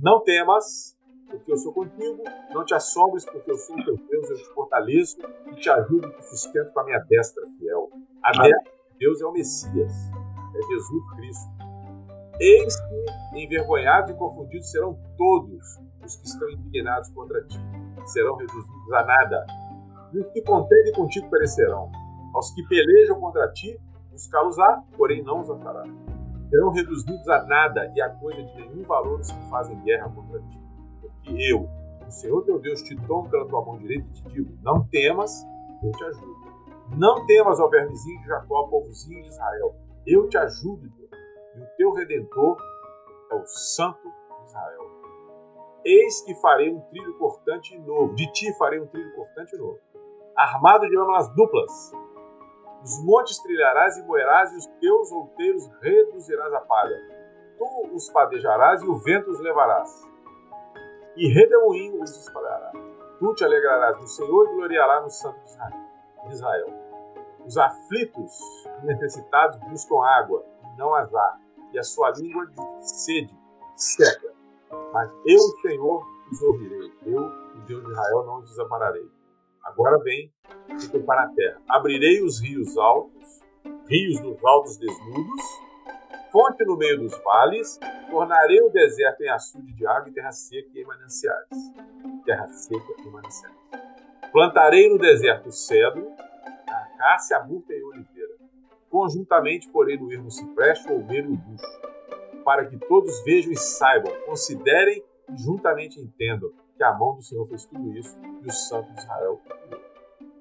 Não 0.00 0.20
temas, 0.20 0.96
porque 1.28 1.52
eu 1.52 1.56
sou 1.56 1.72
contigo, 1.72 2.22
não 2.50 2.64
te 2.64 2.74
assombres, 2.74 3.24
porque 3.24 3.50
eu 3.50 3.56
sou 3.56 3.78
o 3.78 3.84
teu 3.84 3.96
Deus, 3.96 4.30
eu 4.30 4.36
te 4.36 4.44
fortaleço 4.54 5.18
e 5.46 5.54
te 5.54 5.70
ajudo 5.70 6.08
e 6.08 6.10
te 6.12 6.26
sustento 6.26 6.72
com 6.72 6.80
a 6.80 6.84
minha 6.84 6.98
destra 6.98 7.44
fiel. 7.58 7.90
A 8.22 8.32
destra 8.32 8.72
de 8.92 8.98
Deus 8.98 9.20
é 9.20 9.26
o 9.26 9.32
Messias, 9.32 9.92
é 10.54 10.62
Jesus 10.68 11.10
Cristo. 11.16 11.61
Eis 12.44 12.74
que 13.30 13.44
envergonhados 13.44 14.10
e 14.10 14.14
confundidos 14.14 14.68
serão 14.68 14.98
todos 15.16 15.78
os 16.04 16.16
que 16.16 16.26
estão 16.26 16.50
indignados 16.50 17.08
contra 17.10 17.40
ti, 17.44 17.58
serão 18.06 18.34
reduzidos 18.34 18.92
a 18.92 19.04
nada. 19.04 19.46
E 20.12 20.18
os 20.18 20.32
que 20.32 20.42
contendem 20.42 20.92
contigo 20.92 21.30
perecerão. 21.30 21.90
Aos 22.34 22.50
que 22.50 22.66
pelejam 22.66 23.20
contra 23.20 23.46
ti, 23.52 23.78
buscá-los-á, 24.10 24.82
porém 24.96 25.22
não 25.22 25.40
os 25.40 25.50
achará. 25.50 25.84
Serão 26.50 26.70
reduzidos 26.70 27.28
a 27.28 27.44
nada 27.44 27.92
e 27.94 28.02
a 28.02 28.10
coisa 28.10 28.42
de 28.42 28.54
nenhum 28.56 28.82
valor 28.82 29.20
os 29.20 29.30
que 29.30 29.48
fazem 29.48 29.78
guerra 29.84 30.08
contra 30.10 30.40
ti 30.40 30.60
que 31.22 31.50
eu, 31.50 31.68
o 32.06 32.10
Senhor 32.10 32.42
teu 32.44 32.58
Deus, 32.58 32.82
te 32.82 32.96
tomo 33.06 33.28
pela 33.28 33.46
tua 33.46 33.64
mão 33.64 33.78
direita 33.78 34.06
e 34.06 34.12
te 34.12 34.22
digo: 34.28 34.52
não 34.62 34.84
temas, 34.86 35.46
eu 35.82 35.92
te 35.92 36.04
ajudo. 36.04 36.42
Não 36.96 37.24
temas, 37.26 37.58
ó 37.58 37.68
vermezinho 37.68 38.20
de 38.20 38.26
Jacó, 38.26 38.64
povozinho 38.64 39.22
de 39.22 39.28
Israel, 39.28 39.74
eu 40.06 40.28
te 40.28 40.36
ajudo. 40.36 41.01
E 41.54 41.60
o 41.60 41.66
teu 41.76 41.92
redentor 41.92 42.56
é 43.30 43.34
o 43.34 43.46
Santo 43.46 44.12
Israel. 44.46 44.90
Eis 45.84 46.20
que 46.22 46.34
farei 46.36 46.72
um 46.72 46.80
trilho 46.82 47.16
cortante 47.18 47.78
novo, 47.78 48.14
de 48.14 48.30
ti 48.32 48.52
farei 48.56 48.80
um 48.80 48.86
trilho 48.86 49.14
cortante 49.14 49.56
novo, 49.56 49.78
armado 50.36 50.88
de 50.88 50.96
lâminas 50.96 51.28
duplas. 51.34 51.92
Os 52.82 53.04
montes 53.04 53.38
trilharás 53.38 53.96
e 53.96 54.02
moerás, 54.02 54.52
e 54.52 54.56
os 54.56 54.66
teus 54.80 55.12
outeiros 55.12 55.66
reduzirás 55.80 56.52
a 56.52 56.60
palha. 56.60 56.96
Tu 57.56 57.94
os 57.94 58.08
padejarás 58.10 58.82
e 58.82 58.86
o 58.86 58.98
vento 58.98 59.30
os 59.30 59.40
levarás 59.40 60.12
e 61.16 61.28
redemoinho 61.28 62.02
os 62.02 62.10
espalhará. 62.10 62.72
Tu 63.18 63.34
te 63.34 63.44
alegrarás 63.44 63.98
no 64.00 64.06
Senhor 64.06 64.48
e 64.48 64.54
gloriarás 64.54 65.02
no 65.02 65.10
Santo 65.10 65.38
de 66.26 66.32
Israel. 66.32 66.66
Os 67.44 67.56
aflitos 67.56 68.38
e 68.82 68.86
necessitados 68.86 69.58
buscam 69.68 70.02
água, 70.02 70.44
e 70.62 70.78
não 70.78 70.94
as 70.94 71.12
há, 71.14 71.38
e 71.72 71.78
a 71.78 71.82
sua 71.82 72.10
língua 72.10 72.46
de 72.46 72.88
sede 72.88 73.34
seca. 73.76 74.32
Mas 74.92 75.10
eu, 75.26 75.40
Senhor, 75.62 76.06
os 76.30 76.42
ouvirei. 76.42 76.92
Eu, 77.06 77.22
o 77.22 77.60
Deus 77.66 77.84
de 77.84 77.90
Israel, 77.90 78.24
não 78.24 78.38
os 78.38 78.50
desampararei. 78.50 79.08
Agora 79.64 79.98
vem, 80.02 80.32
fiquem 80.80 81.02
para 81.02 81.22
a 81.24 81.28
terra. 81.28 81.60
Abrirei 81.68 82.22
os 82.22 82.40
rios 82.40 82.76
altos, 82.76 83.40
rios 83.86 84.20
nos 84.20 84.44
altos 84.44 84.76
desnudos, 84.76 85.42
fonte 86.30 86.64
no 86.64 86.76
meio 86.76 86.98
dos 86.98 87.16
vales, 87.22 87.78
tornarei 88.10 88.60
o 88.60 88.70
deserto 88.70 89.22
em 89.22 89.28
açude 89.28 89.72
de 89.72 89.86
água 89.86 90.08
e 90.08 90.12
terra 90.12 90.32
seca 90.32 90.70
e 90.74 90.84
mananciais. 90.84 91.48
Terra 92.24 92.48
seca 92.48 92.94
e 92.98 93.08
mananciais. 93.08 93.56
Plantarei 94.32 94.88
no 94.88 94.98
deserto 94.98 95.48
o 95.48 95.52
cedro, 95.52 96.10
a 96.66 96.76
acácia, 96.84 97.36
a 97.36 97.44
murta 97.44 97.72
e 97.72 97.80
a 97.80 97.86
oliveira. 97.86 98.11
Conjuntamente 98.92 99.70
porei 99.70 99.96
no 99.96 100.12
ermo 100.12 100.30
cipreste, 100.30 100.86
o 100.86 100.96
olmeiro 100.96 101.30
e 101.30 101.32
o 101.32 101.36
bucho, 101.38 101.80
para 102.44 102.66
que 102.66 102.76
todos 102.76 103.24
vejam 103.24 103.50
e 103.50 103.56
saibam, 103.56 104.12
considerem 104.26 105.02
e 105.30 105.36
juntamente 105.38 105.98
entendam 105.98 106.52
que 106.76 106.84
a 106.84 106.92
mão 106.92 107.16
do 107.16 107.22
Senhor 107.22 107.46
fez 107.46 107.64
tudo 107.64 107.90
isso 107.96 108.14
e 108.42 108.46
o 108.46 108.52
Santo 108.52 108.92
de 108.92 109.00
Israel 109.00 109.40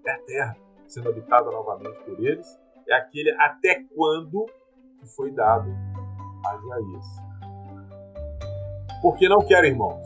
É 0.05 0.11
a 0.11 0.19
terra 0.19 0.57
sendo 0.85 1.07
habitada 1.07 1.49
novamente 1.49 1.97
por 2.01 2.19
eles, 2.19 2.59
é 2.89 2.93
aquele 2.93 3.31
até 3.39 3.85
quando 3.95 4.45
que 4.99 5.07
foi 5.15 5.31
dado 5.31 5.71
a 6.45 6.57
Isaías. 6.57 7.05
Porque 9.01 9.29
não 9.29 9.39
quero, 9.39 9.65
irmãos, 9.65 10.03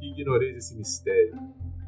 que 0.00 0.10
ignoreis 0.12 0.56
esse 0.56 0.74
mistério, 0.74 1.34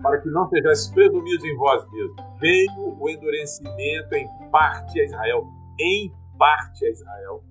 para 0.03 0.21
que 0.21 0.29
não 0.29 0.47
sejais 0.51 0.89
presumidos 0.89 1.45
em 1.47 1.57
vós 1.57 1.91
mesmos. 1.91 2.23
Veio 2.39 2.97
o 3.01 3.09
endurecimento 3.09 4.15
em 4.15 4.29
parte 4.51 5.01
a 5.01 5.05
Israel, 5.05 5.47
em 5.79 6.13
parte 6.39 6.85
a 6.85 6.91
Israel, 6.91 7.43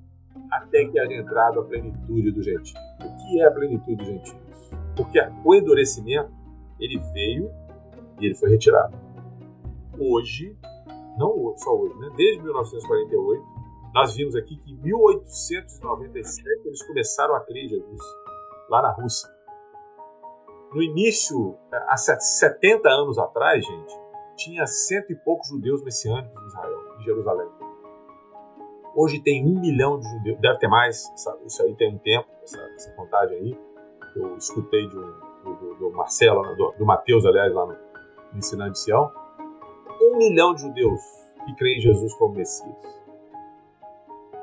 até 0.51 0.85
que 0.85 0.99
haja 0.99 1.13
entrado 1.13 1.59
a 1.59 1.63
plenitude 1.63 2.31
do 2.31 2.41
gentio. 2.41 2.77
O 2.99 3.15
que 3.17 3.41
é 3.41 3.47
a 3.47 3.51
plenitude 3.51 3.95
dos 3.95 4.07
gentios? 4.07 4.71
Porque 4.95 5.19
o 5.43 5.55
endurecimento, 5.55 6.31
ele 6.79 6.99
veio 7.13 7.51
e 8.19 8.25
ele 8.25 8.35
foi 8.35 8.49
retirado. 8.49 8.97
Hoje, 9.99 10.55
não 11.17 11.55
só 11.57 11.75
hoje, 11.75 11.95
né? 11.99 12.09
desde 12.15 12.41
1948, 12.43 13.43
nós 13.93 14.15
vimos 14.15 14.35
aqui 14.35 14.55
que 14.57 14.71
em 14.71 14.77
1897 14.77 16.67
eles 16.67 16.83
começaram 16.85 17.35
a 17.35 17.39
crer 17.39 17.65
em 17.65 17.69
Jesus, 17.69 18.01
lá 18.69 18.81
na 18.81 18.91
Rússia. 18.91 19.29
No 20.73 20.81
início, 20.83 21.57
há 21.71 21.95
70 21.97 22.89
anos 22.89 23.17
atrás, 23.17 23.65
gente, 23.65 23.93
tinha 24.35 24.65
cento 24.67 25.11
e 25.11 25.15
poucos 25.15 25.47
judeus 25.47 25.83
messiânicos 25.83 26.39
em 26.41 26.47
Israel, 26.47 26.95
em 26.99 27.03
Jerusalém. 27.03 27.49
Hoje 28.97 29.19
tem 29.19 29.45
um 29.45 29.59
milhão 29.59 29.99
de 29.99 30.09
judeus, 30.09 30.39
deve 30.39 30.57
ter 30.57 30.67
mais, 30.67 31.07
isso 31.45 31.63
aí 31.63 31.75
tem 31.75 31.93
um 31.93 31.99
tempo, 31.99 32.27
essa, 32.41 32.59
essa 32.75 32.91
contagem 32.93 33.37
aí, 33.37 33.59
que 34.11 34.19
eu 34.19 34.35
escutei 34.37 34.87
de 34.87 34.97
um, 34.97 35.13
do, 35.43 35.75
do, 35.75 35.91
Marcelo, 35.91 36.41
do, 36.55 36.73
do 36.79 36.85
Mateus, 36.85 37.23
aliás, 37.23 37.53
lá 37.53 37.67
no, 37.67 37.73
no 37.73 38.39
Ensinando 38.39 38.71
de 38.71 38.79
Sião. 38.79 39.11
Um 40.01 40.17
milhão 40.17 40.55
de 40.55 40.61
judeus 40.61 41.01
que 41.45 41.55
creem 41.55 41.77
em 41.77 41.81
Jesus 41.81 42.11
como 42.15 42.33
Messias 42.33 42.97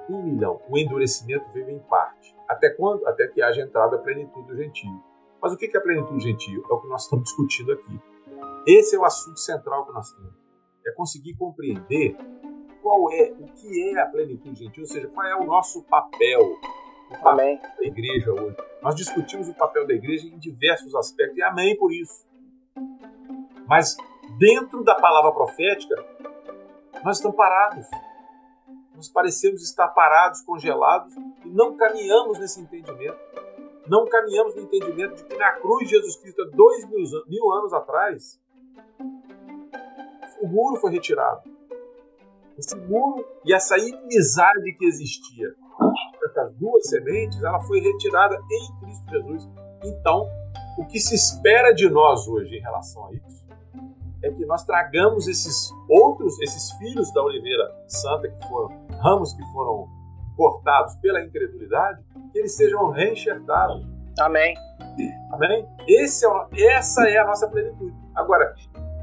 um 0.08 0.22
milhão. 0.22 0.60
O 0.68 0.78
endurecimento 0.78 1.50
veio 1.52 1.70
em 1.70 1.78
parte. 1.78 2.34
Até 2.48 2.70
quando? 2.70 3.06
Até 3.06 3.26
que 3.28 3.42
haja 3.42 3.62
entrada 3.62 3.96
a 3.96 3.98
plenitude 3.98 4.46
do 4.46 4.56
gentio. 4.56 5.02
Mas 5.40 5.52
o 5.52 5.56
que 5.56 5.70
é 5.74 5.78
a 5.78 5.82
plenitude 5.82 6.22
gentio? 6.22 6.64
É 6.70 6.72
o 6.72 6.80
que 6.80 6.88
nós 6.88 7.04
estamos 7.04 7.24
discutindo 7.24 7.72
aqui. 7.72 8.00
Esse 8.66 8.96
é 8.96 8.98
o 8.98 9.04
assunto 9.04 9.38
central 9.38 9.86
que 9.86 9.92
nós 9.92 10.10
temos. 10.12 10.32
É 10.86 10.92
conseguir 10.92 11.34
compreender 11.34 12.16
qual 12.84 13.10
é, 13.10 13.32
o 13.40 13.46
que 13.46 13.90
é 13.90 13.98
a 13.98 14.04
plenitude 14.04 14.62
gentil, 14.62 14.82
ou 14.82 14.86
seja, 14.86 15.08
qual 15.08 15.26
é 15.26 15.34
o 15.34 15.44
nosso 15.44 15.82
papel, 15.84 16.58
o 17.08 17.12
papel 17.12 17.28
amém. 17.30 17.58
da 17.58 17.82
igreja 17.82 18.30
hoje. 18.30 18.56
Nós 18.82 18.94
discutimos 18.94 19.48
o 19.48 19.54
papel 19.54 19.86
da 19.86 19.94
igreja 19.94 20.28
em 20.28 20.38
diversos 20.38 20.94
aspectos, 20.94 21.38
e 21.38 21.42
amém 21.42 21.74
por 21.78 21.90
isso. 21.90 22.26
Mas 23.66 23.96
dentro 24.38 24.84
da 24.84 24.94
palavra 24.94 25.32
profética, 25.32 25.96
nós 27.02 27.16
estamos 27.16 27.36
parados 27.38 27.86
nós 28.94 29.08
parecemos 29.08 29.62
estar 29.62 29.88
parados, 29.88 30.40
congelados 30.42 31.16
e 31.44 31.48
não 31.48 31.76
caminhamos 31.76 32.38
nesse 32.38 32.60
entendimento. 32.60 33.18
não 33.88 34.06
caminhamos 34.06 34.54
no 34.54 34.62
entendimento 34.62 35.16
de 35.16 35.24
que 35.24 35.36
na 35.36 35.52
cruz 35.52 35.88
de 35.88 35.96
Jesus 35.96 36.16
Cristo, 36.16 36.42
há 36.42 36.46
dois 36.46 36.88
mil, 36.88 37.02
mil 37.26 37.52
anos 37.52 37.72
atrás, 37.72 38.40
o 40.40 40.46
muro 40.46 40.76
foi 40.76 40.92
retirado. 40.92 41.53
Esse 42.58 42.76
muro 42.76 43.24
e 43.44 43.52
essa 43.52 43.76
inimizade 43.76 44.72
que 44.74 44.84
existia 44.84 45.54
essas 46.24 46.54
duas 46.54 46.88
sementes, 46.88 47.42
ela 47.42 47.60
foi 47.60 47.80
retirada 47.80 48.36
em 48.50 48.80
Cristo 48.80 49.10
Jesus. 49.10 49.48
Então, 49.84 50.28
o 50.78 50.86
que 50.86 50.98
se 50.98 51.14
espera 51.14 51.72
de 51.72 51.88
nós 51.88 52.26
hoje 52.26 52.56
em 52.56 52.60
relação 52.60 53.06
a 53.06 53.12
isso 53.12 53.44
é 54.22 54.30
que 54.30 54.44
nós 54.46 54.64
tragamos 54.64 55.28
esses 55.28 55.70
outros, 55.88 56.40
esses 56.40 56.72
filhos 56.78 57.12
da 57.12 57.22
oliveira 57.22 57.70
santa 57.86 58.28
que 58.28 58.48
foram 58.48 58.84
ramos 59.02 59.34
que 59.34 59.42
foram 59.52 59.86
cortados 60.34 60.94
pela 60.96 61.22
incredulidade, 61.22 62.02
que 62.32 62.38
eles 62.38 62.56
sejam 62.56 62.90
reenxertados. 62.90 63.86
Amém. 64.18 64.54
Amém? 65.30 65.68
Esse 65.86 66.26
é, 66.26 66.30
essa 66.74 67.08
é 67.08 67.18
a 67.18 67.26
nossa 67.26 67.46
plenitude. 67.48 67.94
Agora, 68.14 68.54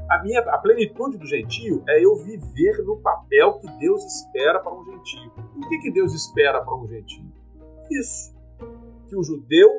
a 0.08 0.22
minha 0.22 0.40
a 0.40 0.58
plenitude 0.58 1.18
do 1.18 1.26
gentio 1.26 1.82
é 1.88 2.04
eu 2.04 2.14
viver 2.16 2.82
no 2.84 2.98
papel 2.98 3.58
que 3.58 3.66
Deus 3.78 4.04
espera 4.04 4.60
para 4.60 4.74
um 4.74 4.84
gentio. 4.84 5.32
O 5.56 5.68
que, 5.68 5.78
que 5.78 5.90
Deus 5.90 6.12
espera 6.14 6.62
para 6.62 6.74
um 6.74 6.86
gentio? 6.86 7.24
Isso. 7.90 8.34
Que 9.08 9.16
o 9.16 9.22
judeu 9.22 9.70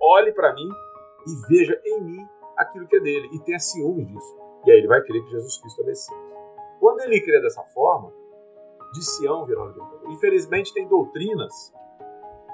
olhe 0.00 0.32
para 0.32 0.54
mim 0.54 0.68
e 1.26 1.48
veja 1.48 1.80
em 1.84 2.00
mim 2.02 2.28
aquilo 2.56 2.86
que 2.86 2.96
é 2.96 3.00
dele 3.00 3.28
e 3.32 3.38
tenha 3.40 3.58
ciúme 3.58 4.04
disso. 4.04 4.36
E 4.66 4.70
aí 4.70 4.78
ele 4.78 4.88
vai 4.88 5.00
crer 5.02 5.22
que 5.22 5.30
Jesus 5.30 5.58
Cristo 5.58 5.82
é 5.82 5.84
Messias. 5.84 6.38
Quando 6.80 7.00
ele 7.00 7.20
crê 7.20 7.40
dessa 7.40 7.62
forma, 7.62 8.12
de 8.92 9.04
Sião 9.04 9.42
o 9.42 9.46
libertador. 9.46 10.00
Infelizmente 10.08 10.72
tem 10.72 10.86
doutrinas 10.86 11.72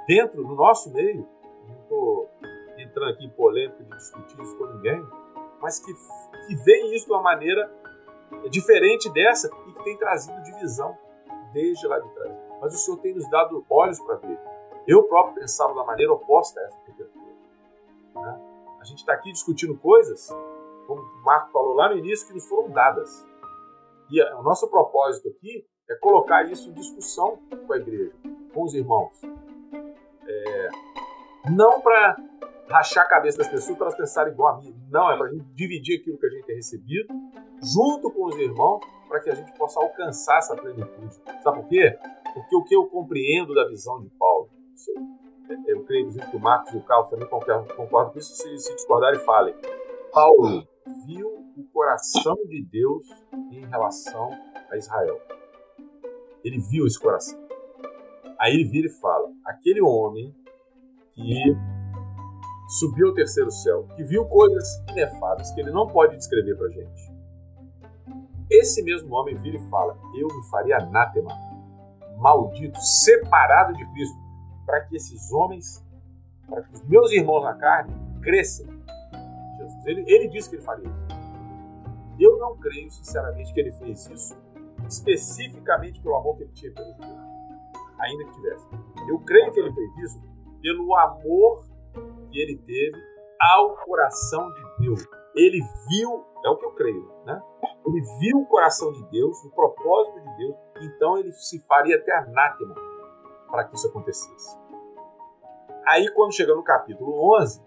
dentro 0.07 0.43
do 0.43 0.55
nosso 0.55 0.93
meio, 0.93 1.27
não 1.67 1.75
estou 1.83 2.31
entrando 2.77 3.13
aqui 3.13 3.25
em 3.25 3.31
polêmica 3.31 3.83
de 3.83 3.97
discutir 3.97 4.41
isso 4.41 4.57
com 4.57 4.67
ninguém, 4.67 5.05
mas 5.65 5.79
que, 5.79 5.95
que 5.95 6.55
veem 6.57 6.95
isso 6.95 7.07
de 7.07 7.13
uma 7.13 7.23
maneira 7.23 7.73
diferente 8.51 9.11
dessa 9.11 9.51
e 9.67 9.73
que 9.73 9.83
tem 9.83 9.97
trazido 9.97 10.43
divisão 10.43 10.95
desde 11.55 11.87
lá 11.87 11.99
de 11.99 12.09
trás. 12.11 12.37
Mas 12.61 12.75
o 12.75 12.77
Senhor 12.77 12.99
tem 12.99 13.15
nos 13.15 13.27
dado 13.31 13.65
olhos 13.71 13.99
para 13.99 14.17
ver. 14.17 14.39
Eu 14.87 15.05
próprio 15.05 15.37
pensava 15.37 15.75
da 15.75 15.83
maneira 15.83 16.13
oposta 16.13 16.61
a 16.61 16.65
essa 16.65 16.77
perspectiva. 16.81 17.25
Né? 18.15 18.41
A 18.79 18.85
gente 18.85 18.99
está 18.99 19.15
aqui 19.15 19.33
discutindo 19.33 19.75
coisas, 19.79 20.29
como 20.87 21.01
o 21.01 21.25
Marco 21.25 21.51
falou 21.51 21.73
lá 21.73 21.89
no 21.89 21.97
início, 21.97 22.27
que 22.27 22.35
nos 22.35 22.47
foram 22.47 22.69
dadas. 22.69 23.27
E 24.11 24.23
o 24.35 24.43
nosso 24.43 24.69
propósito 24.69 25.31
aqui 25.31 25.67
é 25.89 25.95
colocar 25.95 26.43
isso 26.45 26.69
em 26.69 26.75
discussão 26.75 27.39
com 27.67 27.73
a 27.73 27.79
igreja, 27.79 28.13
com 28.53 28.65
os 28.65 28.75
irmãos. 28.75 29.19
É, 30.27 30.69
não 31.51 31.81
para 31.81 32.17
rachar 32.69 33.05
a 33.05 33.09
cabeça 33.09 33.39
das 33.39 33.49
pessoas 33.49 33.77
para 33.77 33.87
elas 33.87 33.97
pensarem 33.97 34.33
igual 34.33 34.55
a 34.55 34.59
mim. 34.59 34.75
Não, 34.91 35.11
é 35.11 35.17
para 35.17 35.27
a 35.27 35.31
gente 35.31 35.45
dividir 35.55 36.01
aquilo 36.01 36.19
que 36.19 36.27
a 36.27 36.31
gente 36.31 36.45
tem 36.45 36.57
recebido 36.57 37.15
junto 37.63 38.11
com 38.11 38.27
os 38.27 38.37
irmãos 38.37 38.81
para 39.09 39.21
que 39.21 39.31
a 39.31 39.35
gente 39.35 39.53
possa 39.57 39.81
alcançar 39.81 40.39
essa 40.39 40.57
plenitude. 40.57 41.15
Sabe 41.43 41.61
por 41.61 41.69
quê? 41.69 41.97
Porque 42.33 42.57
o 42.57 42.65
que 42.65 42.75
eu 42.75 42.87
compreendo 42.87 43.55
da 43.55 43.67
visão 43.69 44.01
de 44.03 44.09
Paulo, 44.11 44.51
eu 45.67 45.85
creio 45.85 46.11
que 46.11 46.37
o 46.37 46.41
Marcos 46.41 46.73
e 46.75 46.79
o 46.79 46.83
Carlos 46.83 47.11
também 47.11 47.29
concordam 47.29 48.13
com 48.13 48.19
isso, 48.19 48.35
se, 48.35 48.59
se 48.59 48.75
discordarem, 48.75 49.21
falem. 49.21 49.55
Paulo 50.13 50.67
viu 51.07 51.29
o 51.57 51.65
coração 51.73 52.35
de 52.47 52.63
Deus 52.65 53.09
em 53.53 53.67
relação 53.67 54.31
a 54.71 54.77
Israel. 54.77 55.21
Ele 56.43 56.59
viu 56.59 56.87
esse 56.87 56.99
coração. 56.99 57.39
Aí 58.39 58.55
ele 58.55 58.65
vira 58.65 58.89
e 58.89 58.91
fala: 58.91 59.31
aquele 59.45 59.81
homem 59.81 60.35
que 61.13 61.57
subiu 62.69 63.09
ao 63.09 63.15
terceiro 63.15 63.51
céu, 63.51 63.87
que 63.95 64.03
viu 64.03 64.25
coisas 64.27 64.67
inefáveis 64.91 65.51
que 65.53 65.61
ele 65.61 65.71
não 65.71 65.87
pode 65.87 66.17
descrever 66.17 66.57
para 66.57 66.69
gente. 66.69 67.15
Esse 68.51 68.83
mesmo 68.83 69.15
homem 69.15 69.35
vira 69.37 69.57
e 69.57 69.71
fala: 69.71 69.97
Eu 70.15 70.29
me 70.29 70.43
faria 70.51 70.79
anátema, 70.79 71.31
maldito, 72.19 72.81
separado 72.81 73.73
de 73.75 73.85
Cristo, 73.93 74.19
para 74.67 74.81
que 74.83 74.97
esses 74.97 75.33
homens, 75.33 75.85
para 76.49 76.63
que 76.63 76.75
os 76.75 76.83
meus 76.83 77.11
irmãos 77.13 77.43
na 77.43 77.55
carne 77.55 77.95
cresçam. 78.23 78.67
Jesus. 79.57 79.87
Ele, 79.87 80.05
ele 80.07 80.29
disse 80.29 80.49
que 80.49 80.57
ele 80.57 80.63
faria 80.63 80.89
isso. 80.89 81.07
Eu 82.19 82.39
não 82.39 82.57
creio, 82.57 82.91
sinceramente, 82.91 83.53
que 83.53 83.61
ele 83.61 83.73
fez 83.73 84.07
isso 84.09 84.37
especificamente 84.89 86.01
pelo 86.01 86.17
amor 86.17 86.37
que 86.37 86.43
ele 86.45 86.53
tinha 86.53 86.73
pelo 86.73 86.95
ainda 87.99 88.25
que 88.25 88.33
tivesse. 88.35 88.67
Eu 89.09 89.19
creio 89.21 89.53
que 89.53 89.61
ele 89.61 89.73
fez 89.73 89.99
isso 89.99 90.23
pelo 90.61 90.95
amor 90.97 91.65
que 92.31 92.39
ele 92.39 92.57
teve 92.59 92.97
ao 93.41 93.77
coração 93.77 94.53
de 94.53 94.87
Deus. 94.87 95.07
Ele 95.35 95.61
viu, 95.89 96.25
é 96.45 96.49
o 96.49 96.57
que 96.57 96.65
eu 96.65 96.73
creio, 96.73 97.11
né? 97.25 97.43
Ele 97.87 98.01
viu 98.21 98.39
o 98.39 98.47
coração 98.47 98.93
de 98.93 99.03
Deus, 99.11 99.45
o 99.45 99.51
propósito 99.51 100.21
de 100.21 100.37
Deus, 100.37 100.57
então 100.83 101.19
ele 101.19 101.33
se 101.33 101.59
faria 101.67 101.97
até 101.97 102.17
anátema 102.17 102.75
para 103.51 103.65
que 103.65 103.75
isso 103.75 103.89
acontecesse. 103.89 104.59
Aí, 105.87 106.11
quando 106.13 106.35
chega 106.35 106.55
no 106.55 106.63
capítulo 106.63 107.35
11, 107.39 107.63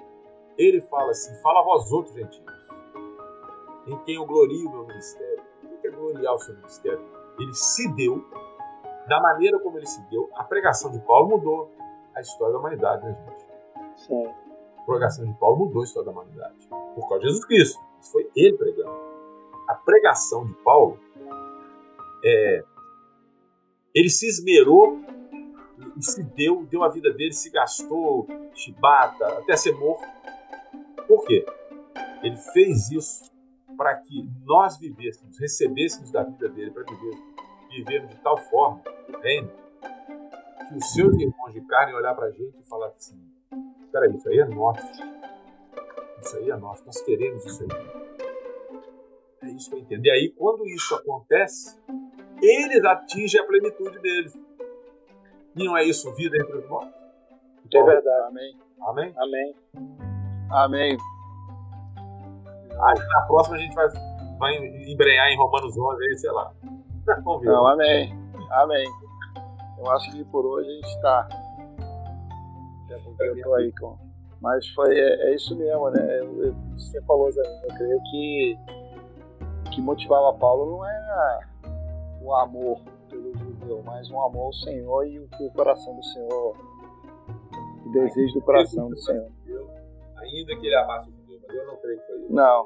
ele 0.57 0.81
fala 0.81 1.11
assim: 1.11 1.35
Fala 1.41 1.59
a 1.59 1.63
vós 1.63 1.91
outros 1.91 2.15
gentios, 2.15 2.45
em 3.85 3.97
quem 4.03 4.15
eu 4.15 4.25
glorio 4.25 4.67
o 4.67 4.71
meu 4.71 4.87
ministério. 4.87 5.43
O 5.63 5.77
que 5.77 5.87
é 5.87 5.91
gloriar 5.91 6.33
o 6.33 6.39
seu 6.39 6.55
ministério? 6.55 7.05
Ele 7.39 7.53
se 7.53 7.87
deu, 7.93 8.25
da 9.07 9.21
maneira 9.21 9.59
como 9.59 9.77
ele 9.77 9.85
se 9.85 10.01
deu, 10.09 10.29
a 10.33 10.43
pregação 10.43 10.91
de 10.91 10.99
Paulo 10.99 11.29
mudou 11.29 11.71
a 12.15 12.21
história 12.21 12.53
da 12.53 12.59
humanidade, 12.59 13.05
né, 13.05 13.13
gente? 13.13 13.46
Sim 13.97 14.27
pregação 14.87 15.25
de 15.25 15.33
Paulo 15.37 15.65
mudou 15.65 15.81
a 15.81 15.83
história 15.83 16.05
da 16.05 16.11
humanidade. 16.13 16.65
Por 16.95 17.09
causa 17.09 17.19
de 17.19 17.27
Jesus 17.27 17.45
Cristo. 17.45 17.79
Isso 17.99 18.11
foi 18.11 18.31
ele 18.33 18.57
pregando. 18.57 18.95
A 19.67 19.75
pregação 19.75 20.45
de 20.45 20.53
Paulo, 20.63 20.97
é, 22.23 22.63
ele 23.93 24.09
se 24.09 24.25
esmerou 24.27 25.01
se 25.99 26.23
deu, 26.23 26.63
deu 26.65 26.83
a 26.83 26.89
vida 26.89 27.11
dele, 27.11 27.33
se 27.33 27.49
gastou, 27.49 28.27
chibata, 28.53 29.25
até 29.39 29.55
ser 29.55 29.73
morto. 29.73 30.07
Por 31.07 31.25
quê? 31.25 31.45
Ele 32.21 32.37
fez 32.37 32.91
isso 32.91 33.31
para 33.75 33.95
que 33.95 34.27
nós 34.45 34.77
vivêssemos, 34.77 35.39
recebêssemos 35.39 36.11
da 36.11 36.23
vida 36.23 36.49
dele, 36.49 36.71
para 36.71 36.83
viver, 36.83 37.17
vivermos 37.69 38.11
de 38.11 38.21
tal 38.21 38.37
forma 38.37 38.81
o 39.09 39.17
reino, 39.19 39.51
que 40.67 40.75
os 40.75 40.93
seus 40.93 41.15
irmãos 41.15 41.53
de 41.53 41.61
carne 41.61 41.93
olhar 41.93 42.13
para 42.15 42.27
a 42.27 42.31
gente 42.31 42.59
e 42.59 42.63
falar 42.63 42.87
assim: 42.87 43.19
peraí, 43.99 44.15
isso 44.15 44.29
aí 44.29 44.39
é 44.39 44.45
nosso. 44.45 45.03
Isso 46.21 46.37
aí 46.37 46.49
é 46.49 46.57
nosso, 46.57 46.85
nós 46.85 47.01
queremos 47.01 47.45
isso 47.45 47.63
aí. 47.63 47.69
É 49.43 49.51
isso 49.51 49.69
que 49.69 49.75
eu 49.75 49.79
entendo. 49.79 50.05
E 50.05 50.11
aí, 50.11 50.29
quando 50.29 50.65
isso 50.67 50.95
acontece, 50.95 51.79
eles 52.41 52.83
atingem 52.83 53.41
a 53.41 53.45
plenitude 53.45 53.99
deles. 53.99 54.37
E 55.55 55.63
não 55.63 55.75
é 55.75 55.83
isso 55.83 56.13
vida 56.13 56.37
entre 56.37 56.57
os 56.57 56.67
mortos? 56.67 56.93
É 57.73 57.83
verdade. 57.83 58.27
Amém. 58.27 58.57
Amém? 58.81 59.13
Amém. 59.17 59.55
Amém. 60.51 60.97
Que 60.97 63.07
na 63.07 63.21
próxima 63.27 63.55
a 63.55 63.59
gente 63.59 63.73
vai, 63.73 63.87
vai 64.37 64.55
embrenhar 64.55 65.29
em 65.29 65.37
Romanos 65.37 65.77
11, 65.77 66.03
aí, 66.03 66.17
sei 66.17 66.31
lá. 66.31 66.53
Não, 67.43 67.67
amém. 67.67 68.13
Amém. 68.51 68.85
Eu 69.79 69.91
acho 69.91 70.11
que 70.11 70.23
por 70.25 70.45
hoje 70.45 70.69
a 70.69 70.73
gente 70.73 70.95
está 70.95 71.27
eu 73.19 73.41
tô 73.41 73.53
aí 73.55 73.71
com. 73.79 73.97
Mas 74.41 74.67
foi, 74.69 74.97
é, 74.97 75.29
é 75.29 75.35
isso 75.35 75.55
mesmo, 75.55 75.89
né? 75.89 76.19
Eu, 76.19 76.43
eu, 76.43 76.55
você 76.75 77.01
falou, 77.03 77.31
Zé, 77.31 77.41
eu 77.41 77.75
creio 77.75 78.01
que 78.11 78.57
o 79.65 79.69
que 79.71 79.81
motivava 79.81 80.37
Paulo 80.37 80.77
não 80.77 80.85
era 80.85 81.39
o 82.21 82.33
amor 82.35 82.79
pelo 83.09 83.35
judeu, 83.35 83.81
mas 83.83 84.09
um 84.11 84.21
amor 84.21 84.47
ao 84.47 84.53
Senhor 84.53 85.07
e 85.07 85.19
o, 85.19 85.27
o 85.39 85.51
coração 85.53 85.95
do 85.95 86.03
Senhor, 86.03 86.55
o 87.85 87.91
desejo 87.91 88.33
do 88.35 88.41
coração 88.41 88.89
do 88.89 88.97
Senhor. 88.97 89.31
Ainda 90.17 90.55
que 90.57 90.65
ele 90.67 90.75
amasse 90.75 91.09
o 91.09 91.13
judeu, 91.13 91.39
mas 91.47 91.55
eu 91.55 91.65
não 91.65 91.77
creio 91.77 91.99
que 91.99 92.05
foi 92.05 92.17
isso. 92.17 92.33
Não. 92.33 92.65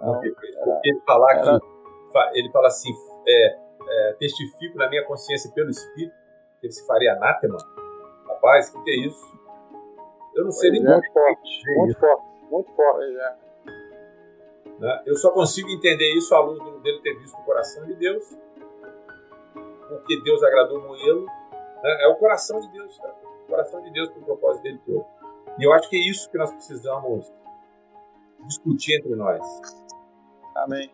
não 0.00 0.16
era, 0.16 0.80
ele 0.84 1.00
falar 1.06 1.36
era... 1.36 1.60
que 1.60 2.38
ele 2.38 2.50
fala 2.50 2.66
assim, 2.66 2.90
é, 3.28 3.58
é, 3.88 4.12
testifico 4.14 4.78
na 4.78 4.88
minha 4.88 5.04
consciência 5.06 5.50
pelo 5.54 5.70
Espírito 5.70 6.14
que 6.60 6.66
ele 6.66 6.72
se 6.72 6.86
faria 6.86 7.14
anátema. 7.14 7.58
Rapaz, 8.42 8.74
o 8.74 8.82
que 8.82 8.90
é 8.90 9.06
isso? 9.06 9.38
Eu 10.34 10.44
não 10.44 10.50
sei 10.50 10.72
nem 10.72 10.82
muito 10.82 11.06
é. 11.06 11.12
forte, 11.12 11.62
muito 11.76 12.00
forte, 12.00 12.24
muito 12.50 12.72
forte. 12.72 13.16
É. 13.16 13.36
Né? 14.80 15.02
Eu 15.06 15.14
só 15.14 15.30
consigo 15.30 15.70
entender 15.70 16.12
isso 16.16 16.34
à 16.34 16.40
luz 16.40 16.58
dele 16.82 17.00
ter 17.02 17.16
visto 17.20 17.38
o 17.38 17.44
coração 17.44 17.86
de 17.86 17.94
Deus, 17.94 18.36
porque 19.88 20.20
Deus 20.22 20.42
agradou 20.42 20.82
Moelo. 20.82 21.24
Né? 21.24 22.04
É 22.04 22.08
o 22.08 22.16
coração 22.16 22.58
de 22.60 22.68
Deus, 22.72 22.98
cara. 22.98 23.14
o 23.44 23.46
coração 23.46 23.80
de 23.80 23.92
Deus 23.92 24.10
com 24.10 24.18
o 24.18 24.24
propósito 24.24 24.64
dele 24.64 24.80
todo. 24.84 25.06
E 25.60 25.64
eu 25.64 25.72
acho 25.72 25.88
que 25.88 25.96
é 25.96 26.10
isso 26.10 26.28
que 26.28 26.36
nós 26.36 26.50
precisamos 26.50 27.30
discutir 28.44 28.98
entre 28.98 29.14
nós. 29.14 29.40
Amém. 30.56 30.90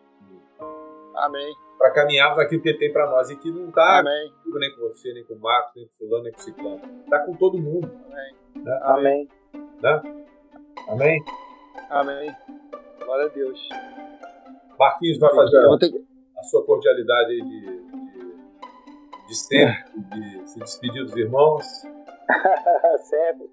Amém. 1.19 1.53
Para 1.77 1.91
caminharmos 1.91 2.39
aquilo 2.39 2.61
que 2.61 2.69
ele 2.69 2.77
tem 2.77 2.91
para 2.91 3.09
nós 3.09 3.29
e 3.29 3.35
que 3.37 3.49
não 3.51 3.69
está 3.69 4.03
nem 4.03 4.75
com 4.75 4.81
você, 4.81 5.13
nem 5.13 5.23
com 5.23 5.33
o 5.33 5.39
Marcos, 5.39 5.73
nem 5.75 5.85
com 5.85 5.93
o 5.93 5.97
fulano, 5.97 6.23
nem 6.23 6.33
com 6.33 6.39
o 6.39 6.41
ciclano. 6.41 6.81
Está 7.03 7.19
com 7.19 7.33
todo 7.35 7.57
mundo. 7.57 7.89
Amém. 8.05 8.35
Né? 8.55 8.79
Amém. 8.83 9.29
Né? 9.81 10.01
Amém? 10.89 11.23
Amém. 11.89 12.35
Glória 13.03 13.25
a 13.25 13.29
Deus. 13.29 13.69
Marquinhos 14.77 15.19
vai 15.19 15.33
fazer 15.33 15.57
a 16.37 16.43
sua 16.43 16.65
cordialidade 16.65 17.31
aí 17.31 17.41
de, 17.41 17.61
de, 17.61 19.27
de 19.27 19.35
sempre, 19.35 19.83
de 20.09 20.49
se 20.49 20.59
despedir 20.59 21.03
dos 21.03 21.15
irmãos. 21.15 21.65
sempre. 23.03 23.49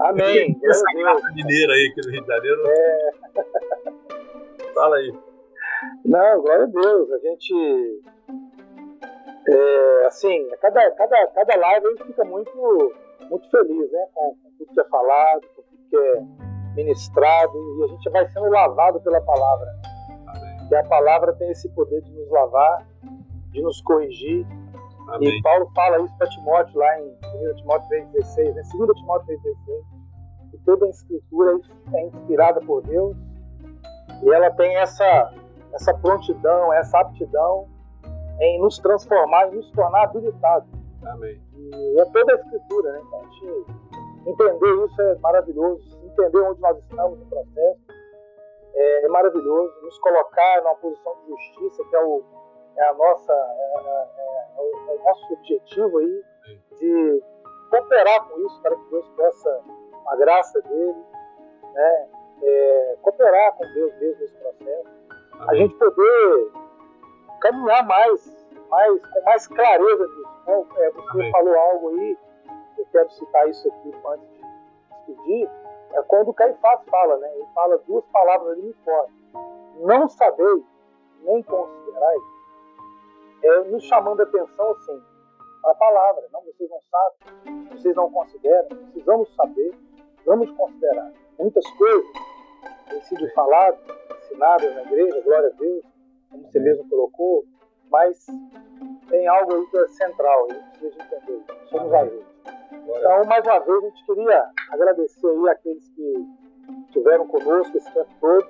Amém. 0.00 0.58
Essa 0.64 0.84
graça 0.94 1.32
mineira 1.32 1.72
aí 1.72 1.88
aqui 1.90 2.06
no 2.06 2.12
Rio 2.12 2.22
de 2.22 2.28
Janeiro. 2.28 2.62
É. 2.66 3.10
Fala 4.74 4.96
aí. 4.96 5.33
Não, 6.04 6.42
glória 6.42 6.64
a 6.64 6.66
Deus. 6.66 7.10
A 7.12 7.18
gente. 7.18 8.02
É, 9.46 10.06
assim, 10.06 10.48
cada, 10.60 10.90
cada, 10.92 11.26
cada 11.28 11.56
live 11.56 11.86
a 11.86 11.90
gente 11.90 12.04
fica 12.04 12.24
muito, 12.24 12.94
muito 13.28 13.50
feliz 13.50 13.92
né, 13.92 14.06
com, 14.14 14.34
com 14.42 14.50
tudo 14.56 14.72
que 14.72 14.80
é 14.80 14.84
falado, 14.84 15.42
com 15.54 15.62
tudo 15.62 15.88
que 15.90 15.96
é 15.96 16.22
ministrado, 16.74 17.52
e 17.78 17.84
a 17.84 17.86
gente 17.88 18.10
vai 18.10 18.26
sendo 18.30 18.48
lavado 18.48 19.00
pela 19.00 19.20
palavra. 19.20 19.66
Amém. 20.28 20.68
E 20.70 20.74
a 20.74 20.84
palavra 20.84 21.34
tem 21.34 21.50
esse 21.50 21.68
poder 21.70 22.00
de 22.00 22.10
nos 22.12 22.30
lavar, 22.30 22.86
de 23.50 23.62
nos 23.62 23.82
corrigir. 23.82 24.46
Amém. 25.08 25.28
E 25.28 25.42
Paulo 25.42 25.70
fala 25.74 26.00
isso 26.00 26.16
para 26.16 26.28
Timóteo 26.28 26.78
lá 26.78 27.00
em 27.00 27.08
1 27.50 27.56
Timóteo 27.56 27.88
3,16, 27.90 28.54
né? 28.54 28.62
2 28.74 28.98
Timóteo 28.98 29.36
3,16, 29.36 30.50
que 30.50 30.58
toda 30.64 30.86
a 30.86 30.88
escritura 30.88 31.60
é 31.92 32.06
inspirada 32.06 32.60
por 32.62 32.82
Deus 32.82 33.14
e 34.22 34.30
ela 34.30 34.50
tem 34.50 34.76
essa, 34.76 35.32
essa 35.74 35.94
prontidão, 35.94 36.72
essa 36.72 37.00
aptidão 37.00 37.68
em 38.40 38.60
nos 38.60 38.78
transformar 38.78 39.48
e 39.48 39.56
nos 39.56 39.70
tornar 39.72 40.04
habilitados. 40.04 40.68
Amém. 41.06 41.40
E 41.54 42.00
é 42.00 42.04
toda 42.06 42.32
a 42.32 42.36
escritura, 42.36 42.92
né? 42.92 43.02
Então, 43.06 43.20
a 43.20 43.24
gente 43.24 43.66
entender 44.26 44.84
isso 44.84 45.02
é 45.02 45.14
maravilhoso, 45.16 45.98
entender 46.04 46.40
onde 46.40 46.60
nós 46.60 46.78
estamos 46.78 47.18
no 47.18 47.26
processo 47.26 47.84
é, 48.74 49.04
é 49.04 49.08
maravilhoso, 49.08 49.72
nos 49.82 49.98
colocar 49.98 50.62
numa 50.62 50.74
posição 50.76 51.16
de 51.20 51.28
justiça, 51.28 51.84
que 51.88 51.96
é, 51.96 52.04
o, 52.04 52.24
é 52.76 52.84
a 52.88 52.94
nossa, 52.94 53.32
é, 53.32 53.74
é, 53.76 54.48
é 54.56 54.60
o, 54.60 54.90
é 54.90 54.94
o, 54.94 55.04
nosso 55.04 55.32
objetivo 55.32 55.98
aí, 55.98 56.24
de 56.78 57.22
cooperar 57.70 58.28
com 58.28 58.38
isso, 58.40 58.60
para 58.62 58.74
que 58.74 58.90
Deus 58.90 59.08
possa, 59.10 59.62
com 60.02 60.10
a 60.10 60.16
graça 60.16 60.60
dele, 60.62 61.04
né, 61.72 62.08
cooperar 63.02 63.56
com 63.56 63.64
Deus 63.64 63.94
mesmo 63.98 64.20
nesse 64.20 64.34
processo, 64.34 65.03
Amém. 65.40 65.48
a 65.48 65.54
gente 65.54 65.74
poder 65.74 66.52
caminhar 67.40 67.86
mais, 67.86 68.48
mais 68.70 69.06
com 69.06 69.22
mais 69.24 69.46
clareza 69.46 70.06
nisso. 70.06 70.30
Né? 70.46 70.66
É, 70.76 70.90
você 70.90 71.10
Amém. 71.10 71.30
falou 71.32 71.56
algo 71.56 71.88
aí, 71.90 72.18
eu 72.78 72.86
quero 72.92 73.10
citar 73.10 73.48
isso 73.48 73.68
aqui 73.68 73.94
antes 74.06 74.28
de 74.28 74.44
despedir, 74.90 75.50
é 75.92 76.02
quando 76.02 76.28
o 76.28 76.34
Caifás 76.34 76.80
fala, 76.90 77.16
né? 77.18 77.30
Ele 77.36 77.46
fala 77.54 77.78
duas 77.86 78.04
palavras 78.06 78.52
ali 78.52 78.62
muito 78.62 78.78
fortes. 78.84 79.14
Não 79.76 80.08
saber 80.08 80.62
nem 81.22 81.42
considerar 81.42 82.14
é 83.42 83.64
nos 83.64 83.84
chamando 83.84 84.20
a 84.20 84.22
atenção 84.24 84.70
assim, 84.72 85.02
a 85.64 85.74
palavra. 85.74 86.24
Não, 86.32 86.42
vocês 86.42 86.68
não 86.70 86.80
sabem, 86.90 87.68
vocês 87.70 87.94
não 87.94 88.10
consideram, 88.10 88.68
precisamos 88.68 89.34
saber, 89.34 89.74
vamos 90.24 90.50
considerar. 90.52 91.12
Muitas 91.38 91.68
coisas 91.72 92.06
têm 92.88 93.00
sido 93.02 93.28
faladas, 93.32 93.80
ensinadas 94.22 94.74
na 94.74 94.82
igreja, 94.82 95.20
glória 95.22 95.48
a 95.48 95.58
Deus, 95.58 95.84
como 96.30 96.42
você 96.44 96.60
mesmo 96.60 96.88
colocou, 96.88 97.44
mas 97.90 98.26
tem 99.08 99.26
algo 99.26 99.54
aí 99.54 99.66
que 99.66 99.78
é 99.78 99.88
central, 99.88 100.46
a 100.50 100.54
gente 100.54 100.78
precisa 100.78 101.04
entender. 101.04 101.44
Somos 101.70 101.92
ajuda. 101.92 102.34
Então, 102.72 103.24
mais 103.24 103.44
uma 103.46 103.58
vez, 103.60 103.78
a 103.78 103.86
gente 103.86 104.06
queria 104.06 104.50
agradecer 104.70 105.26
aí 105.26 105.48
aqueles 105.48 105.88
que 105.90 106.26
estiveram 106.86 107.26
conosco 107.26 107.76
esse 107.76 107.92
tempo 107.92 108.10
todo. 108.20 108.46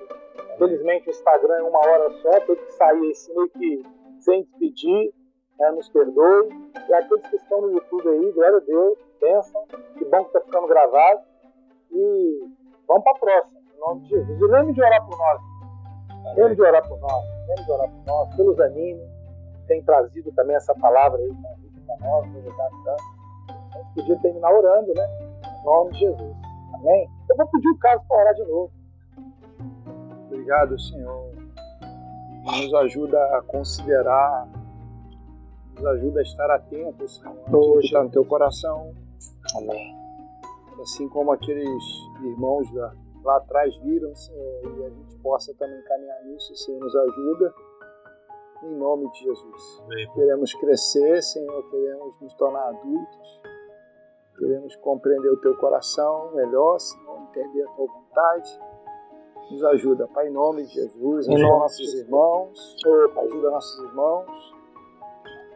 Infelizmente, 0.54 1.08
o 1.08 1.10
Instagram 1.10 1.54
é 1.54 1.62
uma 1.62 1.78
hora 1.78 2.10
só, 2.10 2.40
teve 2.40 2.56
que 2.56 2.72
sair 2.72 3.10
esse 3.10 3.34
meio 3.34 3.48
que 3.50 3.82
sem 4.20 4.42
despedir, 4.42 5.12
né, 5.58 5.70
nos 5.72 5.88
perdoe. 5.88 6.48
E 6.88 6.94
aqueles 6.94 7.26
que 7.28 7.36
estão 7.36 7.60
no 7.60 7.72
YouTube 7.72 8.08
aí, 8.08 8.32
glória 8.32 8.56
a 8.56 8.60
Deus, 8.60 8.98
pensam, 9.20 9.66
que 9.98 10.04
bom 10.04 10.20
que 10.24 10.26
está 10.28 10.40
ficando 10.40 10.66
gravado. 10.66 11.22
E 11.90 12.48
vamos 12.86 13.04
para 13.04 13.12
a 13.12 13.18
próxima, 13.18 13.60
nome 13.86 14.00
de 14.02 14.08
Jesus. 14.08 14.40
E 14.40 14.44
lembre 14.44 14.72
de 14.72 14.82
orar 14.82 15.06
por 15.06 15.18
nós. 15.18 15.40
Lembre 16.36 16.54
de 16.54 16.62
orar 16.62 16.88
por 16.88 16.98
nós, 16.98 17.24
lembre 17.48 17.64
de 17.64 17.70
orar 17.70 17.90
por 17.90 18.06
nós, 18.06 18.34
pelos 18.34 18.60
anime, 18.60 19.02
tem 19.66 19.82
trazido 19.82 20.32
também 20.32 20.56
essa 20.56 20.74
palavra 20.74 21.20
aí 21.20 21.32
para 21.86 22.08
nós, 22.08 22.26
nos 22.28 22.46
ajudar 22.46 22.70
tanto. 22.84 23.02
A 23.48 23.78
gente 23.78 23.94
podia 23.94 24.18
terminar 24.20 24.52
orando, 24.52 24.92
né? 24.94 25.06
Em 25.60 25.64
nome 25.64 25.92
de 25.92 25.98
Jesus. 26.00 26.36
Amém? 26.74 27.08
Eu 27.28 27.36
vou 27.36 27.46
pedir 27.46 27.68
o 27.68 27.78
caso 27.78 28.02
para 28.08 28.22
orar 28.22 28.34
de 28.34 28.44
novo. 28.44 28.70
Obrigado, 30.26 30.80
Senhor. 30.80 31.34
Nos 32.44 32.74
ajuda 32.74 33.18
a 33.36 33.42
considerar, 33.42 34.48
nos 35.74 35.86
ajuda 35.86 36.20
a 36.20 36.22
estar 36.22 36.50
atento, 36.50 37.08
Senhor, 37.08 37.78
que 37.78 37.86
está 37.86 38.02
no 38.02 38.10
teu 38.10 38.24
coração. 38.24 38.92
Amém. 39.56 39.94
Assim 40.82 41.08
como 41.08 41.32
aqueles 41.32 41.82
irmãos 42.22 42.70
lá, 42.72 42.92
lá 43.24 43.38
atrás 43.38 43.76
viram, 43.78 44.14
Senhor, 44.14 44.78
e 44.78 44.84
a 44.84 44.90
gente 44.90 45.16
possa 45.18 45.54
também 45.54 45.82
caminhar 45.82 46.22
nisso, 46.24 46.54
Senhor, 46.54 46.78
nos 46.80 46.94
ajuda 46.94 47.54
em 48.64 48.76
nome 48.76 49.10
de 49.10 49.18
Jesus. 49.20 49.82
Amém. 49.84 50.10
Queremos 50.12 50.54
crescer, 50.54 51.22
Senhor, 51.22 51.70
queremos 51.70 52.20
nos 52.20 52.34
tornar 52.34 52.68
adultos, 52.68 53.40
queremos 54.38 54.76
compreender 54.76 55.30
o 55.30 55.36
Teu 55.38 55.56
coração 55.56 56.32
melhor, 56.34 56.78
Senhor, 56.78 57.18
entender 57.22 57.62
a 57.62 57.70
Tua 57.72 57.86
vontade. 57.86 58.60
Nos 59.50 59.64
ajuda, 59.64 60.08
Pai, 60.08 60.28
em 60.28 60.32
nome 60.32 60.64
de 60.64 60.72
Jesus, 60.72 61.28
ajuda 61.28 61.48
nossos 61.48 61.94
irmãos, 61.94 62.76
ajuda 63.16 63.50
nossos 63.50 63.84
irmãos. 63.84 64.54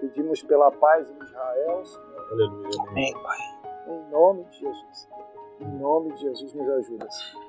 Pedimos 0.00 0.42
pela 0.42 0.70
paz 0.70 1.10
em 1.10 1.18
Israel, 1.18 1.84
Senhor. 1.84 2.32
Aleluia. 2.32 2.70
Amém, 2.88 3.12
Pai. 3.14 3.38
Em 3.88 4.10
nome 4.10 4.44
de 4.44 4.58
Jesus. 4.58 5.08
Em 5.60 5.78
nome 5.78 6.12
de 6.12 6.20
Jesus, 6.20 6.54
nos 6.54 6.68
ajuda, 6.68 7.10
Senhor. 7.10 7.47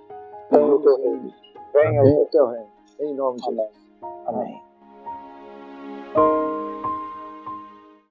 Venha 0.51 0.65
o 0.76 0.81
teu 0.81 0.97
reino. 0.97 1.34
Venha 1.73 2.03
o 2.03 2.26
teu 2.31 2.47
reino. 2.47 2.71
Em 3.01 3.15
nome 3.15 3.38
de 3.39 3.45
Jesus. 3.45 3.69
Amém. 4.27 4.61